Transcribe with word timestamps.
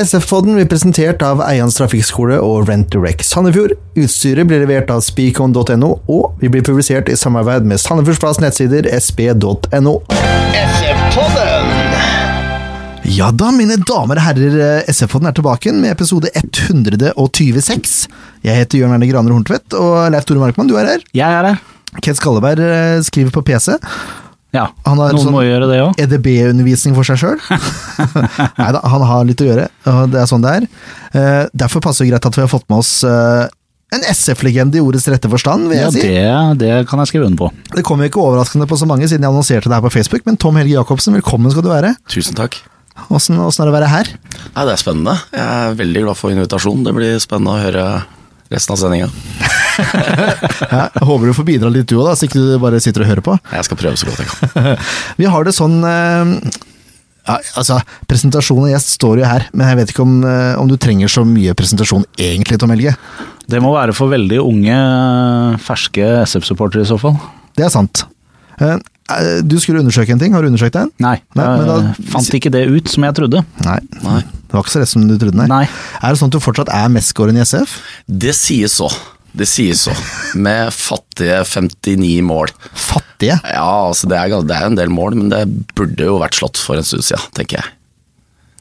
SF-podden 0.00 0.54
blir 0.56 0.64
presentert 0.64 1.20
av 1.20 1.42
Eians 1.44 1.74
trafikkskole 1.76 2.38
og 2.40 2.70
Rent 2.70 2.88
Direct 2.94 3.26
Sandefjord. 3.28 3.74
Utstyret 4.00 4.48
blir 4.48 4.62
levert 4.62 4.88
av 4.92 5.02
speakon.no, 5.04 5.90
og 6.08 6.38
vi 6.40 6.48
blir 6.48 6.64
publisert 6.64 7.10
i 7.12 7.16
samarbeid 7.20 7.68
med 7.68 7.82
Sandefjordsplass 7.82 8.40
nettsider 8.40 8.88
sp.no. 8.96 9.98
SF-podden! 10.56 11.68
Ja 13.10 13.28
da, 13.34 13.50
mine 13.52 13.76
damer 13.84 14.22
og 14.22 14.24
herrer, 14.24 14.56
eh, 14.64 14.88
SF-podden 14.88 15.28
er 15.28 15.36
tilbake 15.36 15.74
med 15.76 15.92
episode 15.92 16.32
126. 16.32 18.08
Jeg 18.46 18.56
heter 18.62 18.80
Jørn 18.80 18.96
Erne 18.96 19.10
Graner 19.10 19.36
Horntvedt, 19.36 19.76
og 19.76 20.08
Leif 20.14 20.24
Tore 20.24 20.40
Markmann, 20.40 20.70
du 20.70 20.78
er 20.80 20.94
her. 20.94 21.04
Jeg 21.12 21.28
er 21.28 21.50
her. 21.50 21.60
Kent 22.00 22.22
Skalleberg 22.22 22.64
eh, 22.64 23.02
skriver 23.04 23.36
på 23.36 23.44
PC. 23.50 23.76
Ja, 24.52 24.64
Han 24.86 24.98
har 24.98 25.12
noen 25.14 25.22
sånn- 25.22 25.32
må 25.36 25.44
gjøre 25.46 25.68
det 25.70 25.78
òg. 25.84 25.94
EDB-undervisning 26.02 26.94
for 26.96 27.06
seg 27.06 27.20
sjøl. 27.22 27.38
Nei 28.58 28.70
da, 28.74 28.80
han 28.82 29.04
har 29.06 29.24
litt 29.28 29.40
å 29.44 29.46
gjøre, 29.46 29.68
og 29.86 30.10
det 30.10 30.20
er 30.22 30.26
sånn 30.30 30.42
det 30.42 30.54
er. 30.58 30.66
Eh, 31.14 31.44
Derfor 31.54 31.80
passer 31.84 32.04
det 32.04 32.10
greit 32.14 32.26
at 32.26 32.38
vi 32.38 32.42
har 32.42 32.50
fått 32.50 32.66
med 32.70 32.78
oss 32.82 32.90
eh, 33.06 33.46
en 33.94 34.04
SF-legende 34.10 34.78
i 34.78 34.82
ordets 34.82 35.06
rette 35.10 35.30
forstand, 35.30 35.68
vil 35.70 35.78
jeg 35.78 35.86
Ja, 35.86 35.90
si. 35.94 36.02
det, 36.02 36.58
det 36.62 36.74
kan 36.90 36.98
jeg 37.02 37.10
skrive 37.12 37.26
under 37.30 37.44
på. 37.44 37.48
Det 37.74 37.82
kommer 37.86 38.06
jo 38.06 38.12
ikke 38.12 38.22
overraskende 38.26 38.66
på 38.70 38.78
så 38.78 38.86
mange, 38.90 39.06
siden 39.10 39.22
jeg 39.26 39.30
annonserte 39.32 39.70
det 39.70 39.74
her 39.78 39.86
på 39.86 39.94
Facebook, 39.94 40.26
men 40.26 40.36
Tom 40.38 40.58
Helge 40.60 40.76
Jacobsen, 40.76 41.14
velkommen 41.18 41.50
skal 41.54 41.66
du 41.66 41.70
være. 41.72 41.94
Tusen 42.10 42.38
takk. 42.38 42.58
Åssen 43.10 43.38
er 43.38 43.48
det 43.48 43.70
å 43.70 43.74
være 43.74 43.88
her? 43.90 44.10
Nei, 44.54 44.64
det 44.66 44.72
er 44.74 44.80
spennende. 44.82 45.14
Jeg 45.32 45.46
er 45.70 45.74
veldig 45.78 46.02
glad 46.04 46.18
for 46.18 46.34
invitasjonen. 46.34 46.84
Det 46.86 46.94
blir 46.94 47.18
spennende 47.22 47.54
å 47.54 47.62
høre 47.62 47.84
resten 48.50 48.74
av 48.74 48.80
sendinga. 48.80 49.10
Jeg 50.70 51.06
håper 51.06 51.30
du 51.30 51.36
får 51.36 51.46
bidra 51.48 51.70
litt 51.72 51.88
du 51.90 51.96
òg, 52.00 52.12
så 52.18 52.26
ikke 52.26 52.40
du 52.40 52.58
bare 52.62 52.80
sitter 52.82 53.04
og 53.04 53.10
hører 53.10 53.24
på. 53.24 53.36
Jeg 53.54 53.68
skal 53.68 53.80
prøve 53.80 54.00
så 54.00 54.10
godt 54.10 54.20
jeg 54.22 54.30
kan. 54.30 54.82
Vi 55.20 55.30
har 55.30 55.46
det 55.46 55.54
sånn 55.56 55.78
eh, 55.86 56.34
ja, 57.30 57.38
altså, 57.60 57.78
Presentasjon 58.10 58.64
og 58.64 58.72
gjest 58.72 58.94
står 58.96 59.22
jo 59.22 59.28
her, 59.28 59.46
men 59.54 59.70
jeg 59.70 59.80
vet 59.80 59.92
ikke 59.94 60.04
om, 60.06 60.16
eh, 60.26 60.54
om 60.60 60.70
du 60.70 60.76
trenger 60.80 61.12
så 61.12 61.24
mye 61.26 61.54
presentasjon 61.58 62.06
egentlig, 62.18 62.60
Tom 62.60 62.72
Helge. 62.74 62.96
Det 63.50 63.60
må 63.62 63.72
være 63.74 63.94
for 63.96 64.12
veldig 64.12 64.40
unge, 64.42 64.78
ferske 65.64 66.06
SF-supportere 66.26 66.86
i 66.86 66.90
så 66.90 66.98
fall. 67.00 67.18
Det 67.58 67.66
er 67.66 67.72
sant. 67.72 68.04
Eh, 69.10 69.42
Du 69.42 69.56
skulle 69.60 69.80
undersøke 69.82 70.12
en 70.14 70.18
ting, 70.22 70.32
har 70.36 70.42
du 70.42 70.48
undersøkt 70.50 70.76
den? 70.78 70.90
Nei, 71.02 71.16
Nei, 71.34 71.46
men 71.56 71.66
da- 71.66 71.78
jeg 71.96 72.06
fant 72.12 72.34
ikke 72.38 72.50
det 72.54 72.64
ut 72.70 72.88
som 72.88 73.04
jeg 73.04 73.14
trodde. 73.18 73.44
Nei. 73.64 73.78
Nei. 74.04 74.20
Det 74.22 74.52
var 74.56 74.62
ikke 74.64 74.74
så 74.74 74.80
rett 74.82 74.88
som 74.92 75.06
du 75.08 75.16
trodde, 75.18 75.34
nei. 75.38 75.46
Nei. 75.46 75.62
Er 76.02 76.08
det 76.12 76.18
sånn 76.20 76.30
at 76.32 76.36
du 76.36 76.40
fortsatt 76.42 76.68
er 76.74 76.88
mestscoren 76.90 77.36
i 77.38 77.44
SF? 77.44 77.78
Det 78.08 78.34
sies 78.34 78.72
så. 78.80 78.88
Det 79.36 79.46
sies 79.46 79.84
så. 79.86 79.92
Med 80.34 80.72
fattige 80.74 81.44
59 81.46 82.20
mål. 82.26 82.50
Fattige? 82.74 83.36
Ja, 83.46 83.86
altså 83.90 84.08
det 84.10 84.18
er, 84.18 84.34
det 84.42 84.56
er 84.56 84.66
en 84.66 84.74
del 84.80 84.90
mål, 84.90 85.14
men 85.14 85.28
det 85.30 85.44
burde 85.78 86.02
jo 86.08 86.18
vært 86.18 86.34
slått 86.40 86.58
for 86.58 86.74
en 86.80 86.82
stund 86.82 87.04
siden, 87.06 87.22
tenker 87.38 87.60
jeg. 87.62 87.70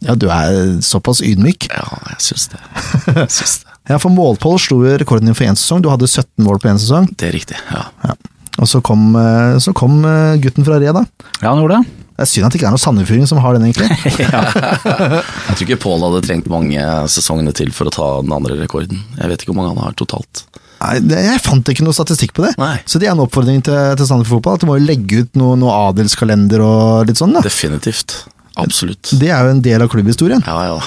Ja, 0.05 0.13
du 0.15 0.29
er 0.31 0.77
såpass 0.85 1.19
ydmyk. 1.25 1.67
Ja, 1.73 1.87
jeg 2.13 2.21
syns 2.29 2.45
det. 2.53 2.59
Jeg 3.17 3.27
syns 3.33 3.57
det. 3.63 3.73
Ja, 3.89 3.97
for 3.97 4.13
målpål 4.13 4.59
slo 4.61 4.77
rekorden 4.85 5.25
din 5.25 5.33
for 5.35 5.43
én 5.49 5.57
sesong. 5.57 5.81
Du 5.81 5.89
hadde 5.89 6.05
17 6.07 6.45
mål 6.45 6.59
på 6.61 6.69
én 6.69 6.77
sesong. 6.79 7.09
Det 7.17 7.27
er 7.31 7.33
riktig, 7.33 7.57
ja. 7.73 7.87
Ja. 8.05 8.13
Og 8.59 8.67
så 8.67 8.81
kom, 8.83 9.13
eh, 9.15 9.57
så 9.63 9.73
kom 9.75 10.03
eh, 10.05 10.37
gutten 10.43 10.67
fra 10.67 10.79
Re, 10.81 10.91
da. 10.95 11.05
Ja, 11.39 11.51
han 11.51 11.61
gjorde 11.63 11.79
det. 11.79 11.95
Det 12.19 12.25
er 12.25 12.27
synd 12.27 12.45
at 12.49 12.51
det 12.51 12.59
ikke 12.59 12.67
er 12.67 12.73
noen 12.75 12.83
sandefjording 12.83 13.27
som 13.29 13.39
har 13.39 13.55
den, 13.55 13.69
egentlig. 13.69 13.87
Jeg 15.47 15.53
tror 15.55 15.63
ikke 15.63 15.79
Pål 15.85 16.01
hadde 16.03 16.23
trengt 16.27 16.49
mange 16.51 16.87
sesongene 17.13 17.53
til 17.55 17.71
for 17.75 17.87
å 17.87 17.93
ta 17.95 18.09
den 18.25 18.33
andre 18.35 18.57
rekorden. 18.59 18.99
Jeg 19.15 19.31
vet 19.31 19.45
ikke 19.45 19.53
hvor 19.53 19.61
mange 19.61 19.71
han 19.77 19.85
har 19.85 19.95
totalt. 19.99 20.43
Nei, 20.79 20.97
det, 21.03 21.21
Jeg 21.25 21.43
fant 21.43 21.71
ikke 21.71 21.85
noe 21.87 21.95
statistikk 21.95 22.35
på 22.35 22.43
det. 22.45 22.53
Nei. 22.59 22.75
Så 22.87 22.99
det 22.99 23.07
er 23.07 23.15
en 23.15 23.23
oppfordring 23.23 23.63
til, 23.67 23.79
til 23.99 24.07
Sandefjord 24.07 24.39
Fotball. 24.39 24.59
At 24.59 24.63
de 24.63 24.69
må 24.69 24.77
jo 24.79 24.87
legge 24.87 25.23
ut 25.23 25.39
noe, 25.39 25.55
noe 25.59 25.79
adelskalender 25.89 26.63
og 26.63 27.09
litt 27.09 27.19
sånn. 27.19 27.35
da. 27.35 27.43
Definitivt. 27.45 28.21
Absolutt. 28.59 29.13
Det 29.19 29.31
er 29.31 29.47
jo 29.47 29.55
en 29.55 29.63
del 29.63 29.83
av 29.83 29.91
klubbhistorien. 29.91 30.43
Ja, 30.47 30.73
ja. 30.73 30.79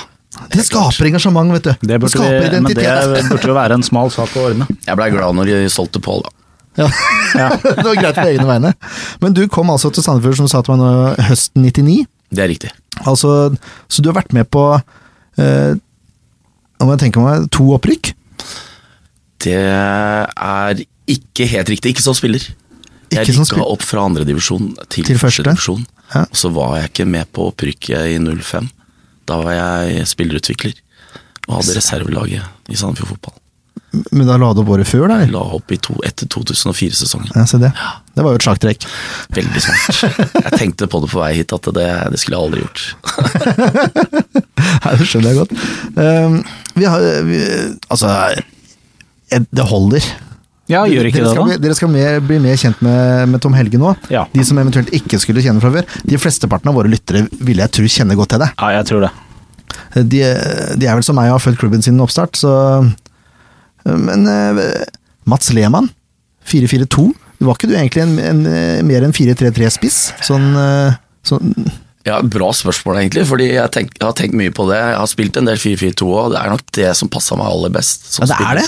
Det 0.53 0.65
skaper 0.65 1.09
engasjement, 1.11 1.53
vet 1.53 1.69
du. 1.69 1.73
Det 1.89 1.99
burde, 2.01 2.21
det, 2.25 2.39
vi, 2.53 2.61
men 2.65 2.73
det 2.73 3.25
burde 3.29 3.51
jo 3.53 3.57
være 3.57 3.77
en 3.77 3.85
smal 3.85 4.13
sak 4.13 4.33
å 4.37 4.47
ordne. 4.49 4.69
Jeg 4.85 4.99
blei 4.99 5.11
glad 5.13 5.37
når 5.37 5.53
de 5.53 5.59
solgte 5.73 6.01
Pål, 6.03 6.25
da. 6.25 6.33
Ja. 7.33 7.49
det 7.57 7.85
var 7.85 7.97
greit 7.97 8.17
på 8.19 8.27
egne 8.29 8.45
vegne. 8.49 8.71
Men 9.23 9.33
du 9.37 9.43
kom 9.49 9.71
altså 9.73 9.89
til 9.93 10.05
Sandefjord, 10.05 10.37
som 10.43 10.49
sa 10.53 10.61
til 10.65 10.75
meg 10.77 10.83
nå, 10.83 11.27
høsten 11.31 11.65
99. 11.65 12.03
Det 12.33 12.43
er 12.45 12.51
riktig. 12.53 12.71
Altså, 13.09 13.31
så 13.89 14.03
du 14.05 14.11
har 14.11 14.19
vært 14.19 14.35
med 14.37 14.49
på 14.53 14.63
eh, 14.77 15.73
Nå 16.81 16.89
må 16.89 16.95
jeg 16.97 17.03
tenke 17.07 17.23
meg 17.25 17.47
to 17.55 17.69
opprykk. 17.77 18.11
Det 19.43 19.57
er 19.59 20.83
ikke 21.13 21.47
helt 21.51 21.71
riktig. 21.73 21.93
Ikke 21.95 22.05
som 22.05 22.17
spiller. 22.19 22.43
Jeg 23.13 23.27
Ikke 23.29 23.37
rykka 23.43 23.65
opp 23.69 23.85
fra 23.85 24.05
andredivisjon 24.09 24.73
til, 24.89 25.05
Til 25.05 25.19
første? 25.21 25.45
førstedivisjon. 25.45 25.85
Ja. 26.15 26.25
Og 26.27 26.37
så 26.41 26.51
var 26.53 26.77
jeg 26.81 26.91
ikke 26.91 27.07
med 27.09 27.29
på 27.33 27.49
opprykket 27.53 28.13
i 28.13 28.19
05. 28.21 28.69
Da 29.29 29.39
var 29.45 29.55
jeg 29.57 30.09
spillerutvikler 30.11 30.75
og 31.49 31.59
hadde 31.61 31.77
reservelaget 31.79 32.73
i 32.73 32.79
Sandefjord 32.79 33.15
Fotball. 33.15 33.37
Men 34.13 34.25
da 34.29 34.39
la 34.41 34.53
du 34.57 34.63
opp 34.63 34.71
året 34.73 34.89
før, 34.89 35.07
da? 35.13 35.19
La 35.29 35.43
opp 35.59 35.73
i 35.75 35.77
to, 35.85 35.95
etter 36.09 36.29
2004-sesongen. 36.33 37.29
Ja, 37.37 37.45
se 37.49 37.59
det. 37.61 37.69
Det 38.17 38.25
var 38.25 38.33
jo 38.33 38.41
et 38.41 38.47
sjakktrekk. 38.47 38.87
Veldig 39.37 39.63
smart. 39.65 40.01
Jeg 40.39 40.53
tenkte 40.59 40.89
på 40.89 41.01
det 41.05 41.11
på 41.13 41.21
vei 41.21 41.33
hit, 41.37 41.53
at 41.53 41.69
det, 41.77 41.87
det 42.15 42.21
skulle 42.23 42.39
jeg 42.39 42.47
aldri 42.47 42.65
gjort. 42.65 42.85
Nei, 44.83 44.95
det 44.99 45.07
skjønner 45.09 45.33
jeg 45.33 45.41
godt. 45.43 45.55
Um, 45.97 46.39
vi 46.79 46.89
har 46.89 47.05
vi, 47.29 47.41
Altså, 47.93 48.13
det 49.33 49.67
holder. 49.69 50.07
Ja, 50.71 50.85
gjør 50.89 51.09
ikke 51.11 51.21
dere 51.21 51.33
det 51.35 51.37
da? 51.37 51.45
bli- 51.51 51.61
Dere 51.67 51.75
skal 51.77 51.91
mer, 51.93 52.21
bli 52.25 52.39
mer 52.41 52.57
kjent 52.61 52.81
med, 52.87 53.29
med 53.35 53.43
Tom 53.45 53.53
Helge 53.59 53.81
nå. 53.83 53.93
Ja. 54.13 54.25
De 54.33 54.45
som 54.47 54.57
eventuelt 54.63 54.93
ikke 54.97 55.19
skulle 55.21 55.43
kjenne 55.45 55.61
fra 55.61 55.73
før. 55.75 55.89
De 56.09 56.21
flesteparten 56.23 56.71
av 56.73 56.79
våre 56.79 56.89
lyttere 56.93 57.27
vil 57.45 57.61
jeg 57.61 57.75
tro 57.77 57.85
kjenner 57.93 58.17
godt 58.17 58.33
til 58.37 58.45
det. 58.45 58.51
Ja, 58.57 58.71
jeg 58.79 58.89
tror 58.89 59.05
det. 59.05 59.13
De, 60.09 60.21
de 60.81 60.89
er 60.89 60.97
vel 60.97 61.05
som 61.05 61.17
meg 61.19 61.29
og 61.29 61.37
har 61.37 61.45
født 61.45 61.59
klubben 61.61 61.83
siden 61.85 62.01
oppstart, 62.01 62.39
så 62.41 62.53
Men 63.85 64.27
eh, 64.31 64.83
Mats 65.29 65.53
Lehmann, 65.55 65.89
4-4-2. 66.49 67.07
Var 67.43 67.57
ikke 67.59 67.71
du 67.71 67.77
egentlig 67.77 68.03
en, 68.05 68.19
en, 68.23 68.43
mer 68.87 69.07
enn 69.07 69.15
4-3-3-spiss? 69.15 70.01
Sånn, 70.27 70.53
eh, 70.59 70.99
sånn 71.27 71.55
Ja, 72.07 72.21
Bra 72.23 72.49
spørsmål, 72.55 73.01
egentlig, 73.03 73.25
fordi 73.31 73.49
jeg, 73.53 73.71
tenk, 73.75 73.93
jeg 73.99 74.07
har 74.07 74.15
tenkt 74.19 74.39
mye 74.39 74.55
på 74.55 74.67
det. 74.71 74.79
Jeg 74.79 74.99
har 74.99 75.11
spilt 75.11 75.39
en 75.39 75.51
del 75.51 75.59
4-4-2 75.63 76.09
òg, 76.11 76.33
det 76.35 76.41
er 76.41 76.55
nok 76.55 76.65
det 76.79 76.89
som 76.99 77.11
passa 77.11 77.39
meg 77.39 77.51
aller 77.51 77.75
best. 77.75 78.09
som 78.15 78.27
Ja, 78.27 78.35
det 78.35 78.49
er 78.49 78.61
det? 78.63 78.67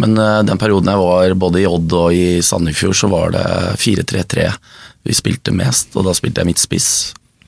Men 0.00 0.14
uh, 0.18 0.42
den 0.46 0.58
perioden 0.58 0.90
jeg 0.90 1.02
var 1.02 1.34
både 1.42 1.62
i 1.62 1.66
Odd 1.70 1.96
og 1.98 2.14
i 2.14 2.26
Sandefjord, 2.46 2.98
så 2.98 3.10
var 3.10 3.34
det 3.34 3.46
4-3-3 3.82 4.46
vi 5.02 5.16
spilte 5.16 5.52
mest, 5.56 5.94
og 5.96 6.04
da 6.06 6.14
spilte 6.16 6.42
jeg 6.42 6.50
midtspiss, 6.50 6.88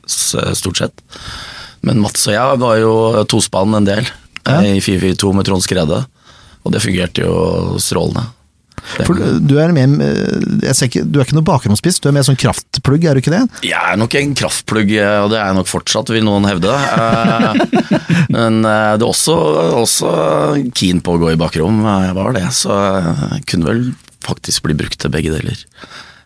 stort 0.09 0.81
sett. 0.81 1.03
Men 1.87 2.01
Mats 2.03 2.25
og 2.31 2.35
jeg 2.35 2.61
var 2.63 2.79
jo 2.81 2.93
tospann 3.31 3.77
en 3.79 3.87
del, 3.89 4.07
Ja. 4.47 4.61
eh, 4.63 4.79
i 4.79 4.81
4-4-2 4.83 5.35
med 5.37 5.47
Trond 5.47 5.63
Skredde, 5.63 6.01
og 6.63 6.73
det 6.75 6.83
fungerte 6.85 7.25
jo 7.27 7.79
strålende. 7.83 8.29
For 8.83 9.15
du 9.15 9.53
er 9.63 9.71
mer 9.75 9.91
eh, 10.03 10.73
ikke, 10.83 11.05
Du 11.07 11.21
er 11.21 11.27
ikke 11.27 11.37
noe 11.37 11.47
bakgrunnsspiss, 11.47 12.01
du 12.03 12.09
er 12.11 12.17
mer 12.17 12.25
sånn 12.27 12.39
kraftplugg, 12.41 13.05
er 13.07 13.15
du 13.15 13.23
ikke 13.23 13.35
det? 13.35 13.43
Jeg 13.69 13.79
er 13.79 14.01
nok 14.01 14.17
en 14.19 14.33
kraftplugg, 14.39 14.91
eh, 14.97 15.19
og 15.23 15.31
det 15.31 15.39
er 15.39 15.51
jeg 15.53 15.59
nok 15.61 15.71
fortsatt, 15.71 16.11
vil 16.11 16.27
noen 16.27 16.49
hevde. 16.49 16.73
Eh, 16.73 17.93
Men 18.35 18.63
det 18.65 18.73
er 18.73 19.07
også, 19.07 19.37
også 19.83 20.11
keen 20.75 21.03
på 21.05 21.15
å 21.15 21.21
gå 21.23 21.31
i 21.35 21.39
bakrom, 21.39 21.83
jeg 21.85 22.17
var 22.19 22.35
det. 22.37 22.47
Så 22.59 22.75
jeg 22.75 23.47
kunne 23.53 23.71
vel 23.71 23.85
faktisk 24.27 24.67
bli 24.67 24.77
brukt 24.79 24.99
til 25.03 25.13
begge 25.15 25.35
deler. 25.37 25.63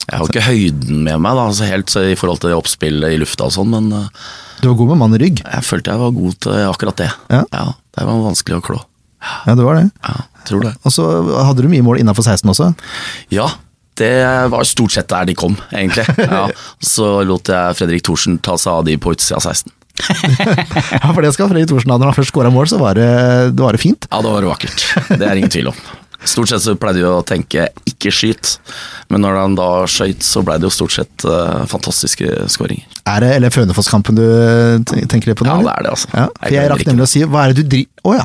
Jeg 0.06 0.20
har 0.22 0.28
ikke 0.30 0.46
høyden 0.46 1.00
med 1.02 1.20
meg 1.24 1.36
da, 1.36 1.46
altså 1.50 1.66
helt 1.68 1.90
så 1.92 2.04
i 2.08 2.16
forhold 2.18 2.44
til 2.44 2.54
oppspillet 2.56 3.16
i 3.16 3.20
lufta 3.20 3.48
og 3.48 3.56
sånn, 3.56 3.72
men 3.74 3.90
Du 4.62 4.68
var 4.70 4.78
god 4.78 4.92
med 4.94 5.02
mann 5.02 5.16
i 5.18 5.24
rygg. 5.26 5.42
jeg 5.42 5.66
følte 5.66 5.92
jeg 5.92 6.04
var 6.06 6.14
god 6.14 6.36
til 6.46 6.60
akkurat 6.70 7.00
det. 7.02 7.08
Ja. 7.32 7.42
Det 7.96 8.04
var 8.06 8.28
vanskelig 8.30 8.60
å 8.62 8.66
klå. 8.70 8.84
Ja, 9.46 9.54
det 9.58 9.66
var 9.66 9.78
det. 9.80 9.86
Ja, 10.06 10.16
tror 10.48 10.66
det. 10.66 10.74
Og 10.86 10.94
så 10.94 11.06
hadde 11.46 11.64
du 11.64 11.70
mye 11.72 11.84
mål 11.86 12.02
innafor 12.02 12.26
16 12.26 12.50
også. 12.52 12.72
Ja, 13.34 13.48
det 13.96 14.12
var 14.52 14.66
stort 14.68 14.92
sett 14.92 15.08
der 15.08 15.24
de 15.28 15.34
kom, 15.38 15.56
egentlig. 15.72 16.04
Ja, 16.20 16.46
så 16.84 17.22
lot 17.24 17.48
jeg 17.48 17.78
Fredrik 17.78 18.04
Thorsen 18.04 18.36
ta 18.44 18.58
seg 18.60 18.72
av 18.74 18.86
de 18.88 18.98
på 19.00 19.14
utsida 19.16 19.40
av 19.40 19.46
16. 19.48 19.72
Ja, 21.00 21.08
for 21.14 21.24
det 21.24 21.30
skal 21.32 21.48
Fredrik 21.48 21.70
Thorsen 21.70 21.92
ha. 21.92 21.96
Når 21.96 22.10
han 22.12 22.16
først 22.18 22.32
skåra 22.34 22.50
mål, 22.52 22.68
så 22.68 22.80
var 22.80 22.98
det, 22.98 23.06
det 23.56 23.62
var 23.64 23.76
det 23.76 23.80
fint. 23.80 24.08
Ja, 24.10 24.20
det 24.24 24.32
var 24.34 24.48
vakkert. 24.50 24.84
Det 25.08 25.24
er 25.24 25.40
ingen 25.40 25.52
tvil 25.52 25.70
om. 25.72 25.78
Stort 26.24 26.50
sett 26.50 26.64
så 26.64 26.74
pleide 26.80 27.02
vi 27.02 27.08
å 27.08 27.24
tenke 27.26 27.68
'ikke 27.86 28.12
skyt', 28.12 28.56
men 29.12 29.22
når 29.22 29.36
han 29.40 29.54
da 29.58 29.68
skøyt, 29.90 30.22
så 30.24 30.42
ble 30.46 30.56
det 30.58 30.66
jo 30.66 30.72
stort 30.72 30.94
sett 30.96 31.26
uh, 31.28 31.66
fantastiske 31.68 32.48
skåringer. 32.50 32.86
Er 33.06 33.20
det 33.22 33.30
eller 33.36 33.52
Fønefoss-kampen 33.54 34.16
du 34.18 34.24
tenker 35.06 35.36
på 35.38 35.46
nå? 35.46 35.60
Ja, 35.60 35.62
det 35.62 35.74
er 35.74 35.86
det, 35.86 35.92
altså. 35.92 36.08
Ja, 36.12 36.26
for 36.26 36.56
jeg 36.56 36.62
jeg 36.62 36.72
rakk 36.72 36.86
nemlig 36.88 37.06
å 37.06 37.10
si 37.10 37.22
'hva 37.22 37.44
er 37.44 37.52
det 37.52 37.62
du 37.62 37.70
driver 37.76 37.92
Å 38.06 38.14
ja. 38.14 38.24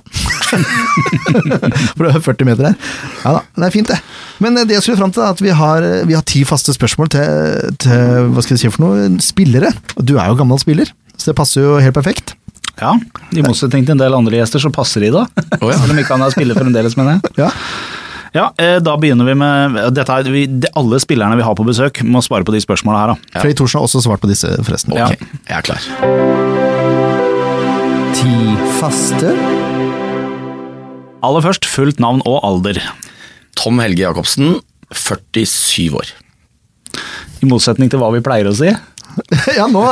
for 1.97 2.05
det 2.05 2.11
er 2.15 2.21
40 2.21 2.45
meter 2.45 2.67
her. 2.69 2.75
Ja 3.23 3.31
da, 3.37 3.41
det 3.57 3.65
er 3.65 3.73
fint 3.73 3.89
det. 3.89 3.97
Men 4.43 4.59
det 4.61 4.75
jeg 4.75 4.83
skulle 4.85 4.99
fram 4.99 5.13
til, 5.13 5.23
er 5.25 5.33
at 5.33 5.41
vi 5.41 5.53
har, 5.57 5.87
vi 6.05 6.17
har 6.17 6.25
ti 6.27 6.43
faste 6.45 6.73
spørsmål 6.75 7.09
til, 7.13 7.73
til 7.81 8.29
hva 8.29 8.43
skal 8.45 8.57
vi 8.57 8.61
si 8.61 8.69
for 8.69 8.85
noe, 8.85 9.07
spillere. 9.23 9.73
Du 9.97 10.17
er 10.17 10.29
jo 10.29 10.37
gammel 10.37 10.61
spiller, 10.61 10.91
så 11.17 11.31
det 11.31 11.39
passer 11.39 11.65
jo 11.65 11.79
helt 11.81 11.97
perfekt. 11.97 12.35
Ja, 12.81 12.95
I 13.37 13.43
motsetning 13.45 13.85
til 13.85 13.93
en 13.93 14.01
del 14.01 14.15
andre 14.17 14.39
gjester, 14.39 14.59
så 14.63 14.71
passer 14.73 15.03
de 15.05 15.11
da. 15.13 15.25
ja. 15.37 15.73
Selv 15.81 15.93
om 15.93 15.99
ikke 16.01 16.15
han 16.17 16.25
er 16.25 16.33
spiller 16.33 16.57
fremdeles, 16.57 16.95
mener 16.97 17.19
jeg. 17.19 17.35
Ja. 17.45 17.51
Ja, 18.33 18.45
eh, 18.63 18.77
Da 18.79 18.93
begynner 18.97 19.27
vi 19.27 19.33
med 19.35 19.75
dette 19.93 20.07
her, 20.15 20.23
vi, 20.31 20.45
Alle 20.79 20.99
spillerne 21.03 21.35
vi 21.35 21.43
har 21.43 21.55
på 21.59 21.65
besøk, 21.67 21.99
må 22.07 22.21
svare 22.23 22.45
på 22.47 22.53
de 22.55 22.61
spørsmålene 22.63 23.01
her. 23.03 23.13
da. 23.33 23.41
Frøy 23.43 23.53
Thorsen 23.59 23.79
har 23.81 23.85
også 23.89 24.01
svart 24.05 24.21
på 24.23 24.29
disse, 24.31 24.47
forresten. 24.63 24.95
Ok, 24.95 24.97
Ja. 24.97 25.09
jeg 25.49 25.57
er 25.57 25.67
klar. 25.67 26.91
Ti 28.15 28.33
faste. 28.79 29.31
Aller 31.21 31.43
først 31.45 31.67
fullt 31.69 31.99
navn 32.01 32.21
og 32.25 32.39
alder. 32.47 32.79
Tom 33.59 33.77
Helge 33.83 34.01
Jacobsen, 34.07 34.55
47 34.91 35.91
år. 35.99 36.09
I 37.43 37.49
motsetning 37.49 37.89
til 37.91 37.99
hva 38.01 38.09
vi 38.15 38.21
pleier 38.25 38.49
å 38.49 38.55
si. 38.57 38.71
Ja, 39.59 39.67
nå, 39.71 39.83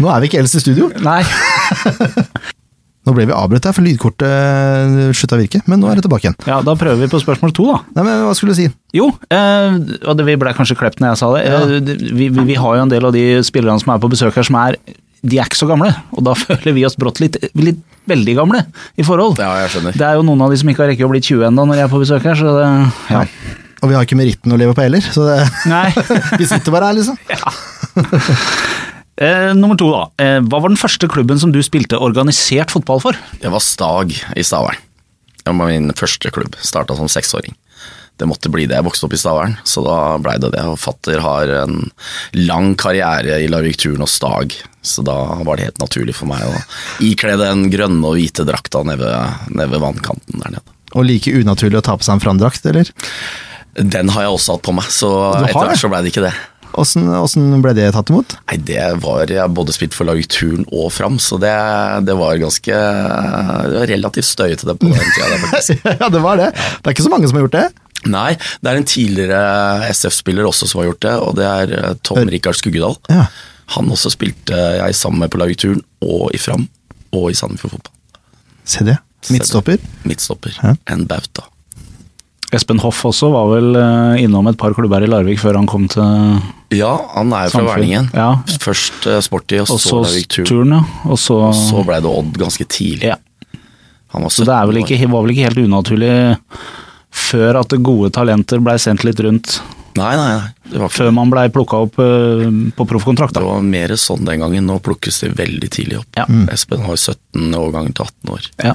nå 0.00 0.10
er 0.12 0.22
vi 0.22 0.30
ikke 0.30 0.42
eldst 0.42 0.58
i 0.58 0.64
studio. 0.64 0.90
Nei. 1.04 1.20
Nå 3.02 3.10
ble 3.16 3.24
vi 3.26 3.34
avbrutt 3.34 3.64
her, 3.66 3.74
for 3.74 3.82
lydkortet 3.82 5.16
slutta 5.18 5.34
å 5.34 5.40
virke, 5.40 5.58
men 5.66 5.80
nå 5.82 5.88
er 5.90 5.98
det 5.98 6.04
tilbake 6.06 6.28
igjen. 6.28 6.36
Ja, 6.46 6.60
Da 6.62 6.76
prøver 6.78 7.00
vi 7.02 7.08
på 7.10 7.18
spørsmål 7.18 7.50
to, 7.56 7.64
da. 7.72 7.80
Nei, 7.96 8.04
men 8.06 8.20
Hva 8.28 8.34
skulle 8.38 8.54
du 8.54 8.60
si? 8.60 8.68
Jo, 8.94 9.08
eh, 9.26 9.74
og 10.06 10.14
det 10.20 10.26
vi 10.28 10.36
ble 10.38 10.52
kanskje 10.54 10.76
klept 10.78 11.02
når 11.02 11.10
jeg 11.10 11.18
sa 11.18 11.30
det. 11.34 11.40
Ja. 11.50 11.64
vi, 12.14 12.28
vi, 12.30 12.44
vi 12.52 12.58
har 12.62 12.78
jo 12.78 12.84
en 12.84 12.92
del 12.92 13.08
av 13.08 13.16
de 13.16 13.24
spillerne 13.42 13.82
som 13.82 13.90
er 13.90 14.04
på 14.04 14.10
besøk 14.12 14.38
her 14.38 14.46
som 14.46 14.60
er 14.62 14.78
de 15.22 15.38
er 15.38 15.46
ikke 15.46 15.58
så 15.58 15.68
gamle, 15.70 15.90
og 16.14 16.22
da 16.26 16.36
føler 16.44 16.74
vi 16.78 16.86
oss 16.86 16.98
brått 16.98 17.18
litt, 17.22 17.40
litt 17.58 17.82
veldig 18.10 18.36
gamle 18.38 18.62
i 18.98 19.04
forhold. 19.06 19.38
Ja, 19.42 19.50
jeg 19.64 19.74
skjønner. 19.74 19.98
Det 19.98 20.06
er 20.06 20.18
jo 20.18 20.24
noen 20.26 20.46
av 20.46 20.54
de 20.54 20.62
som 20.62 20.70
ikke 20.70 20.82
har 20.86 20.90
rekket 20.94 21.06
å 21.06 21.10
bli 21.12 21.22
20 21.22 21.46
ennå 21.50 21.66
når 21.70 21.78
jeg 21.82 21.88
er 21.88 21.92
på 21.92 22.02
besøk 22.02 22.26
her, 22.30 22.38
så 22.38 22.54
det 22.58 22.70
ja. 23.16 23.26
Og 23.82 23.90
vi 23.90 23.96
har 23.98 24.06
ikke 24.06 24.14
meritten 24.18 24.54
å 24.54 24.56
leve 24.58 24.78
på 24.78 24.84
heller, 24.84 25.02
så 25.02 25.26
det, 25.26 25.38
Nei. 25.66 25.88
vi 26.38 26.46
sitter 26.46 26.70
bare 26.70 26.92
her, 26.92 27.00
liksom. 27.00 27.18
Eh, 29.22 29.54
nummer 29.54 29.76
to, 29.76 29.90
da. 29.92 30.06
Eh, 30.24 30.38
hva 30.40 30.58
var 30.62 30.72
den 30.72 30.80
første 30.80 31.06
klubben 31.06 31.38
som 31.38 31.52
du 31.52 31.58
spilte 31.62 31.98
organisert 32.00 32.72
fotball 32.72 33.02
for? 33.04 33.18
Det 33.42 33.50
var 33.52 33.60
Stag 33.62 34.14
i 34.34 34.42
Stavern. 34.42 34.80
Det 35.42 35.52
var 35.52 35.68
min 35.68 35.92
første 35.94 36.30
klubb. 36.32 36.56
Starta 36.64 36.96
som 36.96 37.10
seksåring. 37.12 37.54
Det 38.16 38.28
måtte 38.28 38.50
bli 38.52 38.66
det. 38.68 38.76
Jeg 38.78 38.86
vokste 38.86 39.08
opp 39.08 39.14
i 39.16 39.20
Stavern, 39.20 39.56
så 39.68 39.82
da 39.84 39.96
blei 40.22 40.36
det 40.40 40.52
det. 40.54 40.64
Og 40.68 40.80
fatter 40.80 41.22
har 41.24 41.50
en 41.62 41.90
lang 42.38 42.72
karriere 42.78 43.40
i 43.42 43.48
Larvik 43.50 43.80
Turn 43.82 44.04
og 44.04 44.10
Stag, 44.10 44.54
så 44.82 45.04
da 45.06 45.16
var 45.42 45.58
det 45.58 45.70
helt 45.70 45.82
naturlig 45.82 46.14
for 46.18 46.30
meg 46.30 46.44
å 46.46 46.60
ikle 47.04 47.36
den 47.40 47.66
grønne 47.72 48.04
og 48.06 48.18
hvite 48.18 48.46
drakta 48.48 48.84
nede 48.86 49.16
ved, 49.48 49.78
vannkanten 49.82 50.44
der 50.44 50.56
nede. 50.58 50.78
Og 50.92 51.08
like 51.08 51.32
unaturlig 51.32 51.80
å 51.80 51.84
ta 51.84 51.96
på 51.96 52.06
seg 52.06 52.18
en 52.18 52.24
framdrakt, 52.24 52.68
eller? 52.68 52.90
Den 53.72 54.12
har 54.12 54.26
jeg 54.26 54.36
også 54.36 54.58
hatt 54.58 54.66
på 54.68 54.76
meg, 54.76 54.88
så 54.92 55.12
har 55.32 55.48
etter 55.48 55.72
hvert 55.72 55.80
så 55.80 55.90
blei 55.92 56.02
det 56.04 56.12
ikke 56.12 56.26
det. 56.26 56.34
Åssen 56.80 57.08
åssen 57.12 57.60
ble 57.64 57.74
det 57.76 57.90
tatt 57.94 58.10
imot? 58.12 58.34
Nei, 58.48 58.56
det 58.64 58.84
var 59.02 59.28
Jeg 59.30 59.52
både 59.52 59.74
spilt 59.76 59.96
for 59.96 60.08
laget 60.08 60.30
Turn 60.32 60.64
og 60.72 60.88
Fram, 60.94 61.18
så 61.20 61.36
det, 61.42 61.52
det 62.08 62.16
var 62.16 62.40
ganske 62.40 62.72
det 62.72 63.76
var 63.76 63.90
relativt 63.90 64.28
støyete 64.28 64.68
det 64.68 64.76
på 64.80 64.88
den 64.90 65.12
tida. 65.16 65.38
faktisk. 65.44 65.86
ja, 66.00 66.08
det 66.12 66.22
var 66.24 66.40
det. 66.40 66.50
Det 66.56 66.88
er 66.88 66.96
ikke 66.96 67.06
så 67.08 67.12
mange 67.12 67.28
som 67.28 67.38
har 67.38 67.46
gjort 67.46 67.58
det. 67.58 67.66
Nei, 68.12 68.32
det 68.64 68.70
er 68.72 68.80
en 68.80 68.88
tidligere 68.88 69.90
SF-spiller 69.92 70.48
også 70.48 70.66
som 70.70 70.80
har 70.82 70.90
gjort 70.90 71.04
det, 71.06 71.14
og 71.22 71.36
det 71.38 71.46
er 71.46 71.74
eh, 71.78 71.94
Tom 72.02 72.24
Rikard 72.32 72.58
Skuggedal. 72.58 72.96
Ja. 73.12 73.28
Han 73.76 73.92
også 73.94 74.10
spilte 74.12 74.58
jeg 74.80 74.98
sammen 74.98 75.22
med 75.22 75.30
på 75.32 75.38
Lagerturen, 75.40 75.84
og 76.02 76.32
i 76.34 76.40
Fram, 76.42 76.66
og 77.14 77.30
i 77.30 77.38
Sandefjord 77.38 77.76
Fotball. 77.76 77.94
Se 78.64 78.84
det. 78.86 78.98
Midtstopper. 79.30 79.78
Midtstopper. 80.08 80.58
Ja. 80.62 80.74
En 80.90 81.06
bauta. 81.06 81.46
Espen 82.52 82.80
Hoff 82.82 83.00
også 83.08 83.30
var 83.32 83.48
vel 83.54 83.76
eh, 83.80 84.22
innom 84.26 84.50
et 84.50 84.58
par 84.60 84.74
klubber 84.76 85.04
i 85.04 85.08
Larvik 85.08 85.40
før 85.40 85.56
han 85.60 85.68
kom 85.70 85.86
til 85.92 86.04
Ja, 86.76 86.92
han 87.14 87.32
er 87.32 87.48
jo 87.48 87.54
fra 87.56 87.64
Verningen. 87.70 88.10
Ja. 88.16 88.30
Først 88.60 89.06
uh, 89.08 89.18
Sporty, 89.24 89.58
og 89.62 89.70
Og 89.72 89.80
så 89.80 89.88
så 89.88 90.00
Larvik 90.04 90.28
Turn. 90.28 90.48
turen, 90.50 90.74
ja. 90.76 90.82
Og 91.08 91.20
så, 91.20 91.38
Så 91.56 91.84
ble 91.88 92.00
det 92.04 92.12
Odd 92.12 92.40
ganske 92.44 92.68
tidlig. 92.68 93.12
ja. 93.14 93.18
Han 94.12 94.26
var 94.26 94.32
Så 94.34 94.44
det 94.44 94.52
er 94.52 94.66
vel 94.68 94.82
ikke, 94.82 94.98
var 95.08 95.22
vel 95.24 95.32
ikke 95.32 95.46
helt 95.48 95.62
unaturlig 95.64 96.16
før 97.12 97.60
at 97.60 97.72
gode 97.84 98.10
talenter 98.12 98.60
blei 98.60 98.76
sendt 98.80 99.04
litt 99.04 99.20
rundt, 99.24 99.60
Nei, 99.92 100.12
nei, 100.16 100.28
nei. 100.38 100.70
Det 100.72 100.80
var, 100.80 100.92
før 100.92 101.10
man 101.12 101.32
blei 101.32 101.48
plukka 101.52 101.82
opp 101.84 101.98
eh, 102.00 102.46
på 102.76 102.86
proffkontrakt. 102.88 103.36
det 103.36 103.44
var 103.44 103.64
mer 103.64 103.92
sånn 104.00 104.24
den 104.24 104.40
gangen. 104.40 104.64
Nå 104.68 104.78
plukkes 104.84 105.20
de 105.20 105.32
veldig 105.36 105.68
tidlig 105.72 105.98
opp. 106.00 106.08
Ja. 106.16 106.24
Espen 106.54 106.84
har 106.86 106.96
17 106.96 107.52
årganger 107.58 107.92
til 107.98 108.06
18 108.08 108.32
år. 108.32 108.46
Ja. 108.70 108.74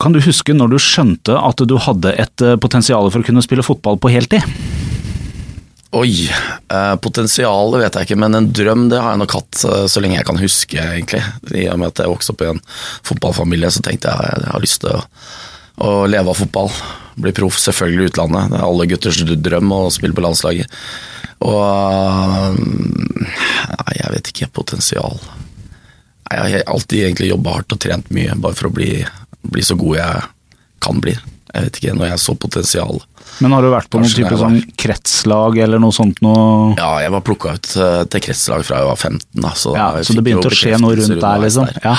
Kan 0.00 0.14
du 0.16 0.20
huske 0.24 0.54
når 0.56 0.72
du 0.72 0.78
skjønte 0.80 1.36
at 1.36 1.60
du 1.68 1.76
hadde 1.76 2.14
et 2.16 2.44
eh, 2.44 2.56
potensial 2.60 3.10
for 3.12 3.20
å 3.20 3.26
kunne 3.26 3.44
spille 3.44 3.64
fotball 3.66 4.00
på 4.00 4.12
heltid? 4.14 4.46
Oi, 5.90 6.30
eh, 6.70 6.96
potensialet 7.02 7.82
vet 7.82 7.96
jeg 7.98 8.06
ikke, 8.06 8.18
men 8.22 8.38
en 8.38 8.48
drøm 8.54 8.86
det 8.92 9.00
har 9.02 9.12
jeg 9.12 9.20
nok 9.24 9.34
hatt 9.34 9.62
eh, 9.66 9.86
så 9.90 10.02
lenge 10.02 10.20
jeg 10.20 10.28
kan 10.28 10.40
huske, 10.40 10.78
egentlig. 10.78 11.20
I 11.50 11.66
og 11.72 11.80
med 11.82 11.90
at 11.90 12.04
jeg 12.04 12.12
vokste 12.12 12.32
opp 12.32 12.44
i 12.46 12.50
en 12.52 12.62
fotballfamilie, 13.10 13.72
så 13.74 13.82
tenkte 13.84 14.12
jeg 14.12 14.36
at 14.38 14.46
jeg 14.46 14.54
har 14.54 14.64
lyst 14.64 14.80
til 14.84 14.94
å, 14.94 15.02
å 15.82 15.92
leve 16.08 16.30
av 16.30 16.38
fotball. 16.38 16.70
Bli 17.20 17.34
proff, 17.36 17.58
selvfølgelig 17.60 18.06
i 18.06 18.12
utlandet. 18.12 18.52
Det 18.54 18.60
er 18.60 18.68
alle 18.68 18.88
gutters 18.94 19.20
drøm 19.50 19.74
å 19.74 19.82
spille 19.92 20.16
på 20.16 20.24
landslaget. 20.24 20.80
Og 21.42 21.60
eh, 21.66 22.64
Nei, 23.74 23.98
jeg 23.98 24.14
vet 24.14 24.32
ikke. 24.32 24.52
Potensial. 24.62 25.18
Jeg 26.30 26.54
har 26.54 26.66
alltid 26.74 27.04
egentlig 27.08 27.30
jobba 27.32 27.56
hardt 27.58 27.74
og 27.74 27.80
trent 27.82 28.10
mye, 28.14 28.34
bare 28.38 28.54
for 28.58 28.70
å 28.70 28.74
bli, 28.74 28.90
bli 29.50 29.62
så 29.66 29.76
god 29.78 29.96
jeg 29.98 30.22
kan 30.84 31.00
bli. 31.02 31.16
Jeg 31.50 31.64
vet 31.66 31.78
ikke, 31.80 31.94
når 31.98 32.12
jeg 32.12 32.22
så 32.22 32.34
potensial. 32.38 33.00
Men 33.42 33.54
har 33.56 33.64
du 33.64 33.70
vært 33.72 33.88
på 33.90 33.98
noen 33.98 34.12
type 34.14 34.30
var- 34.30 34.44
sånn 34.44 34.60
kretslag 34.78 35.58
eller 35.64 35.80
noe 35.82 35.94
sånt 35.94 36.20
noe 36.22 36.74
Ja, 36.78 36.98
jeg 37.02 37.10
var 37.14 37.22
plukka 37.26 37.54
ut 37.56 37.70
eh, 37.76 38.04
til 38.10 38.20
kretslag 38.20 38.64
fra 38.66 38.78
jeg 38.82 38.86
var 38.90 38.96
15. 38.96 39.20
Da, 39.42 39.50
så, 39.58 39.74
Ja, 39.76 39.88
så 40.02 40.14
det 40.14 40.24
begynte 40.26 40.50
å 40.50 40.54
skje 40.54 40.78
noe 40.80 40.94
rundt 40.98 41.20
der, 41.20 41.38
liksom? 41.42 41.66
der. 41.66 41.80
Ja. 41.84 41.96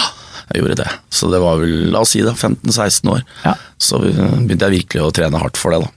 Jeg 0.51 0.61
gjorde 0.63 0.75
det. 0.83 0.89
Så 1.09 1.29
det 1.31 1.39
var 1.43 1.57
vel, 1.59 1.91
la 1.91 2.01
oss 2.03 2.11
si 2.15 2.21
det, 2.23 2.33
15-16 2.35 3.11
år. 3.11 3.21
Ja. 3.45 3.53
Så 3.79 3.99
eh, 4.07 4.37
begynte 4.47 4.67
jeg 4.69 4.83
virkelig 4.83 5.03
å 5.07 5.11
trene 5.15 5.39
hardt 5.39 5.59
for 5.59 5.71
det, 5.75 5.81
da. 5.83 5.91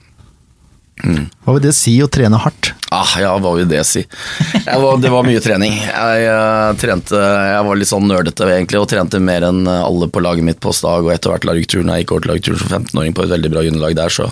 Hva 1.03 1.53
vil 1.57 1.63
det 1.65 1.75
si 1.75 1.97
å 2.01 2.07
trene 2.09 2.39
hardt? 2.39 2.71
Ah, 2.95 3.15
ja, 3.19 3.33
hva 3.41 3.51
vil 3.57 3.67
det 3.67 3.81
si? 3.87 4.05
Jeg 4.53 4.79
var, 4.79 4.99
det 5.01 5.09
var 5.11 5.25
mye 5.27 5.41
trening. 5.43 5.73
Jeg, 5.75 6.27
eh, 6.31 6.69
trente, 6.79 7.19
jeg 7.19 7.65
var 7.67 7.79
litt 7.79 7.89
sånn 7.89 8.07
nerdete 8.07 8.47
egentlig, 8.47 8.79
og 8.79 8.87
trente 8.89 9.19
mer 9.19 9.43
enn 9.49 9.65
alle 9.67 10.07
på 10.07 10.23
laget 10.23 10.47
mitt 10.47 10.61
på 10.63 10.71
Stag, 10.75 11.03
og 11.03 11.11
etter 11.11 11.33
hvert 11.33 11.47
Larvik-turen. 11.49 11.91
Jeg 11.91 12.05
gikk 12.05 12.15
over 12.15 12.23
til 12.23 12.31
Larvik-turen 12.31 12.61
som 12.61 12.71
15-åring 12.77 13.17
på 13.17 13.25
et 13.25 13.33
veldig 13.33 13.51
bra 13.51 13.65
underlag 13.65 13.97
der, 13.99 14.15
så 14.15 14.29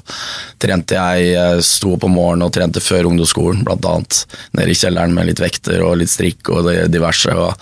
trente 0.63 0.95
jeg, 0.95 1.33
jeg 1.33 1.68
sto 1.68 1.98
opp 1.98 2.07
om 2.07 2.15
morgenen 2.15 2.48
og 2.48 2.56
trente 2.56 2.83
før 2.83 3.12
ungdomsskolen, 3.12 3.65
blant 3.68 3.89
annet. 3.89 4.24
Nede 4.56 4.71
i 4.71 4.80
kjelleren 4.80 5.18
med 5.18 5.30
litt 5.31 5.44
vekter 5.44 5.83
og 5.83 6.00
litt 6.00 6.13
strikk 6.13 6.54
og 6.54 6.69
det 6.69 6.88
diverse. 6.94 7.36
og 7.36 7.60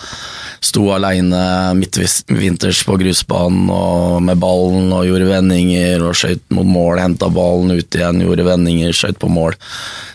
Sto 0.62 0.92
aleine 0.94 1.74
midtvinters 1.74 2.84
på 2.86 2.94
grusbanen 3.02 3.72
og 3.74 4.20
med 4.22 4.38
ballen 4.38 4.92
og 4.94 5.08
gjorde 5.08 5.32
vendinger 5.32 6.04
og 6.06 6.14
skøyt 6.20 6.44
mot 6.54 6.68
mål, 6.70 7.02
henta 7.02 7.32
ballen 7.34 7.74
ut 7.74 7.98
igjen, 7.98 8.22
gjorde 8.22 8.46
vendinger, 8.46 8.91
skøyt 8.96 9.20
på 9.22 9.30
mål. 9.32 9.56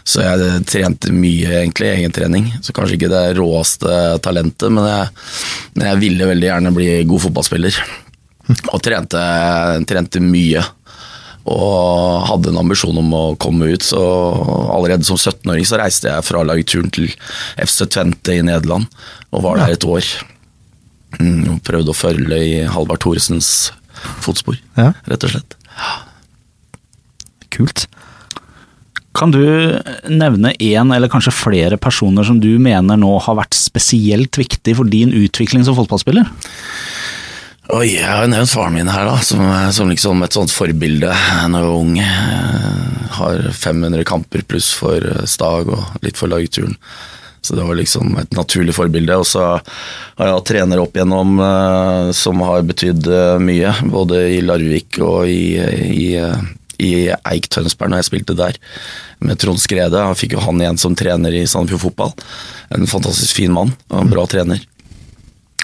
Så 0.07 0.23
jeg 0.25 0.63
trente 0.71 1.13
mye, 1.15 1.51
egentlig, 1.63 1.93
egentrening. 1.97 2.49
Så 2.63 2.75
kanskje 2.77 2.99
ikke 2.99 3.11
det 3.13 3.25
råeste 3.39 3.93
talentet, 4.25 4.71
men 4.73 4.87
jeg, 4.89 5.09
men 5.77 5.89
jeg 5.91 6.03
ville 6.05 6.31
veldig 6.33 6.51
gjerne 6.51 6.75
bli 6.77 6.89
god 7.09 7.25
fotballspiller. 7.27 7.79
Og 8.73 8.79
trente, 8.85 9.23
trente 9.91 10.21
mye. 10.23 10.63
Og 11.47 12.25
hadde 12.27 12.51
en 12.51 12.59
ambisjon 12.59 12.97
om 12.99 13.13
å 13.15 13.25
komme 13.39 13.69
ut, 13.71 13.83
så 13.87 14.01
allerede 14.75 15.07
som 15.07 15.19
17-åring 15.19 15.67
så 15.69 15.79
reiste 15.79 16.11
jeg 16.11 16.25
fra 16.27 16.41
lagturen 16.43 16.91
til 16.95 17.07
FC 17.63 17.85
Tvente 17.95 18.35
i 18.35 18.43
Nederland, 18.43 18.89
og 19.31 19.45
var 19.47 19.61
der 19.63 19.77
et 19.77 19.87
år. 19.87 20.09
Mm, 21.21 21.45
og 21.55 21.61
prøvde 21.65 21.95
å 21.95 21.97
følge 21.97 22.41
i 22.43 22.57
Halvard 22.67 22.99
Thoresens 23.05 23.71
fotspor, 24.27 24.59
Ja. 24.77 24.91
rett 25.07 25.23
og 25.25 25.31
slett. 25.37 25.55
Kult. 27.55 27.87
Kan 29.17 29.33
du 29.33 29.43
nevne 30.13 30.53
én 30.61 30.93
eller 30.93 31.09
kanskje 31.09 31.33
flere 31.33 31.79
personer 31.81 32.27
som 32.27 32.41
du 32.43 32.59
mener 32.61 33.01
nå 33.01 33.15
har 33.25 33.39
vært 33.39 33.57
spesielt 33.57 34.37
viktig 34.37 34.77
for 34.77 34.89
din 34.93 35.15
utvikling 35.17 35.65
som 35.65 35.77
fotballspiller? 35.79 36.29
Oi, 37.75 37.97
jeg 37.97 38.07
har 38.07 38.29
nevnt 38.31 38.53
faren 38.53 38.77
min 38.77 38.91
her, 38.93 39.09
da, 39.09 39.17
som, 39.27 39.41
som 39.75 39.89
liksom 39.91 40.21
et 40.23 40.37
sånt 40.37 40.53
forbilde 40.55 41.11
når 41.51 41.65
jeg 41.65 41.67
var 41.67 41.81
ung. 41.81 41.97
Jeg 41.99 43.11
Har 43.17 43.49
500 43.65 44.05
kamper 44.07 44.45
pluss 44.47 44.69
for 44.77 45.03
Stag 45.27 45.73
og 45.75 46.05
litt 46.05 46.21
for 46.21 46.31
lagturen. 46.31 46.77
Så 47.47 47.57
det 47.57 47.65
var 47.67 47.79
liksom 47.79 48.17
et 48.19 48.33
naturlig 48.35 48.75
forbilde. 48.75 49.17
Og 49.19 49.27
så 49.27 49.43
har 49.57 50.29
jeg 50.29 50.37
hatt 50.37 50.49
trenere 50.51 50.83
opp 50.83 50.97
igjennom 50.99 51.41
eh, 51.43 52.13
som 52.17 52.43
har 52.47 52.67
betydd 52.67 53.07
eh, 53.07 53.35
mye, 53.43 53.75
både 53.91 54.23
i 54.35 54.41
Larvik 54.43 54.99
og 55.07 55.31
i, 55.31 55.57
i, 55.87 56.09
eh, 56.19 56.49
i 56.83 57.09
Eik 57.29 57.49
Tønsberg, 57.53 57.93
når 57.93 58.03
jeg 58.03 58.11
spilte 58.11 58.37
der. 58.39 58.59
Med 59.25 59.41
Trond 59.41 59.61
Skrede. 59.63 60.03
Jeg 60.11 60.21
fikk 60.21 60.37
jo 60.37 60.45
han 60.45 60.61
igjen 60.61 60.81
som 60.81 60.97
trener 60.99 61.35
i 61.35 61.47
Sandefjord 61.49 61.87
Fotball. 61.89 62.15
En 62.77 62.89
fantastisk 62.91 63.39
fin 63.39 63.55
mann 63.55 63.73
og 63.91 63.99
en 64.03 64.13
bra 64.13 64.27
trener. 64.31 64.63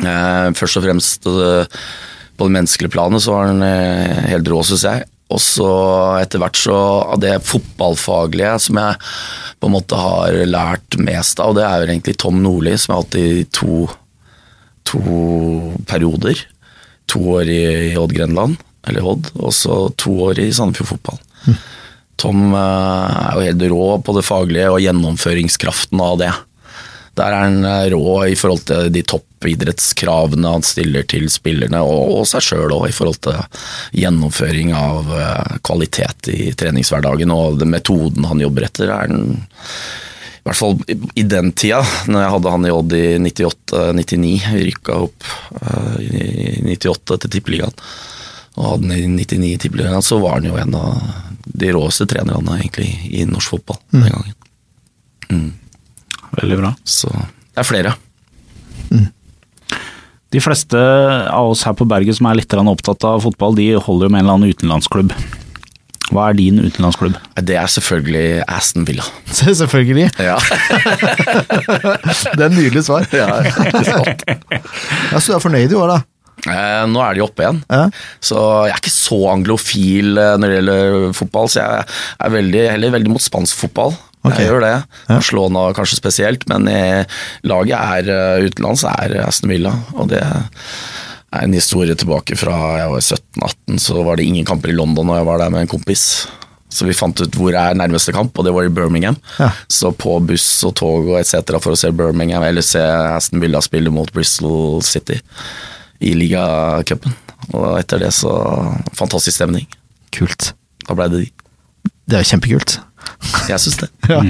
Eh, 0.00 0.48
først 0.56 0.80
og 0.80 0.86
fremst 0.86 1.28
eh, 1.28 1.80
på 2.38 2.48
det 2.48 2.56
menneskelige 2.56 2.94
planet 2.94 3.24
så 3.24 3.36
var 3.36 3.50
han 3.50 3.64
eh, 3.66 4.22
helt 4.32 4.48
rå, 4.50 4.62
syns 4.66 4.86
jeg. 4.88 5.08
Og 5.32 5.40
så 5.40 5.70
etter 6.20 6.42
hvert 6.42 6.58
så 6.60 6.76
av 7.14 7.20
det 7.22 7.38
fotballfaglige 7.48 8.56
som 8.66 8.80
jeg 8.80 8.96
på 9.62 9.68
en 9.68 9.74
måte 9.76 9.96
har 9.96 10.36
lært 10.48 10.98
mest 11.00 11.40
av, 11.40 11.52
og 11.52 11.60
det 11.60 11.64
er 11.64 11.80
jo 11.80 11.92
egentlig 11.92 12.16
Tom 12.20 12.42
Nordli, 12.44 12.74
som 12.76 12.92
jeg 12.92 12.98
har 12.98 13.06
hatt 13.06 13.16
i 13.20 13.44
to, 13.54 13.86
to 14.88 15.02
perioder. 15.88 16.42
To 17.12 17.22
år 17.38 17.48
i, 17.48 17.62
i 17.92 17.96
Odd 18.00 18.12
Grenland, 18.16 18.60
eller 18.88 19.06
Odd, 19.06 19.30
og 19.38 19.54
så 19.54 19.84
to 20.00 20.14
år 20.28 20.42
i 20.42 20.50
Sandefjord 20.54 20.94
Fotball. 20.94 21.20
Tom 22.22 22.54
eh, 22.54 23.10
er 23.26 23.36
jo 23.36 23.44
helt 23.48 23.68
rå 23.72 23.84
på 24.04 24.14
det 24.16 24.24
faglige 24.26 24.70
og 24.70 24.82
gjennomføringskraften 24.84 26.02
av 26.02 26.18
det. 26.20 26.30
Der 27.18 27.28
er 27.28 27.44
han 27.44 27.66
eh, 27.66 27.88
rå 27.92 28.14
i 28.30 28.36
forhold 28.38 28.64
til 28.68 28.92
de 28.94 29.02
toppidrettskravene 29.08 30.54
han 30.54 30.66
stiller 30.66 31.06
til 31.08 31.26
spillerne, 31.32 31.82
og, 31.82 32.22
seg 32.30 32.44
sjøl 32.46 32.76
òg, 32.76 32.86
i 32.90 32.94
forhold 32.96 33.18
til 33.26 33.40
gjennomføring 34.04 34.72
av 34.76 35.10
eh, 35.18 35.58
kvalitet 35.66 36.30
i 36.32 36.52
treningshverdagen. 36.58 37.34
Og 37.34 37.58
den 37.62 37.74
metoden 37.74 38.28
han 38.28 38.44
jobber 38.44 38.68
etter, 38.68 38.94
er 38.94 39.12
den 39.12 39.42
i 40.42 40.48
hvert 40.48 40.58
fall 40.58 40.72
i 41.14 41.22
den 41.22 41.52
tida, 41.54 41.84
når 42.10 42.24
jeg 42.24 42.30
hadde 42.34 42.52
han 42.52 42.64
i 42.66 42.70
Odd 42.74 42.94
i 42.98 43.04
98-99, 43.22 44.30
vi 44.56 44.64
rykka 44.66 44.96
opp 45.04 45.28
i 46.02 46.64
98 46.66 47.20
til 47.22 47.30
Tippeligaen, 47.30 47.76
og 48.56 48.66
hadde 48.68 48.88
den 48.88 49.16
i 49.16 49.24
99 49.24 49.48
i 49.48 49.58
Tippeligaen, 49.62 50.04
så 50.04 50.18
var 50.20 50.38
han 50.38 50.48
jo 50.50 50.58
en 50.60 50.74
av 50.76 51.00
de 51.52 51.72
råeste 51.74 52.06
trenerne 52.10 52.58
egentlig 52.58 52.90
i 53.10 53.24
norsk 53.28 53.54
fotball 53.56 53.78
den 53.94 54.08
gangen. 54.12 55.52
Veldig 56.36 56.58
bra. 56.60 56.72
Så 56.84 57.10
det 57.12 57.62
er 57.62 57.68
flere. 57.68 57.94
De 60.32 60.40
fleste 60.40 60.78
av 61.28 61.50
oss 61.52 61.64
her 61.68 61.74
på 61.76 61.84
berget 61.88 62.16
som 62.16 62.28
er 62.30 62.38
litt 62.40 62.54
opptatt 62.56 63.04
av 63.04 63.20
fotball, 63.24 63.56
de 63.56 63.74
holder 63.76 64.08
jo 64.08 64.12
med 64.12 64.22
en 64.22 64.24
eller 64.24 64.38
annen 64.38 64.54
utenlandsklubb. 64.54 65.12
Hva 66.12 66.28
er 66.28 66.36
din 66.36 66.60
utenlandsklubb? 66.60 67.16
Det 67.40 67.56
er 67.56 67.68
selvfølgelig 67.72 68.44
Aston 68.48 68.84
Villa. 68.88 69.04
Selvfølgelig. 69.32 70.10
Ja, 70.20 70.36
Det 72.36 72.40
er 72.40 72.48
et 72.48 72.56
nydelig 72.56 72.84
svar. 72.88 73.06
ja 73.12 73.28
ikke 73.44 73.84
sant. 73.86 74.24
Ja, 74.28 75.20
så 75.20 75.32
du 75.32 75.36
er 75.36 75.44
fornøyd 75.44 75.72
i 75.72 75.78
år, 75.78 75.94
da? 75.94 76.00
Eh, 76.42 76.84
Nå 76.90 77.02
er 77.04 77.14
de 77.14 77.22
oppe 77.22 77.44
igjen, 77.44 77.60
Ja. 77.70 77.84
så 78.24 78.38
jeg 78.66 78.72
er 78.74 78.80
ikke 78.80 78.92
så 78.94 79.18
anglofil 79.30 80.16
eh, 80.18 80.32
når 80.40 80.48
det 80.48 80.56
gjelder 80.60 81.12
fotball. 81.14 81.48
Så 81.52 81.60
jeg 81.62 81.84
er 82.26 82.34
veldig, 82.34 82.64
heller 82.72 82.94
veldig 82.96 83.12
mot 83.14 83.22
spansk 83.22 83.60
fotball. 83.66 83.94
Okay. 84.24 84.44
Jeg 84.44 84.52
gjør 84.52 84.62
det. 84.62 84.74
Barcelona 85.08 85.62
kanskje 85.74 85.98
spesielt, 85.98 86.44
men 86.50 86.68
laget 87.46 87.78
er 87.78 88.10
eh, 88.14 88.44
utenlands, 88.48 88.84
er 88.86 89.16
Aston 89.26 89.50
Villa. 89.50 89.72
Og 89.98 90.08
det 90.12 90.20
er 90.22 91.42
en 91.42 91.54
historie 91.56 91.94
tilbake 91.98 92.36
fra 92.38 92.54
jeg 92.82 92.90
var 92.92 93.00
17-18, 93.02 93.78
så 93.80 94.02
var 94.04 94.18
det 94.20 94.26
ingen 94.28 94.44
kamper 94.46 94.70
i 94.70 94.76
London 94.76 95.08
og 95.10 95.16
jeg 95.18 95.26
var 95.30 95.40
der 95.42 95.50
med 95.54 95.64
en 95.64 95.70
kompis. 95.74 96.04
Så 96.72 96.86
vi 96.88 96.94
fant 96.96 97.18
ut 97.20 97.34
hvor 97.36 97.52
er 97.52 97.74
nærmeste 97.76 98.14
kamp, 98.16 98.32
og 98.38 98.46
det 98.46 98.52
var 98.56 98.64
i 98.64 98.72
Birmingham. 98.72 99.16
Ja. 99.38 99.50
Så 99.68 99.90
på 99.92 100.14
buss 100.24 100.46
og 100.64 100.74
tog 100.80 101.10
og 101.10 101.18
etc. 101.20 101.42
for 101.60 101.74
å 101.74 101.78
se 101.78 101.90
Birmingham, 101.92 102.44
eller 102.46 102.64
se 102.64 102.80
Aston 102.80 103.42
Villa 103.42 103.60
spille 103.64 103.92
mot 103.92 104.08
Bristol 104.14 104.80
City 104.86 105.18
i 106.02 106.12
ligacupen. 106.18 107.14
Og 107.52 107.78
etter 107.80 108.02
det 108.02 108.12
så 108.14 108.32
Fantastisk 108.98 109.36
stemning. 109.38 109.66
Kult. 110.14 110.52
Da 110.86 110.94
ble 110.98 111.08
det 111.12 111.22
de. 111.24 111.30
Det 112.10 112.18
er 112.18 112.24
jo 112.24 112.30
kjempekult. 112.34 112.78
Jeg 113.50 113.62
syns 113.62 113.80
det. 113.82 113.90
Ja. 114.12 114.20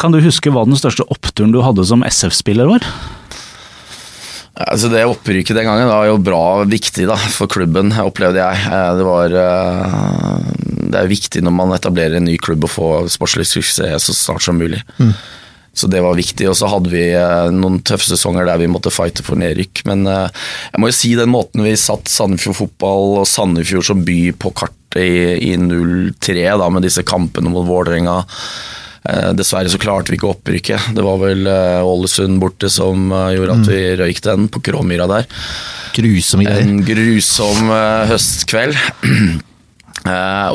Kan 0.00 0.12
du 0.14 0.20
huske 0.24 0.48
hva 0.52 0.62
den 0.64 0.78
største 0.80 1.04
oppturen 1.12 1.52
du 1.52 1.60
hadde 1.64 1.84
som 1.88 2.04
SF-spiller 2.06 2.68
var? 2.70 2.84
Altså 4.60 4.90
Det 4.92 5.02
opprykket 5.08 5.56
den 5.56 5.68
gangen 5.68 5.88
var 5.88 6.06
jo 6.08 6.18
bra 6.20 6.64
viktig 6.68 7.06
da, 7.08 7.16
for 7.32 7.48
klubben, 7.52 7.92
opplevde 8.00 8.40
jeg. 8.42 8.64
Eh, 8.68 8.90
Det 8.98 9.06
var 9.06 9.36
eh, 9.40 10.48
Det 10.90 11.00
er 11.00 11.08
viktig 11.12 11.42
når 11.46 11.54
man 11.56 11.72
etablerer 11.76 12.18
en 12.18 12.26
ny 12.28 12.36
klubb 12.40 12.64
å 12.66 12.72
få 12.72 12.88
sportslig 13.12 13.46
suksess 13.48 14.08
så 14.10 14.16
snart 14.16 14.44
som 14.44 14.58
mulig. 14.60 14.80
Så 15.80 15.88
det 15.88 16.02
var 16.04 16.18
viktig. 16.18 16.48
Og 16.50 16.56
så 16.58 16.68
hadde 16.68 16.92
vi 16.92 17.06
eh, 17.16 17.50
noen 17.56 17.78
tøffe 17.86 18.10
sesonger 18.10 18.48
der 18.48 18.60
vi 18.60 18.68
måtte 18.70 18.92
fighte 18.92 19.24
for 19.24 19.40
nedrykk. 19.40 19.84
Men 19.88 20.04
eh, 20.10 20.42
jeg 20.74 20.82
må 20.82 20.90
jo 20.90 20.96
si 20.98 21.14
den 21.16 21.32
måten 21.32 21.64
vi 21.64 21.76
satt 21.80 22.10
Sandefjord 22.12 22.58
fotball 22.58 23.20
og 23.22 23.28
Sandefjord 23.28 23.88
som 23.88 24.04
by 24.04 24.20
på 24.40 24.52
kartet 24.52 25.00
i, 25.00 25.52
i 25.52 25.54
03, 25.56 26.42
da, 26.60 26.68
med 26.72 26.84
disse 26.84 27.04
kampene 27.06 27.52
mot 27.52 27.64
Vålerenga. 27.68 28.18
Eh, 29.08 29.30
Dessverre 29.38 29.72
så 29.72 29.80
klarte 29.80 30.12
vi 30.12 30.18
ikke 30.20 30.32
opprykket. 30.34 30.90
Det 30.96 31.04
var 31.06 31.20
vel 31.22 31.48
Ålesund 31.48 32.42
borte 32.42 32.68
som 32.72 33.08
gjorde 33.08 33.56
at 33.56 33.70
vi 33.70 33.80
røyk 34.02 34.20
den 34.26 34.50
på 34.52 34.60
Kråmyra 34.68 35.08
der. 35.08 35.30
Grusom 35.96 36.44
greier. 36.44 36.66
En 36.66 36.84
grusom 36.84 37.72
høstkveld. 38.10 38.76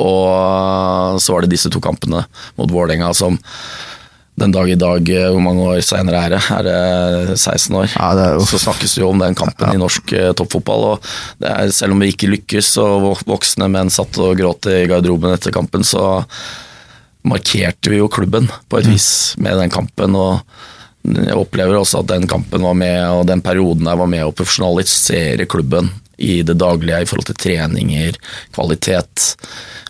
Og 0.05 1.19
så 1.21 1.33
var 1.33 1.45
det 1.45 1.51
disse 1.53 1.69
to 1.69 1.81
kampene 1.83 2.23
mot 2.57 2.71
Vålerenga 2.71 3.11
som 3.17 3.37
den 4.37 4.51
dag 4.51 4.67
i 4.69 4.75
dag, 4.75 5.09
eh, 5.09 5.29
hvor 5.31 5.39
mange 5.43 5.63
år 5.63 5.79
senere 5.85 6.25
er 6.25 6.33
det? 6.35 6.41
Er 6.51 6.63
det 6.67 7.37
16 7.39 7.75
år? 7.79 7.87
Ja, 7.95 8.09
det 8.19 8.25
jo- 8.35 8.45
Så 8.49 8.59
snakkes 8.59 8.95
det 8.95 9.01
jo 9.03 9.09
om 9.13 9.19
den 9.19 9.35
kampen 9.35 9.73
i 9.73 9.77
norsk 9.79 10.11
eh, 10.13 10.33
toppfotball. 10.33 10.83
og 10.93 11.01
det 11.39 11.49
er, 11.53 11.71
Selv 11.71 11.91
om 11.95 11.99
vi 12.03 12.11
ikke 12.11 12.27
lykkes, 12.33 12.73
og 12.83 13.23
voksne 13.25 13.69
menn 13.71 13.89
satt 13.89 14.17
og 14.19 14.35
gråt 14.37 14.67
i 14.67 14.85
garderoben 14.91 15.31
etter 15.33 15.51
kampen, 15.55 15.83
så 15.87 16.25
markerte 17.25 17.89
vi 17.89 17.97
jo 18.01 18.07
klubben 18.11 18.49
på 18.69 18.79
et 18.79 18.85
vis 18.91 19.35
med 19.41 19.57
den 19.57 19.69
kampen. 19.73 20.15
og 20.15 20.41
jeg 21.05 21.37
opplever 21.37 21.77
også 21.77 21.99
at 22.01 22.07
den 22.09 22.27
kampen 22.27 22.61
var 22.65 22.73
med, 22.73 22.99
og 23.13 23.25
den 23.29 23.41
perioden 23.41 23.85
der 23.85 23.95
var 23.95 24.07
med 24.09 24.23
å 24.25 24.33
profesjonalisere 24.33 25.45
klubben 25.47 25.91
i 26.17 26.41
det 26.41 26.57
daglige 26.57 27.01
i 27.03 27.05
forhold 27.05 27.27
til 27.29 27.35
treninger, 27.35 28.15
kvalitet 28.55 29.35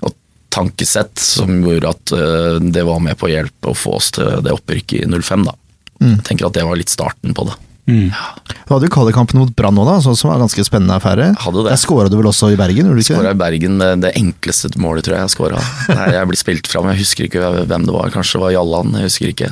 og 0.04 0.12
tankesett, 0.56 1.20
som 1.20 1.60
gjorde 1.64 1.92
at 1.92 2.16
eh, 2.16 2.58
det 2.64 2.86
var 2.88 3.04
med 3.04 3.20
på 3.20 3.28
å 3.28 3.34
hjelpe 3.34 3.72
å 3.72 3.78
få 3.78 3.98
oss 4.00 4.14
til 4.16 4.42
det 4.46 4.56
opprykket 4.56 5.04
i 5.04 5.22
05. 5.22 5.48
da. 5.48 5.56
Jeg 6.02 6.26
tenker 6.28 6.50
at 6.50 6.58
det 6.58 6.66
var 6.68 6.80
litt 6.80 6.92
starten 6.92 7.36
på 7.36 7.48
det. 7.50 7.56
Du 7.86 8.72
hadde 8.74 8.88
jo 8.88 8.94
kvalikkampen 8.96 9.38
mot 9.38 9.52
Brann 9.54 9.78
òg, 9.78 9.86
da, 9.86 9.96
som 10.02 10.30
var 10.32 10.40
en 10.40 10.46
ganske 10.48 10.64
spennende 10.66 10.96
affære. 10.98 11.28
Hadde 11.44 11.62
det. 11.68 11.70
Der 11.76 11.78
skåra 11.78 12.10
du 12.10 12.16
vel 12.18 12.30
også 12.32 12.50
i 12.54 12.58
Bergen? 12.58 12.88
gjorde 12.90 12.98
du 12.98 13.04
ikke? 13.04 13.18
Skåra 13.20 13.34
i 13.36 13.38
Bergen, 13.38 13.78
det, 13.82 13.90
det 14.02 14.12
enkleste 14.18 14.72
målet 14.82 15.06
tror 15.06 15.18
jeg 15.20 15.28
jeg 15.28 15.34
skåra. 15.36 15.62
Jeg 16.16 16.30
blir 16.30 16.40
spilt 16.40 16.68
fram, 16.70 16.88
jeg 16.92 17.02
husker 17.02 17.28
ikke 17.28 17.50
hvem 17.70 17.86
det 17.88 17.94
var, 17.94 18.10
kanskje 18.14 18.38
det 18.38 18.42
var 18.46 18.54
Jallan, 18.56 18.94
jeg 18.98 19.08
husker 19.10 19.30
ikke. 19.32 19.50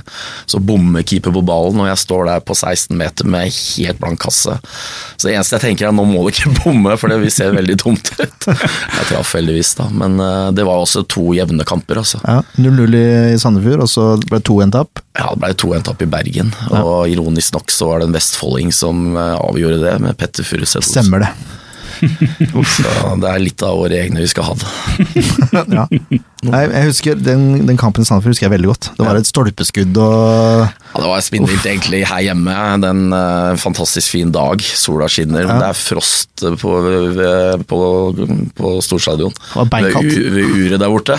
Så 0.50 0.60
bommer 0.64 1.04
keeper 1.06 1.34
på 1.36 1.42
ballen, 1.46 1.80
og 1.84 1.88
jeg 1.90 2.00
står 2.02 2.28
der 2.30 2.44
på 2.46 2.56
16 2.56 2.98
meter 2.98 3.28
med 3.30 3.50
helt 3.54 4.00
blank 4.02 4.22
kasse. 4.24 4.56
Så 5.18 5.28
det 5.28 5.36
eneste 5.36 5.58
jeg 5.58 5.64
tenker 5.68 5.90
er 5.90 5.96
nå 5.96 6.06
må 6.08 6.24
du 6.26 6.32
ikke 6.34 6.54
bomme, 6.64 6.96
for 7.00 7.12
det 7.14 7.20
vil 7.22 7.34
se 7.34 7.50
veldig 7.54 7.78
dumt 7.84 8.12
ut. 8.18 8.48
Jeg 8.50 9.08
traff 9.10 9.34
heldigvis, 9.38 9.74
da. 9.80 9.90
Men 9.94 10.18
eh, 10.24 10.50
det 10.58 10.66
var 10.68 10.82
også 10.84 11.04
to 11.12 11.34
jevne 11.38 11.66
kamper, 11.70 12.02
altså. 12.04 12.22
Ja, 12.26 12.40
0-0 12.58 12.98
i 13.00 13.38
Sandefjord, 13.42 13.86
og 13.86 13.92
så 13.92 14.08
ble 14.26 14.40
det 14.42 14.48
2-1-tap. 14.50 15.04
Ja, 15.20 15.30
det 15.34 15.42
ble 15.44 15.54
to 15.62 15.74
en 15.78 15.84
tap 15.86 16.02
i 16.02 16.10
Bergen, 16.10 16.50
og 16.74 17.06
ironisk 17.12 17.54
nok 17.58 17.70
så 17.74 17.92
var 17.92 18.02
det 18.02 18.10
en 18.10 18.16
vestfolding 18.24 18.72
som 18.74 19.18
eh, 19.18 19.36
avgjorde 19.36 19.82
det, 19.84 19.98
med 20.04 20.18
Petter 20.18 20.48
Furuseth. 20.48 20.88
Stemmer 20.88 21.28
det. 21.28 21.34
Så 22.04 23.14
det 23.22 23.30
er 23.30 23.44
litt 23.44 23.64
av 23.64 23.78
våre 23.80 24.00
egne 24.02 24.24
vi 24.24 24.30
skal 24.32 24.48
ha 24.50 24.56
det. 24.60 24.72
ja. 25.78 25.86
Jeg 26.44 26.88
husker 26.90 27.20
Den, 27.20 27.64
den 27.68 27.80
kampen 27.80 28.04
i 28.04 28.08
Sandefjord 28.08 28.34
husker 28.34 28.50
jeg 28.50 28.56
veldig 28.56 28.72
godt. 28.72 28.90
Det 28.98 29.06
var 29.08 29.20
et 29.20 29.30
stolpeskudd 29.30 30.00
og 30.02 30.66
Ja, 30.94 31.02
det 31.02 31.10
var 31.10 31.24
spinnvilt 31.26 31.66
egentlig 31.66 32.04
her 32.06 32.22
hjemme. 32.22 32.54
Det 32.54 32.90
er 32.90 32.94
en 32.94 33.16
uh, 33.16 33.58
fantastisk 33.58 34.14
fin 34.14 34.30
dag. 34.34 34.62
Sola 34.62 35.08
skinner. 35.10 35.48
Ja. 35.48 35.56
Det 35.58 35.70
er 35.72 35.80
frost 35.80 36.44
på, 36.62 36.74
på, 37.70 37.80
på 38.60 38.74
storstadion. 38.86 39.34
Ved, 39.74 39.98
ved 40.36 40.54
uret 40.54 40.78
der 40.78 40.92
borte. 40.92 41.18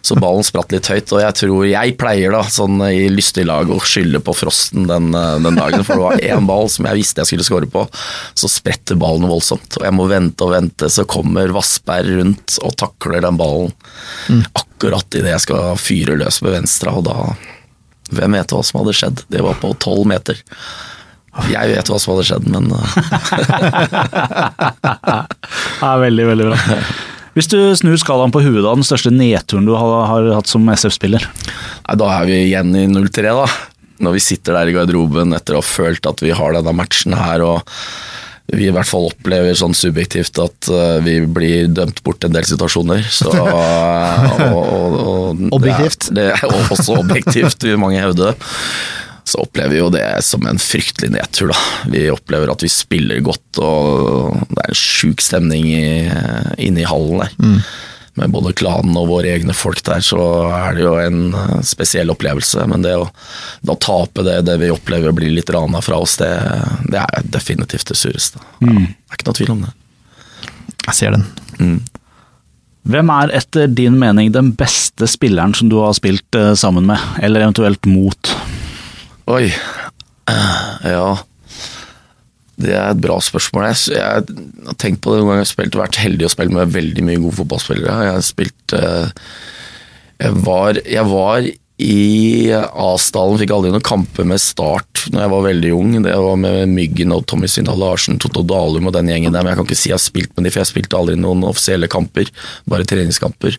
Så 0.00 0.16
ballen 0.16 0.46
spratt 0.46 0.72
litt 0.72 0.88
høyt. 0.88 1.12
Og 1.12 1.20
jeg 1.20 1.36
tror 1.36 1.68
jeg 1.68 1.96
pleier 2.00 2.32
da, 2.32 2.40
sånn 2.48 2.80
i 2.88 3.10
lystig 3.12 3.44
lag 3.48 3.68
å 3.68 3.76
skylde 3.84 4.22
på 4.24 4.34
frosten 4.36 4.88
den, 4.88 5.12
eh, 5.12 5.36
den 5.44 5.60
dagen. 5.60 5.84
For 5.84 6.00
det 6.00 6.06
var 6.06 6.24
én 6.38 6.48
ball 6.48 6.72
som 6.72 6.88
jeg 6.88 7.02
visste 7.02 7.20
jeg 7.20 7.34
skulle 7.34 7.48
score 7.50 7.70
på. 7.70 7.84
Så 8.32 8.48
spretter 8.48 8.96
ballen 9.00 9.28
voldsomt. 9.28 9.76
Og 9.76 9.84
jeg 9.84 9.98
må 10.00 10.08
vente 10.08 10.48
og 10.48 10.56
vente, 10.56 10.88
så 10.88 11.04
kommer 11.04 11.52
Vassberg 11.52 12.22
rundt 12.22 12.56
og 12.64 12.76
takler 12.80 13.28
den 13.28 13.40
ballen. 13.40 13.76
Akkurat 14.56 15.12
idet 15.12 15.36
jeg 15.36 15.48
skal 15.50 15.76
fyre 15.80 16.16
løs 16.16 16.40
med 16.40 16.56
venstre, 16.62 16.96
og 16.96 17.04
da 17.10 17.18
hvem 18.14 18.38
vet 18.38 18.54
hva 18.54 18.62
som 18.66 18.80
hadde 18.80 18.96
skjedd? 18.96 19.24
Det 19.32 19.42
var 19.44 19.58
på 19.60 19.72
tolv 19.82 20.06
meter. 20.10 20.40
Jeg 21.50 21.70
vet 21.70 21.90
hva 21.90 21.98
som 22.02 22.14
hadde 22.14 22.26
skjedd, 22.26 22.48
men 22.50 22.72
uh, 22.74 22.80
Ja, 25.84 25.94
veldig, 26.02 26.26
veldig 26.32 26.50
bra. 26.50 26.58
Hvis 27.38 27.46
du 27.52 27.58
snur 27.78 27.94
skalaen 28.00 28.32
på 28.34 28.42
huet, 28.42 28.64
da, 28.64 28.74
den 28.74 28.86
største 28.86 29.12
nedturen 29.14 29.68
du 29.68 29.76
har, 29.78 30.06
har 30.10 30.30
hatt 30.34 30.50
som 30.50 30.66
SF-spiller? 30.66 31.28
da 32.00 32.08
er 32.16 32.26
vi 32.26 32.40
igjen 32.48 32.74
i 32.74 32.86
0-3, 32.90 33.22
da. 33.30 33.46
Når 34.02 34.16
vi 34.16 34.22
sitter 34.24 34.56
der 34.56 34.70
i 34.70 34.74
garderoben 34.74 35.36
etter 35.36 35.54
å 35.54 35.60
ha 35.62 35.66
følt 35.66 36.06
at 36.08 36.22
vi 36.24 36.34
har 36.34 36.56
denne 36.56 36.74
matchen 36.74 37.14
her, 37.14 37.44
og 37.46 37.62
vi 38.52 38.66
i 38.68 38.72
hvert 38.74 38.88
fall 38.88 39.08
opplever 39.10 39.56
sånn 39.58 39.74
subjektivt 39.76 40.38
at 40.42 40.70
uh, 40.72 40.98
vi 41.04 41.20
blir 41.26 41.70
dømt 41.72 42.02
bort 42.06 42.24
en 42.26 42.34
del 42.34 42.46
situasjoner. 42.48 43.04
Så, 43.12 43.30
uh, 43.30 44.40
og, 44.54 44.62
og, 44.62 44.96
og, 45.00 45.44
Objektivt. 45.56 46.10
Det 46.14 46.30
er, 46.32 46.40
det 46.40 46.62
er 46.64 46.74
også 46.74 46.98
objektivt, 47.00 47.66
vil 47.66 47.80
mange 47.80 48.02
hevde. 48.02 48.34
Så 49.30 49.42
opplever 49.44 49.74
vi 49.74 49.82
jo 49.82 49.90
det 49.94 50.06
som 50.26 50.46
en 50.48 50.58
fryktelig 50.58 51.12
nedtur. 51.14 51.52
da. 51.52 51.58
Vi 51.92 52.08
opplever 52.10 52.50
at 52.50 52.64
vi 52.64 52.72
spiller 52.72 53.22
godt, 53.22 53.60
og 53.62 54.40
det 54.50 54.64
er 54.64 54.72
en 54.72 54.80
sjuk 54.80 55.22
stemning 55.22 55.68
i, 55.70 55.84
inne 56.66 56.82
i 56.82 56.88
hallen 56.88 57.22
der. 57.22 57.36
Med 58.20 58.32
både 58.34 58.52
klanen 58.52 58.96
og 59.00 59.08
våre 59.08 59.30
egne 59.32 59.54
folk 59.56 59.80
der, 59.86 60.02
så 60.04 60.20
er 60.52 60.76
det 60.76 60.84
jo 60.84 60.96
en 61.00 61.20
eh, 61.32 61.60
spesiell 61.64 62.12
opplevelse. 62.12 62.66
Men 62.68 62.84
det 62.84 62.96
å 63.00 63.06
da 63.66 63.76
tape 63.80 64.24
det, 64.26 64.40
det 64.48 64.58
vi 64.60 64.72
opplever 64.72 65.14
blir 65.16 65.32
litt 65.32 65.50
rana 65.54 65.80
fra 65.84 66.00
oss, 66.02 66.18
det, 66.20 66.30
det 66.92 67.00
er 67.00 67.30
definitivt 67.32 67.88
det 67.92 67.96
sureste. 67.96 68.42
Ja, 68.60 68.74
det 68.74 68.84
er 68.84 69.20
ikke 69.20 69.30
noe 69.30 69.40
tvil 69.40 69.54
om 69.56 69.64
det. 69.64 69.72
Jeg 70.86 70.96
ser 70.98 71.16
den. 71.16 71.80
Hvem 72.90 73.10
er 73.12 73.32
etter 73.36 73.72
din 73.72 73.98
mening 74.00 74.30
den 74.32 74.52
beste 74.56 75.08
spilleren 75.10 75.52
som 75.56 75.68
du 75.72 75.78
har 75.80 75.96
spilt 75.96 76.36
eh, 76.36 76.52
sammen 76.58 76.88
med, 76.88 77.00
eller 77.24 77.46
eventuelt 77.46 77.88
mot? 77.88 78.34
Oi. 79.30 79.46
Ja, 80.86 81.18
det 82.62 82.74
er 82.76 82.90
et 82.92 83.02
bra 83.02 83.16
spørsmål. 83.22 83.70
Jeg, 83.70 83.96
jeg 83.96 84.66
har 84.68 84.78
tenkt 84.80 85.02
på 85.04 85.14
det 85.14 85.20
noen 85.20 85.32
ganger. 85.32 85.42
Jeg 85.42 85.48
har 85.48 85.54
spilt, 85.54 85.80
vært 85.80 86.02
heldig 86.02 86.28
å 86.28 86.34
spille 86.34 86.56
med 86.56 86.76
veldig 86.76 87.06
mye 87.06 87.22
gode 87.22 87.38
fotballspillere. 87.40 87.96
Jeg 88.06 88.16
har 88.16 88.26
spilt 88.26 88.76
eh, 88.76 89.26
Jeg 90.20 90.44
var, 90.46 90.80
jeg 90.84 91.08
var 91.10 91.50
i 91.80 92.52
Asdalen, 92.52 93.38
fikk 93.40 93.52
aldri 93.54 93.70
noen 93.72 93.84
kamper 93.84 94.26
med 94.28 94.40
Start 94.42 95.06
når 95.08 95.22
jeg 95.22 95.32
var 95.32 95.44
veldig 95.46 95.70
ung. 95.72 95.94
Det 96.04 96.12
var 96.12 96.36
med 96.40 96.74
Myggen 96.74 97.14
og 97.16 97.24
Tommy 97.30 97.48
Svindal 97.48 97.80
Larsen, 97.80 98.18
Totto 98.20 98.42
Dalum 98.44 98.90
og 98.90 98.94
den 98.96 99.08
gjengen 99.08 99.32
der. 99.32 99.40
Men 99.40 99.54
jeg 99.54 99.60
kan 99.60 99.68
ikke 99.68 99.78
si 99.80 99.88
jeg 99.88 99.96
har 99.96 100.04
spilt 100.04 100.34
med 100.36 100.44
de, 100.44 100.52
for 100.52 100.60
jeg 100.60 100.70
spilte 100.74 100.98
aldri 100.98 101.16
noen 101.16 101.46
offisielle 101.48 101.88
kamper. 101.90 102.28
Bare 102.68 102.84
treningskamper. 102.88 103.56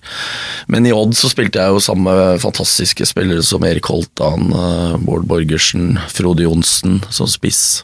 Men 0.71 0.85
i 0.85 0.93
Odd 0.93 1.17
så 1.17 1.31
spilte 1.31 1.63
jeg 1.63 1.73
jo 1.73 1.81
sammen 1.81 2.11
med 2.11 2.43
fantastiske 2.43 3.09
spillere 3.09 3.45
som 3.45 3.65
Erik 3.65 3.89
Holtan, 3.89 4.51
eh, 4.53 4.97
Bård 5.01 5.25
Borgersen, 5.29 5.95
Frode 6.13 6.45
Johnsen 6.45 7.01
som 7.09 7.29
spiss. 7.31 7.81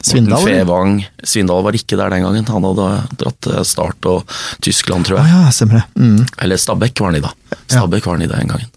Svindal? 0.00 0.44
Fevang. 0.46 0.98
Svindal 1.22 1.64
var 1.66 1.76
ikke 1.76 1.98
der 2.00 2.12
den 2.14 2.24
gangen. 2.24 2.46
Han 2.48 2.66
hadde 2.70 2.90
dratt 3.20 3.40
til 3.44 3.64
Start 3.68 4.08
og 4.08 4.36
Tyskland, 4.64 5.08
tror 5.08 5.20
jeg. 5.20 5.30
jeg. 5.30 5.70
ja. 5.76 5.86
Mm. 5.94 6.20
Eller 6.40 6.60
Stabæk 6.60 7.00
var 7.00 7.12
han 7.12 7.20
i 7.20 7.24
da. 7.24 7.32
Stabæk 7.66 8.06
var 8.06 8.16
han 8.16 8.28
i 8.28 8.30
den 8.30 8.52
gangen. 8.54 8.70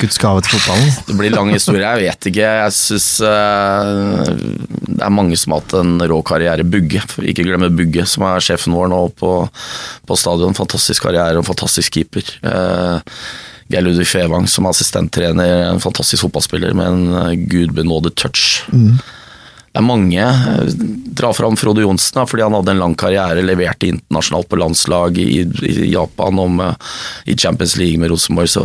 Guds 0.00 0.18
gave 0.18 0.42
til 0.42 0.58
fotballen. 0.58 0.92
Det 1.08 1.16
blir 1.18 1.34
lang 1.34 1.50
historie, 1.54 1.84
jeg 1.84 2.08
vet 2.08 2.28
ikke. 2.30 2.52
Jeg 2.60 2.74
syns 2.74 3.08
det 3.22 5.02
er 5.04 5.14
mange 5.14 5.38
som 5.38 5.54
har 5.54 5.62
hatt 5.62 5.76
en 5.78 5.96
rå 6.10 6.20
karriere. 6.26 6.66
Bugge, 6.66 7.02
for 7.10 7.26
ikke 7.26 7.46
glemme 7.46 7.70
Bugge, 7.74 8.06
som 8.10 8.26
er 8.28 8.44
sjefen 8.44 8.74
vår 8.76 8.90
nå 8.92 9.00
på, 9.18 9.32
på 10.06 10.18
stadion. 10.18 10.56
Fantastisk 10.58 11.06
karriere 11.06 11.40
og 11.40 11.48
fantastisk 11.48 11.98
keeper. 11.98 12.30
Uh, 12.46 13.02
Geir 13.72 13.84
Ludvig 13.86 14.06
Fevang 14.10 14.46
som 14.50 14.66
assistenttrener, 14.68 15.70
en 15.70 15.82
fantastisk 15.82 16.26
fotballspiller 16.26 16.74
med 16.76 16.90
en 16.90 17.14
eh, 17.22 17.36
gudbenådet 17.48 18.12
touch. 18.20 18.60
Det 19.74 19.80
er 19.80 19.86
mange. 19.88 20.24
Dra 21.18 21.32
fram 21.34 21.56
Frode 21.58 21.82
Johnsen, 21.82 22.20
fordi 22.30 22.44
han 22.46 22.54
hadde 22.54 22.70
en 22.76 22.78
lang 22.84 22.92
karriere. 22.94 23.42
Leverte 23.42 23.88
internasjonalt 23.90 24.46
på 24.46 24.58
landslag 24.60 25.18
i, 25.18 25.40
i 25.42 25.88
Japan 25.90 26.38
og 26.38 26.52
med, 26.60 26.84
i 27.26 27.34
Champions 27.34 27.74
League 27.80 27.98
med 27.98 28.12
Rosenborg, 28.14 28.52
så 28.52 28.62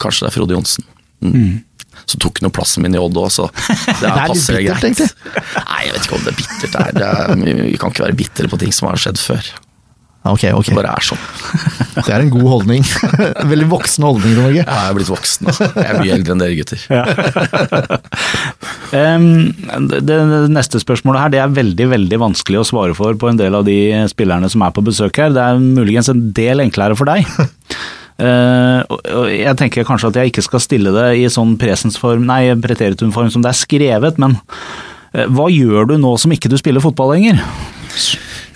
kanskje 0.00 0.24
det 0.24 0.30
er 0.30 0.36
Frode 0.38 0.56
Johnsen. 0.56 0.88
Mm. 1.20 1.58
Så 2.08 2.22
tok 2.22 2.40
han 2.40 2.48
jo 2.48 2.54
plassen 2.56 2.86
min 2.86 2.96
i 2.96 3.02
Odd 3.02 3.20
òg, 3.20 3.28
så 3.36 3.50
det, 4.00 4.08
er 4.08 4.32
passer 4.32 4.62
greit. 4.64 5.04
Nei, 5.04 5.82
jeg 5.84 5.92
vet 5.92 6.08
ikke 6.08 6.16
om 6.16 6.24
det 6.24 6.32
er 6.32 6.40
bittert. 6.40 6.72
Det 6.72 6.82
er, 6.86 6.96
det 6.96 7.12
er, 7.12 7.62
vi 7.66 7.78
kan 7.82 7.92
ikke 7.92 8.06
være 8.06 8.20
bitre 8.24 8.52
på 8.52 8.60
ting 8.64 8.72
som 8.72 8.88
har 8.88 9.04
skjedd 9.04 9.20
før. 9.20 9.52
Ja, 10.26 10.32
Ok, 10.34 10.44
ok. 10.58 10.70
Det 10.72 10.76
bare 10.76 10.92
er 10.96 11.04
sånn. 11.06 11.20
Det 12.06 12.12
er 12.12 12.22
en 12.24 12.32
god 12.32 12.46
holdning. 12.50 12.82
Veldig 13.52 13.68
voksen 13.70 14.04
holdning, 14.04 14.34
Roger. 14.36 14.64
Jeg 14.64 14.90
er 14.90 14.96
blitt 14.96 15.10
voksen. 15.10 15.50
Altså. 15.50 15.68
Jeg 15.72 15.86
er 15.86 16.00
mye 16.00 16.16
eldre 16.16 16.34
enn 16.34 16.42
dere 16.42 16.58
gutter. 16.58 16.78
Em, 18.96 19.24
det, 19.90 19.98
det 20.06 20.16
neste 20.54 20.78
spørsmålet 20.78 21.18
her 21.24 21.32
det 21.34 21.40
er 21.42 21.54
veldig 21.56 21.88
veldig 21.90 22.18
vanskelig 22.22 22.60
å 22.60 22.66
svare 22.68 22.94
for 22.94 23.16
på 23.18 23.26
en 23.30 23.38
del 23.40 23.56
av 23.58 23.64
de 23.66 23.74
spillerne 24.12 24.46
som 24.52 24.62
er 24.62 24.74
på 24.76 24.84
besøk 24.86 25.18
her. 25.22 25.34
Det 25.34 25.42
er 25.42 25.62
muligens 25.62 26.10
en 26.12 26.28
del 26.36 26.62
enklere 26.62 26.98
for 26.98 27.10
deg. 27.10 27.26
Uh, 28.16 28.80
og 28.88 29.26
jeg 29.28 29.56
tenker 29.60 29.84
kanskje 29.84 30.08
at 30.08 30.18
jeg 30.20 30.30
ikke 30.30 30.46
skal 30.46 30.62
stille 30.64 30.92
det 30.94 31.08
i 31.20 31.26
sånn 31.32 31.56
presensform, 31.60 32.24
nei, 32.28 32.54
preteritumform 32.62 33.28
som 33.32 33.42
det 33.44 33.50
er 33.52 33.58
skrevet, 33.58 34.22
men 34.22 34.38
uh, 34.38 35.26
hva 35.36 35.50
gjør 35.52 35.90
du 35.90 35.98
nå 36.00 36.14
som 36.20 36.32
ikke 36.32 36.48
du 36.52 36.56
spiller 36.60 36.84
fotball 36.84 37.12
lenger? 37.16 37.42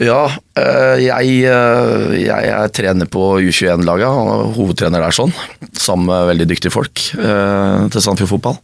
Ja, 0.00 0.30
øh, 0.57 0.97
jeg, 1.04 1.33
øh, 1.45 2.14
jeg 2.23 2.47
er 2.49 2.71
trener 2.73 3.04
på 3.04 3.35
U21-laget, 3.37 4.54
hovedtrener 4.57 5.02
der 5.04 5.12
sånn, 5.12 5.35
sammen 5.76 6.09
med 6.09 6.30
veldig 6.30 6.47
dyktige 6.49 6.73
folk 6.73 7.02
øh, 7.21 7.85
til 7.92 8.00
Sandefjord 8.00 8.33
Fotball. 8.33 8.57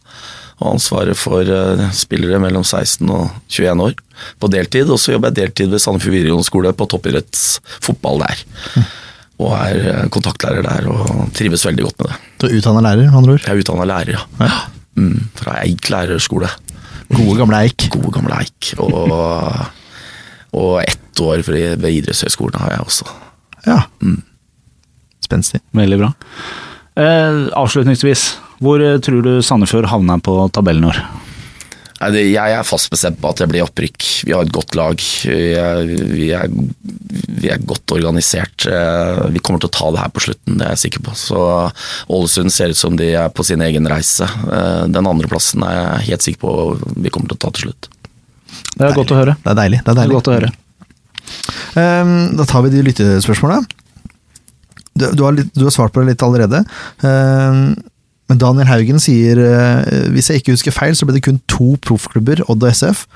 Og 0.57 0.71
ansvaret 0.73 1.19
for 1.21 1.45
spillere 1.93 2.39
mellom 2.41 2.65
16 2.65 3.11
og 3.13 3.27
21 3.53 3.85
år 3.85 3.99
på 4.41 4.49
deltid. 4.49 4.89
Og 4.89 4.97
så 4.97 5.13
jobber 5.13 5.29
jeg 5.29 5.43
deltid 5.43 5.75
ved 5.75 5.85
Sandefjord 5.85 6.17
videregående 6.17 6.49
skole 6.49 6.73
på 6.73 6.89
toppidrettsfotball 6.89 8.25
der. 8.25 8.41
Og 9.37 9.53
er 9.59 10.09
kontaktlærer 10.09 10.65
der 10.65 10.89
og 10.89 11.29
trives 11.37 11.67
veldig 11.69 11.85
godt 11.91 12.01
med 12.01 12.09
det. 12.15 12.21
Du 12.41 12.49
er 12.49 12.57
utdanna 12.57 12.87
lærer, 12.89 13.11
med 13.11 13.21
andre 13.21 13.37
ord. 13.37 13.45
Jeg 13.45 13.53
er 13.53 13.61
utdanna 13.61 13.91
lærer, 13.93 14.17
ja. 14.17 14.49
Ja. 14.49 14.63
Mm, 14.97 15.27
fra 15.37 15.61
Eik 15.67 15.93
lærerskole. 15.93 16.49
Gode, 17.13 17.37
gamle 17.37 17.61
Eik. 17.67 17.91
Gode, 17.93 18.15
gamle 18.17 18.41
Eik. 18.41 18.73
Og, 18.81 19.13
og 20.57 20.81
ett 21.17 21.25
år 21.25 21.43
ved 21.47 21.85
idrettshøyskolen 21.89 22.61
har 22.61 22.77
jeg 22.77 22.87
også. 22.87 23.07
Ja. 23.67 23.83
Spenstig. 25.25 25.61
Veldig 25.75 25.99
bra. 26.03 26.13
Eh, 26.97 27.47
avslutningsvis, 27.57 28.39
hvor 28.65 28.81
eh, 28.85 28.99
tror 29.05 29.23
du 29.25 29.39
Sandefjord 29.45 29.89
havner 29.91 30.21
på 30.25 30.37
tabellen 30.55 30.85
i 30.87 30.93
år? 30.93 31.01
Jeg 31.97 32.37
er 32.37 32.61
fast 32.69 32.91
bestemt 32.93 33.17
på 33.23 33.31
at 33.31 33.39
det 33.41 33.47
blir 33.49 33.65
opprykk. 33.65 34.05
Vi 34.29 34.35
har 34.37 34.45
et 34.45 34.53
godt 34.53 34.75
lag. 34.77 35.01
Vi 35.01 35.55
er, 35.57 35.79
vi 35.89 36.27
er, 36.37 36.51
vi 37.41 37.49
er 37.49 37.63
godt 37.65 37.95
organisert. 37.97 38.67
Eh, 38.69 39.23
Vi 39.33 39.41
kommer 39.41 39.63
til 39.65 39.71
å 39.71 39.77
ta 39.79 39.89
det 39.95 40.03
her 40.05 40.13
på 40.13 40.25
slutten, 40.27 40.59
det 40.61 40.67
er 40.69 40.75
jeg 40.77 40.83
sikker 40.87 41.07
på. 41.09 41.17
Så 41.17 41.41
Ålesund 42.13 42.53
ser 42.53 42.75
ut 42.75 42.81
som 42.81 42.97
de 43.01 43.15
er 43.17 43.33
på 43.33 43.45
sin 43.49 43.65
egen 43.65 43.89
reise. 43.89 44.29
Eh, 44.29 44.85
Den 44.93 45.09
andreplassen 45.09 45.65
er 45.65 45.81
jeg 45.81 46.11
helt 46.13 46.29
sikker 46.29 46.45
på 46.45 46.55
vi 47.01 47.09
kommer 47.11 47.33
til 47.33 47.41
å 47.41 47.45
ta 47.47 47.55
til 47.57 47.71
slutt. 47.71 47.89
Det 48.77 48.85
er 48.91 48.95
godt 48.97 49.17
å 49.17 49.21
høre. 49.23 49.37
Det 49.43 49.53
er 49.55 49.61
deilig. 49.65 49.83
Det 49.85 49.91
er 49.91 49.97
Det 49.97 50.05
er 50.05 50.17
godt 50.19 50.29
å 50.29 50.37
høre. 50.37 50.53
Ehm, 51.81 52.37
da 52.39 52.47
tar 52.49 52.65
vi 52.67 52.73
de 52.75 52.85
lyttespørsmåla. 52.87 53.61
Du, 54.97 55.11
du, 55.13 55.27
har 55.27 55.37
du 55.37 55.65
har 55.67 55.75
svart 55.75 55.93
på 55.93 56.03
det 56.03 56.15
litt 56.15 56.25
allerede. 56.25 56.63
Ehm, 57.05 57.77
men 58.27 58.43
Daniel 58.43 58.67
Haugen 58.67 58.99
sier 59.03 59.39
eh, 59.39 60.11
hvis 60.15 60.33
jeg 60.33 60.43
ikke 60.43 60.57
husker 60.57 60.75
feil, 60.75 60.97
så 60.99 61.07
ble 61.07 61.19
det 61.19 61.27
kun 61.27 61.39
to 61.51 61.77
proffklubber, 61.85 62.43
Odd 62.51 62.65
og 62.65 62.73
SF. 62.73 63.07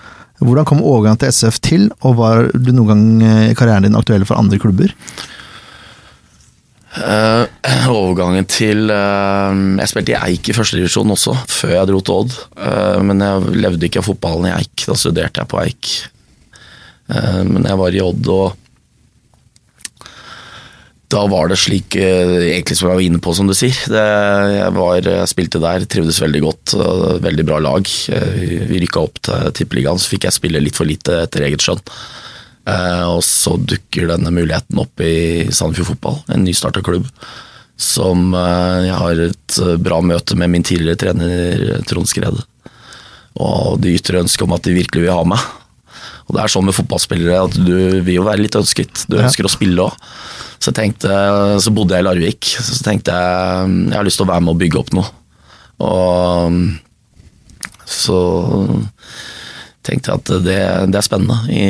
Hvordan 0.41 0.69
kom 0.69 0.85
overgangen 0.87 1.21
til 1.21 1.35
SF 1.35 1.59
til, 1.65 1.91
og 2.07 2.17
var 2.21 2.47
du 2.55 2.71
noen 2.73 2.89
gang 2.93 3.03
eh, 3.27 3.43
i 3.51 3.59
karrieren 3.59 3.89
din 3.89 3.99
aktuell 3.99 4.25
for 4.29 4.39
andre 4.41 4.61
klubber? 4.63 4.95
Uh, 6.91 7.47
overgangen 7.87 8.49
til 8.51 8.91
uh, 8.91 9.55
Jeg 9.79 9.91
spilte 9.93 10.11
i 10.11 10.17
Eik 10.19 10.49
i 10.51 10.55
førstedivisjon 10.57 11.13
også, 11.15 11.37
før 11.47 11.77
jeg 11.77 11.91
dro 11.91 12.01
til 12.03 12.23
Odd. 12.23 12.39
Uh, 12.59 12.99
men 13.07 13.23
jeg 13.23 13.59
levde 13.67 13.87
ikke 13.87 14.03
av 14.03 14.09
fotballen 14.09 14.49
i 14.51 14.57
Eik, 14.57 14.87
da 14.87 14.97
studerte 14.99 15.43
jeg 15.43 15.51
på 15.51 15.61
Eik. 15.63 15.93
Eh, 17.11 17.43
men 17.47 17.67
jeg 17.67 17.79
var 17.81 17.97
i 17.97 18.03
Odd, 18.05 18.31
og 18.31 18.57
da 21.11 21.25
var 21.27 21.51
det 21.51 21.59
slik 21.59 21.97
eh, 21.99 22.37
egentlig 22.53 22.77
som 22.79 22.87
jeg 22.87 23.01
var 23.01 23.07
inne 23.09 23.23
på, 23.23 23.35
som 23.35 23.51
du 23.51 23.55
sier. 23.57 23.75
Det, 23.91 24.07
jeg, 24.55 24.71
var, 24.77 25.01
jeg 25.03 25.33
spilte 25.33 25.63
der, 25.63 25.87
trivdes 25.91 26.23
veldig 26.23 26.43
godt. 26.45 26.77
Veldig 27.27 27.47
bra 27.49 27.59
lag. 27.67 27.93
Eh, 28.15 28.41
Vi 28.71 28.83
rykka 28.85 29.05
opp 29.09 29.23
til 29.27 29.53
Tippeligaen, 29.59 29.99
så 29.99 30.15
fikk 30.15 30.29
jeg 30.29 30.39
spille 30.39 30.63
litt 30.63 30.79
for 30.79 30.89
lite 30.89 31.25
etter 31.27 31.49
eget 31.49 31.67
skjønn. 31.67 31.83
Og 32.71 33.23
så 33.27 33.57
dukker 33.57 34.05
denne 34.13 34.31
muligheten 34.31 34.79
opp 34.79 35.01
i 35.03 35.49
Sandefjord 35.51 35.89
Fotball, 35.89 36.19
en 36.31 36.45
nystarta 36.45 36.83
klubb. 36.87 37.09
Som 37.81 38.37
jeg 38.37 38.93
har 39.01 39.23
et 39.25 39.57
bra 39.83 39.99
møte 40.05 40.37
med 40.39 40.53
min 40.53 40.67
tidligere 40.69 41.01
trener 41.01 41.81
Trond 41.89 42.07
Skred. 42.07 42.37
Og 43.41 43.81
de 43.83 43.97
ytre 43.97 44.21
ønske 44.23 44.45
om 44.47 44.55
at 44.55 44.69
de 44.69 44.77
virkelig 44.77 45.09
vil 45.09 45.17
ha 45.17 45.25
meg. 45.33 45.49
Og 46.31 46.37
det 46.37 46.45
er 46.45 46.53
sånn 46.55 46.69
med 46.69 46.77
fotballspillere 46.77 47.41
at 47.49 47.57
du 47.59 47.73
vil 48.07 48.21
jo 48.21 48.27
være 48.29 48.45
litt 48.45 48.55
ønsket. 48.59 49.03
Du 49.11 49.17
Ja. 49.19 49.27
ønsker 49.27 49.49
å 49.49 49.51
spille 49.51 49.83
òg. 49.89 49.97
Så, 50.61 50.71
jeg 50.71 50.77
tenkte, 50.77 51.09
så 51.65 51.73
bodde 51.75 51.97
jeg 51.97 52.05
i 52.05 52.07
Larvik, 52.07 52.45
så 52.63 52.83
tenkte 52.85 53.11
jeg 53.17 53.71
jeg 53.91 53.97
har 53.97 54.05
lyst 54.07 54.21
til 54.21 54.27
å 54.27 54.31
være 54.31 54.45
med 54.45 54.53
og 54.55 54.61
bygge 54.61 54.79
opp 54.79 54.93
noe. 54.95 55.09
Og 55.81 56.79
så 57.89 58.19
tenkte 59.83 60.13
jeg 60.13 60.21
at 60.21 60.31
det, 60.45 60.59
det 60.93 60.99
er 61.01 61.07
spennende 61.07 61.39
i, 61.49 61.63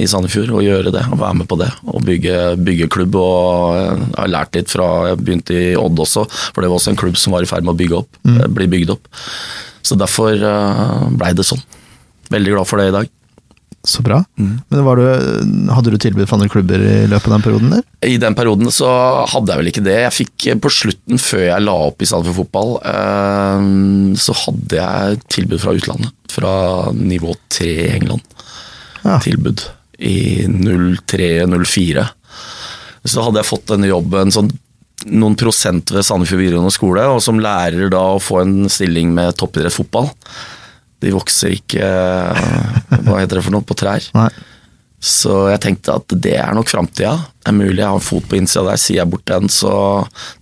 i 0.00 0.06
Sandefjord 0.08 0.54
å 0.56 0.62
gjøre 0.64 0.92
det, 0.94 1.02
å 1.12 1.18
være 1.20 1.36
med 1.42 1.48
på 1.50 1.58
det. 1.60 1.68
Og 1.92 2.00
bygge, 2.06 2.38
bygge 2.64 2.88
klubb. 2.90 3.18
Og 3.20 3.76
jeg 3.76 4.16
har 4.16 4.32
lært 4.32 4.56
litt 4.56 4.72
fra 4.72 4.88
jeg 5.10 5.20
begynte 5.20 5.54
i 5.58 5.76
Odd 5.78 6.00
også, 6.00 6.24
for 6.30 6.64
det 6.64 6.70
var 6.72 6.80
også 6.80 6.94
en 6.94 7.00
klubb 7.04 7.20
som 7.20 7.36
var 7.36 7.44
i 7.44 7.50
ferd 7.50 7.68
med 7.68 7.76
å 7.76 7.80
bygge 7.82 8.00
opp, 8.00 8.20
bli 8.56 8.70
bygd 8.72 8.96
opp. 8.96 9.06
Så 9.84 9.96
derfor 10.00 10.32
uh, 10.40 11.06
blei 11.20 11.34
det 11.36 11.44
sånn. 11.48 11.60
Veldig 12.32 12.56
glad 12.56 12.68
for 12.68 12.80
det 12.80 12.88
i 12.90 12.96
dag. 12.96 13.12
Så 13.82 14.02
bra. 14.04 14.18
Men 14.36 14.84
var 14.84 15.00
du, 15.00 15.06
hadde 15.72 15.92
du 15.94 15.96
tilbud 16.00 16.28
fra 16.28 16.36
andre 16.36 16.50
klubber 16.52 16.82
i 16.84 17.06
løpet 17.08 17.30
av 17.30 17.36
den 17.38 17.44
perioden 17.46 17.70
der? 17.72 17.84
I 18.04 18.18
den 18.20 18.36
perioden 18.36 18.68
så 18.74 18.90
hadde 19.32 19.54
jeg 19.54 19.62
vel 19.62 19.70
ikke 19.72 19.84
det. 19.86 19.96
Jeg 20.04 20.16
fikk 20.18 20.46
eh, 20.52 20.58
på 20.60 20.72
slutten, 20.74 21.20
før 21.22 21.46
jeg 21.46 21.64
la 21.64 21.76
opp 21.88 22.04
i 22.04 22.08
Sandefjord 22.10 22.42
Fotball, 22.42 22.74
eh, 22.92 23.64
så 24.20 24.36
hadde 24.44 24.82
jeg 24.82 25.20
tilbud 25.32 25.64
fra 25.64 25.76
utlandet. 25.78 26.12
Fra 26.30 26.54
nivå 26.92 27.32
3 27.56 27.72
i 27.72 27.90
England. 27.96 28.40
Ja. 29.00 29.16
Tilbud 29.24 29.64
i 29.96 30.18
03-04. 30.44 32.04
Så 33.08 33.24
hadde 33.24 33.40
jeg 33.40 33.48
fått 33.48 33.70
denne 33.72 33.88
jobben 33.88 34.32
sånn 34.34 34.52
noen 35.08 35.36
prosent 35.40 35.88
ved 35.94 36.04
Sandefjord 36.04 36.42
videregående 36.42 36.74
skole, 36.74 37.06
og 37.08 37.22
som 37.24 37.40
lærer 37.40 37.88
da 37.92 38.02
å 38.12 38.20
få 38.20 38.42
en 38.42 38.56
stilling 38.68 39.14
med 39.16 39.32
toppidrettsfotball. 39.40 40.10
De 41.00 41.10
vokser 41.14 41.54
ikke 41.56 41.80
Hva 43.06 43.18
heter 43.20 43.38
det 43.38 43.44
for 43.46 43.54
noe? 43.54 43.64
På 43.66 43.76
trær. 43.78 44.04
Nei. 44.16 44.28
Så 45.00 45.46
jeg 45.48 45.60
tenkte 45.64 45.94
at 45.96 46.12
det 46.20 46.34
er 46.36 46.52
nok 46.52 46.68
framtida. 46.68 47.14
Det 47.40 47.48
er 47.48 47.56
mulig 47.56 47.78
jeg 47.80 47.88
har 47.88 47.96
en 47.96 48.04
fot 48.04 48.26
på 48.28 48.36
innsida 48.36 48.66
der. 48.68 48.80
Sier 48.82 48.98
jeg 49.00 49.08
bort 49.14 49.24
den, 49.30 49.48
så 49.48 49.70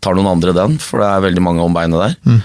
tar 0.02 0.16
noen 0.18 0.32
andre 0.32 0.50
den, 0.56 0.74
for 0.82 0.98
det 0.98 1.06
er 1.12 1.22
veldig 1.28 1.44
mange 1.46 1.62
om 1.62 1.76
beinet 1.76 2.02
der. 2.26 2.40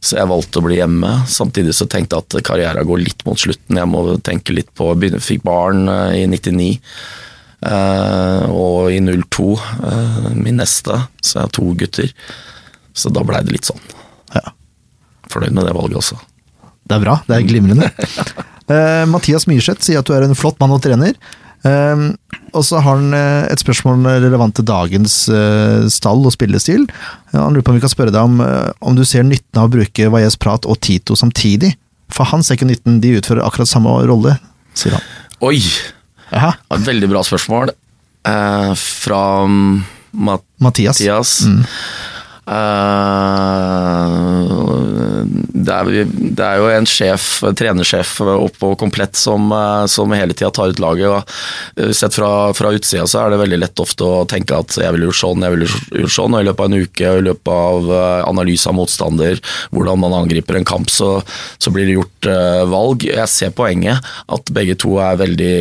Så 0.00 0.14
jeg 0.16 0.30
valgte 0.30 0.60
å 0.62 0.64
bli 0.64 0.78
hjemme. 0.78 1.10
Samtidig 1.28 1.74
så 1.76 1.88
tenkte 1.90 2.16
jeg 2.20 2.22
at 2.38 2.46
karrieren 2.46 2.86
går 2.88 3.02
litt 3.02 3.26
mot 3.26 3.36
slutten. 3.42 3.76
Jeg 3.82 3.90
må 3.90 4.04
tenke 4.24 4.54
litt 4.54 4.70
på 4.78 4.92
begynne- 4.94 5.18
Fikk 5.20 5.42
barn 5.44 5.82
eh, 5.90 6.20
i 6.22 6.26
99. 6.30 6.70
eh, 7.66 8.46
og 8.48 8.90
i 8.94 9.00
02 9.02 9.50
eh, 9.58 10.30
min 10.38 10.56
neste, 10.62 10.96
så 11.20 11.34
jeg 11.34 11.42
har 11.48 11.52
to 11.58 11.66
gutter. 11.82 12.14
Så 12.94 13.10
da 13.12 13.26
blei 13.26 13.42
det 13.44 13.58
litt 13.58 13.68
sånn. 13.68 13.82
Ja. 14.38 14.54
Fornøyd 15.34 15.52
med 15.58 15.66
det 15.68 15.74
valget 15.76 15.98
også. 16.00 16.16
Det 16.90 16.96
er 16.96 17.04
bra, 17.04 17.20
det 17.28 17.36
er 17.36 17.46
glimrende. 17.46 17.90
uh, 18.66 19.04
Mathias 19.14 19.46
Myrseth 19.50 19.86
sier 19.86 20.02
at 20.02 20.08
du 20.08 20.16
er 20.16 20.26
en 20.26 20.38
flott 20.38 20.58
mann 20.62 20.74
og 20.74 20.82
trener. 20.84 21.14
Uh, 21.62 22.10
og 22.50 22.64
så 22.66 22.80
har 22.80 22.96
han 22.96 23.12
eh, 23.14 23.44
et 23.52 23.60
spørsmål 23.62 24.08
relevant 24.24 24.56
til 24.58 24.64
dagens 24.66 25.12
uh, 25.30 25.84
stall 25.92 26.24
og 26.26 26.32
spillestil. 26.34 26.88
Han 27.30 27.54
lurer 27.54 27.62
på 27.62 27.70
om 27.70 27.78
vi 27.78 27.84
kan 27.84 27.92
spørre 27.92 28.10
deg 28.10 28.26
om, 28.26 28.40
om 28.82 28.96
du 28.98 29.04
ser 29.06 29.22
nytten 29.22 29.60
av 29.60 29.68
å 29.68 29.72
bruke 29.76 30.08
Valles 30.10 30.34
Prat 30.40 30.66
og 30.66 30.80
Tito 30.82 31.14
samtidig. 31.14 31.76
For 32.10 32.26
han 32.32 32.42
ser 32.42 32.58
ikke 32.58 32.72
nytten, 32.72 32.98
de 33.04 33.14
utfører 33.20 33.44
akkurat 33.46 33.70
samme 33.70 33.92
rolle, 34.10 34.34
sier 34.74 34.98
han. 34.98 35.06
Oi! 35.46 35.60
Aha. 36.34 36.56
Et 36.74 36.90
veldig 36.90 37.10
bra 37.10 37.22
spørsmål. 37.26 37.70
Eh, 38.28 38.74
fra 38.74 39.46
mm, 39.46 39.82
Mat 40.10 40.44
Mathias. 40.60 41.00
Mathias. 41.00 41.40
Eh, 41.46 41.78
det, 45.60 45.74
er, 45.74 46.08
det 46.10 46.42
er 46.44 46.58
jo 46.58 46.70
en 46.72 46.88
sjef, 46.88 47.26
trenersjef 47.58 48.16
oppå 48.24 48.72
komplett 48.80 49.18
som, 49.18 49.52
eh, 49.54 49.84
som 49.90 50.10
hele 50.16 50.34
tida 50.34 50.50
tar 50.54 50.72
ut 50.72 50.82
laget. 50.82 51.08
og 51.10 51.22
eh, 51.78 51.92
Sett 51.96 52.16
fra, 52.16 52.50
fra 52.56 52.72
utsida 52.74 53.06
så 53.06 53.22
er 53.22 53.30
det 53.30 53.42
veldig 53.44 53.60
lett 53.62 53.82
ofte 53.82 54.06
å 54.06 54.24
tenke 54.30 54.58
at 54.58 54.74
jeg 54.80 54.96
ville 54.96 55.06
gjort 55.10 55.20
sånn, 55.22 55.46
jeg 55.46 55.56
ville 55.56 55.70
gjort 56.02 56.16
sånn. 56.16 56.34
Og 56.34 56.42
i 56.42 56.48
løpet 56.48 56.64
av 56.64 56.70
en 56.70 56.86
uke 56.88 57.14
i 57.20 57.24
løpet 57.28 57.54
av 57.54 57.94
eh, 58.00 58.22
analyse 58.26 58.70
av 58.70 58.78
motstander, 58.80 59.42
hvordan 59.70 60.02
man 60.02 60.18
angriper 60.22 60.58
en 60.58 60.68
kamp, 60.68 60.90
så, 60.90 61.12
så 61.62 61.74
blir 61.74 61.86
det 61.86 61.98
gjort 62.00 62.30
eh, 62.34 62.64
valg. 62.74 63.06
Jeg 63.10 63.30
ser 63.30 63.54
poenget, 63.56 64.10
at 64.30 64.54
begge 64.54 64.74
to 64.80 64.98
er 65.02 65.20
veldig 65.20 65.54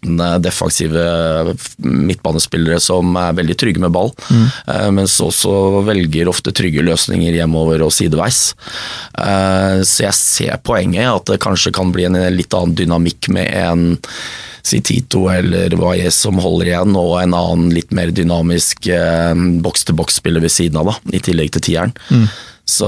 sittende 0.00 0.38
defensive 0.42 1.54
midtbanespillere 1.78 2.80
som 2.80 3.14
er 3.16 3.34
veldig 3.36 3.56
trygge 3.60 3.80
med 3.80 3.92
ball, 3.92 4.12
eh, 4.66 4.90
mens 4.90 5.18
også 5.20 5.84
velger 5.84 6.28
ofte 6.28 6.52
trygge 6.52 6.82
løsninger 6.82 7.32
hjemover 7.36 7.82
og 7.82 7.92
sideveis. 7.92 8.54
Eh, 9.18 9.82
Så 9.82 10.02
jeg 10.04 10.14
ser 10.14 10.56
poenget, 10.62 11.06
at 11.14 11.24
det 11.26 11.40
kanskje 11.40 11.72
kan 11.72 11.92
bli 11.92 12.04
en 12.04 12.14
litt 12.36 12.52
annen 12.54 12.74
dynamikk 12.74 13.28
med 13.28 13.48
en 13.54 13.98
si 14.62 14.80
Tito 14.80 15.28
eller 15.30 15.70
Valles 15.76 16.14
som 16.14 16.36
holder 16.38 16.66
igjen, 16.66 16.96
og 16.96 17.20
en 17.22 17.32
annen 17.34 17.70
litt 17.72 17.90
mer 17.92 18.10
dynamisk 18.10 18.86
eh, 18.88 19.34
boks-til-boks-spiller 19.34 20.40
ved 20.40 20.50
siden 20.50 20.76
av, 20.76 20.86
da, 20.86 20.96
i 21.12 21.20
tillegg 21.20 21.52
til 21.52 21.60
tieren. 21.62 21.92
Så 22.66 22.86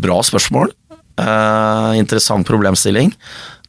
bra 0.00 0.20
spørsmål. 0.22 0.70
Eh, 1.18 1.98
interessant 1.98 2.46
problemstilling. 2.46 3.12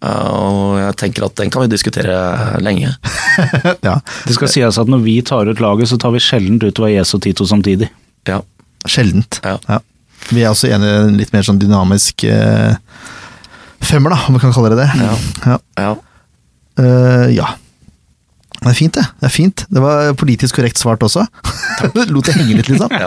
Eh, 0.06 0.28
og 0.36 0.78
jeg 0.80 0.98
tenker 1.02 1.26
at 1.28 1.36
den 1.40 1.52
kan 1.54 1.66
vi 1.66 1.72
diskutere 1.74 2.16
lenge. 2.64 2.94
ja, 3.88 3.98
Det 4.28 4.38
skal 4.38 4.52
sies 4.52 4.80
at 4.82 4.92
når 4.92 5.04
vi 5.06 5.18
tar 5.26 5.50
ut 5.50 5.64
laget, 5.64 5.90
så 5.92 6.00
tar 6.02 6.14
vi 6.16 6.24
sjelden 6.24 6.62
ut 6.64 6.82
Valles 6.82 7.14
og 7.18 7.24
Tito 7.26 7.48
samtidig. 7.50 7.90
Ja. 8.30 8.42
sjeldent. 8.90 9.40
Ja. 9.46 9.80
Vi 10.32 10.42
er 10.42 10.50
også 10.52 10.70
enige 10.74 10.94
i 10.94 11.06
en 11.10 11.20
litt 11.20 11.32
mer 11.34 11.46
sånn 11.46 11.62
dynamisk 11.62 12.26
eh, 12.30 12.74
femmer, 13.86 14.14
da, 14.14 14.20
om 14.28 14.38
vi 14.38 14.42
kan 14.42 14.54
kalle 14.56 14.74
det 14.74 14.84
det. 14.84 14.90
Ja. 15.02 15.60
Ja. 15.82 15.92
ja. 17.34 17.52
Eh. 18.66 18.72
Det 18.72 18.74
er 18.74 18.80
fint, 18.80 18.94
det. 18.98 19.06
Det 19.22 19.28
er 19.28 19.34
fint. 19.34 19.66
Det 19.70 19.82
var 19.84 20.14
politisk 20.18 20.56
korrekt 20.58 20.80
svart 20.82 21.04
også. 21.06 21.26
Lot 22.14 22.26
det 22.26 22.36
henge 22.40 22.56
litt, 22.58 22.70
liksom. 22.70 22.90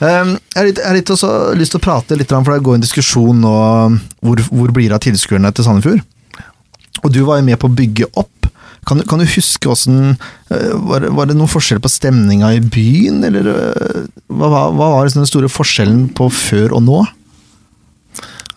Um, 0.00 0.30
jeg 0.54 0.56
har 0.56 0.64
litt, 0.64 0.78
litt 0.96 1.10
også 1.12 1.28
lyst 1.60 1.74
til 1.74 1.80
å 1.80 1.84
prate 1.84 2.16
litt, 2.16 2.30
for 2.32 2.54
det 2.54 2.62
går 2.64 2.78
en 2.78 2.84
diskusjon 2.84 3.36
nå 3.42 3.50
hvor, 4.24 4.40
hvor 4.48 4.70
blir 4.72 4.88
det 4.88 4.96
av 4.96 5.02
tilskuerne 5.04 5.50
til 5.52 5.66
Sandefjord. 5.66 6.00
Og 7.04 7.12
du 7.12 7.18
var 7.28 7.36
jo 7.40 7.44
med 7.50 7.58
på 7.60 7.68
å 7.68 7.74
bygge 7.76 8.08
opp. 8.16 8.48
Kan, 8.88 9.02
du- 9.02 9.04
kan 9.04 9.20
du 9.20 9.26
huske 9.28 9.68
åssen 9.68 10.14
var, 10.48 11.04
det- 11.04 11.12
var 11.12 11.28
det 11.28 11.36
noen 11.36 11.52
forskjell 11.52 11.82
på 11.84 11.92
stemninga 11.92 12.48
i 12.56 12.62
byen, 12.64 13.20
eller 13.28 13.50
øh, 13.52 14.06
hva, 14.32 14.48
var- 14.48 14.72
hva 14.72 14.88
var 14.96 15.04
liksom 15.04 15.20
den 15.20 15.28
store 15.34 15.52
forskjellen 15.52 16.06
på 16.16 16.30
før 16.32 16.78
og 16.78 16.82
nå? 16.88 17.02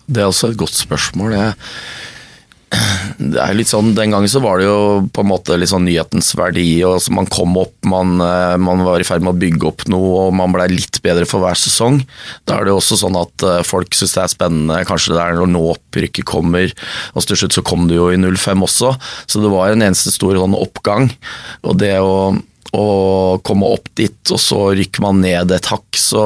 Det 0.07 0.23
er 0.23 0.31
også 0.31 0.53
et 0.53 0.57
godt 0.63 0.79
spørsmål. 0.79 1.35
Jeg, 1.35 1.59
det 3.17 3.39
er 3.41 3.55
litt 3.55 3.69
sånn, 3.69 3.93
Den 3.97 4.13
gangen 4.13 4.31
så 4.31 4.41
var 4.43 4.59
det 4.59 4.67
jo 4.67 5.03
på 5.13 5.23
en 5.23 5.29
måte 5.29 5.57
litt 5.59 5.71
sånn 5.71 5.85
nyhetens 5.87 6.33
verdi. 6.37 6.83
og 6.87 6.99
så 7.03 7.13
Man 7.15 7.29
kom 7.31 7.57
opp, 7.59 7.73
man, 7.85 8.15
eh, 8.21 8.55
man 8.57 8.83
var 8.85 9.01
i 9.01 9.07
ferd 9.07 9.23
med 9.25 9.35
å 9.35 9.41
bygge 9.41 9.69
opp 9.69 9.85
noe, 9.91 10.27
og 10.27 10.37
man 10.37 10.53
blei 10.55 10.67
litt 10.71 11.01
bedre 11.05 11.27
for 11.29 11.43
hver 11.43 11.57
sesong. 11.59 12.01
Da 12.45 12.57
er 12.57 12.65
det 12.65 12.73
jo 12.73 12.79
også 12.81 12.99
sånn 13.03 13.19
at 13.19 13.47
eh, 13.47 13.63
folk 13.67 13.93
syns 13.97 14.15
det 14.17 14.23
er 14.23 14.33
spennende. 14.33 14.85
Kanskje 14.89 15.17
det 15.17 15.23
er 15.23 15.37
når 15.39 15.51
nå 15.53 15.65
opprykket 15.75 16.27
kommer. 16.29 16.73
og 17.13 17.27
Til 17.27 17.43
slutt 17.43 17.57
så 17.57 17.65
kom 17.65 17.87
det 17.89 17.99
jo 17.99 18.09
i 18.13 18.19
05 18.19 18.65
også, 18.65 18.95
så 19.27 19.43
det 19.43 19.51
var 19.53 19.71
en 19.71 19.85
eneste 19.85 20.13
stor 20.13 20.37
sånn 20.39 20.57
oppgang. 20.57 21.11
Og 21.63 21.77
det 21.81 21.95
å 22.01 22.33
å 22.73 23.37
komme 23.45 23.69
opp 23.69 23.91
dit, 23.97 24.17
og 24.33 24.39
så 24.41 24.59
rykker 24.73 25.03
man 25.05 25.21
ned 25.21 25.53
et 25.53 25.69
hakk, 25.69 25.85
så, 25.99 26.23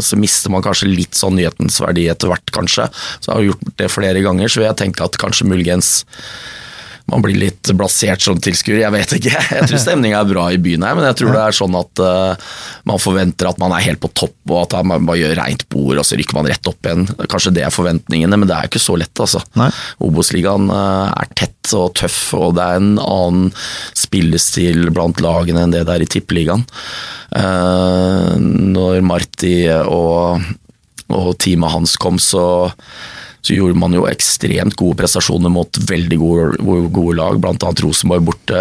så 0.00 0.16
mister 0.16 0.52
man 0.54 0.64
kanskje 0.64 0.88
litt 0.88 1.18
sånn 1.18 1.36
nyhetens 1.36 1.76
verdi 1.84 2.06
etter 2.08 2.32
hvert, 2.32 2.48
kanskje. 2.54 2.88
Så 3.20 3.28
jeg 3.28 3.34
har 3.34 3.48
gjort 3.50 3.76
det 3.82 3.92
flere 3.92 4.24
ganger, 4.24 4.48
så 4.48 4.62
vil 4.62 4.70
jeg 4.70 4.80
tenke 4.80 5.04
at 5.04 5.20
kanskje 5.20 5.50
muligens 5.52 5.98
man 7.12 7.22
blir 7.24 7.36
litt 7.36 7.70
blasert 7.76 8.24
som 8.24 8.38
tilskuer, 8.40 8.80
jeg 8.80 8.94
vet 8.94 9.14
ikke. 9.18 9.32
Jeg 9.36 9.68
tror 9.68 9.80
stemninga 9.82 10.22
er 10.22 10.30
bra 10.30 10.46
i 10.52 10.60
byen 10.62 10.84
her, 10.86 10.96
men 10.96 11.06
jeg 11.10 11.18
tror 11.20 11.34
det 11.36 11.42
er 11.44 11.56
sånn 11.56 11.76
at 11.76 12.02
uh, 12.02 12.52
man 12.88 13.02
forventer 13.02 13.50
at 13.50 13.60
man 13.60 13.74
er 13.76 13.84
helt 13.84 14.00
på 14.02 14.10
topp, 14.16 14.36
og 14.48 14.58
at 14.62 14.78
man 14.88 15.04
bare 15.08 15.20
gjør 15.20 15.36
reint 15.42 15.66
bord, 15.72 16.00
og 16.00 16.06
så 16.08 16.16
rykker 16.18 16.38
man 16.38 16.48
rett 16.48 16.70
opp 16.70 16.88
igjen. 16.88 17.04
Kanskje 17.28 17.54
det 17.58 17.66
er 17.66 17.74
forventningene, 17.74 18.38
men 18.40 18.48
det 18.48 18.56
er 18.56 18.70
ikke 18.70 18.82
så 18.82 18.96
lett, 19.00 19.12
altså. 19.20 19.42
Obos-ligaen 20.02 20.72
uh, 20.72 21.12
er 21.12 21.32
tett 21.36 21.74
og 21.78 21.92
tøff, 22.00 22.20
og 22.38 22.56
det 22.58 22.64
er 22.66 22.80
en 22.80 22.94
annen 23.02 23.52
spillestil 23.98 24.88
blant 24.90 25.20
lagene 25.22 25.66
enn 25.66 25.74
det 25.76 25.84
det 25.86 25.98
er 25.98 26.06
i 26.06 26.10
tippeligaen. 26.16 26.64
Uh, 27.36 28.34
Når 28.40 29.00
Marti 29.04 29.56
og, 29.68 30.42
og 31.12 31.34
teamet 31.42 31.76
hans 31.76 31.98
kom, 32.00 32.20
så 32.20 32.46
så 33.42 33.56
gjorde 33.56 33.78
man 33.78 33.94
jo 33.96 34.06
ekstremt 34.06 34.76
gode 34.78 35.00
prestasjoner 35.02 35.50
mot 35.50 35.80
veldig 35.88 36.18
gode, 36.20 36.44
gode, 36.94 37.16
lag, 37.18 37.40
annet 37.42 37.82
Rosenborg 37.82 38.28
borte. 38.30 38.60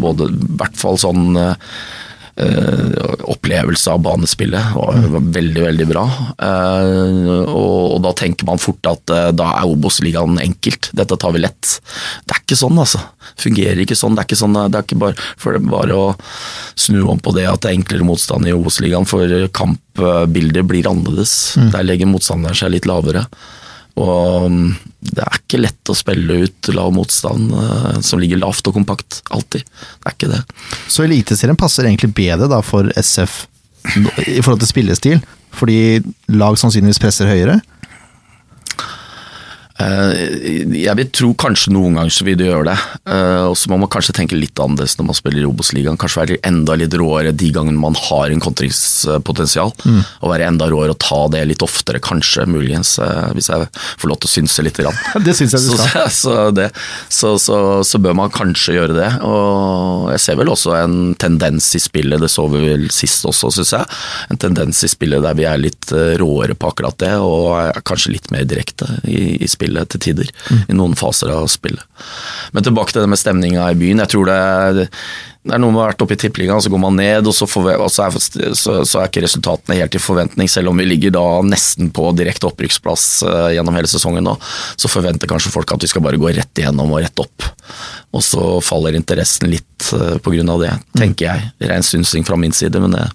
Både, 0.00 0.30
I 0.32 0.56
hvert 0.62 0.78
fall 0.80 0.96
sånn 1.00 1.36
eh, 1.36 3.10
opplevelse 3.28 3.92
av 3.92 4.00
banespillet 4.06 4.72
var, 4.78 4.96
var 5.12 5.28
veldig, 5.36 5.64
veldig 5.66 5.88
bra. 5.90 6.06
Eh, 6.40 7.28
og, 7.44 7.98
og 7.98 8.00
da 8.08 8.14
tenker 8.16 8.48
man 8.48 8.64
fort 8.64 8.88
at 8.88 9.12
eh, 9.12 9.28
da 9.36 9.52
er 9.58 9.68
Obos-ligaen 9.76 10.40
enkelt, 10.40 10.88
dette 10.96 11.20
tar 11.20 11.36
vi 11.36 11.44
lett. 11.44 11.76
Det 12.24 12.38
er 12.38 12.44
ikke 12.46 12.62
sånn, 12.64 12.80
altså. 12.80 13.04
Fungerer 13.44 13.84
ikke 13.84 13.98
sånn. 13.98 14.16
Det 14.16 14.24
er 14.24 14.30
ikke 14.30 14.40
sånn, 14.40 14.56
det 14.56 14.80
er 14.80 14.88
ikke 14.88 15.02
bare, 15.04 15.30
for 15.36 15.58
det 15.58 15.68
bare 15.68 15.98
å 15.98 16.10
snu 16.80 17.02
om 17.12 17.20
på 17.20 17.36
det 17.36 17.44
at 17.50 17.60
det 17.60 17.74
er 17.74 17.82
enklere 17.82 18.08
motstand 18.08 18.48
i 18.48 18.56
Obos-ligaen, 18.56 19.04
for 19.04 19.36
kampbildet 19.52 20.64
blir 20.64 20.88
annerledes. 20.88 21.58
Der 21.76 21.84
legger 21.84 22.08
motstanderen 22.08 22.56
seg 22.56 22.72
litt 22.72 22.88
lavere. 22.88 23.28
Og 24.00 24.48
mm, 24.48 24.68
det 25.12 25.24
er 25.24 25.38
ikke 25.38 25.60
lett 25.60 25.92
å 25.92 25.96
spille 25.96 26.38
ut 26.46 26.70
lav 26.72 26.92
motstand 26.96 27.52
eh, 27.52 27.98
som 28.04 28.22
ligger 28.22 28.40
lavt 28.40 28.68
og 28.70 28.78
kompakt. 28.78 29.20
Alltid. 29.34 29.66
Det 29.66 30.08
er 30.08 30.16
ikke 30.16 30.32
det. 30.32 30.42
Så 30.88 31.04
Eliteserien 31.04 31.58
passer 31.60 31.88
egentlig 31.88 32.12
bedre 32.16 32.48
da 32.50 32.62
for 32.64 32.88
SF 32.96 33.42
i 34.30 34.38
forhold 34.38 34.62
til 34.62 34.70
spillestil, 34.70 35.22
fordi 35.52 36.00
lag 36.30 36.54
sannsynligvis 36.60 37.02
presser 37.02 37.28
høyere? 37.28 37.58
Eh, 39.82 40.72
Jeg 40.82 40.94
vil 40.98 41.08
tro 41.14 41.30
kanskje 41.38 41.72
noen 41.74 41.96
ganger 41.98 42.12
så 42.14 42.26
vil 42.26 42.36
du 42.38 42.44
gjøre 42.46 42.68
det. 42.70 42.76
Eh, 43.10 43.44
Og 43.48 43.56
så 43.58 43.70
må 43.72 43.78
man 43.82 43.90
kanskje 43.92 44.14
tenke 44.16 44.38
litt 44.38 44.58
annerledes 44.62 44.96
når 44.98 45.08
man 45.10 45.18
spiller 45.18 45.42
i 45.42 45.48
Obos-ligaen. 45.48 45.98
Kanskje 46.00 46.22
være 46.22 46.38
enda 46.48 46.76
litt 46.78 46.94
råere 46.98 47.32
de 47.36 47.50
gangene 47.54 47.80
man 47.80 47.96
har 47.98 48.30
en 48.32 48.42
kontringspotensial. 48.42 49.72
Og 50.22 50.30
være 50.30 50.46
enda 50.48 50.68
råere 50.70 50.94
og 50.94 51.00
ta 51.02 51.20
det 51.32 51.42
litt 51.50 51.64
oftere, 51.64 52.00
kanskje, 52.02 52.46
muligens, 52.50 52.94
eh, 53.02 53.32
hvis 53.36 53.50
jeg 53.52 53.68
får 53.98 54.08
lov 54.12 54.20
til 54.22 54.30
å 54.30 54.34
synse 54.36 54.64
litt. 54.66 54.78
Grann. 54.82 54.96
Det 55.26 55.34
syns 55.36 55.52
jeg 55.56 55.62
du 55.66 55.76
Så, 55.76 55.88
skal. 55.88 56.10
så, 56.22 56.68
så, 57.12 57.32
så, 57.38 57.56
så 57.86 57.98
bør 58.02 58.16
man 58.18 58.32
kanskje 58.34 58.76
gjøre 58.78 58.96
det. 58.96 59.10
Og 59.26 60.08
jeg 60.14 60.22
ser 60.24 60.38
vel 60.40 60.52
også 60.52 60.76
en 60.80 60.96
tendens 61.20 61.72
i 61.76 61.82
spillet, 61.82 62.20
det 62.22 62.30
så 62.32 62.46
vi 62.52 62.62
vel 62.66 62.88
sist 62.94 63.26
også, 63.28 63.50
syns 63.58 63.74
jeg. 63.76 64.00
En 64.32 64.40
tendens 64.40 64.82
i 64.86 64.90
spillet 64.90 65.22
der 65.24 65.36
vi 65.38 65.46
er 65.48 65.60
litt 65.60 65.92
råere 66.20 66.56
på 66.58 66.70
akkurat 66.72 66.96
det, 67.02 67.12
og 67.22 67.52
er 67.60 67.82
kanskje 67.86 68.14
litt 68.16 68.30
mer 68.34 68.44
direkte 68.48 68.88
i, 69.08 69.36
i 69.42 69.48
spillet 69.50 69.71
til 69.92 70.02
tider. 70.08 70.30
I 70.68 70.76
noen 70.76 70.96
faser 70.98 71.32
av 71.34 71.48
spillet. 71.52 71.82
Men 72.52 72.64
tilbake 72.66 72.94
til 72.94 73.04
det 73.04 73.10
med 73.12 73.20
stemninga 73.20 73.70
i 73.72 73.78
byen. 73.78 74.02
Jeg 74.02 74.12
tror 74.12 74.28
det, 74.28 74.38
det 75.42 75.54
er 75.56 75.62
noe 75.62 75.74
med 75.74 75.80
å 75.80 75.84
ha 75.84 75.90
vært 75.90 76.02
oppe 76.04 76.14
i 76.14 76.20
tippeligaen, 76.22 76.62
så 76.62 76.70
går 76.70 76.82
man 76.82 76.98
ned, 76.98 77.26
og 77.26 77.34
så, 77.34 77.48
vi, 77.50 77.74
og 77.74 77.88
så, 77.90 78.06
er, 78.06 78.52
så, 78.54 78.76
så 78.86 79.00
er 79.00 79.08
ikke 79.10 79.24
resultatene 79.24 79.78
helt 79.80 79.96
i 79.98 80.02
forventning, 80.02 80.50
selv 80.50 80.70
om 80.70 80.78
vi 80.78 80.86
ligger 80.86 81.14
da 81.16 81.24
nesten 81.46 81.90
på 81.94 82.12
direkte 82.18 82.46
opprykksplass 82.50 83.06
eh, 83.26 83.48
gjennom 83.56 83.74
hele 83.78 83.90
sesongen 83.90 84.26
nå. 84.28 84.36
Så 84.76 84.90
forventer 84.92 85.30
kanskje 85.30 85.54
folk 85.54 85.74
at 85.74 85.82
vi 85.82 85.90
skal 85.90 86.04
bare 86.06 86.20
gå 86.20 86.30
rett 86.30 86.62
igjennom 86.62 86.94
og 86.94 87.02
rett 87.02 87.24
opp. 87.24 87.48
Og 88.12 88.22
så 88.22 88.44
faller 88.62 88.98
interessen 88.98 89.50
litt 89.50 89.90
grunn 90.22 90.52
av 90.52 90.62
det, 90.62 90.72
tenker 90.98 91.26
jeg. 91.26 91.50
Ren 91.70 91.86
synsing 91.86 92.26
fra 92.28 92.38
min 92.38 92.54
side, 92.54 92.78
men 92.82 92.94
det, 92.94 93.08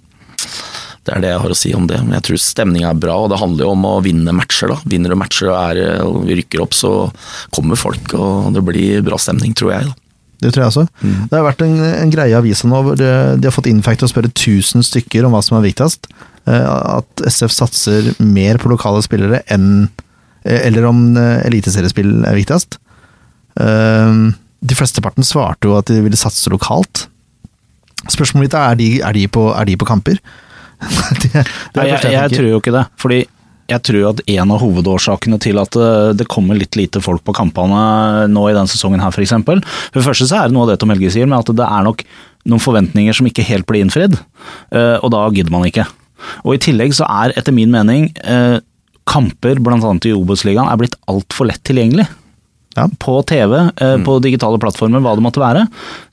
Det 1.08 1.14
er 1.16 1.22
det 1.24 1.30
jeg 1.32 1.40
har 1.40 1.52
å 1.54 1.56
si 1.56 1.70
om 1.76 1.86
det. 1.88 1.98
Men 2.04 2.18
jeg 2.18 2.26
tror 2.28 2.40
stemninga 2.44 2.90
er 2.92 2.98
bra, 3.00 3.14
og 3.24 3.30
det 3.32 3.40
handler 3.40 3.64
jo 3.64 3.70
om 3.72 3.86
å 3.88 3.94
vinne 4.04 4.34
matcher. 4.36 4.74
da. 4.74 4.76
Vinner 4.92 5.14
du 5.14 5.16
matcher 5.16 5.48
og, 5.48 5.56
er, 5.56 6.02
og 6.04 6.20
vi 6.28 6.36
rykker 6.42 6.60
opp, 6.64 6.76
så 6.76 6.92
kommer 7.54 7.80
folk, 7.80 8.12
og 8.18 8.52
det 8.56 8.64
blir 8.66 9.00
bra 9.06 9.16
stemning, 9.20 9.56
tror 9.56 9.72
jeg. 9.72 9.88
da. 9.88 9.96
Det 10.38 10.52
tror 10.54 10.62
jeg 10.62 10.70
også. 10.70 10.84
Det 11.02 11.34
har 11.34 11.46
vært 11.48 11.62
en, 11.66 11.78
en 11.82 12.10
greie 12.14 12.30
i 12.30 12.36
avisa 12.38 12.68
nå 12.70 12.78
hvor 12.86 12.98
de, 12.98 13.08
de 13.40 13.48
har 13.48 13.54
fått 13.54 13.66
Infact 13.70 14.04
til 14.04 14.06
å 14.06 14.10
spørre 14.12 14.30
1000 14.30 14.84
stykker 14.86 15.26
om 15.26 15.34
hva 15.34 15.40
som 15.42 15.56
er 15.58 15.64
viktigst. 15.66 16.06
Eh, 16.46 16.68
At 16.98 17.24
SF 17.26 17.54
satser 17.56 18.12
mer 18.22 18.60
på 18.62 18.70
lokale 18.70 19.02
spillere 19.02 19.42
enn 19.50 19.88
eh, 20.44 20.60
Eller 20.68 20.86
om 20.86 21.00
eh, 21.18 21.40
eliteseriespill 21.48 22.20
er 22.28 22.38
viktigst. 22.38 22.78
De 23.58 24.76
flesteparten 24.78 25.26
svarte 25.26 25.66
jo 25.66 25.74
at 25.74 25.90
de 25.90 25.98
ville 26.04 26.18
satse 26.18 26.46
lokalt. 26.52 27.08
Spørsmålet 28.06 28.44
mitt 28.44 28.54
er, 28.54 28.68
er 28.70 28.78
de, 28.78 28.86
er 29.02 29.16
de, 29.16 29.24
på, 29.34 29.48
er 29.50 29.66
de 29.66 29.74
på 29.80 29.88
kamper? 29.88 30.20
det, 31.22 31.32
det 31.32 31.44
Nei, 31.80 31.88
jeg, 31.90 32.14
jeg, 32.14 32.32
tror 32.36 32.48
jo 32.48 32.62
ikke 32.62 32.74
det. 32.74 32.84
Fordi 33.00 33.18
jeg 33.68 33.84
tror 33.84 34.06
at 34.12 34.22
en 34.32 34.54
av 34.54 34.62
hovedårsakene 34.62 35.38
til 35.44 35.60
at 35.60 35.76
eh, 35.76 36.12
det 36.16 36.28
kommer 36.30 36.56
litt 36.56 36.78
lite 36.78 37.02
folk 37.04 37.24
på 37.26 37.34
kampene 37.36 38.24
nå 38.32 38.46
i 38.48 38.54
denne 38.56 38.70
sesongen 38.70 39.02
her, 39.04 39.12
f.eks. 39.12 39.34
For, 39.44 39.60
for 39.60 40.00
det 40.00 40.06
første 40.06 40.28
så 40.30 40.40
er 40.40 40.48
det 40.48 40.56
noe 40.56 40.64
av 40.64 40.72
det 40.72 40.78
Tom 40.80 40.94
Helge 40.94 41.12
sier, 41.12 41.28
med 41.28 41.42
at 41.42 41.52
det 41.58 41.66
er 41.66 41.84
nok 41.88 42.04
noen 42.48 42.64
forventninger 42.64 43.16
som 43.16 43.28
ikke 43.28 43.44
helt 43.44 43.68
blir 43.68 43.84
innfridd. 43.84 44.16
eh, 44.72 44.96
Og 45.02 45.12
da 45.12 45.26
gidder 45.34 45.52
man 45.52 45.68
ikke. 45.68 45.84
Og 46.46 46.56
i 46.56 46.62
tillegg 46.62 46.96
så 46.96 47.06
er 47.06 47.36
etter 47.38 47.54
min 47.54 47.70
mening 47.74 48.08
eh, 48.24 48.58
kamper 49.08 49.60
bl.a. 49.62 49.78
i 49.78 50.16
Obos-ligaen 50.16 50.72
blitt 50.80 50.96
altfor 51.10 51.48
lett 51.50 51.62
tilgjengelig 51.68 52.08
Ja. 52.78 52.86
på 53.02 53.18
TV, 53.26 53.54
eh, 53.76 53.96
på 54.06 54.18
digitale 54.22 54.60
plattformer, 54.62 55.02
hva 55.02 55.14
det 55.18 55.24
måtte 55.24 55.42
være. 55.42 55.64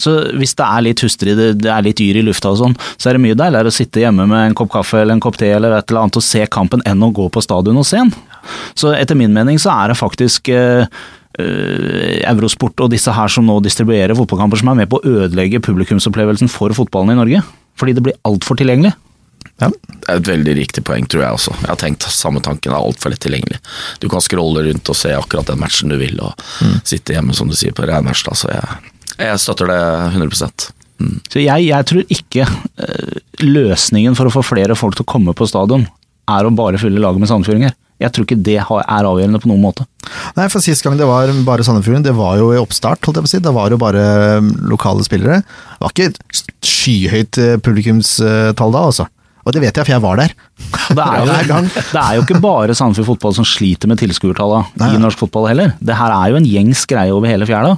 Så 0.01 0.15
hvis 0.33 0.55
det 0.57 0.65
er 0.65 0.85
litt 0.85 1.03
hustrig, 1.05 1.35
det, 1.37 1.49
det 1.61 1.71
er 1.71 1.85
litt 1.85 2.01
yr 2.01 2.21
i 2.21 2.25
lufta 2.25 2.53
og 2.53 2.61
sånn, 2.63 2.77
så 2.97 3.09
er 3.09 3.17
det 3.17 3.25
mye 3.27 3.37
deiligere 3.37 3.71
å 3.71 3.75
sitte 3.75 4.01
hjemme 4.01 4.25
med 4.31 4.49
en 4.49 4.57
kopp 4.57 4.73
kaffe 4.73 5.01
eller 5.01 5.17
en 5.17 5.23
kopp 5.23 5.37
te 5.41 5.51
eller 5.53 5.77
et 5.77 5.91
eller 5.91 6.05
annet 6.05 6.19
og 6.19 6.25
se 6.25 6.41
kampen 6.51 6.83
enn 6.89 7.05
å 7.05 7.11
gå 7.13 7.27
på 7.29 7.43
stadion 7.45 7.77
og 7.81 7.87
se 7.87 8.01
den. 8.01 8.13
Så 8.77 8.93
etter 8.97 9.17
min 9.19 9.33
mening 9.35 9.61
så 9.61 9.73
er 9.73 9.91
det 9.93 9.99
faktisk 9.99 10.49
eh, 10.53 10.89
eh, 11.39 12.19
Eurosport 12.31 12.85
og 12.85 12.91
disse 12.93 13.13
her 13.13 13.31
som 13.31 13.47
nå 13.47 13.59
distribuerer 13.65 14.17
fotballkamper 14.17 14.61
som 14.61 14.73
er 14.73 14.81
med 14.83 14.91
på 14.91 15.01
å 15.01 15.15
ødelegge 15.21 15.63
publikumsopplevelsen 15.65 16.51
for 16.51 16.73
fotballen 16.77 17.15
i 17.15 17.19
Norge. 17.21 17.43
Fordi 17.79 17.95
det 17.97 18.05
blir 18.05 18.19
altfor 18.27 18.57
tilgjengelig. 18.59 18.95
Ja. 19.61 19.69
Det 19.71 20.11
er 20.11 20.19
et 20.19 20.29
veldig 20.29 20.55
riktig 20.57 20.83
poeng, 20.85 21.05
tror 21.09 21.23
jeg 21.23 21.37
også. 21.37 21.53
Jeg 21.61 21.71
har 21.71 21.79
tenkt 21.79 22.07
samme 22.11 22.41
tanken, 22.43 22.71
det 22.71 22.75
er 22.75 22.87
altfor 22.89 23.13
lett 23.13 23.23
tilgjengelig. 23.23 23.59
Du 24.03 24.09
kan 24.11 24.23
scrolle 24.23 24.65
rundt 24.67 24.91
og 24.91 24.97
se 24.99 25.13
akkurat 25.15 25.47
den 25.49 25.61
matchen 25.61 25.93
du 25.93 25.97
vil, 26.01 26.19
og 26.21 26.35
sitte 26.83 27.15
hjemme, 27.15 27.35
som 27.37 27.51
du 27.51 27.55
sier, 27.57 27.75
på 27.75 27.87
regnværs. 27.87 28.25
Så 28.35 28.51
jeg, 28.51 28.91
jeg 29.15 29.39
støtter 29.41 29.71
det 29.71 29.79
100 30.11 30.49
mm. 30.99 31.15
Så 31.31 31.41
jeg, 31.43 31.69
jeg 31.69 31.89
tror 31.91 32.17
ikke 32.17 32.49
eh, 32.49 33.23
løsningen 33.45 34.19
for 34.19 34.27
å 34.27 34.35
få 34.35 34.43
flere 34.45 34.77
folk 34.77 34.99
til 34.99 35.07
å 35.07 35.13
komme 35.15 35.35
på 35.37 35.47
stadion, 35.49 35.87
er 36.25 36.45
å 36.45 36.53
bare 36.57 36.81
fylle 36.81 37.01
laget 37.01 37.23
med 37.23 37.31
sandfjordinger. 37.31 37.75
Jeg 38.01 38.11
tror 38.11 38.25
ikke 38.25 38.43
det 38.43 38.57
er 38.59 39.07
avgjørende 39.07 39.39
på 39.39 39.47
noen 39.47 39.63
måte. 39.63 39.85
Nei, 40.35 40.49
for 40.51 40.59
sist 40.63 40.83
gang 40.83 40.97
det 40.99 41.07
var 41.07 41.31
bare 41.47 41.63
Sandefjorden, 41.63 42.03
det 42.03 42.11
var 42.17 42.35
jo 42.41 42.49
i 42.51 42.59
oppstart, 42.59 42.99
holdt 43.07 43.21
jeg 43.21 43.23
på 43.23 43.29
å 43.29 43.31
si. 43.31 43.43
Da 43.45 43.53
var 43.55 43.71
det 43.71 43.77
jo 43.77 43.83
bare 43.85 44.03
um, 44.41 44.49
lokale 44.67 45.05
spillere. 45.07 45.39
Det 45.45 45.85
var 45.85 45.93
ikke 45.95 46.09
et 46.11 46.41
skyhøyt 46.67 47.39
eh, 47.39 47.55
publikumstall 47.63 48.75
da, 48.75 48.83
altså. 48.91 49.07
Og 49.45 49.53
det 49.53 49.61
vet 49.61 49.77
jeg, 49.77 49.85
for 49.85 49.93
jeg 49.93 50.01
var 50.01 50.17
der. 50.17 50.35
Det 50.89 51.05
er, 51.05 51.17
jo, 51.49 51.57
det 51.69 52.01
er 52.01 52.13
jo 52.17 52.25
ikke 52.25 52.41
bare 52.41 52.75
Sandefjord 52.77 53.11
fotball 53.13 53.35
som 53.37 53.45
sliter 53.47 53.89
med 53.91 54.01
tilskuertallene 54.01 54.89
i 54.89 55.01
norsk 55.01 55.21
fotball 55.21 55.51
heller. 55.51 55.75
Det 55.77 55.97
her 55.97 56.13
er 56.15 56.31
jo 56.33 56.39
en 56.39 56.47
gjengs 56.49 56.85
greie 56.89 57.13
over 57.13 57.29
hele 57.29 57.47
fjæra. 57.49 57.75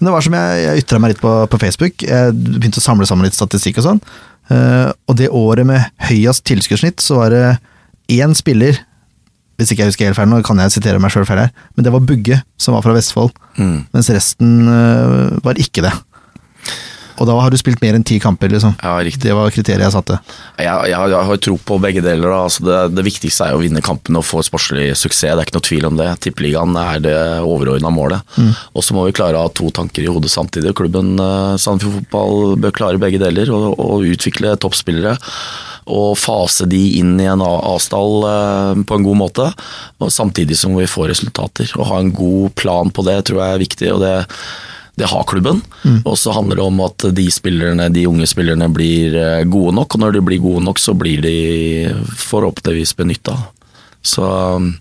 Men 0.00 0.08
det 0.08 0.12
var 0.14 0.24
som 0.24 0.36
jeg, 0.36 0.60
jeg 0.64 0.84
ytra 0.84 1.00
meg 1.00 1.14
litt 1.14 1.22
på, 1.22 1.32
på 1.52 1.60
Facebook. 1.60 2.04
Jeg 2.04 2.36
begynte 2.36 2.80
å 2.80 2.84
samle 2.84 3.08
sammen 3.08 3.26
litt 3.28 3.36
statistikk 3.36 3.80
og 3.80 3.88
sånn. 3.88 4.04
Uh, 4.50 4.90
og 5.08 5.16
det 5.20 5.30
året 5.32 5.68
med 5.68 5.84
høyest 6.08 6.44
tilskuddssnitt, 6.48 7.04
så 7.04 7.20
var 7.20 7.34
det 7.34 7.44
én 8.10 8.32
spiller 8.34 8.80
Hvis 9.60 9.70
ikke 9.70 9.84
jeg 9.84 9.92
husker 9.92 10.08
helt 10.08 10.18
feil, 10.18 10.30
nå 10.32 10.40
kan 10.42 10.58
jeg 10.64 10.72
sitere 10.74 10.98
meg 10.98 11.12
sjøl 11.12 11.26
feil 11.28 11.42
her, 11.44 11.50
men 11.76 11.84
det 11.84 11.92
var 11.92 12.00
Bugge, 12.08 12.38
som 12.56 12.72
var 12.72 12.82
fra 12.82 12.94
Vestfold. 12.96 13.34
Mm. 13.60 13.82
Mens 13.92 14.08
resten 14.08 14.54
uh, 14.64 15.36
var 15.44 15.60
ikke 15.60 15.84
det. 15.84 15.92
Og 17.20 17.28
da 17.28 17.34
har 17.36 17.52
du 17.52 17.58
spilt 17.60 17.82
mer 17.84 17.94
enn 17.98 18.04
ti 18.06 18.16
kamper, 18.22 18.48
liksom. 18.48 18.72
Ja, 18.80 18.94
riktig. 19.04 19.26
Det 19.28 19.34
var 19.36 19.52
kriteriet 19.52 19.84
jeg 19.84 19.92
satte. 19.92 20.16
Jeg, 20.56 20.66
jeg, 20.88 20.96
har- 20.96 21.12
jeg 21.12 21.28
har 21.30 21.40
tro 21.44 21.56
på 21.68 21.76
begge 21.84 22.00
deler. 22.04 22.32
Altså 22.32 22.64
det, 22.64 22.78
det 22.96 23.04
viktigste 23.04 23.44
er 23.50 23.56
å 23.58 23.60
vinne 23.60 23.82
kampen 23.84 24.16
og 24.16 24.24
få 24.24 24.40
sportslig 24.46 24.88
suksess. 24.96 25.26
Det 25.28 25.34
er 25.36 25.44
ikke 25.44 25.58
noe 25.58 25.66
tvil 25.68 25.88
om 25.90 25.98
det. 26.00 26.08
Tippeligaen 26.24 26.76
er 26.80 27.02
det 27.04 27.16
overordna 27.44 27.92
målet. 27.92 28.36
Og 28.72 28.82
så 28.86 28.96
må 28.96 29.04
vi 29.04 29.12
klare 29.20 29.36
å 29.36 29.44
ha 29.44 29.52
to 29.52 29.68
tanker 29.76 30.06
i 30.06 30.08
hodet 30.10 30.32
samtidig. 30.32 30.72
Klubben 30.80 31.12
uh, 31.20 31.56
Sandefjord 31.60 32.00
Fotball 32.00 32.56
bør 32.64 32.72
klare 32.80 33.02
begge 33.02 33.20
deler 33.20 33.52
og, 33.52 33.74
og 33.76 34.08
utvikle 34.08 34.56
toppspillere. 34.56 35.18
Og 35.90 36.12
fase 36.20 36.64
de 36.70 36.80
inn 37.00 37.16
i 37.18 37.24
en 37.26 37.40
avstall 37.42 38.24
eh, 38.28 38.82
på 38.86 38.94
en 38.98 39.02
god 39.06 39.16
måte, 39.18 39.46
samtidig 40.12 40.54
som 40.60 40.76
vi 40.78 40.84
får 40.86 41.08
resultater. 41.10 41.72
Å 41.80 41.86
ha 41.88 41.98
en 41.98 42.12
god 42.14 42.52
plan 42.60 42.92
på 42.94 43.02
det 43.08 43.16
tror 43.26 43.40
jeg 43.42 43.56
er 43.56 43.62
viktig. 43.64 43.88
og 43.96 44.04
det 44.04 44.12
det 45.00 45.08
har 45.10 45.24
klubben. 45.28 45.62
Og 46.04 46.18
så 46.20 46.34
handler 46.36 46.60
det 46.60 46.66
om 46.66 46.82
at 46.84 47.08
de 47.16 47.26
spillerne, 47.32 47.88
de 47.92 48.06
unge 48.10 48.28
spillerne 48.28 48.68
blir 48.72 49.16
eh, 49.16 49.46
gode 49.48 49.74
nok, 49.78 49.96
og 49.96 50.04
når 50.04 50.16
de 50.16 50.24
blir 50.28 50.42
gode 50.44 50.64
nok, 50.66 50.80
så 50.80 50.94
blir 50.98 51.24
de 51.24 51.36
forhåpentligvis 52.20 52.94
benytta. 52.98 53.36
Så 54.04 54.24
um, 54.56 54.72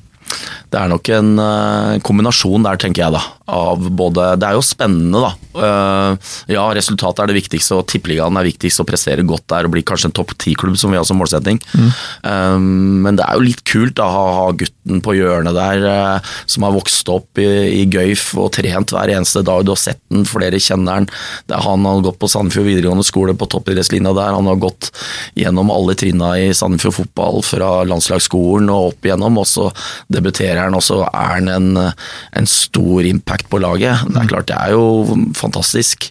det 0.69 0.79
er 0.79 0.91
nok 0.91 1.11
en 1.15 1.33
eh, 1.41 1.99
kombinasjon 2.05 2.67
der, 2.67 2.79
tenker 2.81 3.05
jeg 3.07 3.15
da. 3.17 3.23
Av 3.49 3.89
både 3.89 4.33
Det 4.39 4.47
er 4.49 4.57
jo 4.57 4.65
spennende, 4.65 5.21
da. 5.23 5.31
Uh, 5.59 6.31
ja, 6.51 6.63
resultatet 6.75 7.23
er 7.23 7.31
det 7.31 7.39
viktigste, 7.39 7.79
og 7.79 7.87
tippeligaen 7.89 8.37
er 8.39 8.47
viktigst. 8.47 8.81
Å 8.81 8.87
prestere 8.87 9.25
godt 9.27 9.47
der 9.51 9.67
og 9.67 9.73
bli 9.73 9.83
kanskje 9.85 10.11
en 10.11 10.17
topp 10.19 10.35
ti-klubb, 10.39 10.77
som 10.79 10.93
vi 10.93 10.99
har 10.99 11.07
som 11.07 11.19
målsetting. 11.19 11.59
Eh, 11.79 12.57
men 12.59 13.17
det 13.17 13.25
er 13.25 13.37
jo 13.37 13.45
litt 13.47 13.63
kult 13.67 13.95
da, 13.97 14.07
å 14.07 14.35
ha 14.37 14.45
gutten 14.57 15.01
på 15.03 15.15
hjørnet 15.17 15.57
der, 15.57 15.85
uh, 15.89 16.33
som 16.49 16.65
har 16.67 16.75
vokst 16.75 17.09
opp 17.11 17.41
i, 17.41 17.47
i 17.81 17.85
Gøyf 17.89 18.31
og 18.39 18.51
trent 18.55 18.93
hver 18.93 19.11
eneste 19.15 19.43
dag. 19.45 19.65
Du 19.65 19.73
har 19.73 19.81
sett 19.81 20.01
den, 20.11 20.27
flere 20.29 20.61
kjenner 20.61 21.01
den. 21.01 21.09
Er 21.49 21.65
han 21.65 21.87
har 21.87 22.03
gått 22.05 22.19
på 22.21 22.29
Sandefjord 22.31 22.69
videregående 22.69 23.07
skole 23.07 23.35
på 23.37 23.49
toppidrettslinja 23.51 24.13
der. 24.17 24.37
Han 24.37 24.49
har 24.49 24.61
gått 24.61 24.91
gjennom 25.39 25.73
alle 25.73 25.95
trinna 25.99 26.33
i 26.39 26.51
Sandefjord 26.55 26.99
fotball 27.01 27.43
fra 27.45 27.71
landslagsskolen 27.89 28.69
og 28.73 28.93
opp 28.93 29.09
igjennom, 29.09 29.39
og 29.41 29.47
så 29.49 29.69
debuterer 30.11 30.63
han, 30.65 30.77
og 30.77 30.85
så 30.85 31.01
er 31.09 31.35
han 31.37 31.51
en, 31.53 31.69
en 31.79 32.49
stor 32.49 33.07
impact 33.07 33.38
på 33.49 33.61
laget. 33.63 34.03
Det 34.09 34.19
er 34.21 34.29
klart, 34.29 34.47
det 34.51 34.57
er 34.59 34.75
jo 34.75 35.17
fantastisk. 35.37 36.09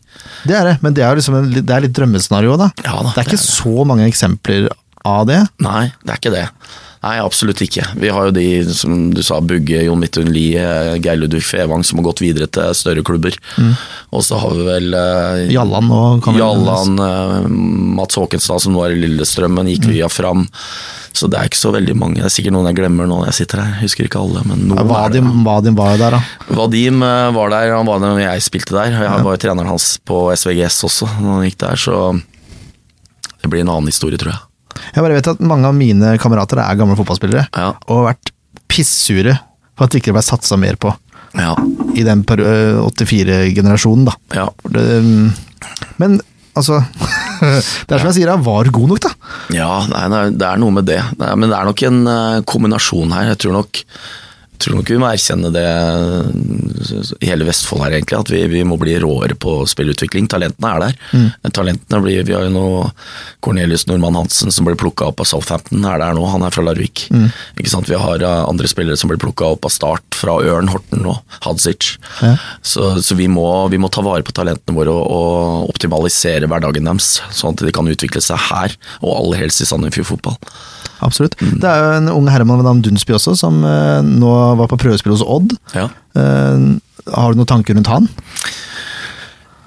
Det 0.49 0.57
er 0.57 0.73
det, 0.73 0.77
men 0.85 0.97
det 0.97 1.05
er 1.05 1.19
liksom 1.19 1.37
en, 1.39 1.49
det 1.59 1.75
er 1.75 1.85
litt 1.85 1.97
drømmescenario, 1.97 2.57
da. 2.61 2.71
Ja 2.85 2.97
da, 3.03 3.13
det 3.13 3.23
er 3.23 3.29
ikke 3.29 3.37
det 3.37 3.43
er 3.43 3.47
det. 3.47 3.57
så 3.59 3.89
mange 3.89 4.09
eksempler 4.09 4.69
av 5.09 5.27
det. 5.29 5.41
Nei, 5.65 5.89
det 6.05 6.15
er 6.15 6.23
ikke 6.23 6.35
det. 6.35 6.47
Nei, 7.05 7.15
absolutt 7.23 7.61
ikke. 7.63 7.85
Vi 8.03 8.09
har 8.11 8.29
jo 8.29 8.33
de 8.35 8.47
som 8.75 9.09
du 9.15 9.21
sa, 9.23 9.39
Bugge, 9.45 9.85
Jon 9.87 10.01
Midtun 10.03 10.31
Lie, 10.35 10.59
Geir 10.99 11.21
Ludvig 11.21 11.45
Fevang 11.47 11.85
som 11.87 12.01
har 12.01 12.09
gått 12.09 12.23
videre 12.25 12.49
til 12.51 12.75
større 12.75 13.05
klubber. 13.07 13.37
Og 14.11 14.25
så 14.27 14.39
har 14.43 14.55
vi 14.59 14.65
vel 14.67 14.95
eh, 14.99 15.45
Jallan 15.55 15.91
og 15.95 16.27
Jallan, 16.35 16.99
eh, 17.05 17.49
Mats 18.01 18.19
Håkenstad 18.19 18.65
som 18.65 18.75
nå 18.75 18.83
er 18.87 18.97
i 18.97 19.03
Lillestrømmen, 19.05 19.71
gikk 19.71 19.87
via 19.93 20.09
fram. 20.11 20.49
Så 21.19 21.27
det 21.31 21.39
er 21.39 21.49
ikke 21.49 21.59
så 21.59 21.71
veldig 21.75 21.95
mange. 21.99 22.19
Det 22.21 22.27
er 22.29 22.35
sikkert 22.35 22.55
noen 22.55 22.69
jeg 22.71 22.79
glemmer 22.79 23.07
nå 23.09 23.21
når 23.23 23.31
jeg 23.31 23.39
sitter 23.41 23.63
her. 23.63 23.71
Jeg 23.79 23.89
husker 23.89 24.07
ikke 24.11 24.21
alle, 24.23 24.43
men 24.47 24.67
Ja, 24.67 24.67
noen 24.69 24.83
er 24.83 24.85
det. 24.85 25.23
Vadim, 25.23 25.31
Vadim 25.47 25.79
var 25.79 25.95
jo 25.95 26.03
der, 26.03 26.19
da. 26.19 26.55
Vadim 26.61 27.03
eh, 27.07 27.31
var 27.39 27.55
der, 27.55 27.77
han 27.79 27.89
var 27.89 28.03
der 28.03 28.13
når 28.17 28.25
jeg 28.27 28.45
spilte 28.51 28.75
der. 28.77 28.99
Jeg 28.99 29.25
var 29.27 29.39
jo 29.39 29.43
treneren 29.47 29.71
hans 29.71 29.89
på 30.07 30.25
SVGS 30.35 30.83
også 30.91 31.09
når 31.23 31.33
han 31.39 31.47
gikk 31.49 31.59
der, 31.63 31.79
så 31.87 32.03
det 33.39 33.51
blir 33.55 33.63
en 33.63 33.71
annen 33.73 33.91
historie, 33.91 34.19
tror 34.19 34.35
jeg. 34.35 34.45
Jeg 34.95 35.03
bare 35.05 35.17
vet 35.19 35.31
at 35.35 35.41
mange 35.45 35.69
av 35.71 35.77
mine 35.77 36.15
kamerater 36.23 36.61
er 36.63 36.79
gamle 36.81 36.97
fotballspillere, 36.99 37.47
Ja. 37.57 37.73
og 37.89 38.01
har 38.03 38.13
vært 38.13 38.33
pissure 38.69 39.37
for 39.79 39.87
at 39.87 39.93
det 39.95 40.03
ikke 40.03 40.15
ble 40.17 40.23
satsa 40.27 40.59
mer 40.61 40.77
på 40.81 40.93
Ja, 41.39 41.53
i 41.95 42.03
den 42.07 42.23
øh, 42.25 42.81
84-generasjonen, 42.89 44.07
da. 44.09 44.15
ja. 44.35 44.47
Det, 44.73 44.85
mm, 45.05 45.33
men 46.01 46.21
altså 46.59 46.81
Det 47.41 47.95
er 47.95 48.01
som 48.01 48.09
jeg 48.09 48.17
sier, 48.17 48.31
han 48.33 48.43
var 48.47 48.67
god 48.75 48.89
nok, 48.95 49.03
da? 49.05 49.11
Ja, 49.55 49.69
nei, 49.93 50.07
nei, 50.11 50.23
det 50.35 50.47
er 50.49 50.59
noe 50.59 50.75
med 50.75 50.89
det. 50.89 50.99
Nei, 51.21 51.29
men 51.39 51.49
det 51.53 51.55
er 51.59 51.69
nok 51.69 51.83
en 51.87 52.01
eh, 52.11 52.39
kombinasjon 52.51 53.13
her. 53.15 53.29
Jeg 53.31 53.39
tror 53.45 53.55
nok, 53.61 53.79
tror 54.61 54.79
nok 54.79 54.91
vi 54.91 54.99
må 55.01 55.09
erkjenne 55.09 55.51
det 55.55 55.65
eh, 55.65 56.99
i 57.25 57.31
hele 57.31 57.47
Vestfold 57.49 57.83
her, 57.85 57.97
egentlig. 57.99 58.19
At 58.19 58.33
vi, 58.33 58.43
vi 58.51 58.63
må 58.67 58.79
bli 58.81 58.97
råere 59.01 59.37
på 59.39 59.61
spillutvikling. 59.69 60.29
Talentene 60.31 60.73
er 60.75 60.85
der. 60.85 60.99
Mm. 61.13 61.53
Talentene 61.55 62.01
blir, 62.05 62.23
Vi 62.29 62.37
har 62.37 62.47
jo 62.47 62.55
nå 62.55 62.67
Cornelius 63.45 63.87
Normann 63.89 64.19
Hansen 64.19 64.55
som 64.55 64.69
ble 64.69 64.77
plukka 64.79 65.11
opp 65.11 65.23
av 65.23 65.29
Southampton, 65.31 65.85
er 65.87 66.03
der 66.03 66.17
nå. 66.17 66.25
Han 66.33 66.47
er 66.47 66.55
fra 66.55 66.65
Larvik. 66.67 67.07
Ikke 67.59 67.73
sant? 67.73 67.91
Vi 67.91 67.99
har 67.99 68.25
eh, 68.25 68.45
andre 68.49 68.71
spillere 68.71 68.99
som 69.01 69.13
blir 69.13 69.21
plukka 69.23 69.53
opp 69.55 69.69
av 69.69 69.75
Start, 69.75 70.07
fra 70.19 70.39
Ørn, 70.43 70.71
Horten 70.73 71.07
og 71.07 71.21
Hadzic. 71.45 71.95
Ja. 72.23 72.35
Så, 72.63 72.97
så 73.05 73.19
vi, 73.19 73.29
må, 73.31 73.47
vi 73.73 73.81
må 73.81 73.91
ta 73.93 74.03
vare 74.07 74.27
på 74.27 74.35
talentene 74.35 74.77
våre 74.77 74.95
og, 74.95 75.05
og 75.09 75.71
optimalisere 75.75 76.49
hverdagen 76.51 76.89
deres, 76.89 77.19
sånn 77.35 77.55
at 77.55 77.67
de 77.67 77.75
kan 77.75 77.89
utvikle 77.91 78.23
seg 78.25 78.41
her, 78.49 78.75
og 79.03 79.15
aller 79.15 79.45
helst 79.45 79.63
i 79.63 79.69
Sandefjord 79.69 80.11
fotball. 80.15 80.39
Absolutt. 81.05 81.37
Det 81.39 81.69
er 81.69 81.83
jo 81.83 81.91
en 81.99 82.11
ung 82.13 82.29
herremann 82.33 82.61
ved 82.61 82.69
navn 82.69 82.83
Dunsby 82.85 83.15
også, 83.17 83.37
som 83.39 83.61
øh, 83.65 84.01
nå 84.03 84.35
var 84.61 84.71
på 84.71 84.81
prøvespill 84.81 85.15
hos 85.15 85.25
Odd. 85.27 85.55
Ja. 85.77 85.89
Eh, 86.19 86.65
har 87.09 87.33
du 87.33 87.41
noen 87.41 87.51
tanker 87.51 87.79
rundt 87.79 87.91
han? 87.93 88.09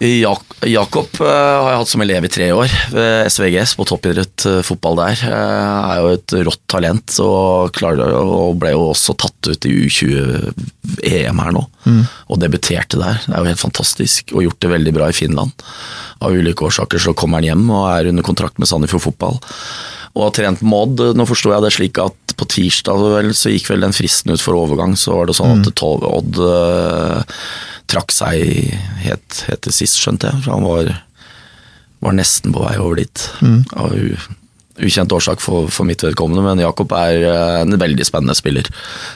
Jak 0.01 0.65
Jakob 0.65 1.09
eh, 1.21 1.27
har 1.27 1.67
jeg 1.69 1.79
hatt 1.79 1.89
som 1.91 2.01
elev 2.01 2.25
i 2.25 2.29
tre 2.33 2.47
år 2.53 2.71
ved 2.93 3.27
SVGS 3.29 3.75
på 3.77 3.85
toppidrett 3.85 4.45
eh, 4.49 4.61
fotball 4.65 4.97
der. 4.97 5.21
Eh, 5.29 5.91
er 5.93 6.01
jo 6.01 6.09
et 6.15 6.35
rått 6.47 6.61
talent 6.69 7.17
og, 7.21 7.69
klarer, 7.77 8.15
og 8.17 8.57
ble 8.61 8.73
jo 8.73 8.87
også 8.91 9.13
tatt 9.21 9.51
ut 9.51 9.69
i 9.69 9.75
U20-EM 9.85 11.41
her 11.45 11.53
nå. 11.53 11.63
Og 12.33 12.41
debuterte 12.41 12.97
der. 13.01 13.21
Det 13.27 13.35
er 13.35 13.45
jo 13.45 13.51
helt 13.51 13.61
fantastisk 13.61 14.33
og 14.33 14.45
gjort 14.47 14.61
det 14.65 14.73
veldig 14.73 14.95
bra 14.97 15.11
i 15.11 15.17
Finland. 15.17 15.65
Av 16.21 16.33
ulike 16.33 16.65
årsaker 16.65 17.01
så 17.01 17.13
kommer 17.17 17.41
han 17.41 17.51
hjem 17.51 17.65
og 17.69 17.87
er 17.91 18.09
under 18.09 18.25
kontrakt 18.25 18.61
med 18.61 18.69
Sandefjord 18.69 19.05
Fotball. 19.05 19.41
Og 20.17 20.25
har 20.27 20.33
trent 20.35 20.65
Mod. 20.65 21.01
Nå 21.15 21.25
forsto 21.29 21.53
jeg 21.53 21.63
det 21.63 21.75
slik 21.77 22.01
at 22.01 22.37
på 22.37 22.47
tirsdag 22.49 23.05
vel, 23.05 23.35
så 23.37 23.53
gikk 23.53 23.69
vel 23.69 23.85
den 23.85 23.93
fristen 23.95 24.33
ut 24.33 24.41
for 24.41 24.57
overgang. 24.57 24.97
Så 24.97 25.13
var 25.13 25.29
det 25.29 25.37
sånn 25.37 25.61
at 25.61 25.85
Odd 25.85 26.41
eh, 26.41 27.37
trakk 27.91 28.13
seg 28.15 28.41
helt, 29.05 29.41
helt 29.47 29.63
til 29.67 29.75
sist, 29.75 29.99
skjønte 30.01 30.29
jeg. 30.31 30.43
For 30.45 30.55
han 30.55 30.67
var, 30.67 30.91
var 32.05 32.15
nesten 32.17 32.53
på 32.55 32.63
vei 32.63 32.75
over 32.81 33.01
dit. 33.01 33.25
Av 33.75 33.91
u, 33.95 34.15
ukjent 34.81 35.11
årsak 35.13 35.41
for, 35.43 35.67
for 35.73 35.87
mitt 35.87 36.03
vedkommende, 36.05 36.43
men 36.45 36.63
Jakob 36.63 36.93
er 36.97 37.25
eh, 37.27 37.57
en 37.65 37.75
veldig 37.81 38.05
spennende 38.07 38.37
spiller. 38.37 38.69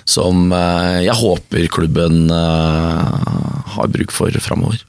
Som 0.10 0.52
eh, 0.54 1.06
jeg 1.08 1.16
håper 1.22 1.70
klubben 1.74 2.26
eh, 2.34 3.32
har 3.78 3.94
bruk 3.96 4.14
for 4.16 4.36
framover. 4.44 4.84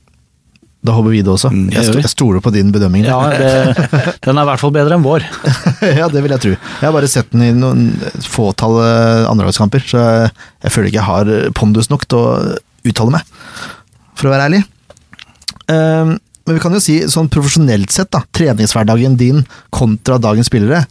Da 0.86 0.94
håper 0.94 1.10
vi 1.16 1.22
det 1.24 1.32
også. 1.32 1.48
Mm, 1.50 1.70
Jeg, 1.74 1.96
jeg 1.98 2.10
stoler 2.12 2.42
på 2.44 2.52
din 2.54 2.68
bedømming. 2.70 3.08
Ja, 3.08 3.16
det, 3.32 3.88
den 4.22 4.38
er 4.38 4.44
i 4.44 4.50
hvert 4.52 4.62
fall 4.62 4.74
bedre 4.76 4.94
enn 4.94 5.02
vår. 5.06 5.24
ja, 5.98 6.06
det 6.12 6.22
vil 6.22 6.34
jeg 6.36 6.42
tro. 6.44 6.52
Jeg 6.52 6.84
har 6.84 6.94
bare 6.94 7.08
sett 7.10 7.32
den 7.32 7.42
i 7.42 7.48
noen 7.56 7.88
fåtall 8.22 8.76
andregangskamper, 9.32 9.82
så 9.82 10.04
jeg, 10.04 10.30
jeg 10.62 10.74
føler 10.76 10.92
ikke 10.92 11.00
jeg 11.00 11.08
har 11.08 11.32
pondus 11.58 11.90
nok 11.90 12.06
til 12.06 12.20
å 12.22 12.28
uttale 12.86 13.16
meg, 13.16 13.34
for 14.16 14.28
å 14.28 14.32
være 14.34 14.48
ærlig. 14.50 14.62
Um, 15.68 16.16
men 16.46 16.56
vi 16.56 16.62
kan 16.62 16.74
jo 16.76 16.80
si 16.82 17.00
sånn 17.10 17.28
profesjonelt 17.32 17.90
sett, 17.94 18.10
da, 18.14 18.20
treningshverdagen 18.36 19.16
din 19.18 19.44
kontra 19.74 20.18
dagens 20.22 20.50
spillere, 20.50 20.84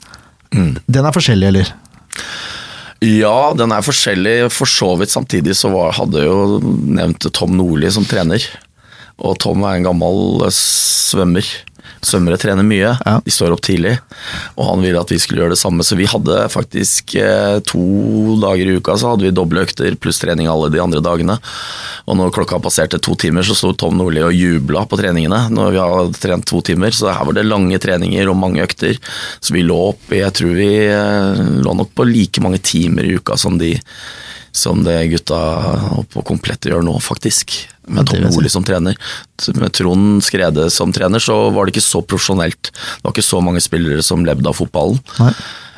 Mm. 0.55 0.77
den 0.87 1.03
er 1.05 1.11
forskjellig, 1.11 1.47
eller? 1.49 1.69
Ja, 3.03 3.51
den 3.57 3.73
er 3.75 3.83
forskjellig. 3.83 4.35
For 4.55 4.69
så 4.69 4.93
vidt 4.99 5.11
samtidig 5.11 5.55
så 5.57 5.71
var, 5.73 5.91
hadde 5.97 6.21
jo 6.23 6.59
nevnt 6.63 7.27
Tom 7.35 7.57
Nordli 7.57 7.89
som 7.91 8.05
trener. 8.07 8.39
Og 9.19 9.35
Tom 9.43 9.65
er 9.67 9.77
en 9.79 9.87
gammel 9.89 10.45
eh, 10.45 10.53
svømmer. 10.55 11.49
Svømmere 12.05 12.37
trener 12.41 12.65
mye, 12.67 12.93
Ja. 13.05 13.19
de 13.25 13.31
står 13.31 13.53
opp 13.55 13.61
tidlig. 13.65 13.95
Og 14.57 14.67
han 14.69 14.81
ville 14.85 14.99
at 15.01 15.09
vi 15.11 15.17
skulle 15.19 15.41
gjøre 15.43 15.55
det 15.55 15.61
samme, 15.61 15.83
så 15.83 15.97
vi 15.97 16.05
hadde 16.05 16.49
faktisk 16.53 17.15
eh, 17.15 17.59
to 17.65 17.81
dager 18.41 18.65
i 18.69 18.77
uka 18.77 18.97
så 18.97 19.13
hadde 19.13 19.25
vi 19.27 19.31
doble 19.35 19.63
økter 19.65 19.95
pluss 19.97 20.19
trening 20.21 20.47
alle 20.51 20.69
de 20.73 20.81
andre 20.81 21.01
dagene. 21.01 21.37
Og 22.05 22.17
når 22.19 22.33
klokka 22.35 22.59
passerte 22.61 22.99
to 23.01 23.15
timer, 23.15 23.41
så 23.47 23.55
sto 23.57 23.73
Tom 23.73 23.97
Nordli 23.97 24.21
og 24.21 24.33
jubla 24.35 24.85
på 24.85 24.99
treningene 24.99 25.47
når 25.53 25.71
vi 25.73 25.81
hadde 25.81 26.19
trent 26.21 26.45
to 26.45 26.61
timer. 26.61 26.93
Så 26.93 27.09
her 27.11 27.25
var 27.25 27.33
det 27.33 27.45
lange 27.47 27.79
treninger 27.81 28.29
og 28.29 28.37
mange 28.37 28.61
økter. 28.65 28.99
Så 29.41 29.53
vi 29.55 29.63
lå 29.65 29.77
opp 29.89 30.13
Jeg 30.13 30.31
tror 30.37 30.53
vi 30.55 30.69
eh, 30.87 31.41
lå 31.65 31.73
nok 31.75 31.95
på 31.97 32.05
like 32.07 32.41
mange 32.45 32.61
timer 32.61 33.03
i 33.07 33.15
uka 33.17 33.37
som 33.37 33.57
de 33.57 33.73
som 34.55 34.83
det 34.85 34.97
gutta 35.11 35.39
på 36.13 36.23
Komplett 36.25 36.67
gjør 36.69 36.85
nå, 36.85 36.95
faktisk. 37.03 37.57
Med 37.87 38.07
Tom. 38.09 38.23
Nordli 38.23 38.49
som 38.49 38.63
trener. 38.65 38.97
Med 39.59 39.73
Trond 39.75 40.23
Skrede 40.25 40.69
som 40.73 40.93
trener, 40.95 41.21
så 41.21 41.35
var 41.53 41.65
det 41.67 41.75
ikke 41.75 41.85
så 41.85 42.01
profesjonelt. 42.01 42.71
Det 42.71 43.05
var 43.05 43.13
ikke 43.13 43.27
så 43.27 43.41
mange 43.45 43.61
spillere 43.63 44.05
som 44.05 44.25
levde 44.25 44.49
av 44.49 44.57
fotballen. 44.57 45.01
Nei. 45.19 45.33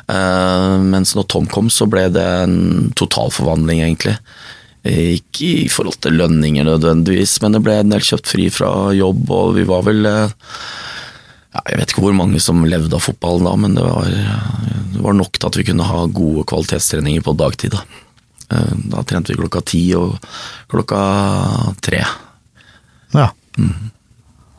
Eh, 0.08 0.76
mens 0.88 1.12
når 1.16 1.28
Tom 1.28 1.48
kom, 1.50 1.68
så 1.72 1.88
ble 1.90 2.06
det 2.14 2.24
en 2.46 2.88
totalforvandling, 2.96 3.82
egentlig. 3.84 4.16
Ikke 4.88 5.48
i 5.66 5.68
forhold 5.72 5.98
til 6.00 6.16
lønninger 6.16 6.64
nødvendigvis, 6.64 7.40
men 7.42 7.56
det 7.56 7.64
ble 7.66 7.80
en 7.82 7.92
del 7.92 8.04
kjøpt 8.04 8.30
fri 8.30 8.48
fra 8.52 8.92
jobb, 8.96 9.26
og 9.34 9.56
vi 9.58 9.66
var 9.68 9.84
vel 9.84 10.06
eh, 10.08 10.36
ja, 11.52 11.64
Jeg 11.66 11.80
vet 11.80 11.92
ikke 11.92 12.06
hvor 12.06 12.16
mange 12.16 12.40
som 12.40 12.64
levde 12.64 12.96
av 12.96 13.04
fotballen 13.04 13.48
da, 13.50 13.54
men 13.58 13.76
det 13.76 13.84
var, 13.84 14.08
det 14.94 15.04
var 15.04 15.18
nok 15.18 15.36
til 15.36 15.50
at 15.50 15.58
vi 15.60 15.66
kunne 15.68 15.88
ha 15.90 16.06
gode 16.06 16.46
kvalitetstreninger 16.48 17.26
på 17.26 17.36
dagtid. 17.36 17.76
Da, 17.76 17.84
da 18.48 19.02
trente 19.04 19.32
vi 19.34 19.38
klokka 19.42 19.60
ti 19.68 19.82
og 19.98 20.16
klokka 20.72 21.00
tre. 21.84 22.02
Ja, 23.14 23.30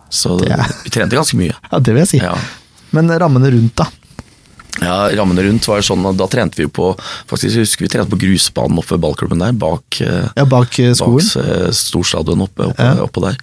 Så 0.10 0.38
Det 0.40 0.56
vi 0.84 0.90
trente 0.90 1.16
ganske 1.16 1.38
mye. 1.38 1.54
ja 1.72 1.80
det 1.80 1.94
vil 1.94 2.02
jeg 2.02 2.08
si. 2.16 2.18
Ja. 2.22 2.36
Men 2.92 3.10
rammene 3.22 3.52
rundt, 3.54 3.76
da? 3.78 3.86
Ja, 4.82 5.10
Rammene 5.14 5.44
rundt 5.44 5.66
var 5.68 5.82
sånn 5.84 6.06
at 6.08 6.16
da 6.18 6.26
trente 6.32 6.56
vi 6.58 6.64
jo 6.64 6.70
på 6.72 6.86
faktisk 7.28 7.52
jeg 7.58 7.66
husker 7.66 7.84
vi 7.86 7.90
trente 7.92 8.10
på 8.14 8.20
grusbanen 8.22 8.78
oppe 8.80 8.94
ved 8.96 9.02
ballklubben 9.04 9.42
der, 9.44 9.52
bak, 9.60 10.00
eh, 10.02 10.30
Ja, 10.38 10.46
bak 10.46 10.78
eh, 10.80 10.94
skolen? 10.96 11.26
bak 11.26 11.50
eh, 11.52 11.72
storstadion 11.76 12.42
oppe, 12.46 12.70
oppe, 12.72 12.84
Ja. 12.84 13.04
oppe 13.04 13.22
der. 13.26 13.38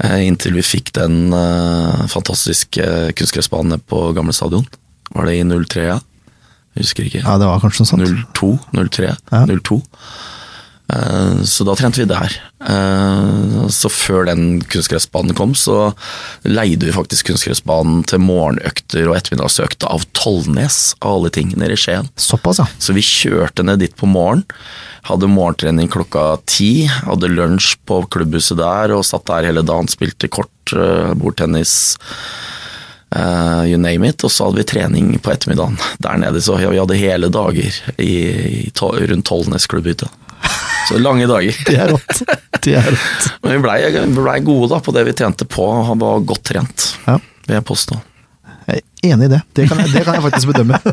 Eh, 0.00 0.26
Inntil 0.26 0.54
vi 0.56 0.62
fikk 0.62 0.92
den 0.96 1.32
eh, 1.32 2.06
fantastiske 2.08 3.12
kunstgressbanen 3.18 3.80
på 3.86 4.12
gamle 4.16 4.32
stadion. 4.32 4.66
Var 5.14 5.26
det 5.26 5.34
i 5.36 5.44
03, 5.44 5.86
ja? 5.86 5.98
Jeg 6.76 6.84
husker 6.84 7.08
ikke. 7.08 7.24
Ja, 7.24 7.36
det 7.40 7.48
var 7.48 7.60
kanskje 7.64 7.84
noe 7.84 7.92
sånt. 7.92 8.24
02, 8.36 8.54
03, 8.76 9.12
Ja. 9.32 9.44
02. 9.48 9.80
Uh, 10.86 11.42
Så 11.42 11.64
da 11.66 11.74
trente 11.74 11.98
vi 11.98 12.06
der. 12.06 12.30
Uh, 12.62 13.66
Så 13.72 13.88
før 13.90 14.28
den 14.28 14.60
kunstgressbanen 14.70 15.34
kom, 15.34 15.54
så 15.58 15.94
leide 16.46 16.86
vi 16.86 16.94
faktisk 16.94 17.32
kunstgressbanen 17.32 18.04
til 18.06 18.22
morgenøkter 18.22 19.08
og 19.10 19.16
ettermiddagsøkter 19.18 19.90
av 19.90 20.04
Tollnes, 20.14 20.94
av 21.00 21.16
alle 21.16 21.32
ting, 21.34 21.50
nede 21.58 21.74
i 21.74 21.80
Skien. 21.80 22.06
Såpass, 22.14 22.60
ja. 22.62 22.68
Så 22.78 22.94
vi 22.94 23.02
kjørte 23.02 23.66
ned 23.66 23.82
dit 23.82 23.96
på 23.98 24.06
morgen, 24.06 24.44
hadde 25.10 25.26
morgentrening 25.30 25.90
klokka 25.90 26.36
ti, 26.46 26.86
hadde 26.86 27.32
lunsj 27.34 27.74
på 27.88 28.04
klubbhuset 28.14 28.60
der 28.62 28.94
og 28.94 29.06
satt 29.06 29.26
der 29.26 29.48
hele 29.50 29.66
dagen, 29.66 29.90
spilte 29.90 30.30
kort, 30.30 30.52
uh, 30.76 31.14
bordtennis, 31.18 31.96
eh, 33.14 33.62
you 33.70 33.78
name 33.78 34.08
it, 34.08 34.24
og 34.24 34.30
så 34.32 34.48
hadde 34.48 34.62
vi 34.62 34.66
trening 34.72 35.12
på 35.22 35.32
ettermiddagen 35.34 35.76
der 36.02 36.16
nede, 36.22 36.40
så 36.42 36.58
ja, 36.62 36.70
vi 36.72 36.80
hadde 36.82 36.98
hele 37.00 37.28
dager 37.32 37.70
i, 37.98 38.12
i, 38.66 38.70
to- 38.74 38.94
rundt 38.98 39.26
Tollnes 39.28 39.66
klubbhytte. 39.70 40.08
Så 40.88 40.98
lange 41.02 41.26
dager. 41.26 41.54
Det 41.66 41.74
er 41.82 41.88
rått. 41.90 42.20
Det 42.62 42.74
er 42.78 42.90
rått. 42.94 43.30
Men 43.42 43.56
vi 43.56 43.62
blei 43.64 43.78
ble 44.14 44.36
gode 44.46 44.68
da 44.74 44.78
på 44.84 44.92
det 44.94 45.02
vi 45.08 45.14
trente 45.18 45.44
på, 45.50 45.64
han 45.88 45.98
var 46.02 46.20
godt 46.28 46.44
trent, 46.52 46.92
Ja. 47.06 47.16
vil 47.48 47.58
jeg 47.60 47.64
påstå. 47.66 47.98
Jeg 48.66 48.82
er 48.82 49.12
enig 49.14 49.26
i 49.28 49.30
det. 49.30 49.38
Det 49.54 49.64
kan 49.70 49.78
jeg, 49.78 49.92
det 49.94 50.00
kan 50.06 50.16
jeg 50.18 50.22
faktisk 50.24 50.48
bedømme. 50.50 50.78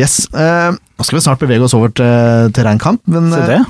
yes. 0.00 0.18
Uh, 0.32 0.72
nå 0.98 1.06
skal 1.06 1.18
vi 1.18 1.22
snart 1.24 1.42
bevege 1.42 1.64
oss 1.66 1.74
over 1.76 1.92
til, 1.96 2.52
til 2.56 2.66
regnkamp, 2.66 3.02
men 3.10 3.30
Se 3.32 3.40
eh, 3.40 3.46
det. 3.54 3.60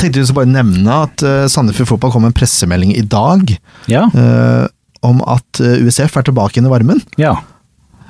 tenkte 0.00 0.20
vi 0.20 0.26
skulle 0.26 0.42
bare 0.42 0.52
nevne 0.54 0.96
at 1.06 1.24
uh, 1.26 1.44
Sandefjord 1.50 1.90
Fotball 1.94 2.12
kom 2.14 2.22
med 2.26 2.32
en 2.32 2.38
pressemelding 2.38 2.94
i 2.98 3.04
dag 3.06 3.54
Ja. 3.90 4.02
eh, 4.10 4.64
om 5.04 5.22
at 5.30 5.60
eh, 5.62 5.82
USF 5.84 6.18
er 6.20 6.28
tilbake 6.28 6.60
inn 6.60 6.68
i 6.68 6.72
varmen. 6.72 7.02
Ja. 7.20 7.36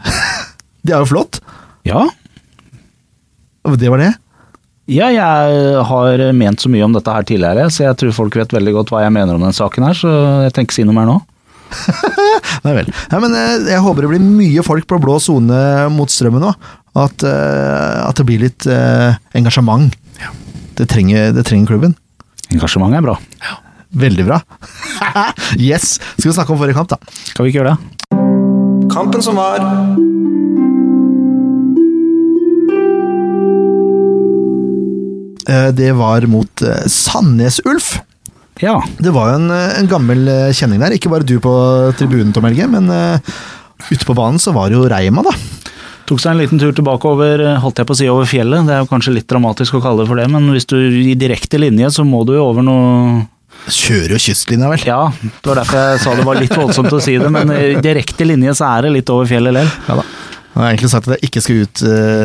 Det 0.84 0.92
er 0.92 1.00
jo 1.00 1.08
flott. 1.14 1.40
Ja. 1.88 2.02
Det 3.64 3.88
var 3.88 4.02
det. 4.02 4.10
Ja, 4.92 5.06
jeg 5.08 5.84
har 5.88 6.22
ment 6.36 6.60
så 6.60 6.68
mye 6.68 6.84
om 6.84 6.92
dette 6.92 7.12
her 7.12 7.24
tidligere, 7.24 7.70
så 7.72 7.86
jeg 7.86 7.96
tror 7.96 8.12
folk 8.12 8.36
vet 8.36 8.52
veldig 8.52 8.74
godt 8.76 8.92
hva 8.92 9.00
jeg 9.06 9.14
mener 9.16 9.38
om 9.38 9.46
den 9.46 9.56
saken 9.56 9.86
her, 9.88 9.96
så 9.96 10.10
jeg 10.44 10.52
tenker 10.52 10.68
ikke 10.68 10.76
si 10.82 10.84
noe 10.84 10.96
mer 10.98 11.08
nå. 11.08 11.16
Nei 12.66 12.74
vel. 12.76 12.90
Nei, 13.12 13.20
men 13.24 13.36
eh, 13.38 13.70
jeg 13.72 13.82
håper 13.84 14.04
det 14.04 14.12
blir 14.12 14.24
mye 14.24 14.64
folk 14.66 14.86
på 14.90 15.00
blå 15.02 15.16
sone 15.22 15.58
mot 15.94 16.12
strømmen 16.12 16.44
nå. 16.44 16.52
At, 17.00 17.24
eh, 17.26 17.98
at 18.04 18.20
det 18.20 18.28
blir 18.28 18.44
litt 18.44 18.68
eh, 18.70 19.16
engasjement. 19.40 19.96
Det, 20.76 20.86
trenger, 20.90 21.32
det 21.34 21.46
trenger 21.48 21.72
klubben. 21.72 21.96
Engasjement 22.52 22.94
er 22.94 23.04
bra. 23.04 23.16
Veldig 23.94 24.26
bra. 24.26 24.40
yes! 25.58 25.98
Skal 26.18 26.30
vi 26.30 26.36
snakke 26.36 26.54
om 26.54 26.58
forrige 26.58 26.78
kamp, 26.78 26.90
da? 26.90 26.98
Skal 27.30 27.46
vi 27.46 27.52
ikke 27.52 27.62
gjøre 27.62 27.74
det? 27.74 28.90
Kampen 28.94 29.22
som 29.22 29.38
var. 29.38 29.62
Eh, 35.48 35.70
Det 35.76 35.92
var 35.92 36.26
mot 36.30 36.62
eh, 36.62 36.86
Sandnes 36.90 37.60
Ulf. 37.64 37.98
Ja. 38.62 38.78
Det 38.98 39.10
var 39.14 39.32
jo 39.32 39.40
en, 39.42 39.50
eh, 39.50 39.78
en 39.80 39.90
gammel 39.90 40.28
kjenning 40.54 40.82
der. 40.82 40.94
Ikke 40.96 41.12
bare 41.12 41.26
du 41.26 41.36
på 41.42 41.54
tribunen, 41.98 42.32
Tom 42.34 42.46
Helge, 42.48 42.68
men 42.70 42.88
uh, 42.90 43.34
ute 43.90 44.06
på 44.06 44.16
banen 44.16 44.40
så 44.42 44.54
var 44.54 44.70
det 44.70 44.78
jo 44.78 44.88
Reima, 44.90 45.24
da. 45.26 45.34
Tok 46.08 46.20
seg 46.20 46.34
en 46.34 46.42
liten 46.42 46.60
tur 46.60 46.74
tilbake 46.76 47.08
over, 47.08 47.40
holdt 47.62 47.80
jeg 47.80 47.88
på 47.88 47.94
å 47.94 47.98
si, 47.98 48.08
over 48.12 48.28
fjellet. 48.28 48.66
Det 48.68 48.74
er 48.74 48.82
jo 48.82 48.90
kanskje 48.90 49.14
litt 49.16 49.28
dramatisk 49.30 49.78
å 49.78 49.82
kalle 49.84 50.02
det 50.04 50.10
for 50.10 50.20
det, 50.20 50.26
men 50.32 50.50
hvis 50.52 50.68
du 50.68 50.76
i 50.76 51.14
direkte 51.16 51.60
linje, 51.60 51.88
så 51.96 52.04
må 52.04 52.26
du 52.28 52.34
jo 52.36 52.44
over 52.44 52.66
noe 52.66 53.22
Kjører 53.64 54.12
jo 54.12 54.18
kystlinja, 54.20 54.68
vel. 54.74 54.82
Ja, 54.84 55.00
det 55.24 55.48
var 55.48 55.62
derfor 55.62 55.80
jeg 55.80 56.02
sa 56.04 56.14
det 56.18 56.26
var 56.28 56.36
litt 56.40 56.52
voldsomt 56.58 56.92
å 56.92 57.00
si 57.02 57.14
det, 57.20 57.30
men 57.32 57.48
i 57.56 57.74
direkte 57.84 58.26
linje 58.28 58.52
så 58.58 58.68
er 58.76 58.86
det 58.88 58.92
litt 58.98 59.10
over 59.14 59.28
fjellet 59.30 59.56
lell. 59.56 59.70
Ja 59.88 59.96
da. 60.02 60.04
Jeg 60.54 60.62
har 60.62 60.68
egentlig 60.70 60.88
sagt 60.92 61.08
at 61.08 61.16
jeg 61.16 61.26
ikke 61.26 61.40
skal 61.42 61.62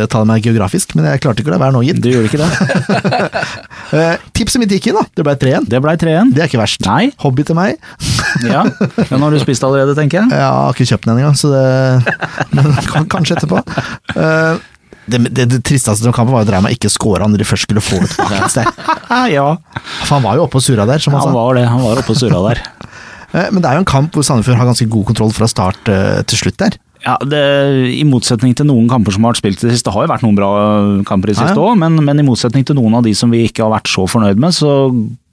uttale 0.04 0.28
meg 0.30 0.44
geografisk, 0.46 0.92
men 0.94 1.08
jeg 1.10 1.22
klarte 1.24 1.42
ikke 1.42 1.50
å 1.50 1.56
la 1.56 1.62
være 1.64 1.74
nå, 1.74 1.80
gitt. 1.88 1.98
Du 2.04 2.12
gjorde 2.12 2.30
ikke 2.30 2.44
det? 2.44 3.46
Eh, 3.90 4.20
tipset 4.38 4.62
mitt 4.62 4.70
gikk 4.70 4.92
inn, 4.92 5.00
da. 5.00 5.02
Det 5.18 5.24
ble 5.26 5.34
3-1. 5.42 5.64
Det 5.66 5.80
blei 5.82 5.96
3-1. 5.98 6.28
Det 6.36 6.44
er 6.44 6.50
ikke 6.52 6.60
verst. 6.62 6.84
Nei. 6.86 7.08
Hobby 7.24 7.42
til 7.48 7.58
meg. 7.58 7.80
Ja. 8.46 8.60
Den 9.10 9.24
har 9.26 9.34
du 9.34 9.40
spist 9.42 9.64
allerede, 9.66 9.96
tenker 9.98 10.20
jeg. 10.20 10.30
Ja, 10.38 10.44
Jeg 10.44 10.52
har 10.60 10.76
ikke 10.76 10.86
kjøpt 10.92 11.08
den 11.10 11.18
engang, 11.24 11.40
så 11.40 11.50
det 11.50 12.20
Men 12.54 12.70
kan- 12.86 13.08
kanskje 13.10 13.40
etterpå. 13.40 13.64
Eh, 14.14 14.62
det, 15.12 15.20
det, 15.36 15.46
det 15.52 15.60
tristeste 15.68 16.06
med 16.08 16.16
kampen 16.16 16.34
var 16.36 16.46
at 16.48 16.52
Reima 16.54 16.72
ikke 16.74 16.90
skåre 16.94 17.28
når 17.30 17.42
de 17.44 17.48
først 17.50 17.68
skulle 17.68 17.82
få 17.84 18.00
det 18.04 18.10
tilbake. 18.16 18.42
et 18.46 18.54
sted. 18.56 18.84
Ja. 19.36 19.48
For 20.06 20.16
han 20.20 20.24
var 20.26 20.38
jo 20.38 20.44
oppe 20.46 20.60
og 20.60 20.64
surra 20.66 20.86
der, 20.90 21.02
som 21.02 21.14
han 21.18 21.24
Han 21.26 21.32
sa. 21.34 21.38
var 21.40 21.58
det, 21.58 21.66
han 21.68 21.82
var 21.82 22.02
oppe 22.04 22.14
og 22.16 22.22
surra 22.22 22.44
der. 22.52 22.62
Eh, 23.30 23.46
Men 23.54 23.62
det 23.62 23.70
er 23.70 23.76
jo 23.78 23.82
en 23.84 23.86
kamp 23.86 24.16
hvor 24.18 24.24
Sandefjord 24.26 24.58
har 24.58 24.66
ganske 24.66 24.88
god 24.90 25.04
kontroll 25.06 25.30
fra 25.38 25.46
start 25.46 25.86
eh, 25.94 26.24
til 26.26 26.40
slutt 26.40 26.56
der. 26.58 26.78
Ja, 27.06 27.14
det, 27.22 27.38
I 27.94 28.02
motsetning 28.10 28.56
til 28.58 28.66
noen 28.66 28.88
kamper 28.90 29.14
som 29.14 29.22
har 29.28 29.36
vært 29.36 29.42
spilt 29.44 29.62
i 29.62 29.68
det 29.68 29.76
siste, 29.76 29.86
det 29.86 29.94
har 29.94 30.08
jo 30.08 30.10
vært 30.10 30.24
noen 30.26 30.40
bra 30.40 30.48
kamper 31.06 31.30
i 31.30 31.36
det 31.36 31.38
Ja, 31.38 31.44
ja. 31.46 31.52
siste 31.54 31.62
òg, 31.62 31.78
men, 31.78 32.00
men 32.08 32.24
i 32.24 32.26
motsetning 32.26 32.66
til 32.66 32.80
noen 32.80 32.98
av 32.98 33.06
de 33.06 33.14
som 33.14 33.30
vi 33.30 33.44
ikke 33.46 33.68
har 33.68 33.70
vært 33.76 33.92
så 33.94 34.08
fornøyd 34.10 34.42
med, 34.42 34.58
så 34.58 34.72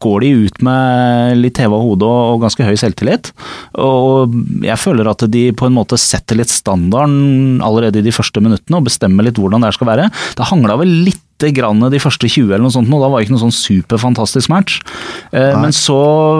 går 0.02 0.24
de 0.24 0.30
ut 0.46 0.62
med 0.66 1.38
litt 1.40 1.60
heva 1.62 1.78
hode 1.80 2.06
og, 2.06 2.42
ganske 2.42 2.66
høy 2.66 2.74
selvtillit. 2.78 3.32
Og 3.80 4.34
jeg 4.66 4.78
føler 4.80 5.08
at 5.10 5.24
de 5.32 5.48
på 5.56 5.68
en 5.68 5.76
måte 5.76 5.98
setter 6.00 6.38
litt 6.40 6.52
standarden 6.52 7.62
allerede 7.64 8.02
i 8.02 8.06
de 8.06 8.14
første 8.14 8.42
minuttene 8.44 8.80
og 8.80 8.88
bestemmer 8.88 9.26
litt 9.26 9.40
hvordan 9.40 9.64
det 9.64 9.72
her 9.72 9.78
skal 9.78 9.90
være. 9.92 10.10
Det 10.36 10.50
hangla 10.50 10.78
vel 10.82 10.92
litt 11.06 11.22
grann 11.56 11.82
de 11.92 12.00
første 12.00 12.28
20 12.28 12.48
eller 12.48 12.64
noe 12.64 12.72
sånt, 12.72 12.88
og 12.88 13.02
da 13.02 13.10
var 13.12 13.20
det 13.20 13.26
ikke 13.26 13.34
noe 13.34 13.44
sånn 13.44 13.58
superfantastisk 13.58 14.48
match. 14.52 14.78
Nei. 15.34 15.50
men 15.60 15.74
så 15.76 15.98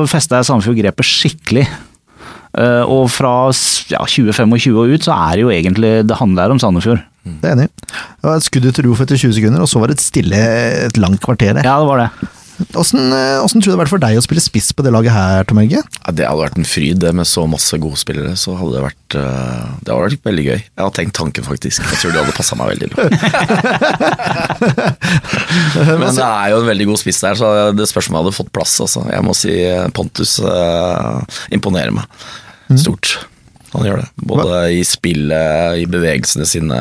festa 0.09 0.41
jeg 0.41 0.49
Sandefjord 0.49 0.81
grepet 0.81 1.09
skikkelig. 1.09 1.67
Eh, 2.57 2.85
og 2.89 3.11
fra 3.13 3.51
ja, 3.93 4.01
2025 4.09 4.55
og 4.73 4.95
ut, 4.95 5.05
så 5.05 5.13
er 5.13 5.37
det 5.37 5.43
jo 5.43 5.51
egentlig 5.53 5.91
Det 6.09 6.17
handler 6.17 6.55
om 6.55 6.61
Sandefjord. 6.63 7.03
Det 7.27 7.51
er 7.51 7.57
enig. 7.57 7.69
Det 7.83 8.29
var 8.29 8.39
et 8.39 8.47
skudd 8.47 8.69
ut 8.69 8.77
til 8.79 8.87
Roof 8.87 9.03
etter 9.03 9.19
20 9.19 9.37
sekunder, 9.37 9.65
og 9.65 9.71
så 9.71 9.83
var 9.83 9.91
det 9.91 9.99
et 9.99 10.05
stille 10.05 10.43
et 10.87 11.01
langt 11.01 11.21
kvarter 11.25 11.57
der. 11.59 11.67
Ja, 11.67 11.81
det 11.83 11.91
var 11.91 12.05
det. 12.05 12.31
Åssen 12.77 13.13
eh, 13.13 13.43
tror 13.45 13.61
du 13.61 13.67
det 13.67 13.75
har 13.75 13.81
vært 13.83 13.93
for 13.93 14.03
deg 14.03 14.17
å 14.17 14.23
spille 14.25 14.41
spiss 14.41 14.71
på 14.77 14.85
det 14.85 14.93
laget 14.95 15.13
her, 15.13 15.45
Tom 15.49 15.61
Helge? 15.61 15.83
Ja, 15.83 16.15
det 16.17 16.25
hadde 16.25 16.41
vært 16.41 16.57
en 16.61 16.69
fryd, 16.69 17.01
det 17.03 17.13
med 17.17 17.29
så 17.29 17.45
masse 17.51 17.77
gode 17.83 18.01
spillere. 18.01 18.33
Så 18.41 18.55
hadde 18.57 18.73
det 18.79 18.85
vært 18.87 19.17
eh, 19.21 19.67
Det 19.83 19.93
hadde 19.93 20.07
vært 20.07 20.29
veldig 20.31 20.47
gøy. 20.47 20.57
Jeg 20.65 20.83
har 20.83 20.95
tenkt 20.97 21.17
tanken, 21.19 21.45
faktisk. 21.47 21.85
Jeg 21.85 22.01
tror 22.01 22.15
det 22.15 22.23
hadde 22.25 22.37
passa 22.39 22.59
meg 22.59 22.73
veldig 22.73 22.89
bra. 22.95 23.05
Men 26.01 26.17
det 26.17 26.27
er 26.27 26.51
jo 26.55 26.63
en 26.63 26.71
veldig 26.73 26.89
god 26.93 27.03
spiss 27.03 27.23
der, 27.27 27.39
så 27.39 27.53
det 27.77 27.89
spørs 27.91 28.09
om 28.11 28.17
jeg 28.17 28.25
hadde 28.25 28.37
fått 28.41 28.53
plass. 28.57 28.75
Altså. 28.85 29.05
Jeg 29.13 29.27
må 29.27 29.37
si 29.37 29.55
eh, 29.61 29.87
Pontus 29.97 30.39
eh, 30.41 31.41
imponerer 31.57 31.93
meg 31.97 32.09
stort. 32.81 33.19
Han 33.77 33.87
gjør 33.89 34.03
det. 34.03 34.09
Både 34.33 34.61
i 34.75 34.83
spillet, 34.87 35.81
i 35.83 35.87
bevegelsene 35.91 36.47
sine. 36.49 36.81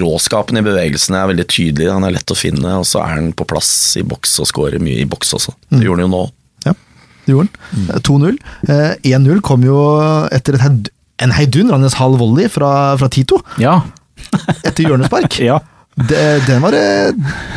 Råskapen 0.00 0.58
i 0.60 0.64
bevegelsene 0.64 1.18
er 1.20 1.30
veldig 1.32 1.46
tydelig. 1.50 1.88
Han 1.92 2.06
er 2.06 2.14
lett 2.16 2.30
å 2.32 2.38
finne, 2.38 2.76
og 2.80 2.86
så 2.88 3.02
er 3.04 3.16
han 3.18 3.32
på 3.36 3.46
plass 3.50 3.70
i 4.00 4.04
boks 4.06 4.38
og 4.42 4.48
skårer 4.50 4.82
mye 4.82 5.02
i 5.02 5.08
boks 5.10 5.34
også. 5.38 5.54
Det 5.74 5.82
gjorde 5.86 6.04
han 6.04 6.08
jo 6.08 6.14
nå. 6.14 6.22
Ja, 6.68 6.74
det 7.26 7.34
gjorde 7.34 7.50
han. 7.50 7.84
Mm. 7.84 7.90
2-0. 8.08 8.40
Eh, 8.70 8.94
1-0 9.16 9.44
kom 9.46 9.66
jo 9.66 9.80
etter 10.32 10.58
et 10.60 10.90
en 11.20 11.34
heidundrende 11.36 11.90
halv 12.00 12.16
volley 12.22 12.48
fra, 12.48 12.96
fra 12.96 13.08
Tito 13.12 13.42
Ja. 13.60 13.82
etter 14.64 14.86
hjørnespark. 14.86 15.36
ja. 15.50 15.58
Det, 16.08 16.46
den, 16.46 16.62
var, 16.62 16.72
eh, 16.72 17.10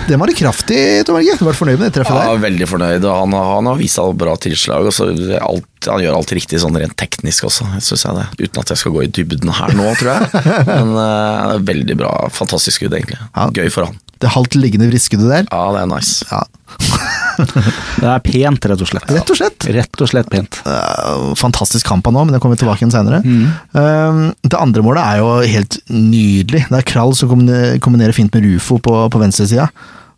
den 0.07 0.19
var 0.19 0.27
det 0.27 0.35
kraftig, 0.35 1.05
Tom 1.07 1.15
Helge. 1.19 1.37
Du 1.39 1.45
var 1.47 1.55
fornøyd 1.57 1.79
med 1.79 1.87
det 1.89 1.95
treffet 1.99 2.17
Ja, 2.17 2.33
der? 2.33 2.41
veldig 2.43 2.67
fornøyd. 2.69 3.07
Han, 3.07 3.35
han 3.37 3.69
har 3.71 3.79
vist 3.79 4.01
bra 4.19 4.35
tilslag. 4.41 4.89
Og 4.89 4.95
så 4.95 5.07
alt, 5.39 5.69
han 5.87 6.03
gjør 6.03 6.17
alt 6.19 6.33
riktig 6.35 6.59
sånn 6.63 6.77
rent 6.79 6.95
teknisk 6.99 7.47
også, 7.49 7.69
synes 7.79 8.05
jeg 8.07 8.19
det. 8.19 8.27
Uten 8.47 8.63
at 8.63 8.73
jeg 8.73 8.81
skal 8.83 8.95
gå 8.97 9.05
i 9.05 9.11
dybden 9.15 9.53
her 9.55 9.75
nå, 9.77 9.87
tror 9.99 10.15
jeg. 10.17 10.45
Men 10.71 10.95
uh, 10.97 11.55
veldig 11.63 11.97
bra. 11.99 12.13
Fantastisk 12.35 12.81
skudd, 12.81 12.97
egentlig. 12.99 13.19
Ja. 13.31 13.47
Gøy 13.55 13.71
for 13.73 13.89
han. 13.89 13.99
Det 14.23 14.31
halvt 14.35 14.55
liggende 14.59 14.87
vriskede 14.91 15.27
der. 15.27 15.47
Ja, 15.51 15.63
det 15.75 15.83
er 15.83 15.91
nice. 15.91 16.23
Ja, 16.31 16.43
Det 18.01 18.09
er 18.09 18.23
pent, 18.25 18.67
rett 18.69 18.83
og 18.83 18.89
slett. 18.89 19.09
rett 19.11 19.33
og 19.33 19.39
slett. 19.39 19.67
Rett 19.75 20.03
og 20.03 20.09
slett 20.11 20.29
pent. 20.31 20.59
Eh, 20.67 21.33
fantastisk 21.39 21.87
kamp 21.87 22.07
han 22.09 22.17
nå, 22.17 22.25
men 22.27 22.35
det 22.35 22.41
kommer 22.43 22.57
vi 22.57 22.63
tilbake 22.63 22.83
igjen 22.83 22.93
senere. 22.93 23.21
Mm. 23.23 23.49
Eh, 23.79 24.21
det 24.47 24.59
andre 24.59 24.85
målet 24.85 25.03
er 25.03 25.21
jo 25.21 25.33
helt 25.55 25.79
nydelig. 25.89 26.65
Det 26.69 26.79
er 26.79 26.87
Krall 26.93 27.15
som 27.17 27.31
kombinerer 27.31 28.15
fint 28.15 28.33
med 28.33 28.47
Rufo 28.47 28.79
på, 28.83 28.97
på 29.13 29.21
venstresida. 29.21 29.69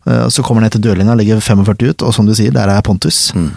Uh, 0.06 0.28
så 0.30 0.42
kommer 0.42 0.62
han 0.62 0.68
ned 0.68 0.76
til 0.76 0.84
dørlinja, 0.84 1.16
legger 1.18 1.40
45 1.42 1.88
ut, 1.90 2.02
og 2.06 2.12
som 2.14 2.28
du 2.28 2.34
sier, 2.38 2.52
der 2.54 2.70
er 2.70 2.84
Pontus. 2.86 3.32
Mm. 3.34 3.50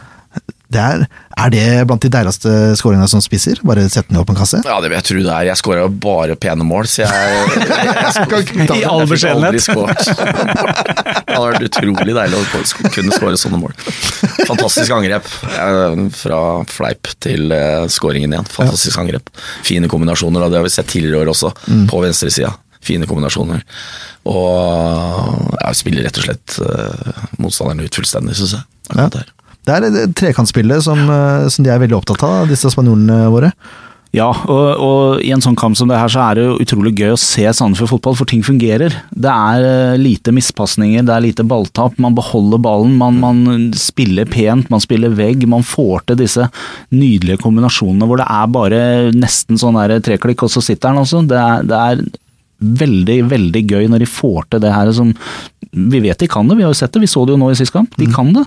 Det 0.70 0.78
er, 0.78 1.04
er 1.34 1.50
det 1.50 1.62
blant 1.90 2.04
de 2.06 2.12
deiligste 2.14 2.52
skåringene 2.78 3.08
som 3.10 3.24
spiser? 3.26 3.58
Bare 3.66 3.88
sette 3.90 4.12
den 4.12 4.20
i 4.20 4.22
åpen 4.22 4.38
kasse? 4.38 4.60
Ja, 4.62 4.76
det 4.84 4.92
vil 4.92 5.00
jeg 5.00 5.06
tro 5.08 5.22
det 5.26 5.32
er. 5.34 5.48
Jeg 5.50 5.58
skåra 5.58 5.86
jo 5.88 5.90
bare 6.06 6.36
pene 6.38 6.68
mål, 6.68 6.86
så 6.92 7.08
jeg, 7.08 7.10
jeg, 7.72 8.28
jeg, 8.30 8.78
I 8.78 8.84
all 8.86 9.06
beskjedenhet. 9.10 9.66
Det 9.66 11.34
hadde 11.34 11.48
vært 11.48 11.66
utrolig 11.72 12.16
deilig 12.20 12.38
å 12.38 12.62
kunne 12.94 13.18
skåre 13.18 13.40
sånne 13.42 13.62
mål. 13.64 13.74
Fantastisk 14.46 14.94
angrep. 14.94 15.32
Eh, 15.56 16.06
Fra 16.20 16.42
fleip 16.70 17.10
til 17.26 17.50
eh, 17.56 17.88
skåringen 17.90 18.38
igjen. 18.38 18.54
Fantastisk 18.54 19.02
angrep. 19.02 19.34
Fine 19.66 19.90
kombinasjoner, 19.90 20.46
og 20.46 20.54
det 20.54 20.62
har 20.62 20.70
vi 20.70 20.74
sett 20.78 20.94
tidligere 20.94 21.18
i 21.18 21.24
år 21.26 21.34
også, 21.34 21.54
på 21.90 22.04
venstresida. 22.06 22.54
Fine 22.86 23.10
kombinasjoner. 23.10 23.66
Og 24.30 25.50
jeg 25.58 25.82
spiller 25.82 26.06
rett 26.06 26.22
og 26.22 26.26
slett 26.30 26.60
uh, 26.62 27.26
motstanderen 27.42 27.82
ut 27.90 27.98
fullstendig, 27.98 28.38
syns 28.38 28.56
jeg. 28.60 28.66
akkurat 28.92 29.18
der. 29.18 29.34
Det 29.70 29.76
er 29.76 29.86
det 29.94 30.08
trekantspillet 30.18 30.82
som, 30.82 31.06
eh, 31.06 31.46
som 31.54 31.66
de 31.66 31.70
er 31.70 31.84
veldig 31.84 32.00
opptatt 32.00 32.26
av, 32.26 32.50
disse 32.50 32.72
spanjolene 32.74 33.28
våre. 33.30 33.54
Ja, 34.10 34.32
og, 34.50 34.68
og 34.82 35.20
i 35.22 35.30
en 35.36 35.44
sånn 35.44 35.58
kamp 35.60 35.78
som 35.78 35.92
det 35.92 36.00
her, 36.00 36.10
så 36.10 36.24
er 36.24 36.38
det 36.40 36.46
jo 36.48 36.56
utrolig 36.64 36.96
gøy 36.98 37.12
å 37.14 37.20
se 37.22 37.44
Sandefjord 37.54 37.92
fotball, 37.92 38.16
for 38.18 38.30
ting 38.30 38.42
fungerer. 38.46 38.96
Det 39.14 39.30
er 39.30 39.66
eh, 39.68 40.00
lite 40.02 40.34
mispasninger, 40.34 41.06
det 41.06 41.14
er 41.14 41.26
lite 41.28 41.46
balltap, 41.46 42.00
man 42.02 42.18
beholder 42.18 42.62
ballen, 42.66 42.96
man, 42.98 43.20
man 43.22 43.68
spiller 43.78 44.26
pent, 44.26 44.72
man 44.74 44.82
spiller 44.82 45.14
vegg, 45.14 45.46
man 45.52 45.62
får 45.62 46.08
til 46.10 46.24
disse 46.24 46.48
nydelige 46.90 47.44
kombinasjonene 47.44 48.10
hvor 48.10 48.24
det 48.24 48.26
er 48.34 48.50
bare 48.56 48.82
nesten 49.14 49.62
sånn 49.62 49.78
der 49.78 50.02
treklikk, 50.02 50.42
og 50.48 50.56
så 50.56 50.66
sitter 50.66 50.90
den 50.90 51.04
også. 51.04 51.22
Det 51.30 51.38
er, 51.38 51.70
det 51.70 51.84
er 51.84 52.04
veldig, 52.82 53.20
veldig 53.30 53.66
gøy 53.70 53.92
når 53.94 54.04
de 54.04 54.10
får 54.10 54.50
til 54.50 54.66
det 54.66 54.74
her 54.74 54.90
som 54.96 55.14
Vi 55.72 56.00
vet 56.04 56.20
de 56.22 56.30
kan 56.32 56.48
det, 56.50 56.58
vi 56.58 56.66
har 56.66 56.74
jo 56.74 56.78
sett 56.80 56.94
det, 56.96 57.04
vi 57.04 57.10
så 57.12 57.26
det 57.28 57.36
jo 57.36 57.42
nå 57.42 57.52
i 57.52 57.58
sist 57.60 57.74
kamp. 57.76 57.94
De 58.00 58.08
kan 58.14 58.32
det. 58.36 58.46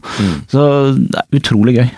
Så 0.51 0.65
det 0.97 1.21
er 1.23 1.39
utrolig 1.39 1.77
gøy. 1.79 1.91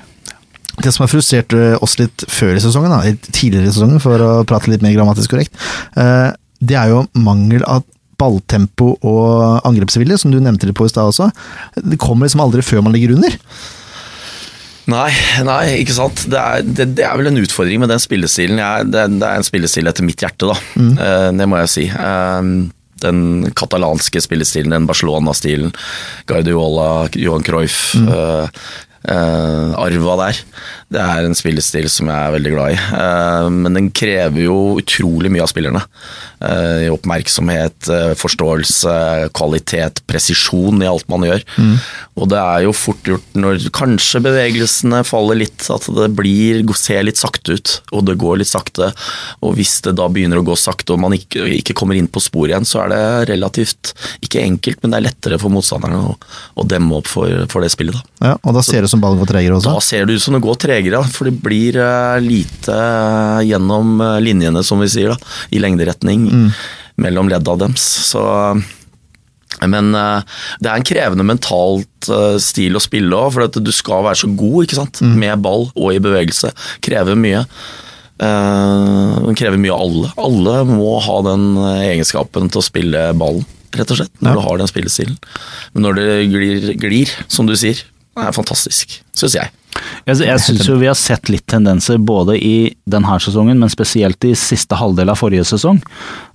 Det 0.82 0.90
som 0.90 1.04
har 1.04 1.10
frustrert 1.12 1.54
eh, 1.54 1.76
oss 1.84 1.98
litt 2.00 2.24
før 2.28 2.56
i 2.58 2.62
sesongen, 2.62 2.90
da, 2.90 3.14
tidligere 3.30 3.70
i 3.70 3.74
sesongen, 3.74 4.02
for 4.02 4.18
å 4.20 4.30
prate 4.48 4.72
litt 4.72 4.82
mer 4.82 4.94
grammatisk 4.96 5.30
korrekt, 5.30 5.54
eh, 6.00 6.32
det 6.64 6.76
er 6.80 6.90
jo 6.90 7.04
mangel 7.14 7.62
av 7.68 7.84
balltempo 8.18 8.94
og 9.02 9.64
angrepsvilje, 9.66 10.18
som 10.22 10.34
du 10.34 10.40
nevnte 10.42 10.68
det 10.68 10.74
på 10.76 10.86
i 10.86 10.92
stad 10.92 11.10
også. 11.10 11.30
Det 11.78 11.98
kommer 12.02 12.26
liksom 12.28 12.42
aldri 12.44 12.62
før 12.66 12.84
man 12.86 12.94
ligger 12.94 13.14
under. 13.16 13.38
Nei, 14.90 15.08
nei, 15.46 15.62
ikke 15.80 15.96
sant. 15.96 16.26
Det 16.28 16.40
er, 16.40 16.64
det, 16.66 16.90
det 16.98 17.04
er 17.06 17.16
vel 17.16 17.30
en 17.30 17.40
utfordring 17.40 17.80
med 17.80 17.88
den 17.88 18.02
spillestilen. 18.02 18.60
Jeg, 18.60 18.90
det, 18.92 19.06
det 19.16 19.28
er 19.28 19.40
en 19.40 19.46
spillestil 19.46 19.88
etter 19.88 20.04
mitt 20.04 20.20
hjerte, 20.20 20.50
da. 20.50 20.58
Eh, 20.76 21.28
det 21.38 21.46
må 21.48 21.62
jeg 21.62 21.72
si. 21.72 21.86
Eh, 21.88 22.50
den 23.04 23.52
katalanske 23.56 24.22
spillestilen, 24.24 24.74
den 24.74 24.88
Barcelona-stilen, 24.90 25.74
Guardiola, 26.30 27.08
Johan 27.14 27.46
Cruyff, 27.46 27.94
Mm. 27.94 28.08
Uh, 28.08 28.48
Uh, 29.04 29.74
arva 29.76 30.14
der. 30.16 30.38
Det 30.88 31.00
er 31.02 31.26
en 31.26 31.36
spillestil 31.36 31.90
som 31.92 32.08
jeg 32.08 32.16
er 32.16 32.32
veldig 32.38 32.52
glad 32.54 32.72
i. 32.72 32.78
Uh, 32.96 33.48
men 33.52 33.76
den 33.76 33.90
krever 33.92 34.46
jo 34.46 34.54
utrolig 34.80 35.28
mye 35.28 35.44
av 35.44 35.50
spillerne. 35.52 35.82
Eh, 36.44 36.92
oppmerksomhet, 36.92 37.88
eh, 37.88 38.12
forståelse, 38.18 38.94
kvalitet, 39.32 40.02
presisjon 40.06 40.82
i 40.82 40.88
alt 40.88 41.06
man 41.08 41.24
gjør. 41.24 41.44
Og 42.20 42.28
det 42.30 42.38
er 42.38 42.64
jo 42.66 42.74
fort 42.76 43.08
gjort 43.08 43.38
når 43.38 43.64
kanskje 43.74 44.20
bevegelsene 44.22 45.00
faller 45.06 45.40
litt, 45.40 45.64
at 45.72 45.86
det 45.96 46.10
blir, 46.14 46.60
ser 46.76 47.06
litt 47.06 47.20
sakte 47.20 47.56
ut, 47.56 47.72
og 47.94 48.04
det 48.08 48.18
går 48.20 48.42
litt 48.42 48.50
sakte. 48.50 48.90
Og 49.42 49.56
hvis 49.58 49.78
det 49.86 49.96
da 49.98 50.08
begynner 50.12 50.42
å 50.42 50.46
gå 50.46 50.56
sakte 50.58 50.94
og 50.94 51.00
man 51.02 51.16
ikke, 51.16 51.46
ikke 51.60 51.76
kommer 51.78 51.96
inn 51.98 52.10
på 52.10 52.22
sporet 52.22 52.52
igjen, 52.52 52.68
så 52.68 52.84
er 52.84 52.92
det 52.92 53.32
relativt, 53.32 53.94
ikke 54.24 54.44
enkelt, 54.44 54.82
men 54.82 54.92
det 54.92 55.00
er 55.00 55.06
lettere 55.08 55.40
for 55.40 55.54
motstanderne 55.54 56.02
å, 56.10 56.14
å 56.60 56.68
demme 56.68 57.00
opp 57.00 57.08
for, 57.10 57.46
for 57.50 57.64
det 57.64 57.72
spillet. 57.72 57.96
da. 57.96 58.34
Ja, 58.34 58.36
og 58.42 58.58
da 58.58 58.64
ser 58.64 58.82
det 58.82 58.90
ut 58.90 58.94
som 58.94 59.02
ballen 59.04 59.22
går 59.22 59.32
tregere 59.32 59.58
også. 59.58 59.72
Da 59.72 59.84
ser 59.84 60.06
det 60.06 60.18
ut 60.18 60.26
som 60.26 60.36
det 60.36 60.44
går 60.44 60.60
tregere, 60.66 61.02
for 61.14 61.30
det 61.30 61.38
blir 61.44 61.80
eh, 61.80 62.20
lite 62.24 62.78
gjennom 63.48 63.96
linjene, 64.22 64.62
som 64.66 64.82
vi 64.82 64.90
sier, 64.92 65.14
da, 65.14 65.34
i 65.54 65.62
lengderetning 65.62 66.28
mellom 67.00 67.28
ledda 67.32 67.56
deres. 67.64 67.84
Så, 68.10 68.22
men 69.64 69.94
eh, 69.94 70.36
det 70.62 70.70
er 70.70 70.76
en 70.80 70.86
krevende 70.86 71.26
mentalt 71.26 72.08
eh, 72.10 72.36
stil 72.42 72.76
å 72.78 72.82
spille 72.82 73.14
òg, 73.16 73.32
for 73.36 73.48
du 73.60 73.72
skal 73.74 74.04
være 74.08 74.20
så 74.24 74.30
god 74.36 74.66
ikke 74.66 74.78
sant? 74.80 75.02
med 75.02 75.42
ball 75.44 75.68
og 75.74 75.88
i 75.94 76.02
bevegelse. 76.02 76.52
Krever 76.84 77.18
mye. 77.18 77.44
Eh, 78.22 79.16
Den 79.24 79.38
krever 79.38 79.58
mye 79.60 79.74
av 79.74 79.82
alle. 79.88 80.12
Alle 80.28 80.56
må 80.68 80.94
ha 81.02 81.18
den 81.30 81.48
egenskapen 81.88 82.50
til 82.52 82.62
å 82.62 82.66
spille 82.68 83.08
ballen, 83.18 83.46
rett 83.74 83.90
og 83.90 83.98
slett, 84.02 84.12
når 84.22 84.30
Ja. 84.30 84.36
du 84.38 84.46
har 84.48 84.58
den 84.62 84.70
spillestilen. 84.70 85.18
Men 85.74 85.82
når 85.88 85.98
det 85.98 86.08
glir, 86.30 86.70
glir 86.78 87.10
som 87.28 87.46
du 87.50 87.56
sier, 87.58 87.74
det 88.14 88.28
er 88.28 88.36
fantastisk, 88.36 89.00
syns 89.18 89.34
jeg. 89.34 89.50
Jeg, 90.04 90.20
jeg 90.26 90.42
syns 90.44 90.68
jo 90.68 90.76
vi 90.80 90.88
har 90.90 90.98
sett 90.98 91.30
litt 91.32 91.46
tendenser 91.50 91.98
både 91.98 92.36
i 92.36 92.74
denne 92.90 93.16
sesongen, 93.22 93.58
men 93.60 93.72
spesielt 93.72 94.26
i 94.28 94.34
siste 94.38 94.76
halvdel 94.78 95.12
av 95.12 95.20
forrige 95.20 95.46
sesong. 95.48 95.80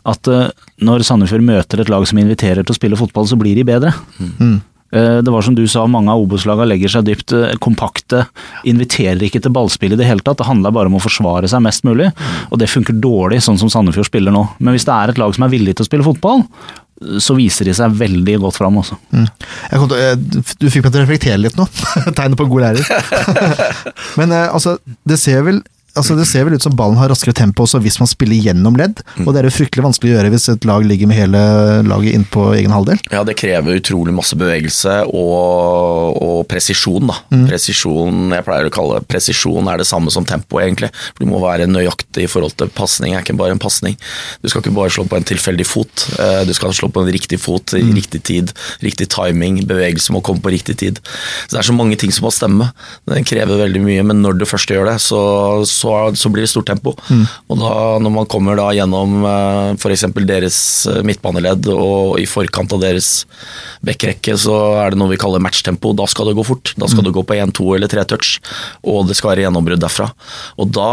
At 0.10 0.30
uh, 0.32 0.50
når 0.84 1.06
Sandefjord 1.08 1.46
møter 1.46 1.84
et 1.84 1.92
lag 1.92 2.06
som 2.10 2.20
inviterer 2.22 2.66
til 2.66 2.76
å 2.76 2.80
spille 2.80 3.00
fotball, 3.00 3.30
så 3.30 3.38
blir 3.40 3.60
de 3.60 3.68
bedre. 3.68 3.94
Eh, 4.20 4.58
Det 4.90 5.32
var 5.32 5.46
som 5.46 5.56
du 5.58 5.64
sa, 5.70 5.86
mange 5.88 6.12
av 6.14 6.24
Obos-lagene 6.24 6.72
legger 6.72 6.94
seg 6.96 7.06
dypt 7.08 7.34
eh, 7.38 7.56
kompakte, 7.62 8.24
inviterer 8.70 9.22
ikke 9.28 9.42
til 9.46 9.54
ballspill 9.54 9.94
i 9.94 10.00
det 10.00 10.08
hele 10.08 10.24
tatt. 10.26 10.40
Det 10.42 10.50
handler 10.50 10.74
bare 10.76 10.92
om 10.92 10.98
å 10.98 11.04
forsvare 11.04 11.50
seg 11.52 11.64
mest 11.66 11.86
mulig, 11.88 12.10
og 12.50 12.62
det 12.62 12.72
funker 12.72 12.98
dårlig 12.98 13.44
sånn 13.46 13.60
som 13.62 13.72
Sandefjord 13.72 14.10
spiller 14.10 14.34
nå. 14.36 14.46
Men 14.60 14.76
hvis 14.76 14.88
det 14.90 14.96
er 14.96 15.14
et 15.14 15.22
lag 15.22 15.36
som 15.36 15.46
er 15.46 15.54
villig 15.54 15.78
til 15.78 15.86
å 15.86 15.90
spille 15.90 16.08
fotball, 16.08 16.46
så 17.24 17.36
viser 17.38 17.70
de 17.70 17.74
seg 17.76 17.96
veldig 17.96 18.36
godt 18.44 18.60
fram 18.60 18.80
også. 18.82 18.98
Mm. 19.16 19.28
til, 19.72 19.94
eh, 19.96 20.16
du 20.60 20.68
fikk 20.68 20.86
meg 20.86 20.92
til 20.92 21.00
å 21.00 21.04
reflektere 21.06 21.40
litt 21.40 21.60
nå. 21.60 21.68
Tegnet 22.18 22.40
på 22.40 22.48
god 22.52 22.66
lærer. 22.66 22.90
Men 24.20 24.36
eh, 24.36 24.48
altså, 24.52 24.78
det 25.08 25.20
ser 25.22 25.46
vel 25.48 25.62
Altså 25.98 26.16
Det 26.18 26.28
ser 26.30 26.46
vel 26.48 26.58
ut 26.58 26.64
som 26.64 26.76
ballen 26.78 27.00
har 27.00 27.10
raskere 27.12 27.34
tempo 27.36 27.66
også 27.66 27.82
hvis 27.84 28.00
man 28.02 28.10
spiller 28.10 28.40
gjennom 28.40 28.78
ledd, 28.80 29.02
og 29.26 29.32
det 29.34 29.42
er 29.42 29.48
jo 29.50 29.56
fryktelig 29.56 29.86
vanskelig 29.86 30.14
å 30.14 30.18
gjøre 30.18 30.32
hvis 30.34 30.48
et 30.54 30.68
lag 30.68 30.86
ligger 30.86 31.10
med 31.10 31.18
hele 31.20 31.42
laget 31.88 32.16
inn 32.16 32.26
på 32.30 32.46
egen 32.56 32.74
halvdel. 32.74 33.00
Ja, 33.14 33.24
det 33.28 33.38
krever 33.40 33.80
utrolig 33.80 34.14
masse 34.16 34.38
bevegelse 34.40 35.00
og, 35.08 36.20
og 36.20 36.40
presisjon, 36.52 37.10
da. 37.10 37.18
Presisjon, 37.50 38.30
jeg 38.36 38.46
pleier 38.48 38.70
å 38.70 38.74
kalle 38.74 39.00
det 39.00 39.10
presisjon 39.10 39.70
er 39.72 39.82
det 39.82 39.88
samme 39.90 40.12
som 40.14 40.28
tempo, 40.28 40.60
egentlig. 40.62 40.92
For 41.14 41.26
Du 41.26 41.32
må 41.32 41.42
være 41.44 41.68
nøyaktig 41.70 42.26
i 42.26 42.32
forhold 42.32 42.56
til 42.60 42.72
pasning, 42.76 43.16
er 43.16 43.26
ikke 43.26 43.38
bare 43.40 43.56
en 43.56 43.62
pasning. 43.62 43.98
Du 44.44 44.50
skal 44.52 44.64
ikke 44.64 44.76
bare 44.76 44.94
slå 44.94 45.06
på 45.10 45.20
en 45.20 45.28
tilfeldig 45.28 45.68
fot, 45.68 46.06
eh, 46.20 46.44
du 46.48 46.54
skal 46.58 46.76
slå 46.76 46.92
på 46.94 47.04
en 47.04 47.12
riktig 47.14 47.40
fot 47.42 47.76
i 47.78 47.84
riktig 47.96 48.24
tid. 48.30 48.54
Riktig 48.86 49.10
timing, 49.14 49.62
bevegelse 49.70 50.14
må 50.16 50.24
komme 50.26 50.44
på 50.44 50.54
riktig 50.54 50.78
tid. 50.82 51.02
Så 51.48 51.58
Det 51.58 51.62
er 51.64 51.70
så 51.72 51.76
mange 51.76 51.98
ting 52.00 52.12
som 52.16 52.28
må 52.28 52.34
stemme. 52.34 52.72
Det 53.10 53.26
krever 53.28 53.64
veldig 53.66 53.82
mye, 53.84 54.06
men 54.06 54.22
når 54.24 54.40
du 54.40 54.46
først 54.50 54.72
gjør 54.72 54.92
det, 54.92 54.98
så, 55.04 55.22
så, 55.80 55.94
så 56.20 56.32
blir 56.34 56.46
det 56.46 56.52
stort 56.52 56.68
tempo. 56.70 56.94
Og 57.50 57.60
da, 57.62 57.72
når 58.04 58.14
man 58.20 58.30
kommer 58.32 58.60
da 58.60 58.70
gjennom 58.76 59.24
f.eks. 59.80 60.06
deres 60.30 60.60
eh, 60.92 61.02
midtbaneledd 61.08 61.72
og 61.74 62.20
i 62.22 62.28
forkant 62.30 62.76
av 62.76 62.84
deres 62.84 63.10
backrekke, 63.86 64.36
så 64.40 64.58
er 64.84 64.94
det 64.94 65.00
noe 65.02 65.14
vi 65.14 65.20
kaller 65.22 65.44
matchtempo. 65.44 65.94
Da 65.98 66.08
skal 66.12 66.30
det 66.32 66.38
gå 66.40 66.46
fort. 66.48 66.74
Da 66.80 66.90
skal 66.92 67.08
det 67.08 67.16
gå 67.16 67.24
på 67.24 67.38
én, 67.40 67.54
to 67.56 67.72
eller 67.76 67.92
tre 67.92 68.04
touch, 68.10 68.38
og 68.84 69.08
det 69.10 69.18
skal 69.20 69.34
være 69.34 69.48
gjennombrudd 69.48 69.82
derfra. 69.84 70.10
Og 70.60 70.72
da 70.76 70.90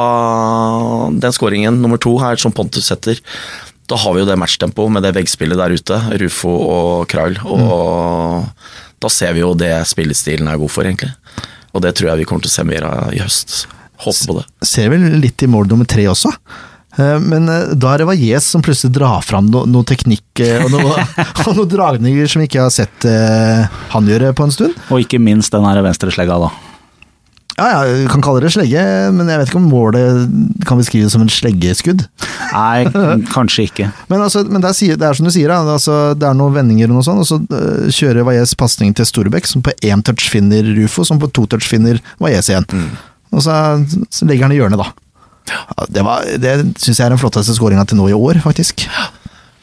Den 1.16 1.34
skåringen 1.34 1.80
nummer 1.82 2.00
to 2.00 2.16
her, 2.22 2.38
som 2.40 2.54
Pontus 2.54 2.88
setter, 2.90 3.18
da 3.86 3.98
har 4.00 4.14
vi 4.14 4.22
jo 4.22 4.26
det 4.26 4.38
matchtempoet 4.38 4.92
med 4.92 5.04
det 5.06 5.14
veggspillet 5.14 5.58
der 5.58 5.74
ute, 5.76 5.98
Rufo 6.22 6.50
og 6.50 7.06
Kraul. 7.10 7.38
Og 7.46 8.48
da 9.02 9.10
ser 9.12 9.36
vi 9.36 9.44
jo 9.44 9.52
det 9.58 9.72
spillestilen 9.86 10.48
er 10.50 10.58
god 10.58 10.72
for, 10.72 10.88
egentlig. 10.88 11.12
Og 11.76 11.84
det 11.84 11.94
tror 11.98 12.10
jeg 12.10 12.22
vi 12.22 12.28
kommer 12.28 12.46
til 12.46 12.52
å 12.52 12.56
se 12.56 12.66
mer 12.66 12.86
av 12.88 13.14
i 13.14 13.20
høst. 13.22 13.66
Håper 14.04 14.30
på 14.30 14.38
det. 14.40 14.46
Ser 14.66 14.90
vel 14.92 15.06
litt 15.22 15.42
i 15.42 15.50
mål 15.50 15.68
nummer 15.70 15.88
tre 15.88 16.06
også. 16.12 16.32
Eh, 16.96 17.18
Men 17.20 17.48
eh, 17.52 17.72
da 17.76 17.94
er 17.94 18.02
det 18.02 18.10
Valles 18.10 18.50
som 18.52 18.64
plutselig 18.64 18.94
drar 18.96 19.24
fram 19.24 19.50
no, 19.52 19.64
noe 19.68 19.86
teknikk 19.88 20.44
eh, 20.44 20.62
og 20.64 20.72
noe, 20.74 20.94
og 21.46 21.50
noen 21.52 21.72
dragninger 21.72 22.30
som 22.30 22.42
vi 22.42 22.50
ikke 22.50 22.64
har 22.66 22.72
sett 22.74 23.08
han 23.92 24.08
gjøre 24.08 24.34
på 24.36 24.46
en 24.46 24.54
stund. 24.54 24.78
Og 24.90 25.04
ikke 25.04 25.22
minst 25.22 25.54
den 25.54 25.66
venstreslegga, 25.66 26.40
da. 26.46 26.54
Ja, 27.56 27.70
ja, 27.72 27.84
vi 27.88 28.08
kan 28.12 28.20
kalle 28.20 28.42
det 28.44 28.50
slegge, 28.52 28.82
men 29.16 29.30
jeg 29.32 29.40
vet 29.40 29.48
ikke 29.48 29.60
om 29.62 29.68
målet 29.72 30.26
kan 30.68 30.76
beskrives 30.76 31.14
som 31.14 31.22
en 31.24 31.30
sleggeskudd. 31.32 32.02
Nei, 32.52 32.84
kanskje 33.32 33.64
ikke. 33.70 33.86
Men, 34.10 34.20
altså, 34.26 34.42
men 34.44 34.60
det, 34.60 34.74
er, 34.74 34.98
det 35.00 35.08
er 35.08 35.16
som 35.16 35.28
du 35.28 35.32
sier, 35.32 35.48
da, 35.48 35.62
altså, 35.78 35.96
det 36.20 36.28
er 36.28 36.36
noen 36.36 36.52
vendinger 36.58 36.92
og 36.92 36.98
noe 36.98 37.06
sånt, 37.06 37.24
og 37.24 37.30
så 37.30 37.40
uh, 37.48 37.88
kjører 37.88 38.28
Valles 38.28 38.52
pasning 38.60 38.92
til 38.96 39.08
Storbekk, 39.08 39.48
som 39.48 39.64
på 39.64 39.72
én 39.88 40.04
touch 40.04 40.28
finner 40.28 40.68
Rufo, 40.76 41.06
som 41.08 41.22
på 41.22 41.32
to 41.32 41.46
touch 41.54 41.64
finner 41.64 42.02
Valles 42.20 42.52
igjen. 42.52 42.68
Og 43.36 43.44
så, 43.44 44.24
legger 44.24 44.48
han 44.48 44.54
i 44.54 44.60
hjørnet, 44.60 44.80
da. 44.80 44.90
Ja, 45.46 45.86
det 45.92 46.02
var, 46.02 46.26
det 46.42 46.56
syns 46.82 46.98
jeg 46.98 47.04
er 47.04 47.14
den 47.14 47.20
flotteste 47.20 47.54
skåringa 47.54 47.84
til 47.86 48.00
nå 48.00 48.08
i 48.10 48.16
år, 48.16 48.40
faktisk. 48.42 48.86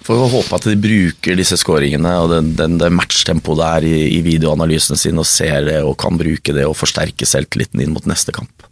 Får 0.03 0.19
vi 0.19 0.29
håpe 0.33 0.57
at 0.57 0.67
de 0.67 0.75
bruker 0.83 1.37
disse 1.39 1.57
skåringene 1.59 2.11
og 2.19 2.29
den, 2.33 2.51
den, 2.59 2.75
det 2.79 2.91
matchtempoet 2.91 3.59
det 3.59 3.67
er 3.69 3.87
i, 3.87 3.97
i 4.17 4.21
videoanalysene 4.25 4.99
sine, 4.99 5.23
og 5.23 5.27
ser 5.27 5.67
det 5.69 5.79
og 5.83 5.95
kan 5.99 6.19
bruke 6.19 6.55
det 6.55 6.67
og 6.67 6.75
forsterke 6.75 7.27
selvtilliten 7.27 7.83
inn 7.83 7.95
mot 7.95 8.07
neste 8.09 8.35
kamp. 8.35 8.67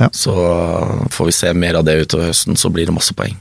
Ja. 0.00 0.08
Så 0.16 0.34
får 1.12 1.28
vi 1.28 1.36
se 1.36 1.52
mer 1.56 1.80
av 1.80 1.86
det 1.88 1.98
utover 2.02 2.30
høsten, 2.32 2.56
så 2.56 2.72
blir 2.72 2.88
det 2.88 2.96
masse 2.96 3.16
poeng. 3.16 3.36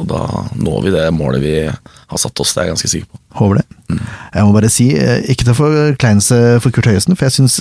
Og 0.00 0.08
da 0.10 0.20
når 0.58 0.78
vi 0.84 0.92
det 0.94 1.04
målet 1.14 1.42
vi 1.44 1.54
har 1.68 2.20
satt 2.20 2.40
oss, 2.42 2.54
det 2.54 2.62
er 2.62 2.68
jeg 2.68 2.74
ganske 2.74 2.90
sikker 2.90 3.10
på. 3.10 3.20
Håper 3.38 3.60
det. 3.60 3.98
Jeg 4.34 4.46
må 4.46 4.54
bare 4.54 4.70
si, 4.72 4.88
eh, 4.98 5.20
ikke 5.30 5.46
til 5.46 5.58
forkleinelse 5.58 6.38
for 6.64 6.74
Kurt 6.74 6.88
Høiesen, 6.90 7.14
for 7.14 7.28
jeg 7.28 7.36
syns 7.36 7.60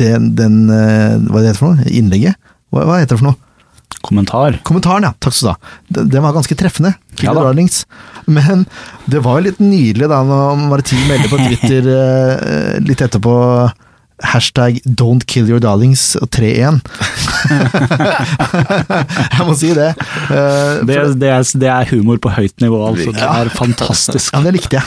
den, 0.00 0.32
den 0.38 0.64
eh, 0.74 1.18
Hva 1.28 1.42
det 1.42 1.52
heter 1.52 1.60
for 1.60 1.74
noe? 1.74 1.90
Innlegget? 1.90 2.38
Hva, 2.74 2.86
hva 2.88 2.98
heter 3.02 3.14
det 3.14 3.22
for 3.22 3.30
noe? 3.30 3.42
Kommentar. 4.04 4.60
Kommentaren, 4.62 5.06
ja. 5.08 5.12
Takk 5.18 5.34
skal 5.34 5.48
du 5.48 5.52
ha. 5.54 5.76
Den, 5.96 6.10
den 6.12 6.22
var 6.22 6.36
ganske 6.36 6.56
treffende. 6.58 6.94
Ja 7.22 7.34
da. 7.34 7.50
Men 8.30 8.64
det 9.10 9.22
var 9.24 9.38
jo 9.38 9.48
litt 9.48 9.60
nydelig 9.62 10.10
da 10.10 10.20
når 10.26 10.60
Martin 10.68 11.02
meldte 11.08 11.30
på 11.32 11.40
Twitter 11.40 11.88
eh, 11.94 12.78
litt 12.84 13.02
etterpå 13.02 13.34
Hashtag 14.24 14.80
'don't 14.84 15.24
kill 15.26 15.48
your 15.48 15.60
darlings' 15.62 16.16
3-1. 16.34 16.80
Jeg 19.38 19.46
må 19.46 19.54
si 19.54 19.70
det. 19.76 19.92
Uh, 20.26 20.82
Det, 20.88 20.96
det, 21.20 21.28
er, 21.30 21.42
det 21.62 21.68
er 21.70 21.84
humor 21.92 22.16
på 22.22 22.28
høyt 22.34 22.56
nivå, 22.60 22.80
altså. 22.88 23.12
Det 23.14 23.22
er 23.22 23.48
fantastisk. 23.54 24.32
Ja, 24.34 24.40
det 24.44 24.52
likte 24.58 24.76
jeg. 24.76 24.84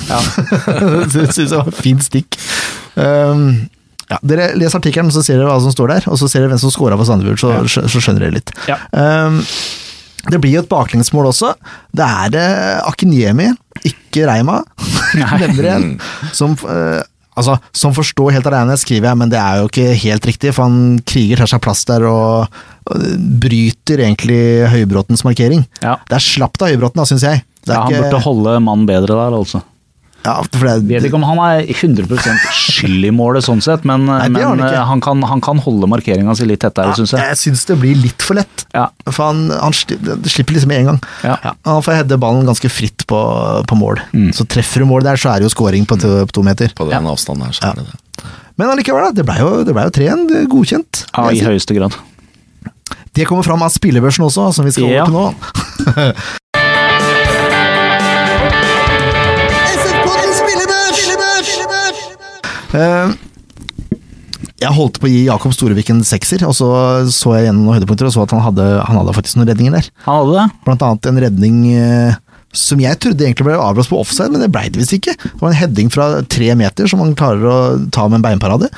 det 1.14 1.34
syns 1.34 1.52
jeg 1.52 1.58
var 1.58 1.68
et 1.72 1.76
fint 1.80 2.04
stikk. 2.04 2.38
Um, 2.96 3.70
ja, 4.12 4.18
dere 4.28 4.50
Les 4.60 4.76
artikkelen, 4.76 5.12
så 5.14 5.22
ser 5.24 5.38
dere 5.40 5.48
hva 5.52 5.60
som 5.64 5.72
står 5.74 5.88
der, 5.96 6.02
og 6.12 6.18
så 6.20 6.28
ser 6.28 6.40
dere 6.44 6.50
hvem 6.54 6.60
som 6.62 6.72
scora 6.74 6.98
for 7.00 7.06
Sandefjord, 7.08 7.40
så, 7.40 7.50
ja. 7.56 7.62
så 7.88 8.00
skjønner 8.04 8.22
dere 8.26 8.36
litt. 8.40 8.50
Ja. 8.68 8.78
Um, 8.92 9.40
det 10.30 10.38
blir 10.44 10.54
jo 10.58 10.62
et 10.66 10.70
baklengsmål 10.70 11.26
også. 11.32 11.54
Det 11.98 12.06
er 12.06 12.30
uh, 12.36 12.90
Akinyemi, 12.92 13.48
ikke 13.88 14.28
Reima, 14.30 14.58
nevner 15.16 15.64
igjen, 15.64 16.00
som 16.36 16.52
uh, 16.68 17.00
Altså, 17.40 17.56
som 17.72 17.94
forstår 17.96 18.34
helt 18.36 18.48
alene, 18.50 18.76
skriver 18.78 19.08
jeg, 19.08 19.18
men 19.22 19.30
det 19.32 19.40
er 19.40 19.62
jo 19.62 19.70
ikke 19.70 19.94
helt 20.02 20.26
riktig, 20.28 20.52
for 20.54 20.68
han 20.68 21.00
kriger 21.08 21.40
tar 21.40 21.48
seg 21.54 21.62
plass 21.64 21.86
der 21.88 22.04
og, 22.10 22.58
og 22.92 23.06
bryter 23.40 24.04
egentlig 24.04 24.40
Høybråtens 24.74 25.24
markering. 25.24 25.64
Ja. 25.82 25.96
Det 26.10 26.18
er 26.20 26.26
slapt 26.26 26.62
av 26.66 26.74
Høybråten, 26.74 27.00
da, 27.00 27.08
syns 27.08 27.24
jeg. 27.24 27.44
Det 27.64 27.72
Ja, 27.76 27.84
han 27.86 27.94
ikke- 27.94 28.04
burde 28.10 28.24
holde 28.26 28.58
mannen 28.66 28.86
bedre 28.90 29.16
der, 29.16 29.38
altså. 29.38 29.62
Ja, 30.22 30.36
for 30.54 30.68
det, 30.68 30.74
Vet 30.90 31.08
ikke 31.08 31.18
om 31.18 31.26
han 31.26 31.40
er 31.42 31.66
100 31.72 32.06
skyld 32.54 33.08
i 33.08 33.12
målet 33.16 33.46
sånn 33.46 33.62
sett, 33.64 33.86
men, 33.90 34.06
Nei, 34.06 34.20
han 34.28 34.36
men 34.36 34.62
han, 34.62 35.02
kan, 35.02 35.24
han 35.26 35.42
kan 35.42 35.62
holde 35.64 35.90
markeringa 35.90 36.36
si 36.38 36.46
litt 36.50 36.62
tettere, 36.62 36.94
syns 36.98 37.16
jeg. 37.16 37.26
Jeg 37.32 37.40
syns 37.42 37.66
det 37.72 37.78
blir 37.82 37.98
litt 37.98 38.22
for 38.26 38.38
lett. 38.38 38.66
Ja. 38.76 38.88
For 39.10 39.32
han, 39.32 39.48
han 39.50 39.74
slipper 39.74 40.54
liksom 40.56 40.70
med 40.72 40.84
en 40.84 40.92
gang. 40.92 41.02
Ja. 41.26 41.56
Han 41.68 41.82
får 41.86 42.02
heade 42.02 42.20
ballen 42.22 42.46
ganske 42.50 42.70
fritt 42.72 43.08
på, 43.10 43.22
på 43.68 43.80
mål. 43.80 44.04
Mm. 44.14 44.30
Så 44.38 44.46
treffer 44.50 44.86
du 44.86 44.90
mål 44.92 45.08
der, 45.10 45.18
så 45.22 45.34
er 45.34 45.42
det 45.42 45.50
jo 45.50 45.56
scoring 45.56 45.88
på 45.90 45.98
to, 46.02 46.14
på 46.30 46.38
to 46.38 46.46
meter. 46.46 46.74
På 46.78 46.90
den 46.92 47.10
avstanden 47.10 47.50
her, 47.50 47.58
så 47.58 47.72
er 47.72 47.82
det 47.82 47.90
det. 47.90 48.30
Men 48.62 48.70
allikevel, 48.76 49.10
da. 49.10 49.18
Det 49.22 49.26
ble 49.26 49.40
jo, 49.42 49.50
ble 49.74 49.88
jo 49.88 49.96
3-1. 49.98 50.26
er 50.38 50.48
Godkjent. 50.52 51.06
Ja, 51.16 51.28
i 51.34 51.42
høyeste 51.42 51.78
grad. 51.78 51.98
Det 53.16 53.26
kommer 53.28 53.44
fram 53.44 53.64
av 53.66 53.74
spillebørsen 53.74 54.24
også, 54.28 54.52
som 54.56 54.68
vi 54.68 54.76
skal 54.76 54.88
Ja. 54.92 55.08
over 55.08 55.34
til 55.34 55.96
nå. 55.98 56.14
Eh, 62.78 63.12
Jeg 64.62 64.74
holdt 64.78 65.00
på 65.02 65.08
å 65.10 65.12
gi 65.12 65.24
Jakob 65.26 65.54
Storevik 65.56 65.90
en 65.90 66.04
sekser, 66.06 66.44
og 66.46 66.54
så 66.54 66.68
så 67.10 67.32
jeg 67.38 67.48
gjennom 67.48 67.66
noen 67.66 67.80
høydepunkter 67.80 68.06
og 68.10 68.14
så 68.14 68.26
at 68.28 68.34
han 68.36 68.44
hadde, 68.46 68.66
han 68.86 69.00
hadde 69.00 69.16
faktisk 69.18 69.40
noen 69.40 69.50
redninger 69.50 69.74
der. 69.80 69.88
Han 70.06 70.20
hadde 70.22 70.36
det. 70.38 70.46
Blant 70.68 70.86
annet 70.86 71.10
en 71.10 71.22
redning 71.26 71.56
eh, 71.74 72.20
som 72.54 72.82
jeg 72.84 73.00
trodde 73.02 73.26
egentlig 73.26 73.48
ble 73.48 73.56
avblåst 73.58 73.90
på 73.90 73.98
offside, 74.04 74.30
men 74.34 74.44
det 74.46 74.52
ble 74.54 74.68
det 74.70 74.82
visst 74.84 74.94
ikke. 74.98 75.16
Det 75.18 75.40
var 75.42 75.50
en 75.54 75.58
heading 75.62 75.90
fra 75.94 76.10
tre 76.30 76.52
meter 76.60 76.90
som 76.92 77.02
han 77.02 77.16
klarer 77.18 77.48
å 77.50 77.58
ta 77.96 78.06
med 78.12 78.20
en 78.22 78.26
beinparade. 78.28 78.70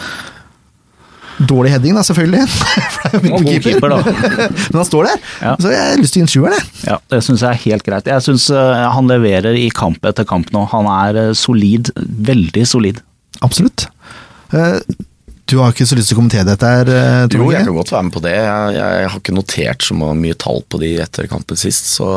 Dårlig 1.49 1.71
heading, 1.73 1.95
da, 1.97 2.03
selvfølgelig. 2.05 2.43
Og 3.33 3.47
god 3.49 3.63
keeper, 3.65 3.89
da. 3.91 4.01
men 4.69 4.77
han 4.79 4.87
står 4.87 5.09
der, 5.09 5.23
Ja. 5.41 5.55
så 5.59 5.71
jeg 5.73 5.81
har 5.83 5.99
lyst 5.99 6.13
til 6.15 6.21
å 6.21 6.23
gi 6.23 6.27
en 6.29 6.33
sjuer, 6.37 6.53
jeg. 6.55 6.67
Ja, 6.93 6.99
det 7.11 7.23
syns 7.25 7.43
jeg 7.43 7.49
er 7.57 7.63
helt 7.65 7.83
greit. 7.89 8.07
Jeg 8.13 8.23
syns 8.23 8.45
han 8.53 9.09
leverer 9.11 9.57
i 9.59 9.67
kamp 9.73 10.05
etter 10.07 10.27
kamp 10.29 10.53
nå. 10.55 10.63
Han 10.71 10.87
er 10.93 11.19
eh, 11.27 11.33
solid. 11.35 11.91
Veldig 11.97 12.69
solid. 12.69 13.01
Absolutt. 13.41 13.87
Eh, 14.53 14.79
Du 15.45 15.57
har 15.59 15.73
ikke 15.73 15.85
så 15.85 15.97
lyst 15.97 16.07
til 16.09 16.15
å 16.15 16.21
kommentere 16.21 16.45
dette 16.47 16.65
her, 16.65 16.87
eh, 16.87 17.25
Tor 17.27 17.41
Jo, 17.41 17.49
jeg 17.51 17.65
kan 17.67 17.75
godt 17.75 17.91
være 17.91 18.03
med 18.07 18.13
på 18.15 18.21
det. 18.23 18.31
Jeg, 18.31 18.75
jeg 18.77 19.07
har 19.11 19.19
ikke 19.19 19.33
notert 19.35 19.83
så 19.83 19.93
mye 20.15 20.37
tall 20.39 20.61
på 20.71 20.79
de 20.79 20.91
etter 21.03 21.27
kampen 21.27 21.59
sist, 21.59 21.89
så 21.97 22.07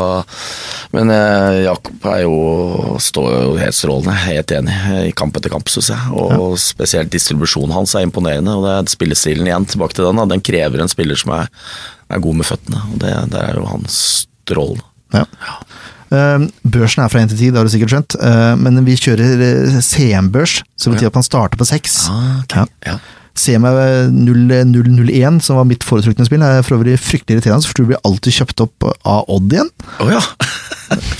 Men 0.95 1.11
eh, 1.11 1.65
Jakob 1.67 2.07
er 2.07 2.23
jo, 2.23 2.37
står 3.03 3.27
jo 3.35 3.57
helt 3.59 3.75
strålende. 3.77 4.15
Helt 4.23 4.55
enig 4.55 4.77
i 5.09 5.13
kamp 5.19 5.37
etter 5.37 5.51
kamp, 5.53 5.67
syns 5.69 5.91
jeg. 5.91 6.15
Og 6.15 6.55
spesielt 6.63 7.11
distribusjonen 7.13 7.75
hans 7.75 7.97
er 7.99 8.07
imponerende. 8.07 8.55
Og 8.55 8.63
det 8.65 8.77
er 8.79 8.95
spillestilen 8.95 9.51
igjen, 9.51 9.67
tilbake 9.75 9.99
til 9.99 10.07
den. 10.07 10.23
Da. 10.23 10.29
Den 10.37 10.47
krever 10.47 10.81
en 10.87 10.95
spiller 10.95 11.19
som 11.19 11.35
er, 11.37 11.51
er 12.09 12.23
god 12.23 12.39
med 12.41 12.47
føttene, 12.47 12.85
og 12.93 13.03
det, 13.03 13.13
det 13.35 13.43
er 13.43 13.59
jo 13.59 13.67
hans 13.75 13.99
strålende. 14.47 14.87
Ja. 15.19 15.27
Eh, 16.15 16.47
børsen 16.63 17.03
er 17.03 17.11
fra 17.11 17.23
1 17.25 17.33
til 17.33 17.41
10, 17.41 17.51
det 17.51 17.61
har 17.61 17.67
du 17.67 17.73
sikkert 17.73 17.95
skjønt, 17.95 18.17
eh, 18.23 18.55
men 18.61 18.85
vi 18.87 18.97
kjører 19.01 19.43
eh, 19.43 19.79
CM-børs, 19.83 20.61
som 20.79 20.95
betyr 20.95 21.11
at 21.11 21.19
man 21.19 21.27
starter 21.27 21.59
på 21.59 21.67
6. 21.67 21.97
Ah, 22.13 22.43
ok. 22.45 22.59
Ja. 22.87 22.99
CM 23.37 23.67
er 23.69 24.09
001, 24.15 25.43
som 25.45 25.59
var 25.59 25.67
mitt 25.69 25.85
foretrukne 25.85 26.25
spill, 26.25 26.45
er 26.47 26.63
for 26.65 26.79
øvrig 26.79 26.97
fryktelig 27.03 27.41
irriterende, 27.41 27.69
for 27.69 27.83
du 27.83 27.91
blir 27.91 28.01
alltid 28.09 28.39
kjøpt 28.39 28.65
opp 28.65 28.89
av 29.05 29.27
Odd 29.29 29.53
igjen. 29.53 29.69
Oh, 30.01 30.09
ja. 30.09 30.23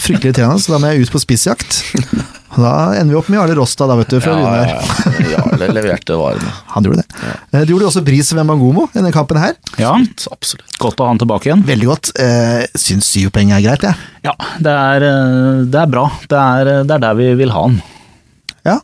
Fryktelig 0.01 0.33
irriterende, 0.33 0.63
så 0.63 0.77
da 0.77 0.81
må 0.81 0.95
jeg 0.95 1.05
ut 1.05 1.13
på 1.13 1.23
spissjakt. 1.27 1.83
Da 2.55 2.73
ender 2.95 3.11
vi 3.11 3.17
opp 3.19 3.27
med 3.33 3.41
Jarle 3.41 3.57
Rosta, 3.59 3.89
da, 3.91 3.97
vet 3.99 4.13
du, 4.13 4.21
fra 4.23 4.37
Ja, 4.37 4.39
Runar. 4.39 4.69
ja, 4.71 5.17
ja. 5.19 5.31
Jarle 5.35 5.69
leverte 5.75 6.15
varene. 6.21 6.53
Han 6.77 6.87
gjorde 6.87 7.03
det. 7.03 7.25
Ja. 7.53 7.65
Du 7.67 7.73
gjorde 7.75 7.89
også 7.91 8.03
Bris 8.07 8.31
Mangomo 8.39 8.87
i 8.93 8.95
denne 9.01 9.11
kampen 9.15 9.41
her. 9.41 9.57
Ja, 9.83 9.91
Absolutt. 10.31 10.77
godt 10.79 11.01
å 11.03 11.09
ha 11.09 11.13
han 11.13 11.19
tilbake 11.21 11.51
igjen. 11.51 11.65
Veldig 11.67 11.89
godt. 11.91 12.13
Eh, 12.23 12.63
Syns 12.79 13.09
syv 13.11 13.33
poeng 13.35 13.51
er 13.57 13.65
greit, 13.65 13.83
jeg. 13.89 13.99
Ja, 14.29 14.33
det 14.63 14.73
er, 14.73 15.07
eh, 15.09 15.65
det 15.75 15.81
er 15.83 15.91
bra. 15.91 16.07
Det 16.31 16.39
er, 16.39 16.71
eh, 16.77 16.83
det 16.87 16.97
er 16.97 17.03
der 17.09 17.19
vi 17.19 17.29
vil 17.43 17.53
ha 17.55 17.65
han. 17.67 17.81
Ja. 18.69 18.79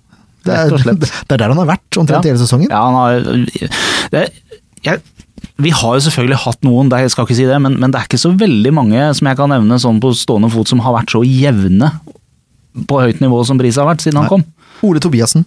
Det 0.45 0.59
er, 0.59 0.75
det 0.99 1.37
er 1.37 1.39
der 1.45 1.53
han 1.55 1.61
har 1.63 1.71
vært 1.71 2.01
omtrent 2.03 2.27
hele 2.27 2.41
sesongen. 2.43 2.69
Ja, 2.73 2.83
han 2.83 2.99
har 2.99 3.21
det, 4.13 4.25
jeg, 4.83 5.01
Vi 5.63 5.71
har 5.71 5.95
jo 5.97 6.03
selvfølgelig 6.09 6.41
hatt 6.49 6.67
noen, 6.67 6.91
jeg 6.91 7.13
skal 7.15 7.29
ikke 7.29 7.39
si 7.39 7.47
det, 7.47 7.61
men, 7.63 7.79
men 7.79 7.93
det 7.95 8.01
er 8.01 8.09
ikke 8.11 8.19
så 8.25 8.33
veldig 8.35 8.73
mange 8.75 9.07
som 9.15 9.31
jeg 9.31 9.39
kan 9.39 9.53
nevne 9.55 9.79
sånn 9.79 10.01
på 10.03 10.11
stående 10.19 10.51
fot 10.51 10.67
som 10.73 10.83
har 10.83 10.97
vært 10.99 11.15
så 11.15 11.23
jevne 11.23 11.93
på 12.89 13.01
høyt 13.03 13.21
nivå 13.23 13.43
som 13.49 13.59
Bris 13.61 13.77
har 13.81 13.89
vært 13.89 14.05
siden 14.05 14.21
han 14.23 14.31
kom. 14.31 14.45
Ole 14.87 15.03
Tobiassen. 15.03 15.45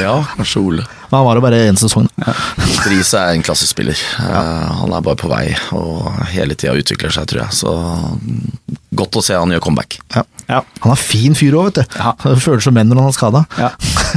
Ja, 0.00 0.16
kanskje 0.36 0.58
Ole. 0.62 0.82
Men 1.12 1.18
han 1.20 1.26
var 1.28 1.38
jo 1.38 1.42
bare 1.44 1.58
én 1.68 1.76
sesong. 1.78 2.08
Bris 2.82 3.12
er 3.14 3.34
en 3.36 3.44
klassespiller. 3.46 3.98
Eh, 4.18 4.70
Han 4.80 4.94
er 4.96 5.04
bare 5.04 5.18
på 5.20 5.28
vei 5.30 5.52
og 5.76 6.08
hele 6.32 6.56
tida 6.58 6.74
utvikler 6.78 7.12
seg, 7.14 7.28
tror 7.30 7.44
jeg. 7.44 7.54
Så 7.60 7.72
mm, 7.76 8.78
godt 8.98 9.20
å 9.20 9.22
se 9.24 9.36
han 9.38 9.52
gjør 9.54 9.62
comeback. 9.68 9.98
Ja. 10.16 10.24
Ja. 10.48 10.62
Han 10.82 10.90
har 10.94 10.98
fin 11.00 11.36
fyr 11.38 11.54
òg, 11.60 11.68
vet 11.70 11.82
du. 11.82 11.98
Ja. 12.00 12.14
Føles 12.46 12.66
som 12.66 12.74
menn 12.74 12.90
når 12.90 13.04
han 13.04 13.12
er 13.12 13.18
skada. 13.18 13.44
Ja. 13.60 13.70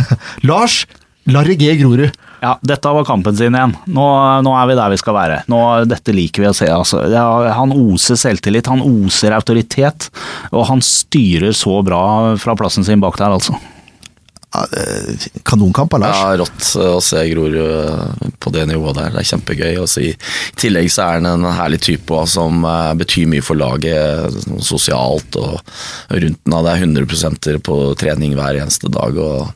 Lars 0.49 0.85
Larry 1.29 1.55
G. 1.59 1.75
Grorud. 1.81 2.15
Ja, 2.45 2.53
dette 2.61 2.91
var 2.93 3.05
kampen 3.07 3.33
sin 3.37 3.55
igjen. 3.57 3.71
Nå, 3.89 4.07
nå 4.45 4.51
er 4.53 4.67
vi 4.69 4.77
der 4.77 4.91
vi 4.93 4.99
skal 5.01 5.15
være. 5.17 5.37
Nå, 5.49 5.61
dette 5.89 6.13
liker 6.13 6.43
vi 6.43 6.49
å 6.51 6.57
se. 6.57 6.67
Altså. 6.69 7.01
Han 7.57 7.73
oser 7.73 8.19
selvtillit, 8.21 8.69
han 8.69 8.83
oser 8.85 9.33
autoritet, 9.33 10.11
og 10.51 10.67
han 10.69 10.83
styrer 10.85 11.55
så 11.57 11.79
bra 11.85 12.03
fra 12.41 12.53
plassen 12.59 12.85
sin 12.85 13.01
bak 13.01 13.17
der, 13.17 13.33
altså. 13.33 13.57
Ja, 14.55 14.61
eh, 14.77 15.25
Kanonkamp 15.43 15.97
av 15.97 16.03
Lars. 16.05 16.21
Ja, 16.21 16.37
rått 16.39 16.69
å 16.79 17.01
se 17.03 17.25
Grorud 17.31 17.57
eh, 17.65 18.29
på 18.39 18.53
det 18.53 18.67
nivået 18.69 18.99
der. 18.99 19.11
Det 19.15 19.23
er 19.23 19.29
kjempegøy. 19.33 19.73
Også 19.81 20.05
I 20.05 20.13
tillegg 20.61 20.93
så 20.93 21.07
er 21.09 21.19
han 21.19 21.29
en 21.33 21.49
herlig 21.57 21.81
type 21.89 22.21
som 22.31 22.61
eh, 22.61 22.93
betyr 23.01 23.27
mye 23.33 23.43
for 23.43 23.59
laget 23.59 24.37
sånn 24.45 24.63
sosialt 24.63 25.39
og 25.41 25.57
rundt 26.13 26.43
den. 26.45 26.55
Det 26.55 26.75
er 26.75 26.85
100% 26.85 27.51
på 27.65 27.79
trening 27.99 28.37
hver 28.37 28.61
eneste 28.61 28.91
dag. 28.93 29.17
og 29.17 29.49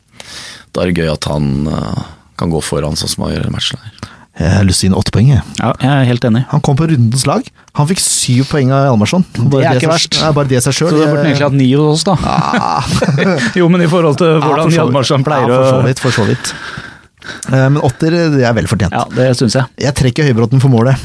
Da 0.74 0.84
er 0.84 0.92
det 0.92 1.04
gøy 1.06 1.14
at 1.14 1.30
han 1.32 1.54
eh, 1.70 2.08
kan 2.40 2.52
gå 2.54 2.62
foran 2.64 2.96
sånn 3.00 3.12
som 3.12 3.26
han 3.28 3.36
gjør 3.36 3.50
i 3.52 3.54
matchen 3.54 3.84
her. 3.84 4.16
Jeg 4.40 4.52
har 4.56 4.64
lyst 4.64 4.80
til 4.80 4.88
å 4.88 4.88
gi 4.88 4.94
ham 4.94 5.00
åtte 5.02 5.12
poeng. 5.12 5.30
jeg. 5.34 5.42
Ja, 5.60 5.70
jeg 5.84 5.90
er 5.92 6.06
helt 6.08 6.26
enig. 6.30 6.42
Han 6.54 6.62
kom 6.64 6.78
på 6.80 6.86
rundens 6.88 7.26
lag. 7.28 7.48
Han 7.76 7.88
fikk 7.90 8.00
syv 8.00 8.46
poeng 8.48 8.70
av 8.72 8.86
Hjalmarsson. 8.88 9.26
Det 9.36 9.60
er 9.66 9.76
ikke 9.76 9.90
seg- 9.90 9.92
verst. 9.92 10.20
er 10.24 10.36
bare 10.38 10.48
det 10.48 10.62
seg 10.64 10.78
sjøl. 10.78 10.94
Så 10.94 11.02
det 11.02 11.10
burde 11.12 11.26
egentlig 11.28 11.44
hatt 11.50 11.58
ni 11.60 11.68
hos 11.74 12.00
oss, 12.00 12.06
da. 12.08 12.16
jo, 13.60 13.68
men 13.74 13.84
i 13.84 13.90
forhold 13.92 14.16
til 14.22 14.40
hvordan 14.46 14.72
Hjalmarsson 14.72 15.26
pleier 15.28 15.52
ja, 15.52 15.58
for 15.60 15.74
så 15.74 15.82
vidt, 15.90 16.00
for 16.06 16.16
så 16.16 16.28
vidt. 16.30 16.54
Eh, 17.52 17.68
Men 17.68 17.82
åtter, 17.84 18.16
det 18.38 18.46
er 18.48 18.56
vel 18.56 18.70
fortjent. 18.72 18.96
Ja, 18.96 19.04
det 19.12 19.28
syns 19.38 19.58
jeg. 19.60 19.68
Jeg 19.84 19.98
trekker 20.00 20.30
Høybråten 20.30 20.64
for 20.64 20.72
målet. 20.72 20.96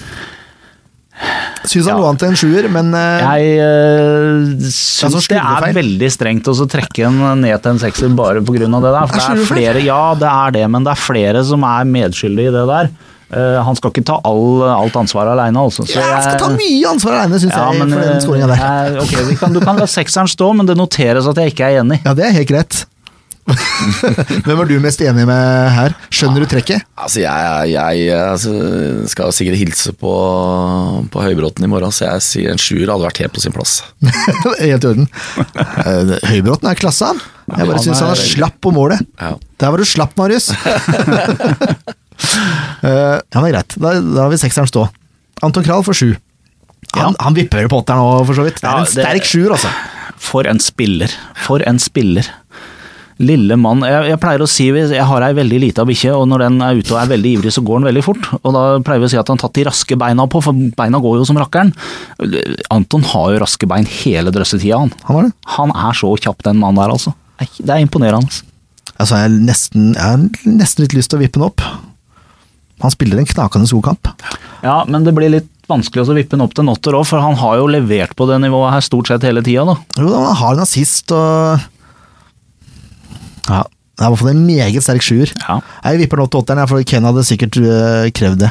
Syns 1.65 1.87
han 1.89 1.97
Ja. 1.97 2.01
lå 2.03 2.09
an 2.11 2.19
til 2.21 2.29
en 2.29 2.37
sjuer, 2.37 2.67
men 2.69 2.91
eh, 2.93 3.25
Jeg 3.25 3.55
uh, 3.65 4.53
Det 4.61 4.71
syns 4.75 5.29
det 5.33 5.39
er 5.41 5.73
veldig 5.79 6.11
strengt 6.13 6.51
å 6.53 6.55
trekke 6.69 7.07
en 7.09 7.41
ned 7.41 7.63
til 7.65 7.73
en 7.73 7.81
sekser 7.81 8.13
bare 8.15 8.43
pga. 8.45 8.69
det 8.69 8.69
der. 8.85 9.07
For 9.09 9.17
det 9.17 9.25
er 9.33 9.49
flere, 9.49 9.83
ja, 9.85 10.03
det 10.21 10.29
er 10.29 10.51
det, 10.59 10.67
men 10.71 10.85
det 10.85 10.93
er 10.93 11.01
flere 11.01 11.45
som 11.45 11.65
er 11.65 11.85
medskyldige 11.89 12.53
i 12.53 12.55
det 12.55 12.67
der. 12.69 12.91
Eh, 13.35 13.59
han 13.65 13.75
skal 13.75 13.91
ikke 13.91 14.05
ta 14.07 14.21
all, 14.29 14.63
alt 14.69 14.95
ansvaret 15.01 15.33
aleine, 15.33 15.59
altså. 15.59 15.83
Så 15.89 15.97
ja, 15.99 16.05
han 16.13 16.23
skal 16.23 16.39
ta 16.39 16.51
mye 16.55 16.91
ansvar 16.93 17.17
aleine, 17.17 17.41
syns 17.43 17.57
ja, 17.57 17.65
jeg, 17.73 17.81
men, 17.81 17.97
for 18.23 18.37
den 18.37 18.45
eh, 18.45 18.53
der. 18.53 18.61
jeg- 18.61 18.99
ok, 19.03 19.15
du 19.31 19.37
kan, 19.41 19.53
du 19.57 19.61
kan 19.65 19.81
la 19.81 19.87
sekseren 19.91 20.29
stå, 20.31 20.53
men 20.55 20.67
det 20.69 20.77
noteres 20.79 21.27
at 21.33 21.41
jeg 21.41 21.55
ikke 21.55 21.71
er 21.73 21.81
enig. 21.83 21.99
Ja, 22.05 22.13
det 22.15 22.29
er 22.29 22.37
helt 22.37 22.49
greit. 22.53 22.85
Hvem 23.45 24.61
er 24.63 24.69
du 24.71 24.75
mest 24.81 25.03
enig 25.05 25.27
med 25.29 25.69
her? 25.75 25.93
Skjønner 26.15 26.45
du 26.45 26.49
trekket? 26.49 26.85
Altså, 26.97 27.21
jeg, 27.21 27.73
jeg 27.75 28.05
jeg 28.09 29.09
skal 29.13 29.35
sikkert 29.37 29.59
hilse 29.61 29.93
på, 30.01 30.13
på 31.13 31.25
Høybråten 31.27 31.67
i 31.67 31.71
morgen, 31.71 31.93
så 31.93 32.07
jeg 32.09 32.25
sier 32.25 32.55
en 32.55 32.61
sjuer 32.63 32.89
hadde 32.89 33.05
vært 33.05 33.21
helt 33.25 33.35
på 33.37 33.43
sin 33.45 33.53
plass. 33.55 33.83
Helt 34.63 34.87
i 34.87 34.91
orden. 34.91 35.09
Eh, 35.85 36.15
Høybråten 36.31 36.71
er 36.73 36.81
klasse, 36.81 37.11
han. 37.13 37.21
Jeg 37.53 37.69
bare 37.69 37.83
syns 37.85 38.01
han 38.01 38.15
er 38.15 38.17
er 38.17 38.25
slapp 38.33 38.57
på 38.65 38.73
målet. 38.73 39.05
Ja. 39.21 39.35
Der 39.61 39.75
var 39.75 39.83
du 39.83 39.89
slapp, 39.89 40.17
Marius. 40.21 40.51
Eh, 42.85 43.17
ja, 43.35 43.41
men 43.43 43.51
greit. 43.51 43.75
Da, 43.81 43.91
da 44.01 44.21
har 44.23 44.31
vi 44.31 44.37
sekseren 44.39 44.69
stå. 44.71 44.85
Anton 45.45 45.65
Kral 45.67 45.83
får 45.85 45.97
sju. 45.99 46.11
Han, 46.95 47.17
Ja. 47.17 47.25
han 47.27 47.35
vipper 47.37 47.67
på 47.69 47.81
åtteren 47.83 48.01
òg, 48.05 48.23
for 48.29 48.39
så 48.39 48.45
vidt. 48.47 48.61
Det 48.63 48.69
er 48.69 48.77
Ja, 48.79 48.85
en 48.85 48.91
sterk 48.93 49.27
sjuer, 49.29 49.51
altså. 49.57 49.73
For 50.25 50.47
en 50.49 50.61
spiller. 50.63 51.11
For 51.45 51.65
en 51.67 51.81
spiller. 51.83 52.29
Lille 53.23 53.55
mann. 53.61 53.85
Jeg, 53.87 54.09
jeg 54.11 54.19
pleier 54.23 54.43
å 54.43 54.49
si 54.51 54.65
jeg 54.75 55.07
har 55.07 55.23
ei 55.23 55.35
veldig 55.37 55.61
lita 55.63 55.85
bikkje, 55.87 56.15
og 56.17 56.27
når 56.31 56.47
den 56.47 56.57
er 56.67 56.81
ute 56.81 56.95
og 56.95 56.99
er 56.99 57.13
veldig 57.13 57.35
ivrig, 57.37 57.53
så 57.55 57.63
går 57.63 57.81
den 57.81 57.89
veldig 57.91 58.05
fort. 58.07 58.27
Og 58.41 58.57
da 58.57 58.65
pleier 58.83 59.05
vi 59.05 59.09
å 59.09 59.13
si 59.13 59.21
at 59.21 59.31
han 59.31 59.39
har 59.39 59.45
tatt 59.47 59.59
de 59.61 59.67
raske 59.69 59.99
beina 60.01 60.27
på, 60.31 60.43
for 60.43 60.65
beina 60.79 60.99
går 61.03 61.21
jo 61.21 61.29
som 61.29 61.39
rakkeren. 61.39 61.71
Anton 62.75 63.07
har 63.13 63.35
jo 63.35 63.45
raske 63.45 63.69
bein 63.71 63.87
hele 64.03 64.35
drøssetida, 64.35 64.81
han. 64.83 64.93
Han. 65.11 65.31
Han 65.59 65.75
er 65.79 66.01
så 66.01 66.11
kjapp, 66.27 66.43
den 66.47 66.59
mannen 66.63 66.83
der, 66.83 66.95
altså. 66.97 67.15
Det 67.59 67.71
er 67.71 67.83
imponerende. 67.85 68.43
Altså, 68.95 69.19
jeg, 69.19 69.27
har 69.27 69.35
nesten, 69.35 69.91
jeg 69.95 70.05
har 70.05 70.55
nesten 70.59 70.87
litt 70.87 70.95
lyst 70.99 71.13
til 71.13 71.21
å 71.21 71.25
vippe 71.25 71.39
den 71.39 71.47
opp. 71.47 71.63
Han 72.83 72.93
spiller 72.93 73.21
en 73.21 73.29
knakende 73.29 73.71
god 73.71 73.87
kamp. 73.93 74.11
Ja, 74.65 74.81
men 74.89 75.07
det 75.07 75.15
blir 75.17 75.31
litt 75.33 75.51
vanskelig 75.71 76.05
å 76.05 76.17
vippe 76.17 76.35
den 76.35 76.45
opp 76.45 76.55
til 76.57 76.67
Notter 76.67 76.97
òg, 76.99 77.07
for 77.09 77.23
han 77.23 77.39
har 77.41 77.59
jo 77.61 77.71
levert 77.71 78.15
på 78.19 78.27
det 78.29 78.41
nivået 78.43 78.75
her 78.75 78.85
stort 78.85 79.09
sett 79.09 79.25
hele 79.27 79.43
tida, 79.45 79.65
da. 79.71 79.77
Jo, 80.01 80.11
han 80.13 80.37
har 80.41 80.57
en 80.57 80.65
assist 80.67 81.15
og 81.15 81.63
Ja, 83.49 83.63
det 83.95 84.03
er 84.03 84.09
i 84.09 84.11
hvert 84.11 84.23
fall 84.25 84.33
en 84.33 84.47
meget 84.47 84.83
sterk 84.83 85.05
sjuer. 85.07 85.31
Ja. 85.45 85.59
Jeg 85.85 86.01
vipper 86.03 86.19
nå 86.19 86.27
til 86.27 86.41
åtteren, 86.43 86.67
for 86.71 86.83
Ken 86.89 87.07
hadde 87.07 87.23
sikkert 87.27 87.59
øh, 87.63 88.09
krevd 88.17 88.41
det. 88.43 88.51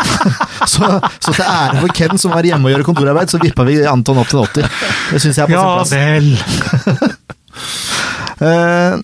så, 0.72 0.90
så 1.18 1.32
til 1.32 1.42
ære 1.44 1.80
for 1.80 1.94
Ken 1.98 2.20
som 2.20 2.34
var 2.36 2.46
hjemme 2.46 2.68
og 2.68 2.76
gjør 2.76 2.86
kontorarbeid, 2.86 3.32
så 3.32 3.40
vippa 3.42 3.66
vi 3.66 3.80
Anton 3.90 4.20
opp 4.22 4.30
til 4.30 4.38
en 4.38 4.44
åtter. 4.46 4.68
Det 5.10 5.22
syns 5.24 5.40
jeg 5.40 5.48
er 5.48 5.50
på 5.50 5.58
sin 5.58 5.74
plass. 5.74 5.92
vel. 5.98 7.16
Uh, 8.38 9.00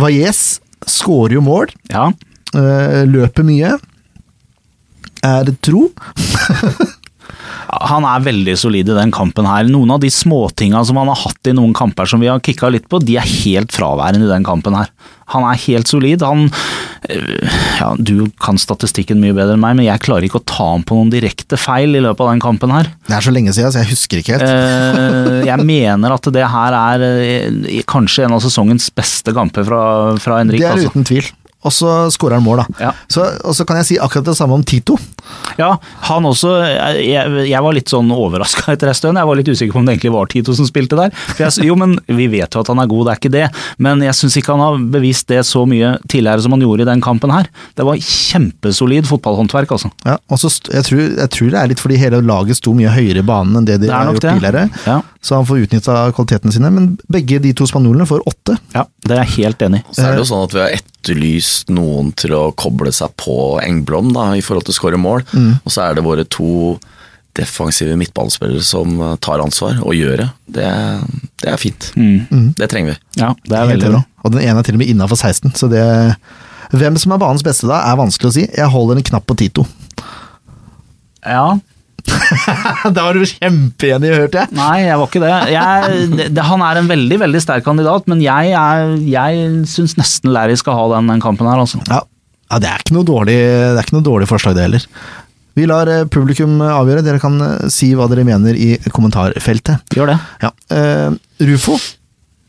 Valles 0.00 0.38
skårer 0.88 1.36
jo 1.36 1.42
mål, 1.44 1.74
Ja. 1.92 2.06
Uh, 2.54 3.02
løper 3.04 3.44
mye. 3.44 3.74
Er 5.24 5.50
tro. 5.60 5.90
Han 7.90 8.04
er 8.08 8.22
veldig 8.24 8.54
solid 8.60 8.88
i 8.90 8.96
den 8.96 9.12
kampen 9.14 9.46
her. 9.48 9.66
Noen 9.70 9.90
av 9.94 10.00
de 10.02 10.10
småtinga 10.12 10.82
som 10.86 10.98
han 11.00 11.10
har 11.10 11.18
hatt 11.24 11.50
i 11.50 11.54
noen 11.56 11.74
kamper 11.76 12.08
som 12.10 12.22
vi 12.22 12.30
har 12.30 12.42
kicka 12.44 12.70
litt 12.72 12.88
på, 12.90 13.00
de 13.02 13.16
er 13.20 13.26
helt 13.44 13.74
fraværende 13.74 14.28
i 14.28 14.32
den 14.32 14.46
kampen 14.46 14.76
her. 14.78 14.90
Han 15.32 15.46
er 15.48 15.56
helt 15.64 15.88
solid. 15.88 16.22
Han 16.22 16.46
øh, 17.10 17.60
Ja, 17.80 17.90
du 17.98 18.28
kan 18.42 18.58
statistikken 18.60 19.20
mye 19.22 19.34
bedre 19.36 19.56
enn 19.56 19.62
meg, 19.62 19.76
men 19.78 19.86
jeg 19.88 20.02
klarer 20.04 20.26
ikke 20.28 20.42
å 20.42 20.46
ta 20.48 20.66
ham 20.74 20.84
på 20.86 20.98
noen 20.98 21.12
direkte 21.12 21.58
feil 21.60 21.96
i 21.96 22.02
løpet 22.04 22.24
av 22.24 22.32
den 22.34 22.42
kampen 22.44 22.74
her. 22.74 22.90
Det 23.08 23.16
er 23.18 23.24
så 23.24 23.32
lenge 23.34 23.54
siden, 23.56 23.72
så 23.74 23.82
jeg 23.82 23.92
husker 23.92 24.20
ikke 24.20 24.36
helt. 24.38 24.48
Eh, 24.48 25.40
Jeg 25.48 25.64
mener 25.66 26.14
at 26.14 26.28
det 26.34 26.44
her 26.54 26.76
er 26.78 27.06
eh, 27.08 27.80
kanskje 27.90 28.28
en 28.28 28.36
av 28.36 28.44
sesongens 28.44 28.90
beste 28.94 29.34
kamper 29.36 29.66
fra, 29.66 29.80
fra 30.22 30.38
Henrik. 30.42 30.60
det 30.62 30.68
er 30.70 30.78
altså. 30.78 30.92
uten 30.94 31.08
tvil. 31.08 31.32
Og 31.64 31.72
så 31.72 31.90
skårer 32.12 32.36
han 32.38 32.44
mål, 32.44 32.60
da. 32.60 32.66
Ja. 32.86 32.92
Så, 33.08 33.24
og 33.44 33.54
så 33.56 33.64
kan 33.64 33.78
jeg 33.80 33.86
si 33.88 33.96
akkurat 34.02 34.26
det 34.28 34.36
samme 34.36 34.56
om 34.58 34.64
Tito. 34.68 34.98
Ja, 35.56 35.70
han 36.10 36.26
også 36.28 36.50
Jeg, 37.00 37.46
jeg 37.48 37.62
var 37.64 37.72
litt 37.72 37.88
sånn 37.88 38.10
overraska 38.12 38.74
etter 38.74 38.90
en 38.90 38.96
stund. 38.98 39.16
Jeg 39.16 39.28
var 39.30 39.38
litt 39.38 39.48
usikker 39.48 39.72
på 39.72 39.80
om 39.80 39.86
det 39.88 39.94
egentlig 39.96 40.12
var 40.12 40.28
Tito 40.28 40.52
som 40.56 40.66
spilte 40.68 40.98
der. 40.98 41.14
For 41.16 41.46
jeg, 41.46 41.64
jo, 41.70 41.76
men 41.80 41.96
Vi 42.12 42.26
vet 42.32 42.52
jo 42.52 42.60
at 42.60 42.68
han 42.68 42.82
er 42.84 42.90
god, 42.90 43.06
det 43.08 43.14
er 43.14 43.20
ikke 43.22 43.32
det. 43.32 43.46
Men 43.86 44.04
jeg 44.04 44.18
syns 44.18 44.36
ikke 44.40 44.52
han 44.52 44.64
har 44.64 44.76
bevist 44.92 45.28
det 45.32 45.40
så 45.48 45.64
mye 45.68 45.94
tidligere 46.12 46.44
som 46.44 46.52
han 46.56 46.64
gjorde 46.66 46.84
i 46.84 46.90
den 46.90 47.00
kampen 47.04 47.32
her. 47.32 47.48
Det 47.78 47.86
var 47.88 47.96
kjempesolid 48.04 49.08
fotballhåndverk, 49.08 49.72
altså. 49.76 49.90
Ja, 50.04 50.18
og 50.28 50.40
så 50.42 50.50
jeg, 50.68 50.84
tror, 50.88 51.02
jeg 51.16 51.30
tror 51.38 51.52
det 51.54 51.60
er 51.62 51.70
litt 51.72 51.82
fordi 51.82 51.98
hele 52.00 52.20
laget 52.24 52.60
sto 52.60 52.74
mye 52.76 52.92
høyere 52.92 53.22
i 53.24 53.26
banen 53.26 53.60
enn 53.62 53.68
det 53.68 53.78
de 53.80 53.88
Det 53.88 53.92
er 53.94 53.98
har 54.02 54.12
gjort 54.12 54.24
det. 54.26 54.34
tidligere. 54.36 54.66
Ja. 54.86 54.98
Så 55.24 55.38
han 55.40 55.46
får 55.48 55.64
utnytta 55.64 55.98
kvalitetene 56.16 56.52
sine. 56.54 56.70
Men 56.74 56.90
begge 57.08 57.40
de 57.40 57.54
to 57.56 57.66
spanjolene 57.70 58.06
får 58.08 58.26
åtte. 58.28 58.58
Ja, 58.76 58.84
det 59.06 59.16
er 59.16 59.24
jeg 59.24 59.38
helt 59.46 59.64
enig 59.64 59.80
i. 59.80 59.86
Så 59.96 60.04
er 60.04 60.12
det 60.18 60.24
jo 60.26 60.28
sånn 60.34 60.44
at 60.48 60.56
vi 60.58 60.60
har 60.66 60.76
etterlyst 61.04 61.68
noen 61.74 62.10
til 62.16 62.32
å 62.32 62.42
koble 62.56 62.92
seg 62.94 63.12
på 63.20 63.60
Engblom 63.60 64.14
da, 64.16 64.30
i 64.36 64.42
forhold 64.44 64.64
til 64.64 64.72
å 64.74 64.78
skåre 64.80 65.00
mål. 65.00 65.24
Og 65.60 65.72
så 65.72 65.84
er 65.84 65.98
det 65.98 66.04
våre 66.06 66.24
to 66.24 66.78
defensive 67.34 67.96
midtbanespillere 67.98 68.62
som 68.62 68.94
eh, 69.02 69.16
tar 69.18 69.42
ansvar 69.42 69.80
og 69.82 69.94
gjør 69.98 70.20
det. 70.22 70.26
Det, 70.54 70.68
det 71.42 71.50
er 71.50 71.58
fint. 71.58 71.90
Det 72.54 72.68
trenger 72.70 72.94
vi. 72.94 72.98
Ja, 73.18 73.32
det 73.42 73.58
er 73.58 73.70
veldig 73.72 73.90
bra. 73.90 74.02
Og 74.24 74.34
den 74.36 74.44
ene 74.46 74.62
er 74.62 74.66
til 74.66 74.78
og 74.78 74.82
med 74.84 74.92
innafor 74.92 75.18
16, 75.18 75.54
så 75.58 75.70
det 75.72 75.84
Hvem 76.74 76.96
som 76.98 77.12
er 77.12 77.20
banens 77.20 77.44
beste 77.44 77.68
da, 77.68 77.82
er 77.86 77.98
vanskelig 78.00 78.30
å 78.30 78.34
si. 78.34 78.44
Jeg 78.48 78.72
holder 78.72 78.98
en 78.98 79.04
knapp 79.06 79.26
på 79.28 79.36
Tito. 79.38 79.62
Ja, 81.22 81.58
da 82.94 83.06
var 83.06 83.16
du 83.16 83.24
kjempeenig, 83.28 84.12
hørte 84.12 84.42
jeg. 84.42 84.52
Nei, 84.56 84.84
jeg 84.84 85.00
var 85.00 85.10
ikke 85.10 85.22
det. 85.24 85.32
Jeg, 85.54 85.98
det, 86.12 86.28
det. 86.36 86.46
Han 86.50 86.64
er 86.66 86.80
en 86.80 86.90
veldig 86.90 87.18
veldig 87.24 87.42
sterk 87.42 87.66
kandidat, 87.66 88.08
men 88.10 88.22
jeg, 88.24 88.52
er, 88.58 88.94
jeg 89.08 89.50
syns 89.70 89.96
nesten 90.00 90.32
Larry 90.34 90.56
skal 90.60 90.78
ha 90.78 90.86
den, 90.96 91.10
den 91.12 91.24
kampen 91.24 91.48
her, 91.48 91.60
altså. 91.64 91.80
Ja, 91.88 92.02
ja 92.52 92.62
det, 92.62 92.72
er 92.72 93.04
dårlig, 93.08 93.36
det 93.36 93.74
er 93.74 93.82
ikke 93.84 93.98
noe 93.98 94.08
dårlig 94.12 94.30
forslag, 94.30 94.56
det 94.58 94.68
heller. 94.68 94.88
Vi 95.54 95.68
lar 95.70 95.86
eh, 95.86 96.06
publikum 96.10 96.56
avgjøre. 96.66 97.04
Dere 97.06 97.20
kan 97.22 97.38
eh, 97.38 97.68
si 97.70 97.92
hva 97.94 98.08
dere 98.10 98.24
mener 98.26 98.56
i 98.58 98.72
kommentarfeltet. 98.90 99.94
Gjør 99.94 100.10
det. 100.10 100.16
Ja. 100.42 100.50
Uh, 100.74 101.14
Rufo 101.46 101.78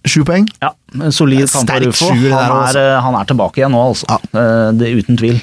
Sju 0.05 0.21
poeng. 0.25 0.45
Ja, 0.61 0.69
solid 1.09 1.49
kamp 1.49 1.71
av 1.73 1.81
Rufo. 1.81 2.11
Han, 2.13 2.33
er, 2.69 2.77
han 3.01 3.15
er 3.17 3.29
tilbake 3.29 3.61
igjen 3.61 3.73
nå, 3.73 3.81
altså. 3.89 4.19
Eh, 4.21 4.67
Det 4.77 4.89
er 4.89 4.99
uten 5.01 5.17
tvil. 5.17 5.39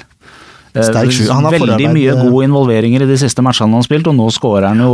Eh. 0.73 1.29
Han 1.29 1.45
har 1.45 1.53
Veldig 1.53 1.89
mye 1.93 2.15
eh. 2.15 2.23
gode 2.25 2.47
involveringer 2.47 3.03
i 3.05 3.09
de 3.11 3.17
siste 3.21 3.43
matchene 3.45 3.69
han 3.69 3.81
har 3.83 3.85
spilt, 3.85 4.07
og 4.09 4.15
nå 4.17 4.25
scorer 4.33 4.71
han 4.71 4.81
jo 4.81 4.89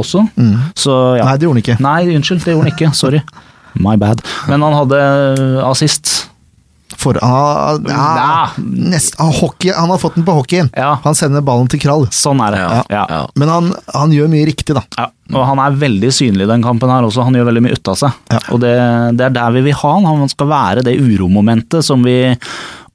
også. 0.00 0.24
også. 0.26 0.26
Så 0.74 0.96
ja. 1.20 1.24
Nei, 1.28 1.36
det 1.38 1.46
gjorde 1.46 1.54
han 1.60 1.62
ikke. 1.64 1.78
Nei, 1.84 2.00
unnskyld, 2.16 2.42
det 2.44 2.56
gjorde 2.56 2.66
han 2.68 2.74
ikke. 2.74 2.92
Sorry. 2.98 3.22
My 3.78 3.94
bad. 3.96 4.20
Men 4.50 4.60
han 4.66 4.74
hadde 4.82 4.98
eh, 5.00 5.62
assist. 5.70 6.18
For, 7.02 7.16
han, 7.18 7.30
har- 7.32 7.78
ja, 7.88 8.02
Ja. 8.18 8.62
nest, 8.62 9.16
han, 9.18 9.32
hockey, 9.32 9.72
han 9.74 9.90
har 9.90 9.98
fått 9.98 10.14
den 10.18 10.26
på 10.26 10.34
hockeyen. 10.36 10.68
Ja. 10.76 10.98
Han 11.02 11.16
sender 11.18 11.40
ballen 11.42 11.66
til 11.72 11.80
Krall. 11.82 12.04
Sånn 12.14 12.38
er 12.44 12.52
det. 12.54 12.60
Ja, 12.60 12.82
Ja. 12.92 13.06
ja. 13.10 13.22
Men 13.34 13.48
han, 13.50 13.72
han 13.94 14.12
gjør 14.14 14.28
mye 14.30 14.46
riktig, 14.46 14.76
da. 14.76 14.82
Ja, 14.98 15.08
og 15.32 15.46
han 15.48 15.58
er 15.64 15.78
veldig 15.80 16.10
synlig 16.14 16.44
i 16.46 16.50
den 16.52 16.62
kampen 16.62 16.92
her 16.92 17.02
også, 17.08 17.24
han 17.24 17.34
gjør 17.34 17.48
veldig 17.48 17.62
mye 17.64 17.78
ut 17.80 17.88
av 17.90 17.96
seg. 18.02 18.12
Ja. 18.30 18.38
Og 18.52 18.60
det, 18.62 18.74
det 19.18 19.24
er 19.30 19.34
der 19.34 19.56
vi 19.56 19.64
vil 19.70 19.78
ha 19.80 19.94
han, 19.96 20.04
han 20.20 20.30
skal 20.30 20.50
være 20.52 20.84
det 20.86 20.94
uromomentet 21.00 21.82
som 21.88 22.04
vi 22.06 22.18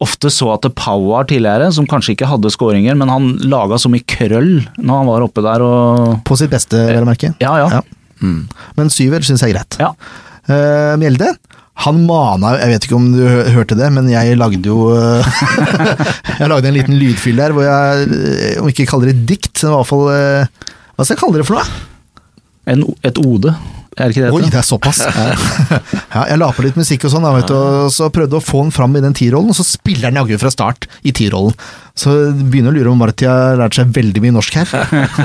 ofte 0.03 0.29
så 0.33 0.51
at 0.53 0.67
var 0.85 1.27
tidligere, 1.29 1.71
som 1.73 1.87
kanskje 1.89 2.13
ikke 2.13 2.29
hadde 2.29 2.51
skåringer, 2.53 2.97
men 2.99 3.09
han 3.09 3.31
laga 3.49 3.79
så 3.81 3.89
mye 3.89 4.05
krøll 4.05 4.59
når 4.77 4.93
han 5.01 5.09
var 5.09 5.25
oppe 5.25 5.43
der 5.45 5.63
og 5.65 6.19
På 6.27 6.37
sitt 6.37 6.53
beste, 6.53 6.77
vel 6.77 7.05
å 7.05 7.09
merke. 7.09 7.33
Ja, 7.41 7.55
ja. 7.63 7.79
Ja. 7.79 7.83
Men 8.77 8.89
syver 8.93 9.25
syns 9.25 9.43
jeg 9.45 9.53
er 9.53 9.59
greit. 9.59 9.81
ja. 9.81 9.93
Uh, 10.47 10.93
Mjelde, 10.95 11.33
han 11.83 11.99
mana 12.07 12.53
Jeg 12.57 12.71
vet 12.71 12.85
ikke 12.87 12.97
om 12.97 13.09
du 13.13 13.23
hørte 13.53 13.77
det, 13.77 13.89
men 13.93 14.07
jeg 14.09 14.37
lagde 14.39 14.65
jo 14.65 14.89
eh, 14.95 15.27
Jeg 16.39 16.49
lagde 16.49 16.71
en 16.71 16.77
liten 16.77 16.97
lydfyll 16.97 17.41
der 17.41 17.53
hvor 17.53 17.67
jeg, 17.67 18.07
eh, 18.07 18.61
om 18.61 18.69
ikke 18.71 18.87
kaller 18.89 19.11
det 19.11 19.27
dikt, 19.29 19.53
men 19.61 19.73
i 19.73 19.75
hvert 19.75 19.89
fall 19.91 20.07
eh, 20.13 20.71
Hva 20.95 21.05
skal 21.05 21.13
jeg 21.13 21.21
kalle 21.21 21.41
det 21.41 21.47
for 21.49 21.59
noe? 21.59 21.83
En, 22.67 22.81
et 23.05 23.19
ode, 23.21 23.53
er 23.97 24.11
det 24.11 24.15
ikke 24.15 24.25
det? 24.27 24.31
Oi, 24.35 24.49
det 24.51 24.59
er 24.61 24.65
såpass. 24.65 24.99
ja, 26.15 26.23
jeg 26.29 26.39
la 26.39 26.49
på 26.53 26.65
litt 26.65 26.77
musikk 26.79 27.07
og 27.07 27.13
sånn, 27.13 27.25
da, 27.25 27.33
vet 27.35 27.49
du, 27.49 27.55
og 27.57 27.91
så 27.93 28.09
prøvde 28.13 28.37
å 28.39 28.43
få 28.43 28.63
den 28.65 28.73
fram 28.75 28.95
i 28.97 29.03
den 29.03 29.15
T-rollen, 29.17 29.49
og 29.51 29.57
så 29.57 29.65
spiller 29.65 30.11
han 30.11 30.19
jaggu 30.21 30.37
fra 30.41 30.51
start 30.53 30.85
i 31.07 31.13
T-rollen. 31.17 31.55
Så 31.97 32.13
begynner 32.37 32.71
å 32.73 32.77
lure 32.77 32.91
om 32.93 32.99
Marti 33.01 33.25
har 33.25 33.57
lært 33.57 33.79
seg 33.79 33.89
veldig 33.95 34.21
mye 34.21 34.35
norsk 34.37 34.59
her. 34.61 34.75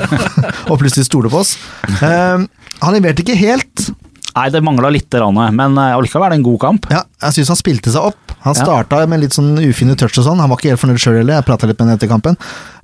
og 0.71 0.79
plutselig 0.81 1.05
stoler 1.05 1.29
på 1.29 1.43
oss. 1.43 1.55
Eh, 2.01 2.47
han 2.81 2.97
leverte 2.97 3.21
ikke 3.21 3.37
helt. 3.37 3.91
Nei, 4.33 4.47
det 4.49 4.63
mangla 4.65 4.89
litt, 4.89 5.13
rann, 5.21 5.37
men 5.53 5.77
eh, 5.77 5.93
allikevel 5.93 6.33
det 6.33 6.39
en 6.41 6.45
god 6.49 6.59
kamp. 6.63 6.89
Ja, 6.89 7.03
jeg 7.27 7.37
syns 7.37 7.53
han 7.53 7.59
spilte 7.61 7.93
seg 7.93 8.09
opp. 8.09 8.33
Han 8.43 8.57
Ja. 8.57 8.65
starta 8.65 9.05
med 9.07 9.21
litt 9.21 9.37
sånn 9.37 9.53
ufine 9.61 9.95
touch 9.95 10.17
og 10.17 10.25
sånn. 10.25 10.41
Han 10.41 10.49
var 10.49 10.57
ikke 10.57 10.73
helt 10.73 10.81
fornøyd 10.81 10.99
sjøl 10.99 11.19
heller, 11.21 11.37
jeg 11.37 11.45
prata 11.47 11.69
litt 11.69 11.79
med 11.79 11.87
ham 11.93 11.97
etter 11.99 12.09
kampen. 12.11 12.39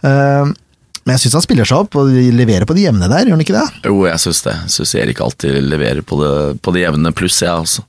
Eh, 0.05 0.53
men 1.09 1.15
jeg 1.17 1.23
syns 1.23 1.39
han 1.39 1.41
spiller 1.41 1.65
seg 1.65 1.79
opp 1.81 1.95
og 1.97 2.09
leverer 2.13 2.67
på 2.69 2.75
det 2.77 2.83
jevne 2.83 3.07
der, 3.09 3.25
gjør 3.25 3.33
han 3.33 3.41
ikke 3.41 3.55
det? 3.55 3.63
Jo, 3.89 3.95
jeg 4.05 4.21
syns 4.21 4.41
det. 4.45 4.51
Jeg 4.67 4.73
syns 4.75 4.91
Erik 5.01 5.21
alltid 5.25 5.55
leverer 5.65 6.05
på 6.05 6.19
det, 6.19 6.33
på 6.61 6.73
det 6.75 6.83
jevne 6.83 7.11
pluss, 7.17 7.39
jeg 7.41 7.49
også. 7.49 7.81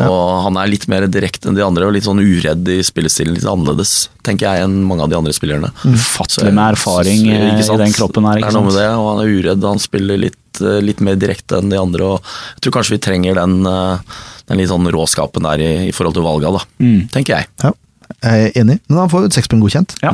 Og 0.00 0.14
han 0.46 0.56
er 0.56 0.70
litt 0.72 0.86
mer 0.88 1.04
direkte 1.12 1.50
enn 1.50 1.58
de 1.58 1.66
andre, 1.66 1.84
og 1.84 1.92
litt 1.92 2.06
sånn 2.08 2.22
uredd 2.22 2.70
i 2.72 2.78
spillestilen. 2.86 3.36
Litt 3.36 3.44
annerledes, 3.44 3.92
tenker 4.24 4.48
jeg, 4.48 4.64
enn 4.64 4.78
mange 4.88 5.04
av 5.04 5.12
de 5.12 5.18
andre 5.20 5.36
spillerne. 5.36 5.68
Ufattelig 5.84 6.54
med 6.56 6.78
erfaring 6.78 7.26
Så, 7.26 7.36
eh, 7.36 7.60
i 7.60 7.78
den 7.84 7.96
kroppen 7.98 8.30
her, 8.30 8.40
ikke 8.40 8.54
sant. 8.56 8.56
Det 8.56 8.56
er 8.56 8.58
noe 8.62 8.70
med 8.70 8.80
det, 8.80 8.88
og 8.96 9.10
han 9.10 9.22
er 9.26 9.36
uredd. 9.36 9.68
Han 9.68 9.84
spiller 9.84 10.24
litt, 10.24 10.64
eh, 10.64 10.80
litt 10.88 11.04
mer 11.04 11.20
direkte 11.20 11.60
enn 11.60 11.68
de 11.68 11.82
andre. 11.82 12.14
og 12.14 12.32
Jeg 12.56 12.64
tror 12.64 12.78
kanskje 12.80 12.96
vi 12.96 13.04
trenger 13.10 13.42
den, 13.42 13.66
eh, 13.68 14.18
den 14.48 14.64
litt 14.64 14.72
sånn 14.72 14.88
råskapen 14.96 15.44
der 15.44 15.60
i, 15.60 15.72
i 15.90 15.92
forhold 15.92 16.16
til 16.16 16.24
valga, 16.24 16.56
da. 16.56 16.64
Mm. 16.80 17.10
Tenker 17.12 17.36
jeg. 17.36 17.52
Ja, 17.60 17.76
enig, 18.22 18.78
men 18.88 18.98
han 18.98 19.10
får 19.10 19.24
jo 19.24 19.28
et 19.30 19.36
sekspoeng 19.36 19.60
godkjent. 19.64 19.94
Ja. 20.02 20.10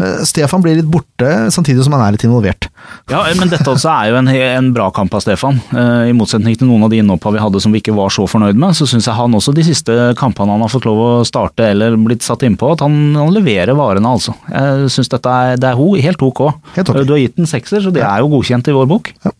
Eh, 0.00 0.20
Stefan 0.28 0.62
blir 0.64 0.76
litt 0.78 0.88
borte, 0.90 1.28
samtidig 1.54 1.84
som 1.86 1.94
han 1.96 2.04
er 2.06 2.14
litt 2.16 2.24
involvert. 2.26 2.68
Ja, 3.10 3.22
men 3.36 3.50
dette 3.52 3.66
også 3.70 3.90
er 3.92 4.10
jo 4.12 4.18
en, 4.20 4.28
en 4.30 4.70
bra 4.76 4.88
kamp 4.96 5.14
av 5.16 5.24
Stefan. 5.24 5.60
Eh, 5.74 6.08
I 6.10 6.14
motsetning 6.16 6.56
til 6.60 6.70
noen 6.70 6.86
av 6.86 6.92
de 6.94 7.00
innhoppa 7.02 7.32
vi 7.34 7.42
hadde 7.42 7.60
som 7.62 7.74
vi 7.74 7.82
ikke 7.82 7.94
var 7.96 8.12
så 8.14 8.26
fornøyd 8.30 8.58
med, 8.60 8.76
så 8.78 8.88
syns 8.88 9.08
jeg 9.10 9.16
han 9.18 9.36
også 9.36 9.54
de 9.56 9.64
siste 9.66 9.96
kampene 10.20 10.54
han 10.56 10.64
har 10.64 10.72
fått 10.72 10.88
lov 10.88 11.00
å 11.04 11.10
starte 11.28 11.68
eller 11.74 11.96
blitt 12.00 12.26
satt 12.26 12.44
innpå, 12.48 12.72
at 12.76 12.84
han, 12.86 12.98
han 13.18 13.32
leverer 13.34 13.76
varene, 13.78 14.08
altså. 14.16 14.34
Jeg 14.50 14.90
syns 14.96 15.10
dette 15.12 15.36
er, 15.44 15.56
det 15.60 15.70
er 15.72 15.78
ho, 15.80 15.92
helt 16.00 16.22
ok. 16.22 16.44
Helt 16.76 16.92
okay. 16.94 17.06
Du 17.08 17.14
har 17.16 17.22
gitt 17.24 17.36
den 17.40 17.50
sekser, 17.50 17.82
så 17.84 17.92
det 17.94 18.02
er 18.06 18.22
jo 18.24 18.30
godkjent 18.36 18.68
i 18.70 18.76
vår 18.76 18.88
bok. 18.90 19.12
Ja. 19.24 19.34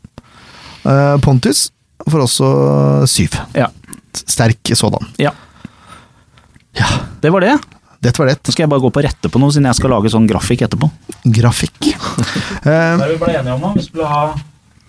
Pontus 1.22 1.68
får 2.08 2.22
også 2.24 2.50
syv. 3.10 3.36
Ja. 3.56 3.68
Sterk 4.16 4.72
sådan. 4.74 5.06
ja. 5.20 5.30
Ja, 6.78 6.86
Det 7.20 7.32
var 7.34 7.42
det. 7.42 7.56
Dette 8.00 8.20
var 8.20 8.30
det. 8.30 8.38
Nå 8.40 8.52
skal 8.54 8.64
jeg 8.64 8.70
bare 8.72 8.82
gå 8.82 8.90
på 8.96 9.02
rette 9.04 9.28
på 9.32 9.40
noe, 9.42 9.52
siden 9.52 9.68
jeg 9.68 9.76
skal 9.76 9.92
lage 9.92 10.12
sånn 10.12 10.28
grafikk 10.30 10.64
etterpå. 10.68 10.90
Grafikk. 11.40 11.90
Eh, 12.60 13.00
vi 13.00 13.14
ble 13.16 13.32
enige 13.38 13.54
om, 13.54 13.62
vi 13.72 13.80
skulle 13.80 14.04
ha 14.04 14.34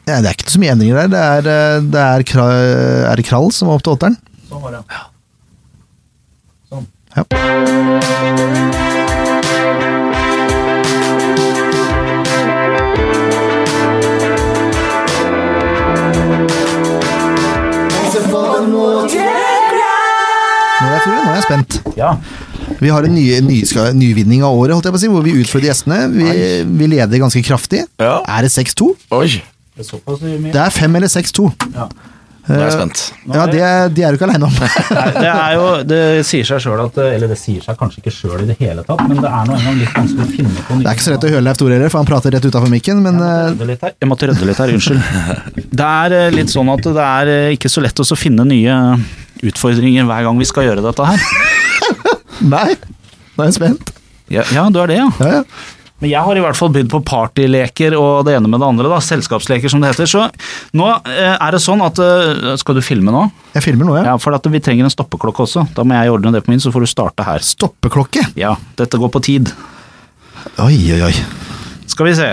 ja, 0.10 0.18
det 0.20 0.28
er 0.28 0.34
ikke 0.36 0.52
så 0.52 0.60
mye 0.60 0.74
endringer 0.74 0.98
der. 0.98 1.12
Det 1.14 1.20
er, 1.22 1.48
eh, 1.48 1.84
det 1.94 2.02
er, 2.02 2.24
kra, 2.28 2.46
er 3.14 3.22
det 3.22 3.24
Krall 3.30 3.48
som 3.56 3.70
var 3.70 3.80
opp 3.80 3.86
til 3.86 3.94
åtteren. 3.94 4.18
Sånn 4.50 4.64
var 4.66 4.76
det. 4.76 4.82
Ja. 4.92 5.04
Sånn. 6.68 6.88
Ja. 7.16 7.24
Nå 20.82 20.90
er 20.90 20.98
jeg, 20.98 21.08
nå 21.08 21.20
er 21.22 21.36
jeg 21.38 21.46
spent. 21.46 21.82
Ja. 21.96 22.16
Vi 22.82 22.90
har 22.90 23.06
en 23.06 23.14
ny, 23.14 23.26
ny, 23.46 23.62
nyvinning 23.94 24.42
av 24.46 24.58
året, 24.58 24.74
holdt 24.74 24.88
jeg 24.90 24.96
på 24.96 24.98
å 24.98 25.04
si, 25.04 25.10
hvor 25.14 25.26
vi 25.26 25.36
utfordrer 25.44 25.70
gjestene. 25.70 26.00
Vi, 26.16 26.30
vi 26.66 26.88
leder 26.90 27.22
ganske 27.22 27.44
kraftig. 27.46 27.84
Ja. 28.02 28.16
Er 28.26 28.48
det 28.48 28.50
6-2? 28.56 28.88
Det 29.12 29.84
er 29.86 29.86
såpass 29.86 30.24
mye. 30.26 30.50
Det 30.50 30.64
er 30.64 30.74
5 30.74 30.98
eller 30.98 31.12
6-2. 31.14 31.46
Ja. 31.76 31.86
nå 32.48 32.56
er 32.58 32.64
jeg 32.66 32.74
spent. 32.74 33.04
Ja, 33.30 33.46
det, 33.46 33.62
det 33.96 34.04
er 34.08 34.16
du 34.16 34.18
ikke 34.18 34.28
aleine 34.28 34.50
om. 34.50 34.58
Nei, 34.58 35.06
det 35.14 35.30
er 35.30 35.54
jo, 35.60 35.68
det 35.92 36.02
sier 36.28 36.50
seg 36.50 36.64
sjøl 36.66 36.82
at 36.88 36.98
Eller 37.06 37.30
det 37.30 37.38
sier 37.40 37.62
seg 37.64 37.78
kanskje 37.78 38.02
ikke 38.02 38.16
sjøl 38.16 38.42
i 38.44 38.50
det 38.50 38.58
hele 38.60 38.84
tatt, 38.88 39.06
men 39.06 39.22
det 39.22 39.30
er 39.30 39.48
nå 39.48 39.60
engang 39.60 39.78
litt 39.78 39.94
vanskelig 39.96 40.26
å 40.26 40.30
finne 40.34 40.66
på 40.66 40.80
nye 40.80 40.84
Det 40.84 40.90
er 40.90 40.98
ikke 40.98 41.06
så 41.06 41.14
lett 41.16 41.30
å 41.30 41.34
høre 41.36 41.46
Leif 41.46 41.62
Tore 41.62 41.78
heller, 41.78 41.94
for 41.94 42.02
han 42.02 42.10
prater 42.10 42.36
rett 42.36 42.50
utafor 42.50 42.74
mikken, 42.74 43.06
men 43.06 43.22
eh, 43.30 43.66
litt. 43.76 43.86
Jeg 43.94 44.10
måtte 44.10 44.32
rydde 44.32 44.50
litt 44.50 44.66
her, 44.66 44.74
unnskyld. 44.74 45.16
Det 45.82 45.94
er 46.02 46.18
eh, 46.18 46.30
litt 46.34 46.52
sånn 46.58 46.74
at 46.74 46.90
det 46.90 47.08
er 47.08 47.36
eh, 47.38 47.54
ikke 47.60 47.70
så 47.72 47.86
lett 47.86 48.02
å 48.02 48.18
finne 48.18 48.50
nye 48.50 48.82
utfordringer 49.46 50.10
hver 50.10 50.26
gang 50.26 50.42
vi 50.42 50.50
skal 50.50 50.66
gjøre 50.72 50.90
dette 50.90 51.14
her. 51.14 51.30
Nei. 52.42 52.74
Nå 53.36 53.46
er 53.46 53.52
jeg 53.52 53.60
spent. 53.60 53.94
Ja, 54.32 54.46
ja 54.56 54.66
du 54.72 54.82
er 54.82 54.92
det, 54.92 55.00
ja. 55.02 55.08
Ja, 55.22 55.40
ja. 55.42 55.78
Men 56.02 56.10
jeg 56.10 56.26
har 56.26 56.38
i 56.38 56.42
hvert 56.42 56.58
fall 56.58 56.72
bydd 56.74 56.88
på 56.90 57.00
partyleker 57.06 57.94
og 57.94 58.24
det 58.26 58.34
ene 58.34 58.50
med 58.50 58.64
det 58.64 58.70
andre, 58.72 58.90
da. 58.90 58.98
Selskapsleker, 59.06 59.70
som 59.70 59.84
det 59.84 59.92
heter. 59.92 60.10
Så 60.10 60.24
nå 60.78 60.88
eh, 60.98 61.36
er 61.36 61.54
det 61.54 61.62
sånn 61.62 61.84
at 61.86 62.02
eh, 62.02 62.56
Skal 62.58 62.80
du 62.80 62.82
filme 62.82 63.14
nå? 63.14 63.28
Jeg 63.54 63.68
filmer 63.68 63.86
nå, 63.86 64.00
ja. 64.00 64.08
Ja, 64.10 64.16
for 64.22 64.34
at 64.34 64.48
vi 64.50 64.64
trenger 64.64 64.90
en 64.90 64.94
stoppeklokke 64.94 65.46
også. 65.46 65.68
Da 65.78 65.86
må 65.86 66.00
jeg 66.00 66.16
ordne 66.16 66.34
det 66.34 66.42
på 66.48 66.54
min, 66.54 66.64
så 66.64 66.74
får 66.74 66.88
du 66.88 66.90
starte 66.90 67.28
her. 67.28 67.46
Stoppeklokke. 67.46 68.26
Ja, 68.40 68.56
dette 68.82 68.98
går 68.98 69.14
på 69.14 69.22
tid. 69.30 69.54
Oi, 70.66 70.74
oi, 70.96 71.04
oi. 71.12 71.14
Skal 71.92 72.10
vi 72.10 72.18
se. 72.18 72.32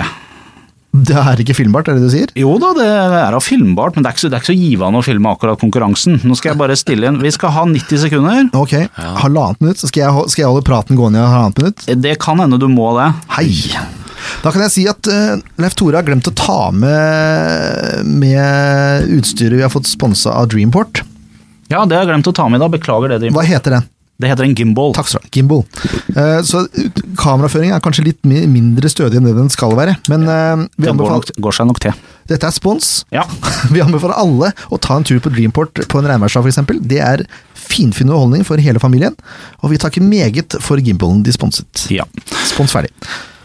Det 0.97 1.17
er 1.21 1.41
ikke 1.43 1.55
filmbart, 1.55 1.91
er 1.91 1.99
det 1.99 2.07
du 2.07 2.13
sier? 2.13 2.31
Jo 2.39 2.55
da, 2.61 2.71
det 2.77 2.87
er 2.89 3.35
da 3.35 3.41
filmbart, 3.45 3.95
men 3.97 4.05
det 4.05 4.11
er 4.11 4.17
ikke 4.17 4.31
det 4.31 4.39
er 4.39 4.43
ikke 4.43 4.51
så 4.51 4.57
givende 4.57 5.01
å 5.01 5.05
filme 5.05 5.33
akkurat 5.35 5.61
konkurransen. 5.61 6.17
Nå 6.25 6.37
skal 6.39 6.55
jeg 6.55 6.61
bare 6.63 6.79
stille 6.81 7.11
inn. 7.11 7.21
Vi 7.21 7.33
skal 7.35 7.53
ha 7.55 7.67
90 7.69 8.03
sekunder. 8.07 8.49
Ok, 8.57 8.75
halvannet 8.97 9.61
minutt. 9.61 9.83
Så 9.83 9.91
skal 9.91 10.07
jeg, 10.07 10.33
skal 10.33 10.47
jeg 10.47 10.51
holde 10.55 10.65
praten 10.67 10.99
gående 10.99 11.21
i 11.21 11.29
halvannet 11.29 11.61
minutt? 11.61 11.87
Det 12.09 12.17
kan 12.25 12.41
hende 12.41 12.61
du 12.61 12.67
må 12.73 12.91
det. 12.97 13.11
Hei! 13.37 13.53
Da 14.43 14.51
kan 14.55 14.65
jeg 14.65 14.75
si 14.75 14.87
at 14.91 15.09
uh, 15.13 15.37
Leif 15.61 15.77
Tore 15.79 16.01
har 16.01 16.07
glemt 16.07 16.29
å 16.29 16.35
ta 16.37 16.71
med, 16.75 18.09
med 18.09 19.13
utstyret 19.19 19.59
vi 19.59 19.65
har 19.65 19.73
fått 19.73 19.89
sponsa 19.91 20.35
av 20.41 20.51
Dreamport. 20.53 21.05
Ja, 21.69 21.85
det 21.85 21.99
har 21.99 22.07
jeg 22.07 22.15
glemt 22.15 22.33
å 22.33 22.37
ta 22.37 22.49
med 22.51 22.65
da. 22.65 22.73
Beklager 22.73 23.13
det. 23.13 23.23
Dreamport. 23.23 23.45
Hva 23.45 23.49
heter 23.49 23.77
den? 23.77 23.89
Det 24.19 24.27
heter 24.33 24.49
en 24.49 24.55
gimbal. 24.59 24.91
Takk 24.97 25.07
skal 25.07 25.23
du 25.23 25.27
ha. 25.29 25.31
Gimbal. 25.37 25.61
Eh, 26.19 26.41
så 26.43 26.65
kameraføringen 27.21 27.77
er 27.77 27.83
kanskje 27.85 28.03
litt 28.09 28.25
mindre 28.27 28.91
stødig 28.91 29.21
enn 29.21 29.29
det 29.29 29.37
den 29.37 29.51
skal 29.55 29.77
være, 29.79 29.95
men 30.11 30.25
eh, 30.27 30.65
vi 30.75 30.83
Det 30.83 30.89
går, 30.89 30.95
anbefaler, 30.97 31.21
nok, 31.23 31.43
går 31.47 31.57
seg 31.61 31.69
nok 31.71 31.79
til. 31.85 32.01
dette 32.33 32.49
er 32.51 32.57
spons. 32.57 32.89
Ja. 33.15 33.23
Vi 33.75 33.81
anbefaler 33.85 34.19
alle 34.19 34.51
å 34.75 34.79
ta 34.83 34.97
en 34.99 35.07
tur 35.07 35.21
på 35.23 35.31
Dreamport 35.33 35.81
på 35.89 36.01
en 36.03 36.09
regnværsdag 36.11 36.45
f.eks. 36.51 36.59
Det 36.91 36.99
er 37.05 37.23
finfin 37.69 38.09
underholdning 38.11 38.45
for 38.49 38.59
hele 38.61 38.81
familien, 38.83 39.15
og 39.63 39.71
vi 39.71 39.79
takker 39.81 40.03
meget 40.03 40.57
for 40.65 40.81
gimbalen 40.83 41.23
de 41.23 41.33
sponset. 41.37 41.87
ja. 41.95 42.05
Spons 42.51 42.73
ferdig. 42.75 42.91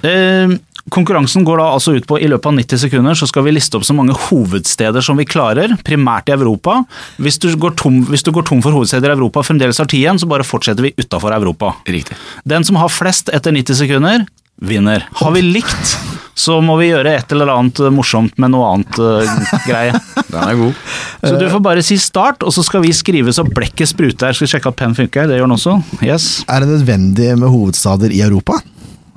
Eh, 0.03 0.57
konkurransen 0.94 1.46
går 1.48 1.60
da 1.62 1.70
altså 1.74 1.96
ut 1.98 2.06
på 2.10 2.20
i 2.22 2.30
løpet 2.30 2.52
av 2.52 2.58
90 2.60 2.84
sekunder 2.86 3.18
så 3.18 3.28
skal 3.30 3.48
vi 3.48 3.56
liste 3.56 3.80
opp 3.80 3.88
så 3.88 3.96
mange 3.98 4.16
hovedsteder 4.28 5.04
som 5.06 5.20
vi 5.20 5.28
klarer, 5.28 5.76
primært 5.86 6.30
i 6.30 6.36
Europa. 6.36 6.82
Hvis 7.22 7.39
du 7.41 7.50
går 7.60 7.76
tom, 7.80 8.04
hvis 8.12 8.26
du 8.26 8.32
går 8.36 8.46
tom 8.50 8.62
for 8.66 8.76
hovedsteder 8.76 9.12
i 9.12 9.18
Europa 9.18 9.41
og 9.41 9.50
fremdeles 9.50 9.82
har 9.82 9.89
tid 9.89 10.04
igjen, 10.04 10.22
så 10.22 10.30
bare 10.30 10.48
fortsetter 10.48 10.86
vi 10.86 10.94
utafor 11.00 11.36
Europa. 11.36 11.74
Riktig. 11.89 12.18
Den 12.50 12.66
som 12.68 12.80
har 12.82 12.94
flest 12.94 13.34
etter 13.34 13.56
90 13.56 13.82
sekunder, 13.84 14.26
vinner. 14.62 15.08
Har 15.20 15.34
vi 15.34 15.41
likt, 15.41 15.96
så 16.38 16.60
må 16.64 16.78
vi 16.80 16.91
gjøre 16.91 17.16
et 17.18 17.34
eller 17.34 17.52
annet 17.54 17.82
morsomt 17.94 18.38
med 18.41 18.54
noe 18.54 18.70
annet 18.76 19.00
uh, 19.02 19.58
greie. 19.66 19.94
Den 20.34 20.39
er 20.39 20.58
god. 20.60 20.82
Så 21.24 21.34
du 21.38 21.46
får 21.50 21.64
bare 21.66 21.84
si 21.86 21.98
start, 22.02 22.46
og 22.46 22.54
så 22.56 22.64
skal 22.66 22.84
vi 22.86 22.94
skrive 22.96 23.34
så 23.36 23.46
blekket 23.48 23.91
spruter. 23.91 24.34
Skal 24.34 24.48
vi 24.48 24.54
sjekke 24.56 24.72
at 24.72 24.80
pennen 24.80 24.98
funker? 24.98 25.28
Det 25.30 25.38
gjør 25.38 25.50
den 25.50 25.58
også. 25.58 25.78
Yes. 26.06 26.28
Er 26.50 26.64
det 26.64 26.72
nødvendig 26.72 27.34
med 27.38 27.54
hovedstader 27.54 28.14
i 28.14 28.24
Europa? 28.26 28.60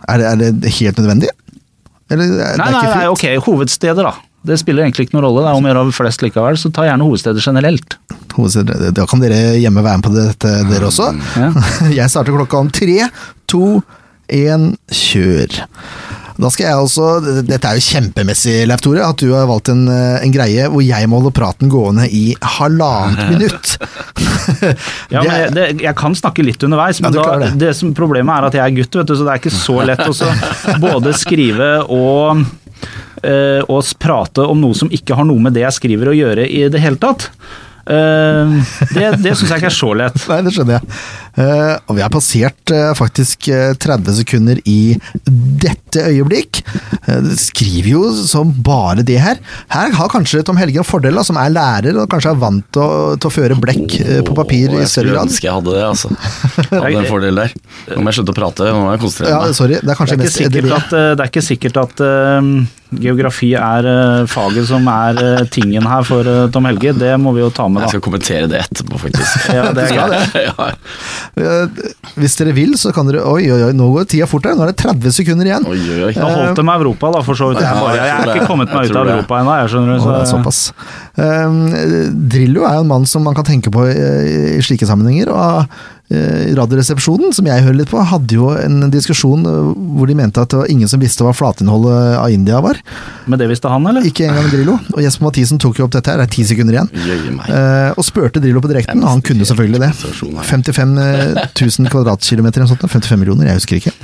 Er 0.07 0.21
det, 0.21 0.27
er 0.29 0.57
det 0.65 0.75
helt 0.81 1.01
nødvendig? 1.01 1.33
Eller, 2.11 2.25
er 2.39 2.57
Nei, 2.61 2.67
det 2.71 2.73
nei, 2.73 2.83
ikke 2.87 2.97
nei, 3.01 3.07
ok, 3.11 3.25
hovedsteder 3.47 4.07
da. 4.07 4.15
Det 4.47 4.55
spiller 4.61 4.85
egentlig 4.85 5.09
ikke 5.09 5.17
noen 5.17 5.25
rolle, 5.27 5.43
det 5.43 5.51
er 5.51 5.59
om 5.59 5.65
å 5.67 5.71
gjøre 5.73 5.95
flest 5.97 6.23
likevel, 6.23 6.59
så 6.61 6.71
ta 6.71 6.85
gjerne 6.87 7.03
hovedsteder 7.09 7.43
generelt. 7.43 7.97
Hovedsteder- 8.37 8.93
Da 8.95 9.07
kan 9.11 9.19
dere 9.25 9.57
hjemme 9.59 9.83
være 9.83 9.99
med 9.99 10.07
på 10.07 10.13
dette, 10.15 10.53
dere 10.71 10.87
også. 10.87 11.09
Ja. 11.41 11.49
Jeg 11.99 12.13
starter 12.13 12.37
klokka 12.37 12.61
om 12.63 12.71
tre, 12.71 13.09
to, 13.51 13.81
én, 14.31 14.69
kjør. 14.93 15.59
Da 16.37 16.51
skal 16.53 16.67
jeg 16.69 16.81
også, 16.85 17.07
Dette 17.49 17.71
er 17.71 17.79
jo 17.79 17.85
kjempemessig, 17.87 18.57
Leif 18.69 18.83
Tore, 18.85 19.05
at 19.07 19.23
du 19.23 19.31
har 19.33 19.47
valgt 19.49 19.71
en, 19.73 19.87
eh, 19.89 20.19
en 20.27 20.35
greie 20.35 20.67
hvor 20.73 20.85
jeg 20.85 21.09
må 21.09 21.21
holde 21.23 21.33
praten 21.37 21.71
gående 21.73 22.05
i 22.13 22.25
halvannet 22.57 23.29
minutt. 23.35 23.77
Ja, 25.11 25.23
men 25.23 25.31
jeg, 25.33 25.51
det, 25.57 25.65
jeg 25.83 25.95
kan 25.99 26.15
snakke 26.15 26.45
litt 26.47 26.63
underveis, 26.67 27.01
men 27.03 27.15
Ja, 27.15 27.25
da, 27.25 27.39
det. 27.43 27.49
det. 27.61 27.73
som 27.79 27.91
problemet 27.97 28.31
er 28.37 28.47
at 28.49 28.57
jeg 28.59 28.63
er 28.63 28.77
gutt, 28.77 28.99
vet 29.01 29.09
du, 29.11 29.15
så 29.19 29.27
det 29.27 29.33
er 29.33 29.41
ikke 29.41 29.55
så 29.55 29.77
lett 29.87 30.03
å 30.07 30.15
både 30.87 31.13
skrive 31.19 31.71
og, 31.93 32.45
eh, 33.27 33.63
og 33.67 33.91
prate 34.03 34.47
om 34.47 34.61
noe 34.63 34.77
som 34.79 34.91
ikke 34.95 35.19
har 35.19 35.27
noe 35.29 35.43
med 35.43 35.57
det 35.57 35.65
jeg 35.67 35.79
skriver 35.81 36.13
å 36.13 36.17
gjøre 36.17 36.47
i 36.47 36.67
det 36.73 36.83
hele 36.83 37.01
tatt. 37.03 37.29
Eh, 37.87 38.57
det 38.95 39.11
det 39.23 39.37
syns 39.39 39.53
jeg 39.53 39.61
ikke 39.61 39.71
er 39.71 39.79
så 39.79 39.93
lett. 39.99 40.19
Nei, 40.31 40.41
det 40.47 40.53
skjønner 40.57 40.79
jeg. 40.79 40.97
Eh, 41.37 41.75
og 41.85 41.99
vi 41.99 42.01
har 42.01 42.13
passert 42.13 42.73
eh, 42.73 42.93
faktisk 42.97 43.49
eh, 43.53 43.75
30 43.77 44.17
sekunder 44.23 44.61
i 44.65 44.97
dette 45.27 46.07
øyeblikk. 46.09 46.63
Det 47.07 47.37
skriver 47.39 47.91
jo 47.93 48.03
som 48.27 48.55
bare 48.65 49.05
det 49.07 49.19
her. 49.21 49.41
Her 49.73 49.93
har 49.99 50.13
kanskje 50.13 50.43
Tom 50.47 50.57
Helge 50.61 50.81
en 50.81 50.89
fordel, 50.89 51.17
da, 51.19 51.25
som 51.27 51.39
er 51.41 51.53
lærer 51.53 52.01
og 52.01 52.09
kanskje 52.13 52.33
er 52.33 52.41
vant 52.41 52.65
til 52.75 52.83
å, 52.83 53.15
til 53.21 53.31
å 53.31 53.35
føre 53.35 53.59
blekk 53.61 53.99
på 54.27 54.37
papir 54.37 54.73
oh, 54.73 54.81
i 54.81 54.89
større 54.89 55.13
Jeg 55.13 55.13
skulle 55.13 55.27
ønske 55.27 55.47
jeg 55.47 55.59
hadde 55.59 55.77
det, 55.77 55.85
altså. 55.87 56.11
Jeg 56.73 56.83
hadde 56.83 57.05
en 57.05 57.11
fordel 57.11 57.43
der. 57.43 57.55
Nå 57.93 58.01
må 58.01 58.11
jeg 58.11 58.19
slutte 58.19 58.33
å 58.35 58.39
prate, 58.41 58.71
nå 58.73 58.81
må 58.83 58.91
jeg 58.95 59.03
konsentrere 59.05 59.35
Ja, 59.35 59.43
meg. 59.45 59.57
sorry. 59.59 59.79
Det 59.79 59.93
er 59.93 60.01
Det 60.01 60.17
er 60.17 60.23
mest 60.25 60.41
sikkert 60.41 60.77
at, 60.81 60.97
det 60.97 61.27
er 61.27 61.31
ikke 61.31 61.45
sikkert 61.45 61.81
at 61.85 62.05
geografi 62.95 63.51
er 63.59 63.87
uh, 63.89 64.27
faget 64.31 64.69
som 64.69 64.87
er 64.91 65.19
uh, 65.19 65.43
tingen 65.53 65.85
her 65.87 66.05
for 66.07 66.27
uh, 66.27 66.47
Tom 66.53 66.69
Helge. 66.69 66.93
Det 66.97 67.13
må 67.21 67.33
vi 67.37 67.43
jo 67.43 67.51
ta 67.55 67.67
med, 67.69 67.83
da. 67.83 67.89
Jeg 67.89 67.97
skal 67.97 68.05
kommentere 68.05 68.51
det 68.51 68.63
etterpå, 68.67 69.01
faktisk. 69.03 69.47
Ja, 69.57 69.71
det 69.75 69.87
er 69.87 69.95
greit. 69.97 70.37
ja. 71.41 71.57
Hvis 72.21 72.37
dere 72.39 72.53
vil, 72.57 72.75
så 72.79 72.93
kan 72.95 73.09
dere 73.09 73.25
Oi, 73.27 73.47
oi, 73.51 73.61
oi, 73.69 73.73
nå 73.77 73.89
går 73.95 74.09
tida 74.13 74.29
fort 74.31 74.47
her. 74.49 74.57
Nå 74.59 74.67
er 74.67 74.73
det 74.73 74.79
30 74.83 75.17
sekunder 75.17 75.49
igjen. 75.49 75.67
Oi, 75.71 75.79
oi, 75.81 76.01
oi. 76.09 76.13
Da 76.17 76.29
holdt 76.31 76.61
det 76.61 76.67
med 76.69 76.85
Europa, 76.85 77.11
da, 77.17 77.25
for 77.27 77.39
så 77.39 77.51
vidt. 77.51 77.63
Jeg, 77.65 77.83
bare, 77.83 77.97
jeg 77.99 78.07
jeg 78.13 78.23
er 78.23 78.33
ikke 78.37 78.51
kommet 78.53 78.73
meg 78.73 78.91
ut 78.91 79.01
av. 79.01 79.13
Europa 79.17 79.41
ennå, 79.43 79.59
jeg 79.63 79.75
skjønner 79.75 79.93
du. 79.93 79.99
Å, 79.99 80.13
det 80.13 80.23
er 80.23 80.31
såpass. 80.31 80.63
Um, 81.17 81.61
Drillo 82.31 82.67
er 82.69 82.79
jo 82.79 82.87
en 82.87 82.93
mann 82.93 83.07
som 83.09 83.25
man 83.27 83.37
kan 83.37 83.47
tenke 83.49 83.73
på 83.75 83.87
i, 83.91 83.97
i 84.57 84.65
slike 84.65 84.89
sammenhenger. 84.89 85.33
og 85.33 85.95
Radioresepsjonen, 86.11 87.33
som 87.35 87.47
jeg 87.49 87.65
hører 87.65 87.79
litt 87.81 87.91
på, 87.91 87.99
hadde 87.99 88.37
jo 88.37 88.51
en 88.55 88.91
diskusjon 88.93 89.43
eh, 89.49 89.71
hvor 89.97 90.07
de 90.07 90.15
mente 90.19 90.43
at 90.43 90.53
det 90.53 90.61
var 90.61 90.71
ingen 90.71 90.91
som 90.91 91.03
visste 91.03 91.27
hva 91.27 91.33
flatinnholdet 91.35 92.17
av 92.21 92.31
India 92.31 92.61
var. 92.63 92.79
men 93.27 93.41
det 93.41 93.49
visste 93.51 93.71
han, 93.73 93.87
eller? 93.91 94.07
Ikke 94.07 94.29
engang 94.29 94.47
Drillo. 94.53 94.77
Og 94.95 95.03
Jesper 95.03 95.27
Mathisen 95.27 95.59
tok 95.63 95.81
jo 95.81 95.89
opp 95.89 95.95
dette 95.97 96.13
her, 96.13 96.23
det 96.23 96.29
er 96.29 96.35
ti 96.37 96.47
sekunder 96.47 96.79
igjen. 96.79 96.91
Eh, 97.51 97.91
og 97.97 98.07
spurte 98.07 98.43
Drillo 98.43 98.63
på 98.63 98.71
direkten, 98.71 99.03
og 99.03 99.11
han 99.17 99.25
kunne 99.27 99.49
selvfølgelig 99.49 99.83
det. 99.83 99.93
Situasjonen 99.99 100.47
55 100.47 100.95
000 101.81 101.93
kvadratkilometer 101.93 102.63
eller 102.63 102.71
noe 102.71 102.77
sånt, 102.77 102.87
55 102.97 103.23
millioner, 103.23 103.51
jeg 103.51 103.61
husker 103.61 103.81
ikke. 103.81 103.95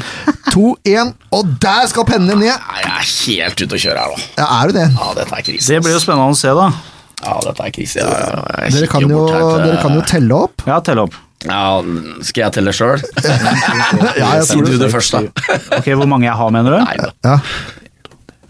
2, 0.52 0.66
1, 0.98 1.12
og 1.38 1.52
der 1.62 1.86
skal 1.92 2.08
pennene 2.08 2.34
ned! 2.42 2.50
Jeg 2.52 2.88
er 2.90 3.06
helt 3.06 3.62
ute 3.62 3.78
å 3.78 3.84
kjøre 3.86 4.02
her 4.02 4.10
nå. 4.16 4.24
Ja, 4.42 4.48
er 4.58 4.72
du 4.72 4.76
det? 4.80 4.88
Ja, 4.98 5.12
dette 5.16 5.38
er 5.38 5.46
krise. 5.46 5.70
Det 5.70 5.84
blir 5.86 5.94
jo 5.96 6.02
spennende 6.02 6.34
å 6.34 6.38
se, 6.38 6.52
da. 6.58 6.66
Ja, 7.22 7.36
dette 7.46 7.68
er 7.68 7.74
krise. 7.74 8.02
Ja, 8.02 8.22
ja. 8.26 8.70
Dere 8.74 8.88
kan 8.90 9.06
jo, 9.06 9.20
dere 9.30 9.78
kan 9.80 9.94
jo 9.94 10.02
telle 10.10 10.40
opp. 10.48 10.64
Ja, 10.66 10.80
telle 10.84 11.06
opp. 11.06 11.14
Ja, 11.48 11.82
skal 12.22 12.44
jeg 12.46 12.52
telle 12.58 12.72
sjøl? 12.76 13.02
Ja, 14.18 14.32
jeg 14.40 14.64
du 14.64 14.76
det. 14.78 14.90
først, 14.92 15.12
da. 15.16 15.22
Ok, 15.78 15.92
Hvor 15.96 16.06
mange 16.10 16.28
jeg 16.28 16.36
har, 16.38 16.50
mener 16.54 16.76
du? 16.78 16.82
Nei 16.84 16.96
da. 17.00 17.12
Ja. 17.26 17.38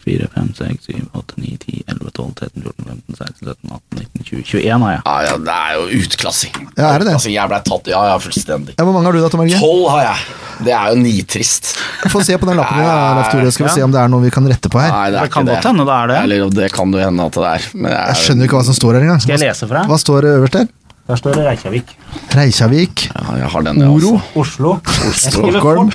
4, 0.02 0.26
5, 0.34 0.48
6, 0.58 0.86
7, 0.90 0.94
8, 1.14 1.34
9, 1.38 1.50
10, 1.62 1.82
11, 1.86 2.08
12, 2.10 2.30
13, 2.34 2.62
14, 2.66 2.86
15, 2.90 3.14
16, 3.14 3.36
17, 3.46 3.70
18, 3.70 3.98
19, 4.02 4.24
20 4.26 4.40
21 4.42 4.82
har 4.82 4.90
jeg. 4.96 5.02
Ja, 5.06 5.14
ja, 5.28 5.36
det 5.46 5.54
er 5.54 5.76
jo 5.78 6.00
utklassing. 6.02 6.56
Ja, 6.74 6.88
er 6.88 6.98
det 6.98 7.06
det? 7.06 7.12
Altså, 7.20 7.30
Jeg 7.30 7.52
ble 7.52 7.60
tatt, 7.68 7.90
ja, 7.92 8.00
ja, 8.10 8.16
fullstendig. 8.24 8.74
Ja, 8.74 8.82
Hvor 8.88 8.96
mange 8.96 9.06
har 9.06 9.14
du 9.14 9.20
da, 9.22 9.30
Tom 9.30 9.44
Helge? 9.44 9.60
Tolv 9.62 9.86
har 9.94 10.02
jeg. 10.08 10.26
Det 10.66 10.74
er 10.74 10.90
jo 10.90 10.98
nitrist. 11.04 11.70
Få 12.10 12.24
se 12.26 12.34
på 12.38 12.50
den 12.50 12.58
lappen 12.58 12.82
din, 12.82 12.90
Leif 13.20 13.30
Tore. 13.30 13.54
Skal 13.54 13.66
vi 13.68 13.70
Ja. 13.70 13.76
se 13.78 13.86
om 13.86 13.94
det 13.94 14.02
er 14.02 14.10
noe 14.10 14.26
vi 14.26 14.30
kan 14.34 14.50
rette 14.50 14.68
på 14.74 14.82
her. 14.82 14.90
Nei, 14.90 15.06
det 15.14 15.20
er 15.22 15.30
Det 15.30 15.32
kan 15.38 15.46
godt 15.46 15.70
hende 15.70 15.86
det 15.86 15.94
er 16.02 16.06
det. 16.12 16.18
Eller 16.26 16.50
det 16.50 16.72
kan 16.74 16.90
jo 16.92 16.98
hende 16.98 17.22
at 17.30 17.38
det 17.38 17.46
er. 17.54 17.70
Men 17.78 17.90
jeg, 17.94 18.02
Jeg 18.10 18.16
skjønner 18.26 18.44
ikke 18.50 18.58
hva 18.58 18.64
som 18.66 18.74
står 18.82 18.98
her 18.98 19.02
engang. 19.06 19.22
Skal 19.22 19.38
jeg 19.38 19.44
lese 19.46 19.66
for 19.70 19.78
deg? 19.78 19.86
Hva 19.94 19.98
står 20.02 20.28
øverst 20.34 20.58
der? 20.58 20.66
Der 21.08 21.16
står 21.18 21.32
det 21.34 21.44
Reykjavik. 21.46 21.96
Reykjavik, 22.36 23.08
Ja, 23.14 23.34
jeg 23.36 23.46
har 23.50 23.60
den, 23.66 23.80
jeg 23.80 23.88
Oro. 23.88 24.20
Oslo. 24.40 24.76
Stockholm. 25.12 25.90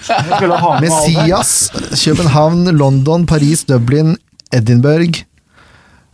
Messias, 0.82 1.72
København, 2.06 2.66
London, 2.78 3.26
Paris, 3.26 3.64
Dublin, 3.64 4.18
Edinburgh, 4.54 5.24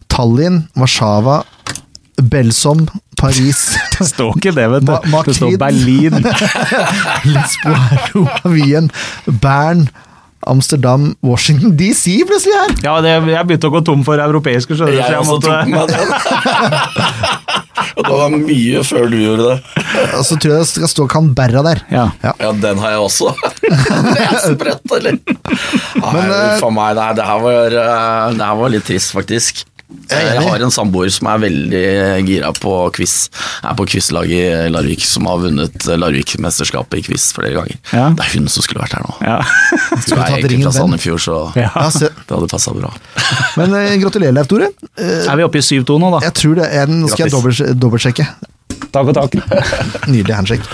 Tallinn, 0.10 0.68
Warszawa, 0.78 1.42
Belsom, 2.32 2.88
Paris, 3.18 3.78
Det 4.00 4.08
står 4.08 4.36
ikke 4.38 4.52
det, 4.56 4.70
vet 4.72 4.86
du. 4.88 4.92
Ma- 4.94 5.24
Det 5.26 5.36
står 5.36 5.58
Berlin. 5.58 6.14
Lisboa, 7.34 7.98
Roma, 8.16 8.54
Wien, 8.54 8.92
Bern, 9.42 9.88
Amsterdam, 10.50 11.12
Washington 11.26 11.76
DC 11.80 12.18
plutselig 12.30 12.58
her! 12.60 12.76
Ja, 12.86 12.96
det, 13.04 13.14
jeg 13.32 13.48
begynte 13.50 13.70
å 13.70 13.74
gå 13.78 13.82
tom 13.88 14.04
for 14.08 14.20
europeiske, 14.22 14.76
skjønner 14.78 14.96
du. 14.96 15.00
Jeg 15.02 15.12
jeg 15.14 15.20
også 15.22 15.38
måtte- 15.38 15.50
tok 15.50 15.68
meg 15.70 15.88
den. 15.94 16.08
Og 17.94 18.06
det 18.08 18.16
var 18.18 18.32
mye 18.34 18.80
før 18.88 19.04
du 19.12 19.18
gjorde 19.20 19.46
det. 19.52 19.58
Og 20.18 20.24
så 20.26 20.38
tror 20.42 20.54
jeg 20.56 20.64
det 20.64 20.70
skal 20.72 20.90
stå 20.90 21.06
Canberra 21.12 21.62
der. 21.66 21.82
Ja. 21.94 22.06
Ja, 22.24 22.52
den 22.64 22.80
har 22.82 22.96
jeg 22.96 23.02
også. 23.04 23.34
Det 24.14 24.26
sprøtt, 24.42 24.96
eller? 24.98 25.20
Nei, 25.20 26.14
Men, 26.16 26.32
eh, 26.34 26.56
for 26.62 26.74
meg, 26.74 26.96
nei, 26.98 27.10
det, 27.18 27.26
her 27.28 27.44
var, 27.44 27.76
eh, 27.84 28.34
det 28.40 28.48
her 28.50 28.58
var 28.60 28.74
litt 28.74 28.88
trist, 28.88 29.14
faktisk. 29.14 29.64
Jeg 30.10 30.26
Jeg 30.36 30.44
har 30.46 30.64
en 30.66 30.72
samboer 30.74 31.10
som 31.14 31.28
er 31.32 31.40
veldig 31.46 31.84
gira 32.28 32.52
på 32.58 32.74
quiz. 32.96 33.30
Er 33.64 33.76
på 33.80 33.86
quizlaget 33.90 34.68
i 34.68 34.70
Larvik, 34.74 35.04
som 35.08 35.26
har 35.30 35.38
vunnet 35.42 35.86
Larvik-mesterskapet 35.88 37.00
i 37.00 37.04
quiz 37.08 37.30
flere 37.36 37.54
ganger. 37.58 37.78
Ja. 37.94 38.10
Det 38.18 38.26
er 38.26 38.34
hun 38.38 38.48
som 38.52 38.66
skulle 38.66 38.84
vært 38.84 38.96
her 38.98 39.06
nå. 39.08 39.16
Ja. 39.24 39.40
Hun 40.14 40.20
er 40.20 40.36
egentlig 40.38 40.64
fra. 40.66 40.74
Sandefjord, 40.80 41.22
så 41.24 41.38
Ja. 41.64 41.70
Det 42.00 42.12
hadde 42.30 42.50
passa 42.52 42.74
bra. 42.76 42.92
Men 43.60 43.74
eh, 43.80 43.96
gratulerer, 44.04 44.36
Leif 44.36 44.50
Tore. 44.52 44.72
Eh, 44.98 45.24
Er 45.30 45.40
vi 45.40 45.46
oppe 45.48 45.62
i 45.62 45.66
7-2 45.66 45.98
nå, 46.02 46.12
da? 46.18 46.24
jeg 46.28 46.36
tror 46.42 46.60
det 46.62 46.68
er 46.74 46.92
Nå 46.92 47.08
skal 47.10 47.26
jeg 47.28 47.32
Grattis. 47.34 47.62
dobbelt- 47.64 47.80
dobbeltsjekke. 47.86 48.28
Takk 48.94 49.10
og 49.10 49.16
takk. 49.18 49.36
Nydelig 50.10 50.36
handsjekk. 50.38 50.66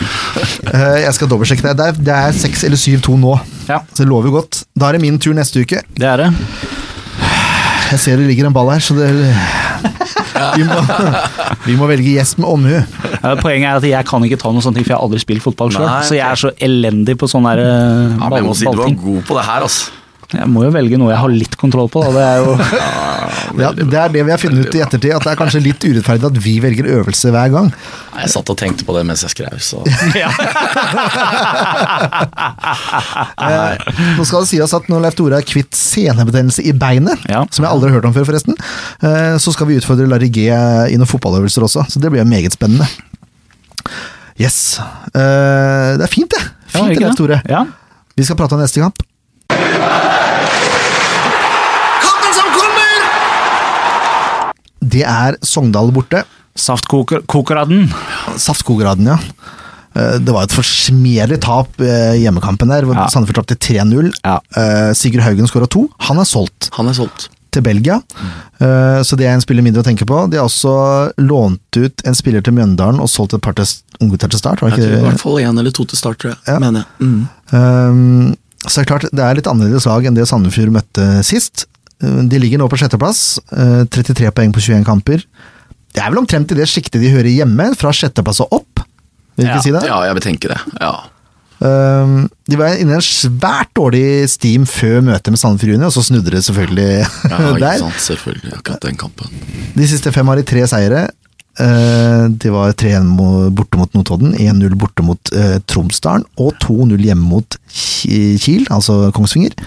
Uh, 0.67 0.97
jeg 1.05 1.13
skal 1.15 1.29
dobbeltsjekke 1.31 1.63
det. 1.69 1.73
Det 1.79 1.85
er, 1.87 1.99
det 2.09 2.15
er 2.17 2.35
6 2.35 2.63
eller 2.67 2.79
7-2 2.81 3.15
nå, 3.21 3.33
Ja, 3.69 3.79
så 3.93 4.03
det 4.03 4.09
lover 4.11 4.33
godt. 4.39 4.63
Da 4.75 4.89
er 4.89 4.97
det 4.97 5.01
min 5.05 5.19
tur 5.23 5.35
neste 5.37 5.63
uke. 5.63 5.83
det 5.95 6.07
er 6.09 6.25
det. 6.25 6.29
Jeg 7.89 7.99
ser 8.03 8.19
det 8.21 8.27
ligger 8.29 8.49
en 8.49 8.53
ball 8.53 8.69
her, 8.73 8.83
så 8.83 8.95
det 8.97 9.09
vi 10.55 10.63
må, 10.67 10.77
vi 11.65 11.75
må 11.79 11.87
velge 11.89 12.13
gjest 12.15 12.37
med 12.41 12.47
omhu. 12.49 12.75
Ja, 12.75 13.33
Poenget 13.41 13.67
er 13.69 13.79
at 13.79 13.87
jeg 13.89 14.07
kan 14.09 14.25
ikke 14.27 14.39
ta 14.41 14.51
noe 14.53 14.63
sånt, 14.63 14.77
for 14.79 14.91
jeg 14.93 14.95
har 14.97 15.03
aldri 15.05 15.21
spilt 15.23 15.43
fotball 15.45 15.73
sjøl. 15.73 15.87
Så 16.07 16.17
jeg 16.17 16.25
er 16.25 16.39
så 16.39 16.51
elendig 16.63 17.17
på 17.19 17.29
sånne 17.29 17.55
der, 17.57 17.63
eh, 17.65 18.13
Ja, 18.13 18.29
men 18.29 18.37
jeg 18.39 18.47
må 18.47 18.55
si 18.57 18.67
du 18.69 18.79
var 18.83 18.93
god 19.03 19.25
på 19.29 19.39
det 19.39 19.45
her, 19.49 19.65
altså. 19.67 19.95
Jeg 20.29 20.45
må 20.45 20.61
jo 20.61 20.69
velge 20.69 20.97
noe 21.01 21.09
jeg 21.09 21.17
har 21.23 21.31
litt 21.33 21.55
kontroll 21.57 21.87
på. 21.89 22.03
Da. 22.05 22.09
Det 22.13 22.21
er 22.21 22.37
jo 22.43 22.51
Ja, 23.63 23.71
det 23.73 23.87
er 23.97 24.11
det 24.13 24.21
vi 24.27 24.29
har 24.31 24.37
funnet 24.39 24.67
ut 24.69 24.75
i 24.77 24.81
ettertid, 24.83 25.11
at 25.15 25.23
det 25.25 25.31
er 25.31 25.39
kanskje 25.39 25.61
litt 25.65 25.81
urettferdig 25.83 26.27
at 26.29 26.37
vi 26.43 26.53
velger 26.61 26.85
øvelse 26.99 27.31
hver 27.33 27.49
gang. 27.53 27.71
Jeg 28.19 28.29
satt 28.35 28.51
og 28.53 28.57
tenkte 28.61 28.85
på 28.85 28.93
det 28.95 29.01
mens 29.09 29.23
jeg 29.25 29.33
skrev, 29.33 29.57
så 29.57 29.81
Eh, 33.39 33.73
nå 34.19 34.23
skal 34.27 34.43
det 34.43 34.49
sies 34.51 34.73
at 34.75 34.87
når 34.91 35.01
Leif 35.05 35.15
Tore 35.17 35.39
er 35.39 35.45
kvitt 35.47 35.73
senebetennelse 35.77 36.61
i 36.69 36.73
beinet, 36.77 37.19
Ja. 37.29 37.41
som 37.51 37.65
jeg 37.65 37.71
aldri 37.71 37.89
har 37.89 37.97
hørt 37.99 38.07
om 38.09 38.13
før 38.15 38.27
forresten, 38.29 38.55
eh, 39.01 39.35
så 39.41 39.51
skal 39.55 39.67
vi 39.69 39.77
utfordre 39.79 40.07
Larry 40.09 40.29
G 40.29 40.47
i 40.49 40.97
noen 40.99 41.09
fotballøvelser 41.09 41.63
også, 41.65 41.85
så 41.89 41.99
det 42.03 42.11
blir 42.13 42.25
meget 42.27 42.53
spennende. 42.55 42.85
Yes. 44.39 44.79
Eh, 45.13 45.97
det 45.97 46.05
er 46.05 46.11
fint, 46.11 46.29
det. 46.31 46.41
Ja, 46.73 46.79
Fint, 46.79 46.91
ikke 46.93 47.05
Leif? 47.07 47.15
Tore. 47.19 47.41
Ja. 47.49 47.65
Vi 48.15 48.23
skal 48.27 48.37
prate 48.39 48.53
om 48.55 48.61
neste 48.61 48.79
kamp. 48.83 48.95
Kampen 52.03 52.33
som 52.35 52.47
kommer! 52.55 52.99
Det 54.81 55.03
er 55.03 55.37
Sogndal 55.43 55.91
borte. 55.95 56.23
Saftkokeraden. 56.59 57.87
Saftkokeraden, 58.37 59.05
ja. 59.07 59.17
Eh, 59.95 60.17
Det 60.19 60.33
var 60.33 60.43
et 60.45 60.53
forsmedelig 60.55 61.39
tap 61.41 61.79
eh, 61.81 62.15
hjemmekampen 62.21 62.69
der. 62.69 62.85
hvor 62.87 62.95
Ja. 62.95 63.07
Sandefjord 63.07 63.45
tapte 63.45 63.55
3-0. 63.57 64.11
Ja. 64.23 64.39
Eh, 64.55 64.93
Sigurd 64.93 65.23
Haugen 65.23 65.47
skåra 65.47 65.67
to. 65.69 65.89
Han 66.09 66.19
er 66.19 66.25
solgt 66.29 66.69
han 66.73 66.87
er 66.87 66.93
solgt. 66.93 67.29
til 67.51 67.63
Belgia, 67.63 67.95
Mm. 68.13 69.01
så 69.03 69.17
det 69.17 69.25
er 69.25 69.33
en 69.33 69.41
spiller 69.41 69.63
mindre 69.63 69.81
å 69.81 69.83
tenke 69.83 70.05
på. 70.05 70.29
De 70.29 70.37
har 70.37 70.45
også 70.45 71.11
lånt 71.17 71.59
ut 71.77 72.01
en 72.05 72.13
spiller 72.13 72.43
til 72.43 72.53
Mjøndalen 72.53 72.99
og 73.01 73.09
solgt 73.09 73.33
et 73.33 73.41
par 73.41 73.53
unggutter 73.99 74.29
til 74.29 74.37
start. 74.37 74.61
Var 74.61 74.69
Jeg 74.69 74.77
det 74.79 74.85
tror 74.91 74.99
i 74.99 75.09
hvert 75.09 75.19
fall 75.19 75.39
én 75.41 75.57
eller 75.59 75.71
to 75.71 75.83
til 75.83 75.97
start, 75.97 76.19
tror 76.19 76.29
jeg. 76.35 76.37
Ja. 76.45 76.59
Mener 76.59 76.85
jeg. 76.85 77.07
Mm. 77.07 77.27
Um, 77.51 78.35
så 78.67 78.75
det 78.75 78.83
er 78.85 78.99
klart, 78.99 79.09
det 79.11 79.19
er 79.19 79.33
litt 79.33 79.47
annerledes 79.47 79.87
lag 79.87 80.05
enn 80.05 80.13
det 80.13 80.27
Sandefjord 80.27 80.69
møtte 80.69 81.23
sist. 81.25 81.65
Uh, 82.03 82.21
De 82.31 82.39
ligger 82.39 82.61
nå 82.61 82.67
på 82.71 82.77
sjetteplass, 82.79 83.39
uh, 83.53 83.83
33 83.91 84.31
poeng 84.35 84.53
på 84.55 84.61
21 84.63 84.85
kamper. 84.87 85.23
Det 85.93 86.03
er 86.03 86.11
vel 86.13 86.21
omtrent 86.21 86.51
i 86.53 86.57
det 86.59 86.67
sjiktet 86.69 87.01
de 87.01 87.09
hører 87.11 87.31
hjemme, 87.33 87.71
fra 87.79 87.91
sjetteplass 87.95 88.39
og 88.45 88.53
opp? 88.61 88.83
Vil 89.35 89.45
du 89.45 89.49
Ja. 89.49 89.55
ikke 89.57 89.63
si 89.63 89.71
det? 89.71 89.83
Ja, 89.87 90.01
jeg 90.05 90.13
vil 90.19 90.25
tenke 90.27 90.51
det. 90.51 90.59
Ja. 90.79 90.93
Um, 91.59 92.29
de 92.47 92.55
var 92.55 92.77
inne 92.79 92.93
i 92.93 92.95
en 92.95 93.03
svært 93.03 93.73
dårlig 93.75 94.29
steam 94.31 94.63
før 94.69 95.01
møtet 95.03 95.33
med 95.33 95.39
Sandefjord 95.41 95.73
Juni, 95.73 95.83
og 95.89 95.91
så 95.91 96.03
snudde 96.07 96.31
det 96.31 96.43
selvfølgelig 96.45 96.85
Ja, 97.03 97.39
ikke 97.49 97.59
der. 97.65 97.77
sant, 97.81 97.99
selvfølgelig. 98.05 98.53
Akkurat 98.61 98.85
den 98.87 98.95
kampen. 99.01 99.27
De 99.75 99.87
siste 99.91 100.13
fem 100.15 100.27
har 100.31 100.39
de 100.39 100.43
tre 100.47 100.63
seire. 100.71 101.01
De 101.59 102.51
var 102.53 102.71
3-1 102.79 103.09
borte 103.51 103.75
mot 103.81 103.91
Notodden, 103.97 104.31
1-0 104.39 104.75
borte 104.79 105.03
mot 105.03 105.31
eh, 105.35 105.57
Tromsdalen 105.67 106.23
og 106.39 106.53
2-0 106.63 106.95
hjemme 107.03 107.25
mot 107.27 107.57
Kiel, 107.73 108.63
altså 108.71 109.09
Kongsvinger. 109.11 109.57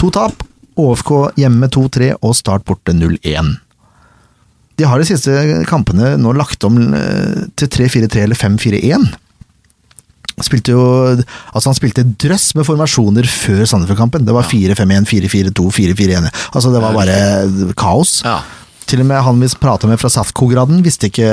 To 0.00 0.08
tap. 0.14 0.40
ÅFK 0.76 1.12
hjemme 1.40 1.68
2-3 1.72 2.10
og 2.20 2.34
Start 2.36 2.66
borte 2.68 2.94
0-1. 2.96 3.54
De 4.76 4.84
har 4.84 5.00
de 5.00 5.06
siste 5.08 5.32
kampene 5.68 6.14
nå 6.20 6.34
lagt 6.36 6.64
om 6.68 6.76
eh, 6.94 7.46
til 7.56 7.70
3-4-3 7.72 8.26
eller 8.26 8.36
5-4-1. 8.38 9.06
Spilte 10.44 10.74
jo, 10.74 10.82
altså 11.56 11.70
han 11.70 11.78
spilte 11.78 12.04
drøss 12.20 12.50
med 12.58 12.66
formasjoner 12.68 13.24
før 13.30 13.62
Sandefjord-kampen. 13.70 14.26
Det 14.28 14.34
var 14.36 14.44
4-5-1, 14.44 15.08
4-4-2, 15.08 15.64
4-4-1. 15.78 16.28
Altså 16.52 16.72
det 16.74 16.82
var 16.84 16.92
bare 16.96 17.16
kaos. 17.80 18.18
Ja. 18.26 18.42
Til 18.86 19.00
og 19.02 19.08
med 19.08 19.24
han 19.24 19.40
vi 19.40 19.48
prata 19.58 19.88
med 19.88 19.98
fra 19.98 20.10
Saftkograden 20.12 20.84
visste 20.84 21.08
ikke 21.08 21.24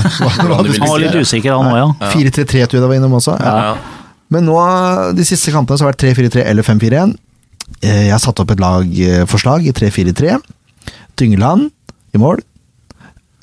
hva, 0.00 0.30
hva 0.32 0.62
si. 0.64 0.80
Han 0.80 0.88
var 0.88 1.04
litt 1.04 1.20
usikker, 1.20 1.52
han 1.52 1.68
òg, 1.68 1.76
ja. 2.00 2.10
4-3-3 2.16 2.48
tror 2.48 2.78
jeg 2.80 2.86
det 2.86 2.88
var 2.88 2.96
innom 2.96 3.20
også. 3.20 3.36
Ja. 3.44 3.76
Men 4.32 4.48
nå, 4.48 4.56
de 5.14 5.28
siste 5.28 5.52
kampene 5.54 5.76
så 5.78 5.86
har 5.86 5.92
det 5.92 6.08
vært 6.08 6.16
3-4-3 6.32 6.48
eller 6.48 6.66
5-4-1. 6.66 7.12
Eh, 7.82 8.06
Jeg 8.08 8.14
har 8.14 8.22
satt 8.22 8.40
opp 8.42 8.52
et 8.54 8.62
lagforslag 8.62 9.66
i 9.66 9.72
3-4-3. 9.76 10.36
Dyngeland 11.18 11.70
i 12.14 12.20
mål. 12.22 12.42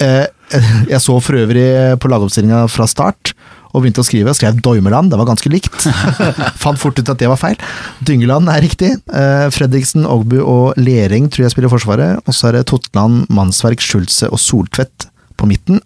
Eh, 0.03 0.25
Jeg 0.93 1.01
så 1.03 1.17
for 1.23 1.39
øvrig 1.39 1.67
på 2.01 2.11
lagoppstillinga 2.11 2.65
fra 2.71 2.87
start 2.89 3.33
og 3.73 3.81
begynte 3.81 4.03
å 4.03 4.05
skrive. 4.05 4.29
Jeg 4.29 4.37
Skrev 4.37 4.59
Doimeland, 4.61 5.09
det 5.09 5.17
var 5.17 5.25
ganske 5.25 5.49
likt. 5.49 5.73
Fant 6.61 6.77
fort 6.77 6.99
ut 6.99 7.09
at 7.09 7.17
det 7.17 7.29
var 7.31 7.39
feil. 7.41 7.57
Dyngeland 8.05 8.51
er 8.53 8.61
riktig. 8.61 8.91
Eh, 9.09 9.47
Fredriksen, 9.53 10.05
Ogbu 10.05 10.37
og 10.43 10.77
Lering 10.77 11.25
tror 11.33 11.47
jeg 11.47 11.55
spiller 11.55 11.73
Forsvaret. 11.73 12.21
Og 12.29 12.37
så 12.37 12.51
er 12.51 12.59
det 12.59 12.67
Totland, 12.69 13.23
Mannsverk, 13.33 13.81
Schulze 13.81 14.29
og 14.29 14.37
Soltvedt 14.41 15.07
på 15.41 15.49
midten. 15.49 15.81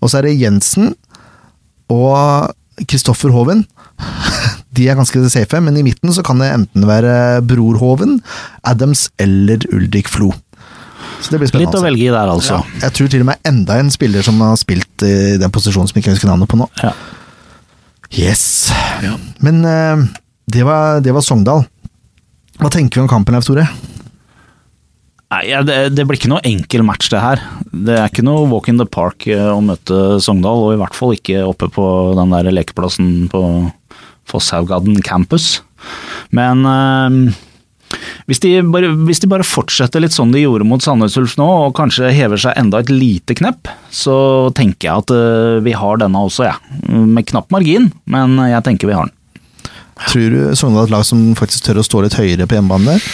Og 0.00 0.08
så 0.08 0.22
er 0.22 0.30
det 0.30 0.38
Jensen 0.40 0.94
og 1.92 2.54
Kristoffer 2.88 3.32
Hoven. 3.36 3.66
De 4.76 4.88
er 4.88 4.98
ganske 4.98 5.22
safe, 5.32 5.60
men 5.64 5.76
i 5.78 5.84
midten 5.86 6.12
så 6.12 6.24
kan 6.26 6.40
det 6.42 6.50
enten 6.52 6.86
være 6.88 7.42
Bror 7.48 7.78
Hoven, 7.80 8.18
Adams 8.66 9.08
eller 9.22 9.64
Ulrik 9.72 10.10
Flo. 10.12 10.32
Så 11.20 11.32
det 11.32 11.40
blir 11.40 11.48
spennende. 11.48 11.70
Litt 11.70 11.78
å 11.78 11.84
velge 11.84 12.04
i 12.04 12.12
der, 12.12 12.28
altså. 12.28 12.60
Jeg 12.82 12.92
tror 12.96 13.10
til 13.12 13.24
og 13.24 13.30
med 13.30 13.48
enda 13.48 13.78
en 13.80 13.92
spiller 13.94 14.24
som 14.26 14.40
har 14.44 14.56
spilt 14.60 15.04
i 15.06 15.36
den 15.40 15.52
posisjonen 15.54 15.88
som 15.88 15.96
jeg 15.96 16.04
ikke 16.04 16.16
husker 16.16 16.30
navnet 16.30 16.50
på 16.50 16.58
nå. 16.60 16.68
Ja. 16.82 16.92
Yes. 18.12 18.44
Ja. 19.04 19.16
Men 19.44 19.64
eh, 19.66 20.06
det, 20.52 20.64
var, 20.68 21.00
det 21.04 21.14
var 21.16 21.24
Sogndal. 21.24 21.64
Hva 22.60 22.72
tenker 22.72 23.00
vi 23.00 23.04
om 23.04 23.10
kampen, 23.10 23.36
Leif 23.36 23.48
Tore? 23.48 23.66
Nei, 25.26 25.40
ja, 25.50 25.62
det, 25.66 25.96
det 25.96 26.04
blir 26.06 26.20
ikke 26.20 26.30
noe 26.30 26.44
enkel 26.46 26.84
match, 26.86 27.08
det 27.12 27.20
her. 27.20 27.42
Det 27.72 27.96
er 27.96 28.12
ikke 28.12 28.24
noe 28.26 28.46
walk 28.52 28.68
in 28.70 28.78
the 28.80 28.86
park 28.86 29.26
eh, 29.26 29.48
å 29.50 29.58
møte 29.64 30.20
Sogndal, 30.22 30.62
og 30.68 30.76
i 30.76 30.80
hvert 30.80 30.96
fall 30.96 31.16
ikke 31.16 31.42
oppe 31.48 31.70
på 31.72 31.86
den 32.18 32.36
der 32.36 32.52
lekeplassen 32.54 33.10
på 33.32 33.42
Fosshaugadden 34.30 35.02
campus. 35.06 35.60
Men 36.34 36.64
eh, 36.66 37.34
hvis, 38.26 38.40
de 38.42 38.54
bare, 38.72 38.90
hvis 39.06 39.22
de 39.22 39.30
bare 39.30 39.46
fortsetter 39.46 40.02
litt 40.02 40.14
sånn 40.16 40.32
de 40.34 40.42
gjorde 40.42 40.66
mot 40.66 40.82
Sandnes 40.82 41.16
Ulf 41.20 41.36
nå, 41.40 41.46
og 41.68 41.76
kanskje 41.78 42.10
hever 42.14 42.40
seg 42.42 42.58
enda 42.58 42.82
et 42.82 42.90
lite 42.92 43.36
knepp, 43.38 43.70
så 43.94 44.16
tenker 44.58 44.88
jeg 44.90 45.04
at 45.04 45.14
eh, 45.14 45.58
vi 45.66 45.76
har 45.78 46.02
denne 46.02 46.24
også, 46.26 46.48
jeg. 46.48 46.78
Ja. 46.88 47.02
Med 47.06 47.28
knapp 47.30 47.52
margin, 47.54 47.92
men 48.10 48.38
jeg 48.50 48.64
tenker 48.66 48.90
vi 48.90 48.98
har 48.98 49.08
den. 49.08 49.14
Tror 49.96 50.28
du 50.28 50.40
Sogndal 50.58 50.82
er 50.84 50.90
et 50.90 50.92
lag 50.92 51.04
som 51.08 51.20
faktisk 51.38 51.64
tør 51.64 51.78
å 51.80 51.86
stå 51.86 52.02
litt 52.04 52.18
høyere 52.18 52.44
på 52.44 52.58
hjemmebane 52.58 52.96
der? 52.98 53.04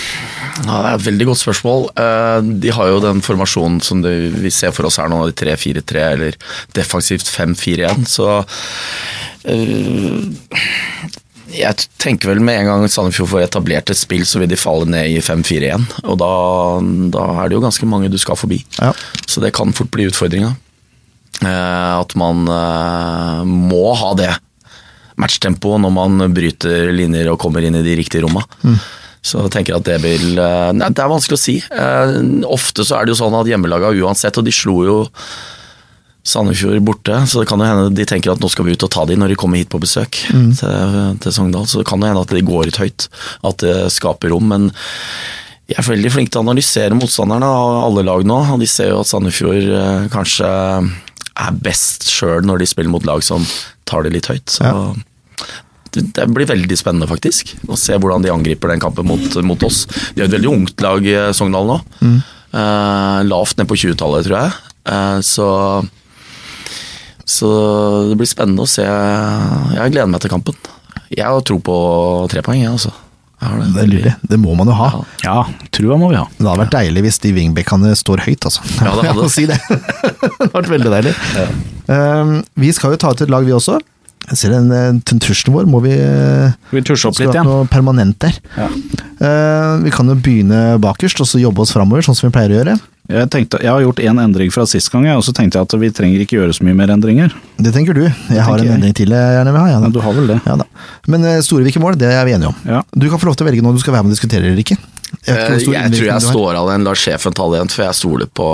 Ja, 0.66 0.80
det 0.82 0.88
er 0.90 0.96
et 0.98 1.04
veldig 1.06 1.26
godt 1.30 1.40
spørsmål. 1.40 1.84
Eh, 2.02 2.38
De 2.64 2.72
har 2.74 2.90
jo 2.90 2.98
den 3.04 3.22
formasjonen 3.24 3.78
som 3.84 4.02
vi 4.02 4.50
ser 4.52 4.74
for 4.74 4.88
oss 4.88 4.98
her 5.00 5.08
nå, 5.12 5.20
3-4-3 5.38 6.02
eller 6.16 6.36
defensivt 6.76 7.30
5-4-1, 7.30 8.08
så 8.10 8.42
Jeg 11.53 11.76
tenker 12.01 12.30
vel 12.32 12.40
med 12.45 12.62
en 12.62 12.68
gang 12.70 12.84
Sandefjord 12.88 13.28
får 13.34 13.43
etablert 13.45 13.90
et 13.93 13.99
spill, 14.01 14.22
så 14.28 14.40
vil 14.40 14.49
de 14.49 14.57
falle 14.57 14.86
ned 14.88 15.11
i 15.12 15.18
5-4-1. 15.20 15.84
Og 16.09 16.16
da, 16.22 16.30
da 17.12 17.24
er 17.43 17.51
det 17.53 17.59
jo 17.59 17.64
ganske 17.66 17.88
mange 17.90 18.09
du 18.12 18.16
skal 18.22 18.38
forbi. 18.40 18.62
Ja. 18.78 18.93
Så 19.28 19.43
det 19.45 19.53
kan 19.57 19.74
fort 19.76 19.90
bli 19.93 20.07
utfordringa. 20.09 20.55
Eh, 21.43 21.93
At 21.99 22.14
man 22.18 22.47
eh, 22.49 23.43
må 23.49 23.84
ha 24.01 24.14
det 24.18 24.30
matchtempoet 25.20 25.82
når 25.84 25.93
man 25.93 26.24
bryter 26.34 26.88
linjer 26.97 27.28
og 27.34 27.40
kommer 27.43 27.64
inn 27.68 27.76
i 27.78 27.84
de 27.84 27.99
riktige 28.01 28.24
romma. 28.24 28.47
Så 29.22 29.45
jeg 29.45 29.53
tenker 29.55 29.76
at 29.76 29.84
det 29.86 30.01
vil 30.03 30.32
eh, 30.40 30.70
Nei, 30.74 30.88
det 30.88 31.05
er 31.05 31.12
vanskelig 31.12 31.36
å 31.36 31.43
si. 31.45 31.59
Eh, 31.68 32.14
Ofte 32.49 32.86
så 32.88 32.97
er 32.97 33.05
det 33.07 33.12
jo 33.12 33.20
sånn 33.20 33.36
at 33.38 33.51
hjemmelaga 33.53 33.93
uansett, 34.01 34.40
og 34.40 34.49
de 34.49 34.55
slo 34.57 34.78
jo 34.88 34.97
Sandefjord 36.22 36.84
borte, 36.86 37.16
så 37.26 37.42
det 37.42 37.48
kan 37.50 37.58
jo 37.58 37.66
hende 37.66 37.94
de 37.98 38.04
tenker 38.06 38.30
at 38.30 38.42
nå 38.42 38.50
skal 38.52 38.68
vi 38.68 38.76
ut 38.76 38.84
og 38.86 38.90
ta 38.94 39.02
de 39.08 39.16
når 39.18 39.32
de 39.32 39.36
kommer 39.38 39.58
hit 39.58 39.70
på 39.72 39.80
besøk 39.82 40.20
til, 40.30 40.98
til 41.18 41.34
Sogndal. 41.34 41.66
Så 41.66 41.80
det 41.80 41.88
kan 41.88 42.02
jo 42.02 42.10
hende 42.10 42.22
at 42.22 42.34
de 42.34 42.44
går 42.46 42.70
ut 42.70 42.78
høyt, 42.78 43.08
at 43.48 43.64
det 43.64 43.78
skaper 43.94 44.30
rom. 44.30 44.46
Men 44.52 44.68
de 45.66 45.74
er 45.78 45.88
veldig 45.88 46.12
flinke 46.14 46.30
til 46.34 46.42
å 46.42 46.46
analysere 46.46 46.98
motstanderne 46.98 47.48
av 47.48 47.78
alle 47.88 48.06
lag 48.06 48.26
nå. 48.28 48.38
og 48.54 48.62
De 48.62 48.68
ser 48.70 48.92
jo 48.92 49.00
at 49.02 49.10
Sandefjord 49.10 49.66
eh, 49.66 50.06
kanskje 50.14 50.48
er 51.32 51.60
best 51.64 52.06
sjøl 52.12 52.46
når 52.46 52.62
de 52.62 52.70
spiller 52.70 52.92
mot 52.92 53.06
lag 53.08 53.24
som 53.26 53.42
tar 53.88 54.06
det 54.06 54.14
litt 54.14 54.30
høyt. 54.30 54.46
Så 54.52 54.68
det, 55.92 56.06
det 56.16 56.26
blir 56.30 56.48
veldig 56.48 56.76
spennende, 56.78 57.08
faktisk, 57.10 57.50
å 57.68 57.76
se 57.76 57.98
hvordan 57.98 58.22
de 58.24 58.30
angriper 58.32 58.70
den 58.72 58.80
kampen 58.80 59.10
mot, 59.10 59.34
mot 59.44 59.66
oss. 59.66 59.84
De 60.14 60.22
har 60.22 60.30
et 60.30 60.36
veldig 60.38 60.52
ungt 60.54 60.84
lag, 60.86 61.08
eh, 61.08 61.32
Sogndal, 61.36 61.68
nå. 61.68 61.80
Eh, 62.52 63.18
lavt 63.26 63.58
ned 63.58 63.68
på 63.68 63.78
20-tallet, 63.80 64.28
tror 64.28 64.38
jeg. 64.38 64.54
Uh, 64.82 65.18
så 65.22 65.48
så 67.28 67.48
det 68.10 68.18
blir 68.20 68.28
spennende 68.30 68.64
å 68.64 68.70
se. 68.70 68.84
Jeg 68.84 69.94
gleder 69.94 70.10
meg 70.10 70.22
til 70.24 70.32
kampen. 70.32 70.56
Jeg 71.12 71.26
har 71.28 71.42
tro 71.46 71.58
på 71.62 71.76
tre 72.32 72.42
poeng, 72.44 72.62
jeg, 72.64 72.72
også. 72.72 72.92
Har 73.42 73.58
Det 73.74 73.82
er 73.82 73.88
lurt. 73.90 74.26
Det 74.30 74.38
må 74.38 74.54
man 74.54 74.68
jo 74.70 74.74
ha. 74.78 74.88
Ja, 75.24 75.40
trua 75.74 75.96
må 75.98 76.12
vi 76.12 76.18
ha. 76.20 76.26
Det 76.38 76.46
hadde 76.46 76.62
vært 76.62 76.76
deilig 76.76 77.02
hvis 77.08 77.18
de 77.24 77.32
wingbackene 77.36 77.90
står 77.98 78.22
høyt, 78.26 78.46
altså. 78.48 78.62
Ja, 78.78 78.92
det 78.96 79.08
hadde 79.10 79.24
det. 79.26 79.32
si 79.34 79.46
det. 79.50 79.58
det 79.68 80.30
hadde 80.38 80.52
vært 80.54 80.70
veldig 80.76 80.92
deilig. 80.94 81.14
Um, 81.90 82.36
vi 82.62 82.70
skal 82.76 82.94
jo 82.94 83.00
ta 83.02 83.10
ut 83.12 83.24
et 83.26 83.32
lag, 83.32 83.44
vi 83.48 83.54
også. 83.56 83.80
Jeg 84.30 84.38
ser 84.38 84.54
den, 84.54 84.70
den 85.02 85.18
tusjen 85.20 85.50
vår, 85.50 85.66
må 85.66 85.80
vi 85.82 85.96
Skal 85.98 86.78
vi 86.78 86.84
tusje 86.86 87.10
opp 87.10 87.18
litt 87.18 87.32
igjen? 87.34 87.48
noe 87.48 87.66
permanent 87.70 88.20
der. 88.22 88.38
Ja. 88.54 88.68
Uh, 89.18 89.82
vi 89.82 89.90
kan 89.94 90.06
jo 90.08 90.14
begynne 90.22 90.78
bakerst, 90.82 91.20
og 91.24 91.26
så 91.28 91.42
jobbe 91.42 91.64
oss 91.66 91.74
framover, 91.74 92.06
sånn 92.06 92.16
som 92.18 92.30
vi 92.30 92.34
pleier 92.38 92.54
å 92.54 92.60
gjøre. 92.60 92.78
Jeg, 93.11 93.28
tenkte, 93.34 93.59
jeg 93.61 93.68
har 93.72 93.82
gjort 93.82 93.98
én 94.00 94.20
endring 94.22 94.53
fra 94.55 94.62
sist 94.70 94.88
gang, 94.92 95.09
og 95.16 95.24
så 95.26 95.32
tenkte 95.34 95.59
jeg 95.59 95.66
at 95.66 95.74
vi 95.82 95.90
trenger 95.90 96.22
ikke 96.22 96.36
gjøre 96.38 96.55
så 96.55 96.62
mye 96.64 96.76
mer 96.78 96.92
endringer. 96.94 97.32
Det 97.59 97.72
tenker 97.74 97.96
du. 97.98 98.05
Jeg 98.07 98.44
har 98.46 98.59
en 98.62 98.64
jeg. 98.68 98.76
endring 98.78 98.94
til 98.94 99.11
jeg 99.11 99.34
gjerne 99.36 99.53
vil 99.53 99.61
ha. 99.61 99.66
Ja, 99.72 99.80
Men 99.82 99.92
du 99.92 100.00
har 100.05 100.14
vel 100.16 100.30
det? 100.30 100.38
Ja, 100.46 100.55
da. 100.62 100.66
Men 101.11 101.26
store 101.26 101.42
Storevik 101.48 101.76
i 101.76 101.82
mål, 101.82 101.98
det 101.98 102.12
er 102.14 102.24
vi 102.24 102.36
enige 102.36 102.53
om. 102.53 102.61
Ja. 102.64 102.82
Du 102.94 103.09
kan 103.11 103.18
få 103.18 103.26
lov 103.28 103.36
til 103.36 103.44
å 103.44 103.50
velge 103.50 103.64
når 103.66 103.74
du 103.76 103.82
skal 103.82 103.96
være 103.98 104.07
med 104.07 104.14
og 104.14 104.16
diskutere 104.16 104.46
eller 104.46 104.62
ikke. 104.62 104.78
Jeg, 104.78 105.36
Eh, 105.36 105.59
Jeg 105.59 105.92
tror 105.92 106.07
jeg 106.09 106.22
står 106.24 106.55
av 106.57 106.70
den, 106.70 106.84
lar 106.88 106.96
sjefen 106.96 107.34
ta 107.36 107.44
det 107.50 107.59
igjen, 107.59 107.68
for 107.74 107.84
jeg 107.84 107.94
stoler 107.98 108.30
på, 108.32 108.46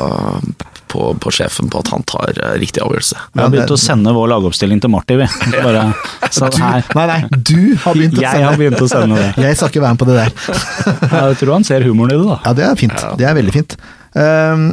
på, 0.96 1.10
på 1.20 1.32
sjefen 1.34 1.68
på 1.72 1.82
at 1.84 1.90
han 1.92 2.04
tar 2.08 2.32
eh, 2.36 2.56
riktig 2.62 2.82
avgjørelse. 2.84 3.26
Vi 3.34 3.42
har 3.42 3.52
begynt 3.52 3.74
å 3.74 3.78
sende 3.80 4.14
vår 4.16 4.32
lagoppstilling 4.32 4.80
til 4.82 4.92
Marty, 4.92 5.18
vi. 5.20 5.28
Bare, 5.66 5.84
så 6.32 6.48
her. 6.56 6.88
Nei, 6.96 7.06
nei, 7.12 7.20
du 7.36 7.76
har 7.84 7.98
begynt 7.98 8.16
å 8.18 8.24
Jeg 8.24 8.46
har 8.46 8.58
begynt 8.60 8.82
å 8.82 8.88
sende 8.90 9.20
det. 9.20 9.28
Jeg 9.46 9.60
skal 9.60 9.72
ikke 9.72 9.84
være 9.84 9.98
med 9.98 10.02
på 10.02 10.10
det 10.10 10.18
der. 10.22 10.34
Jeg 11.28 11.38
tror 11.42 11.54
han 11.58 11.68
ser 11.68 11.86
humoren 11.86 12.16
i 12.16 12.18
det, 12.18 12.26
da. 12.32 12.40
Ja, 12.48 12.56
det 12.56 12.66
er 12.70 12.82
fint. 12.82 13.06
Det 13.20 13.28
er 13.28 13.36
veldig 13.36 13.56
fint. 13.56 13.78
Um, 14.16 14.68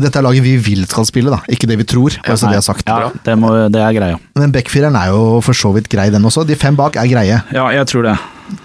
dette 0.00 0.16
er 0.18 0.24
laget 0.24 0.44
vi 0.46 0.54
vil 0.64 0.86
skal 0.88 1.04
spille, 1.08 1.32
da. 1.32 1.42
Ikke 1.52 1.68
det 1.68 1.76
vi 1.82 1.86
tror, 1.88 2.14
Ja, 2.16 2.32
altså 2.32 2.48
det 2.48 2.58
er 2.58 2.64
sagt. 2.64 2.88
Ja, 2.88 3.10
det, 3.26 3.34
må, 3.38 3.52
det 3.72 3.82
er 3.84 3.96
greia. 3.96 4.20
Men 4.40 4.54
backfireren 4.54 4.96
er 4.96 5.12
jo 5.12 5.42
for 5.44 5.56
så 5.56 5.72
vidt 5.76 5.90
grei, 5.92 6.08
den 6.12 6.24
også. 6.24 6.46
De 6.48 6.56
fem 6.58 6.78
bak 6.78 6.96
er 7.00 7.10
greie. 7.10 7.42
Ja, 7.52 7.66
jeg 7.76 7.90
tror 7.92 8.08
det. 8.08 8.16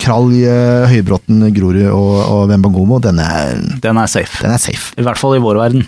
Krall, 0.03 0.31
eh, 0.39 0.87
Høybråten, 0.91 1.43
Grorud 1.55 1.83
og, 1.91 2.13
og 2.23 2.45
Wembangomo, 2.51 3.01
den 3.03 3.19
er, 3.23 3.59
Den 3.83 3.99
er 3.99 4.07
safe. 4.11 4.39
den 4.43 4.55
er 4.55 4.61
safe. 4.61 4.95
I 4.97 5.05
hvert 5.05 5.19
fall 5.19 5.35
i 5.37 5.43
vår 5.43 5.59
verden. 5.59 5.85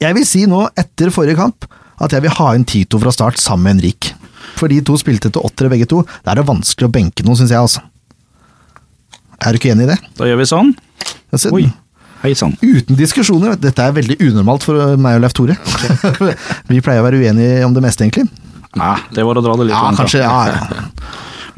Jeg 0.00 0.16
vil 0.16 0.26
si 0.28 0.44
nå, 0.48 0.62
etter 0.78 1.10
forrige 1.14 1.38
kamp, 1.40 1.66
at 2.00 2.14
jeg 2.14 2.24
vil 2.24 2.34
ha 2.38 2.50
inn 2.56 2.64
Tito 2.68 3.00
fra 3.02 3.12
start 3.12 3.40
sammen 3.40 3.66
med 3.66 3.78
Henrik. 3.80 4.12
For 4.56 4.70
de 4.72 4.80
to 4.84 4.96
spilte 5.00 5.30
til 5.32 5.44
åttere 5.44 5.70
begge 5.72 5.88
to. 5.90 6.02
Det 6.04 6.32
er 6.32 6.40
det 6.40 6.46
vanskelig 6.48 6.88
å 6.88 6.92
benke 6.92 7.24
noen, 7.26 7.38
syns 7.38 7.52
jeg, 7.52 7.60
altså. 7.60 7.82
Er 9.40 9.52
du 9.54 9.60
ikke 9.60 9.72
enig 9.72 9.86
i 9.88 9.92
det? 9.94 9.98
Da 10.18 10.28
gjør 10.28 10.40
vi 10.42 10.48
sånn. 10.50 10.74
Oi, 11.54 11.64
hei 12.24 12.32
sann. 12.36 12.56
Uten 12.60 12.98
diskusjoner. 12.98 13.56
Dette 13.60 13.86
er 13.86 13.94
veldig 13.96 14.18
unormalt 14.26 14.66
for 14.66 14.96
meg 15.00 15.16
og 15.16 15.24
Leif 15.24 15.36
Tore. 15.36 15.56
vi 16.70 16.82
pleier 16.84 17.00
å 17.00 17.06
være 17.06 17.20
uenige 17.22 17.64
om 17.64 17.76
det 17.76 17.84
meste, 17.84 18.04
egentlig. 18.04 18.28
Nei, 18.76 18.96
det 19.16 19.24
var 19.26 19.40
å 19.40 19.44
dra 19.44 19.56
det 19.58 19.70
litt 19.70 19.74
Ja, 19.74 19.86
langt. 19.88 20.02
kanskje. 20.02 20.20
Ja, 20.22 20.44
ja. 20.52 20.84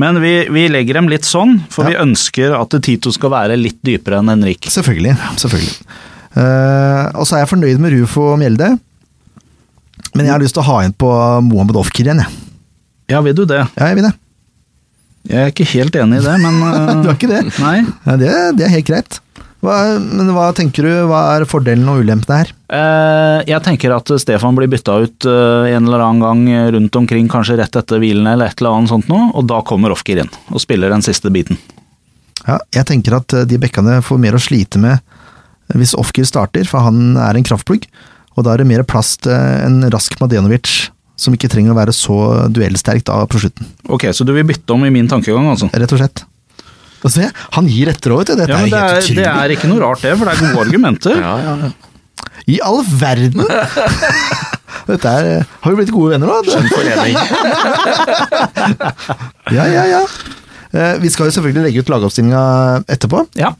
Men 0.00 0.22
vi, 0.22 0.32
vi 0.50 0.64
legger 0.72 0.96
dem 1.00 1.10
litt 1.10 1.26
sånn, 1.28 1.58
for 1.70 1.86
vi 1.90 1.98
ønsker 2.00 2.54
at 2.56 2.74
Tito 2.82 3.12
skal 3.12 3.34
være 3.34 3.58
litt 3.60 3.82
dypere 3.84 4.22
enn 4.22 4.30
Henrik. 4.32 4.70
Selvfølgelig. 4.72 5.16
selvfølgelig. 5.42 5.74
Eh, 6.32 7.04
og 7.18 7.26
så 7.28 7.36
er 7.36 7.42
jeg 7.44 7.50
fornøyd 7.52 7.82
med 7.82 7.94
Rufo 7.96 8.24
og 8.32 8.38
Mjelde. 8.40 8.70
Men 10.16 10.26
jeg 10.26 10.34
har 10.34 10.42
lyst 10.42 10.56
til 10.56 10.64
å 10.64 10.68
ha 10.70 10.78
inn 10.86 10.94
på 10.96 11.08
Mohammed 11.48 11.78
Ofkir 11.80 12.08
igjen, 12.08 12.22
jeg. 12.24 12.38
Ja, 13.12 13.20
vil 13.24 13.36
du 13.36 13.44
det? 13.48 13.62
Ja, 13.76 13.90
jeg 13.90 13.98
vil 13.98 14.06
det. 14.08 14.14
Jeg 15.30 15.38
er 15.46 15.52
ikke 15.52 15.68
helt 15.76 15.96
enig 16.00 16.18
i 16.20 16.24
det, 16.24 16.38
men 16.42 16.62
eh, 16.70 16.94
Du 17.04 17.10
er 17.12 17.18
ikke 17.18 17.30
det? 17.32 17.42
Nei. 17.62 17.76
Ja, 18.08 18.16
det, 18.20 18.32
det 18.58 18.66
er 18.68 18.74
helt 18.78 18.88
greit. 18.88 19.18
Hva, 19.62 19.76
men 20.02 20.26
hva 20.34 20.48
tenker 20.58 20.82
du, 20.88 20.90
hva 21.06 21.20
er 21.36 21.44
fordelen 21.46 21.86
og 21.92 22.00
ulempene 22.02 22.40
her? 22.40 22.48
Eh, 22.74 23.44
Jeg 23.52 23.62
tenker 23.62 23.94
at 23.94 24.10
Stefan 24.18 24.56
blir 24.58 24.66
bytta 24.72 24.96
ut 25.04 25.28
en 25.28 25.84
eller 25.86 26.02
annen 26.02 26.24
gang 26.24 26.72
rundt 26.74 26.98
omkring, 26.98 27.28
kanskje 27.30 27.60
rett 27.60 27.78
etter 27.78 28.02
hvilen 28.02 28.26
eller 28.26 28.50
et 28.50 28.58
eller 28.58 28.74
annet 28.80 28.90
sånt 28.90 29.06
noe, 29.12 29.28
og 29.38 29.46
da 29.52 29.60
kommer 29.68 29.94
Ofker 29.94 30.24
inn 30.24 30.32
og 30.50 30.58
spiller 30.64 30.90
den 30.90 31.04
siste 31.06 31.30
biten. 31.30 31.60
Ja, 32.42 32.56
jeg 32.74 32.88
tenker 32.88 33.20
at 33.20 33.36
de 33.46 33.60
bekkene 33.62 34.00
får 34.02 34.18
mer 34.18 34.34
å 34.34 34.42
slite 34.42 34.80
med 34.82 34.98
hvis 35.78 35.94
Ofkir 35.98 36.24
starter, 36.28 36.64
for 36.68 36.78
han 36.84 37.16
er 37.16 37.34
en 37.38 37.44
kraftplugg. 37.46 37.82
Og 38.36 38.44
da 38.46 38.50
er 38.54 38.58
det 38.62 38.68
mer 38.70 38.82
plass 38.88 39.10
til 39.20 39.32
en 39.36 39.82
rask 39.92 40.12
Madenovic, 40.20 40.68
som 41.20 41.34
ikke 41.36 41.50
trenger 41.52 41.72
å 41.74 41.78
være 41.78 41.92
så 41.94 42.14
duellsterk 42.50 43.02
da 43.08 43.14
på 43.30 43.38
slutten. 43.42 43.64
Ok, 43.92 44.02
så 44.16 44.22
du 44.26 44.32
vil 44.34 44.46
bytte 44.48 44.72
om 44.74 44.82
i 44.88 44.92
min 44.94 45.08
tankegang, 45.10 45.46
altså? 45.52 45.66
Rett 45.72 45.92
og 45.94 45.98
slett. 46.00 46.18
Se, 47.10 47.24
han 47.56 47.66
gir 47.66 47.88
etter 47.90 48.12
òg, 48.14 48.18
vet 48.22 48.30
du. 48.30 48.34
Dette 48.40 48.52
Ja, 48.54 48.58
er 48.62 48.64
det 48.64 48.70
helt 48.70 48.78
er, 48.78 48.82
utrolig. 49.02 49.16
det 49.18 49.26
er 49.32 49.48
ikke 49.56 49.68
noe 49.72 49.80
rart 49.82 50.00
det, 50.06 50.12
for 50.18 50.24
det 50.28 50.32
er 50.36 50.40
gode 50.48 50.62
argumenter. 50.68 51.14
Ja, 51.26 51.34
ja, 51.42 51.52
ja. 51.66 51.70
I 52.50 52.56
all 52.64 52.80
verden! 52.86 53.42
Dette 54.88 55.08
er, 55.10 55.24
eh, 55.42 55.46
har 55.62 55.68
vi 55.74 55.78
blitt 55.82 55.92
gode 55.94 56.10
venner 56.14 56.26
nå? 56.30 56.36
Skjønn 56.46 56.70
forening. 56.72 57.16
Ja, 59.52 59.66
ja, 59.68 59.82
ja. 59.90 60.00
Eh, 60.72 60.94
Vi 61.02 61.10
skal 61.12 61.28
jo 61.28 61.34
selvfølgelig 61.36 61.66
legge 61.68 61.82
ut 61.84 61.90
lagoppstillinga 61.92 62.42
etterpå. 62.90 63.18
Ja. 63.38 63.50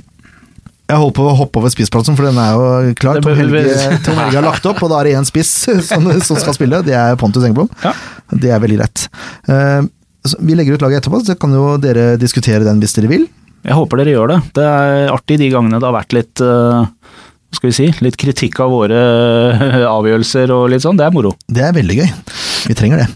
Jeg 0.92 1.00
holdt 1.00 1.16
på 1.16 1.24
å 1.24 1.34
hoppe 1.38 1.60
over 1.62 1.72
spissplassen, 1.72 2.16
for 2.18 2.28
den 2.28 2.38
er 2.42 2.52
jo 2.52 2.94
klar. 3.00 3.20
Tom 3.24 3.38
Helge, 3.38 3.62
Tom 4.04 4.18
Helge 4.20 4.36
har 4.36 4.44
lagt 4.44 4.66
opp, 4.68 4.82
og 4.84 4.92
da 4.92 5.00
er 5.00 5.08
det 5.08 5.14
én 5.22 5.28
spiss 5.28 5.52
som, 5.88 6.08
som 6.20 6.40
skal 6.40 6.56
spille. 6.56 6.82
Det 6.84 6.96
er 6.98 7.16
Pontus 7.20 7.46
Engblom. 7.48 7.70
Ja. 7.84 7.94
Det 8.32 8.52
er 8.52 8.60
veldig 8.62 8.80
greit. 8.82 9.06
Uh, 9.48 9.80
Vi 10.44 10.56
legger 10.58 10.76
ut 10.76 10.84
laget 10.84 11.00
etterpå, 11.02 11.22
så 11.24 11.36
kan 11.40 11.56
jo 11.56 11.78
dere 11.80 12.12
diskutere 12.20 12.66
den 12.68 12.82
hvis 12.82 12.94
dere 12.98 13.10
vil. 13.10 13.24
Jeg 13.62 13.78
håper 13.78 14.02
dere 14.02 14.12
gjør 14.16 14.34
det. 14.34 14.40
Det 14.58 14.68
er 14.68 15.12
artig 15.14 15.38
de 15.40 15.48
gangene 15.54 15.78
det 15.80 15.86
har 15.88 15.96
vært 15.96 16.16
litt 16.16 16.42
uh, 16.44 16.82
skal 17.52 17.68
vi 17.68 17.74
si, 17.76 17.86
litt 18.04 18.16
kritikk 18.20 18.60
av 18.64 18.72
våre 18.72 19.00
avgjørelser 19.88 20.52
og 20.54 20.70
litt 20.72 20.84
sånn. 20.84 20.96
Det 21.00 21.04
er 21.08 21.14
moro. 21.14 21.34
Det 21.52 21.64
er 21.66 21.74
veldig 21.76 21.98
gøy. 22.00 22.08
Vi 22.70 22.76
trenger 22.78 23.02
det. 23.02 23.08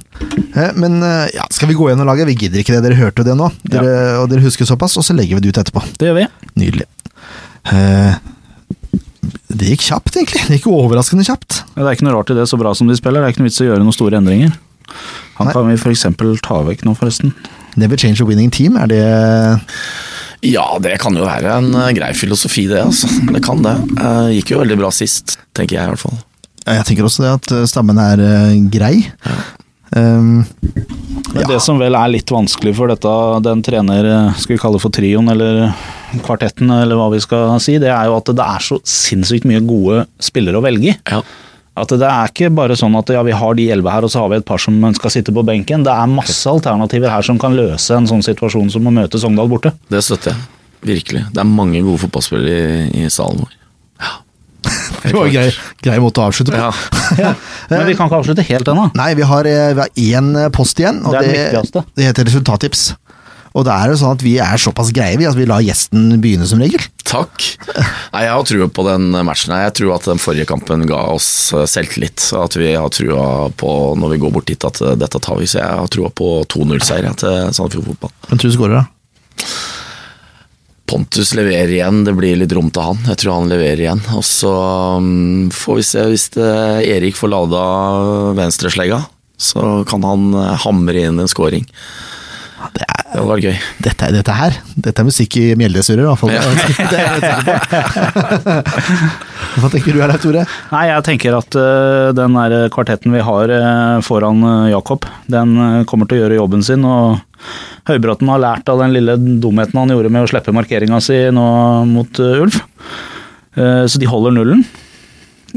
Eh, 0.56 0.72
Men 0.76 0.98
eh, 1.02 1.30
ja, 1.36 1.46
skal 1.52 1.70
vi 1.70 1.76
gå 1.78 1.88
gjennom 1.90 2.08
laget? 2.08 2.28
Vi 2.28 2.36
gidder 2.44 2.60
ikke 2.60 2.76
det, 2.76 2.82
dere 2.84 2.98
hørte 3.00 3.24
det 3.26 3.36
nå. 3.38 3.48
Dere, 3.64 3.94
Og 4.22 4.28
dere 4.32 4.44
husker 4.44 4.68
såpass, 4.68 4.96
og 5.00 5.06
så 5.06 5.16
legger 5.16 5.38
vi 5.38 5.46
det 5.46 5.54
ut 5.54 5.62
etterpå. 5.64 5.84
Det 6.00 6.10
gjør 6.10 6.18
vi. 6.20 6.26
Nydelig. 6.60 6.88
Eh, 7.72 8.14
Det 9.56 9.70
gikk 9.72 9.86
kjapt, 9.88 10.16
egentlig. 10.18 10.42
Det 10.46 10.58
gikk 10.58 10.68
overraskende 10.70 11.24
kjapt. 11.26 11.62
Ja, 11.74 11.82
Det 11.82 11.88
er 11.88 11.96
ikke 11.96 12.06
noe 12.06 12.16
rart 12.18 12.30
i 12.30 12.36
det, 12.36 12.44
så 12.50 12.58
bra 12.60 12.74
som 12.76 12.86
de 12.90 12.96
spiller. 12.98 13.22
Det 13.22 13.28
er 13.30 13.34
ikke 13.34 13.42
noe 13.44 13.48
vits 13.50 13.60
i 13.62 13.66
å 13.66 13.70
gjøre 13.72 13.82
noen 13.84 13.94
store 13.96 14.18
endringer. 14.20 14.52
Han 15.38 15.48
Nei. 15.48 15.52
kan 15.56 15.66
vi 15.70 15.76
f.eks. 15.80 16.04
ta 16.44 16.58
vekk 16.66 16.84
nå, 16.86 16.94
forresten. 16.98 17.32
Never 17.76 17.96
change 18.00 18.20
a 18.22 18.26
winning 18.28 18.50
team, 18.50 18.76
er 18.80 18.86
det 18.88 19.00
Ja, 20.46 20.78
det 20.78 20.98
kan 21.02 21.16
jo 21.16 21.24
være 21.26 21.56
en 21.58 21.72
eh, 21.74 21.90
grei 21.96 22.12
filosofi, 22.14 22.66
det. 22.70 22.82
altså. 22.84 23.08
Det 23.32 23.42
kan 23.44 23.62
det. 23.64 23.74
Eh, 23.98 24.28
Gikk 24.38 24.52
jo 24.54 24.60
veldig 24.62 24.78
bra 24.78 24.90
sist, 24.94 25.38
tenker 25.56 25.76
jeg 25.80 25.84
i 25.88 25.92
hvert 25.94 26.04
fall. 26.04 26.18
Jeg 26.66 26.84
tenker 26.88 27.06
også 27.06 27.22
det 27.24 27.32
at 27.36 27.68
stammen 27.70 27.98
er 28.02 28.18
grei. 28.72 29.06
Um, 29.95 30.45
ja. 31.34 31.47
Det 31.47 31.61
som 31.62 31.78
vel 31.78 31.95
er 31.95 32.11
litt 32.11 32.30
vanskelig 32.32 32.74
for 32.78 32.91
dette, 32.91 33.12
den 33.45 33.62
trener, 33.66 34.09
eh, 34.09 34.39
skal 34.41 34.57
vi 34.57 34.61
kalle 34.61 34.78
det 34.78 34.84
for 34.84 34.95
trioen 34.95 35.30
eller 35.30 35.66
kvartetten, 36.24 36.70
eller 36.72 36.99
hva 36.99 37.11
vi 37.12 37.20
skal 37.22 37.59
si, 37.62 37.76
det 37.82 37.91
er 37.93 38.09
jo 38.09 38.16
at 38.18 38.30
det 38.34 38.47
er 38.47 38.64
så 38.64 38.78
sinnssykt 38.87 39.47
mye 39.49 39.62
gode 39.66 40.07
spillere 40.22 40.59
å 40.59 40.64
velge 40.64 40.95
i. 40.95 40.97
Ja. 41.11 41.20
At 41.76 41.93
det 41.93 42.09
er 42.09 42.30
ikke 42.30 42.49
bare 42.57 42.76
sånn 42.78 42.97
at 42.97 43.11
ja, 43.12 43.20
vi 43.26 43.34
har 43.37 43.57
de 43.59 43.68
elleve 43.74 43.93
her, 43.93 44.07
og 44.07 44.12
så 44.12 44.22
har 44.22 44.32
vi 44.32 44.39
et 44.41 44.49
par 44.49 44.62
som 44.62 44.78
skal 44.97 45.12
sitte 45.12 45.34
på 45.34 45.45
benken. 45.45 45.84
Det 45.84 45.93
er 45.93 46.09
masse 46.09 46.49
alternativer 46.49 47.12
her 47.12 47.26
som 47.26 47.41
kan 47.41 47.57
løse 47.59 47.99
en 47.99 48.09
sånn 48.09 48.24
situasjon 48.24 48.72
som 48.72 48.89
å 48.89 48.95
møte 48.97 49.20
Sogndal 49.20 49.51
borte. 49.53 49.74
Det 49.93 50.01
støtter 50.05 50.32
jeg. 50.32 50.47
Virkelig. 50.87 51.26
Det 51.34 51.43
er 51.43 51.51
mange 51.51 51.82
gode 51.84 52.01
fotballspillere 52.07 52.87
i, 52.87 53.05
i 53.05 53.12
salen 53.12 53.45
vår. 53.45 53.55
det 55.02 55.14
var 55.14 55.26
en 55.26 55.34
grei, 55.34 55.48
grei 55.84 55.96
måte 56.02 56.22
å 56.22 56.28
avslutte 56.30 56.54
på. 56.54 56.68
Ja. 57.22 57.32
Men 57.70 57.86
vi 57.86 57.94
kan 57.96 58.08
ikke 58.08 58.18
avslutte 58.20 58.44
helt 58.48 58.68
ennå. 58.68 58.88
Nei, 58.98 59.12
vi 59.18 59.26
har, 59.26 59.46
eh, 59.46 59.72
vi 59.76 59.82
har 59.84 60.20
én 60.20 60.30
eh, 60.36 60.52
post 60.54 60.80
igjen, 60.82 61.02
og 61.06 61.14
Det 61.14 61.26
er 61.30 61.58
det, 61.62 61.82
det 61.96 62.08
heter 62.08 62.26
resultattips. 62.28 62.88
Og 63.56 63.64
det 63.64 63.72
er 63.72 63.88
jo 63.88 63.96
sånn 63.96 64.18
at 64.18 64.22
vi 64.24 64.34
er 64.42 64.60
såpass 64.60 64.90
greie, 64.92 65.16
vi, 65.16 65.24
at 65.24 65.36
vi 65.38 65.46
lar 65.48 65.62
gjesten 65.64 66.18
begynne 66.20 66.44
som 66.48 66.60
regel. 66.60 66.82
Takk. 67.08 67.46
Nei, 68.12 68.24
Jeg 68.26 68.34
har 68.34 68.44
trua 68.50 68.66
på 68.68 68.84
den 68.84 69.06
matchen. 69.24 69.54
Jeg 69.56 69.72
tror 69.78 69.94
at 69.94 70.08
den 70.10 70.20
forrige 70.20 70.48
kampen 70.50 70.84
ga 70.90 70.98
oss 71.14 71.30
eh, 71.56 71.64
selvtillit. 71.70 72.26
At 72.36 72.58
vi 72.58 72.74
har 72.74 72.92
trua 72.92 73.48
på, 73.56 73.70
når 73.96 74.16
vi 74.16 74.20
går 74.26 74.34
bort 74.34 74.50
dit, 74.50 74.68
at 74.68 74.82
dette 75.00 75.22
tar 75.24 75.40
vi. 75.40 75.48
Så 75.48 75.62
jeg 75.62 75.80
har 75.80 75.88
trua 75.94 76.12
på 76.12 76.34
2-0-seier 76.52 77.16
til 77.22 77.48
Sandefjord 77.56 77.88
Fotball. 77.94 78.14
Men 78.28 78.42
tror 78.42 78.52
du 78.52 78.58
skårer, 78.58 78.82
da? 78.82 79.46
Pontus 80.87 81.32
leverer 81.34 81.72
igjen, 81.74 82.05
det 82.07 82.14
blir 82.14 82.39
litt 82.39 82.53
rom 82.55 82.68
til 82.70 82.84
han. 82.93 83.01
Jeg 83.11 83.18
tror 83.22 83.41
han 83.41 83.51
leverer 83.51 83.82
igjen. 83.82 84.03
Og 84.14 84.22
så 84.26 84.53
mm, 85.03 85.51
får 85.55 85.80
vi 85.80 85.87
se 85.89 86.05
hvis 86.12 86.26
det, 86.37 86.51
Erik 86.87 87.18
får 87.18 87.32
lada 87.32 87.62
venstreslegga. 88.39 89.01
Så 89.37 89.82
kan 89.91 90.07
han 90.07 90.30
eh, 90.39 90.53
hamre 90.62 91.09
inn 91.09 91.18
en 91.20 91.30
scoring. 91.30 91.66
Det 92.76 92.84
er, 92.86 93.02
Det 93.12 93.22
var 93.28 93.40
gøy. 93.42 93.57
dette, 93.84 94.09
dette 94.14 94.32
her, 94.36 94.57
dette 94.74 95.02
er 95.02 95.07
musikk 95.09 95.36
i 95.40 95.44
Mjelde-surrer, 95.61 96.04
i 96.04 96.09
hvert 96.09 96.20
fall. 96.20 96.32
Hva 99.61 99.70
tenker 99.72 99.92
du 99.92 100.00
her, 100.02 100.12
Tore? 100.20 100.44
Nei, 100.72 100.84
jeg 100.90 101.07
tenker 101.07 101.36
at 101.38 101.59
uh, 101.61 102.12
den 102.16 102.36
der 102.36 102.68
kvartetten 102.72 103.14
vi 103.14 103.24
har 103.24 103.52
uh, 103.52 103.98
foran 104.04 104.40
uh, 104.44 104.70
Jakob, 104.72 105.09
den 105.32 105.57
kommer 105.88 106.09
til 106.09 106.18
å 106.18 106.22
gjøre 106.24 106.40
jobben 106.40 106.64
sin. 106.66 106.84
og 106.84 107.20
Høybråten 107.86 108.28
har 108.32 108.42
lært 108.42 108.72
av 108.72 108.80
den 108.82 108.96
lille 108.96 109.14
dumheten 109.16 109.78
han 109.78 109.92
gjorde 109.92 110.11
med 110.12 110.24
å 110.26 110.30
slippe 110.30 110.54
markeringa 110.57 110.98
si 111.04 111.18
nå 111.34 111.46
mot 111.92 112.18
Ulf. 112.24 112.59
Eh, 113.57 113.84
så 113.88 114.00
de 114.00 114.09
holder 114.09 114.34
nullen. 114.36 114.64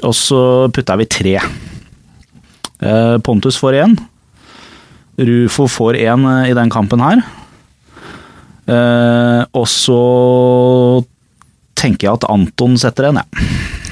Og 0.05 0.15
så 0.15 0.41
putter 0.73 0.99
vi 1.01 1.09
tre. 1.11 1.35
Eh, 2.79 3.17
Pontus 3.25 3.59
får 3.59 3.81
én. 3.83 3.97
Rufo 5.19 5.67
får 5.67 5.97
én 5.99 6.25
eh, 6.29 6.49
i 6.51 6.55
den 6.57 6.71
kampen 6.71 7.01
her. 7.03 7.21
Eh, 8.69 9.41
og 9.57 9.65
så 9.69 9.99
tenker 11.79 12.07
jeg 12.09 12.17
at 12.19 12.27
Anton 12.29 12.75
setter 12.79 13.09
en, 13.09 13.21
jeg. 13.21 13.47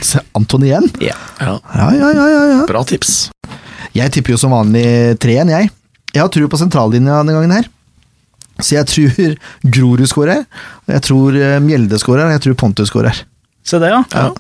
Se, 0.06 0.22
Anton 0.38 0.66
igjen? 0.68 0.86
Ja. 1.02 1.16
Ja, 1.42 1.56
ja, 1.74 1.90
ja, 2.14 2.28
ja, 2.30 2.44
ja. 2.54 2.60
Bra 2.70 2.84
tips. 2.88 3.30
Jeg 3.98 4.12
tipper 4.14 4.36
jo 4.36 4.40
som 4.42 4.54
vanlig 4.54 4.86
tre 5.24 5.34
igjen, 5.38 5.50
jeg. 5.56 5.72
Jeg 6.14 6.22
har 6.24 6.30
tro 6.34 6.48
på 6.52 6.60
sentrallinja 6.60 7.22
denne 7.24 7.36
gangen 7.38 7.56
her. 7.58 7.70
Så 8.58 8.74
jeg 8.78 8.88
tror 8.90 9.36
Grorud 9.76 10.08
skårer, 10.10 10.44
jeg 10.90 11.02
tror 11.06 11.36
eh, 11.38 11.58
Mjelde 11.62 12.00
skårer, 12.02 12.26
og 12.26 12.34
jeg 12.38 12.42
tror 12.46 12.56
Pontus 12.58 12.90
skårer. 12.90 13.20
Se 13.68 13.78
det, 13.82 13.92
ja. 13.94 14.00
Ja. 14.14 14.32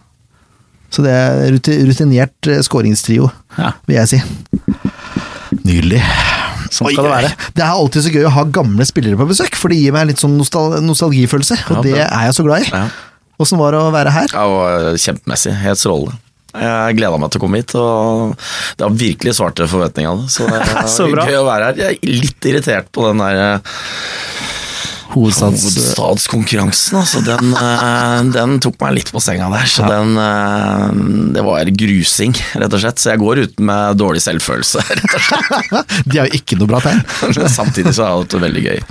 Så 0.94 1.04
det 1.06 1.12
er 1.14 1.52
rutinert 1.90 2.50
eh, 2.50 2.62
skåringstrio, 2.66 3.30
Ja. 3.60 3.74
vil 3.90 4.00
jeg 4.00 4.14
si. 4.14 4.22
Nydelig. 5.68 6.02
Sånn 6.72 6.92
skal 6.92 7.08
det 7.08 7.14
være. 7.14 7.32
Det 7.58 7.64
er 7.64 7.72
alltid 7.74 8.04
så 8.08 8.12
gøy 8.14 8.26
å 8.30 8.34
ha 8.38 8.44
gamle 8.60 8.86
spillere 8.90 9.18
på 9.20 9.28
besøk, 9.30 9.56
for 9.56 9.70
det 9.74 9.80
gir 9.82 9.96
meg 9.96 10.08
litt 10.12 10.22
sånn 10.24 10.38
nostal 10.40 10.78
nostalgifølelse, 10.86 11.58
og 11.70 11.76
Ja, 11.78 11.82
det 11.88 11.98
er 12.06 12.26
jeg 12.30 12.38
så 12.38 12.46
glad 12.48 12.66
i. 12.66 12.72
Ja. 12.74 12.86
Åssen 13.40 13.60
var 13.62 13.72
det 13.76 13.82
å 13.86 13.92
være 13.94 14.12
her? 14.16 14.32
Ja, 14.34 14.46
eh, 14.92 14.96
kjempemessig. 14.98 15.54
Helt 15.62 15.78
strålende. 15.82 16.18
Jeg 16.58 16.96
gleda 16.98 17.18
meg 17.22 17.30
til 17.30 17.38
å 17.38 17.44
komme 17.44 17.60
hit, 17.60 17.74
og 17.78 18.34
det 18.80 18.82
har 18.88 18.94
virkelig 18.98 19.34
svart 19.38 19.56
til 19.60 19.68
forventningene. 19.70 20.26
Så 20.32 20.48
det 20.50 20.62
er 20.74 20.88
Så 20.90 21.06
bra. 21.12 21.28
gøy 21.30 21.38
å 21.38 21.46
være 21.46 21.68
her. 21.70 21.82
Jeg 21.84 22.00
er 22.02 22.16
litt 22.24 22.48
irritert 22.50 22.90
på 22.96 23.06
den 23.12 23.22
der 23.22 23.42
eh, 23.44 23.76
Hovedstads... 25.14 25.64
hovedstadskonkurransen. 25.64 26.98
Altså, 27.00 27.22
den, 27.26 27.54
eh, 27.56 28.20
den 28.36 28.58
tok 28.64 28.78
meg 28.84 28.98
litt 29.00 29.12
på 29.14 29.22
senga 29.24 29.48
der. 29.54 29.66
Så 29.72 29.88
den 29.88 30.14
eh, 30.22 30.86
Det 31.38 31.44
var 31.48 31.72
grusing, 31.82 32.36
rett 32.60 32.74
og 32.78 32.84
slett. 32.84 33.02
Så 33.02 33.14
jeg 33.14 33.22
går 33.24 33.44
ut 33.46 33.60
med 33.72 33.98
dårlig 34.02 34.22
selvfølelse, 34.26 34.84
rett 35.00 35.18
og 35.18 35.28
slett. 35.30 35.98
De 36.12 36.22
er 36.22 36.30
jo 36.32 36.40
ikke 36.42 36.60
noe 36.62 36.72
bra 36.74 36.84
tegn. 36.84 37.04
Samtidig 37.60 37.96
så 37.96 38.06
har 38.08 38.14
jeg 38.16 38.24
hatt 38.26 38.36
det 38.38 38.44
veldig 38.48 38.66
gøy. 38.70 38.82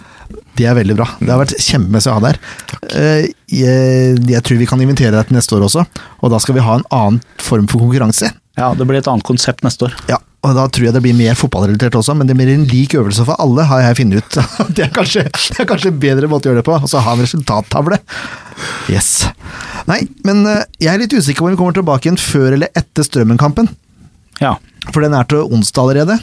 De 0.56 0.64
er 0.66 0.74
veldig 0.78 0.94
bra. 0.98 1.06
Det 1.20 1.28
har 1.30 1.38
vært 1.42 1.52
kjempemessig 1.62 2.10
å 2.10 2.16
ha 2.16 2.22
deg 2.24 2.32
her. 2.32 2.40
Eh, 2.96 3.26
Jeg, 3.52 4.16
jeg 4.26 4.42
tror 4.42 4.58
vi 4.58 4.66
kan 4.66 4.80
invitere 4.82 5.12
deg 5.14 5.28
til 5.28 5.36
neste 5.36 5.54
år 5.54 5.68
også, 5.68 5.84
og 6.18 6.32
da 6.32 6.40
skal 6.42 6.56
vi 6.56 6.64
ha 6.66 6.80
en 6.80 6.86
annen 6.96 7.20
form 7.38 7.68
for 7.70 7.78
konkurranse. 7.84 8.32
Ja, 8.58 8.72
det 8.74 8.86
blir 8.88 8.98
et 8.98 9.06
annet 9.12 9.22
konsept 9.28 9.62
neste 9.62 9.86
år. 9.86 9.94
Ja, 10.10 10.16
og 10.46 10.52
da 10.54 10.64
tror 10.70 10.86
jeg 10.86 10.94
det 10.94 11.00
blir 11.02 11.16
mer 11.18 11.34
fotballrelatert 11.38 11.96
også, 11.98 12.14
men 12.14 12.28
det 12.28 12.36
blir 12.38 12.52
en 12.52 12.66
lik 12.70 12.94
øvelse 12.98 13.24
for 13.26 13.38
alle, 13.42 13.64
har 13.66 13.80
jeg 13.82 13.96
funnet 13.98 14.22
ut. 14.22 14.36
Det 14.76 14.84
er 14.86 14.92
kanskje, 14.94 15.24
det 15.26 15.62
er 15.64 15.68
kanskje 15.68 15.90
en 15.90 15.98
bedre 16.02 16.28
måte 16.30 16.46
å 16.46 16.52
gjøre 16.52 16.60
det 16.62 16.66
på, 16.68 16.76
og 16.78 16.90
så 16.90 17.02
ha 17.02 17.14
en 17.16 17.24
resultattavle. 17.24 17.98
Yes. 18.92 19.10
Nei, 19.90 20.02
men 20.26 20.44
eh, 20.50 20.62
jeg 20.82 20.92
er 20.92 21.02
litt 21.02 21.16
usikker 21.16 21.42
på 21.42 21.48
om 21.50 21.54
vi 21.56 21.58
kommer 21.60 21.76
tilbake 21.76 22.06
igjen 22.08 22.20
før 22.20 22.54
eller 22.58 22.70
etter 22.78 23.06
Strømmen-kampen, 23.06 23.68
Ja. 24.42 24.54
for 24.92 25.02
den 25.02 25.16
er 25.18 25.26
til 25.28 25.42
onsdag 25.50 25.82
allerede. 25.88 26.18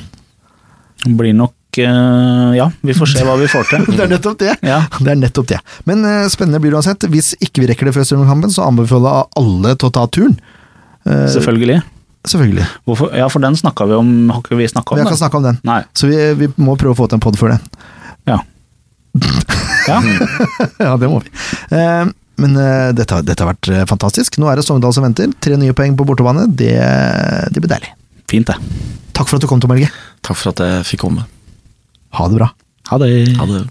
Blir 1.04 1.34
nok 1.36 1.80
eh, 1.84 2.52
Ja, 2.56 2.70
vi 2.86 2.94
får 2.96 3.10
se 3.12 3.26
hva 3.28 3.36
vi 3.42 3.50
får 3.52 3.68
til. 3.74 3.88
Det 3.98 4.06
er 4.06 4.12
nettopp 4.14 4.38
det. 4.40 4.54
Ja. 4.64 4.84
Det 5.00 5.10
er 5.12 5.20
nettopp 5.20 5.50
det. 5.52 5.60
Men 5.90 6.06
eh, 6.08 6.28
spennende 6.32 6.62
blir 6.64 6.72
det 6.72 6.80
uansett. 6.80 7.08
Hvis 7.12 7.34
ikke 7.44 7.64
vi 7.66 7.72
rekker 7.74 7.90
det 7.90 7.96
før 7.98 8.08
Strømmen-kampen, 8.08 8.54
så 8.56 8.70
anbefaler 8.70 9.18
jeg 9.20 9.32
alle 9.44 9.76
til 9.76 9.90
å 9.92 9.96
ta 10.00 10.06
turen. 10.16 10.38
Uh, 11.04 11.26
Selvfølgelig. 11.34 11.82
Selvfølgelig. 12.24 12.66
Hvorfor? 12.88 13.12
Ja, 13.18 13.28
for 13.32 13.44
den 13.44 13.56
snakka 13.60 13.86
vi 13.90 13.96
om. 13.98 14.10
Har 14.32 14.40
ikke 14.44 14.56
vi 14.60 14.68
snakka 14.72 14.94
om 14.94 15.00
Vi 15.00 15.04
har 15.04 15.12
ikke 15.12 15.20
snakka 15.20 15.38
om 15.42 15.48
den. 15.50 15.58
Nei. 15.68 15.82
Så 15.98 16.08
vi, 16.08 16.18
vi 16.40 16.48
må 16.64 16.78
prøve 16.80 16.96
å 16.96 17.00
få 17.02 17.08
til 17.12 17.20
en 17.20 17.24
pod 17.26 17.36
for 17.40 17.52
det. 17.52 17.60
Ja. 18.30 18.38
Ja. 19.90 19.98
ja, 20.86 20.94
det 20.98 21.10
må 21.12 21.20
vi. 21.26 21.34
Uh, 21.74 22.08
men 22.40 22.56
uh, 22.56 22.94
dette, 22.96 23.12
har- 23.18 23.26
dette 23.28 23.44
har 23.44 23.52
vært 23.52 23.70
eh, 23.70 23.84
fantastisk. 23.90 24.40
Nå 24.42 24.48
er 24.50 24.58
det 24.58 24.64
Sogndal 24.66 24.96
som 24.96 25.04
venter. 25.06 25.30
Tre 25.44 25.60
nye 25.60 25.76
poeng 25.78 25.98
på 26.00 26.08
bortebane. 26.08 26.48
Det, 26.50 26.72
det 27.54 27.60
blir 27.62 27.70
deilig. 27.76 27.92
Fint, 28.32 28.48
det. 28.50 28.56
Takk 29.14 29.28
for 29.30 29.38
at 29.38 29.44
du 29.44 29.50
kom, 29.52 29.60
Tom 29.62 29.76
Helge. 29.76 29.92
Takk 30.26 30.40
for 30.40 30.54
at 30.56 30.64
jeg 30.64 30.88
fikk 30.94 31.04
komme. 31.04 31.28
Ha 32.18 32.32
det 32.32 32.40
bra. 32.40 32.50
Ha 32.90 32.98
det. 33.04 33.12
Ha 33.38 33.46
det. 33.52 33.62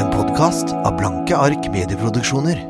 En 0.00 0.08
podkast 0.14 0.72
av 0.84 0.96
Blanke 0.96 1.36
ark 1.36 1.68
medieproduksjoner. 1.72 2.62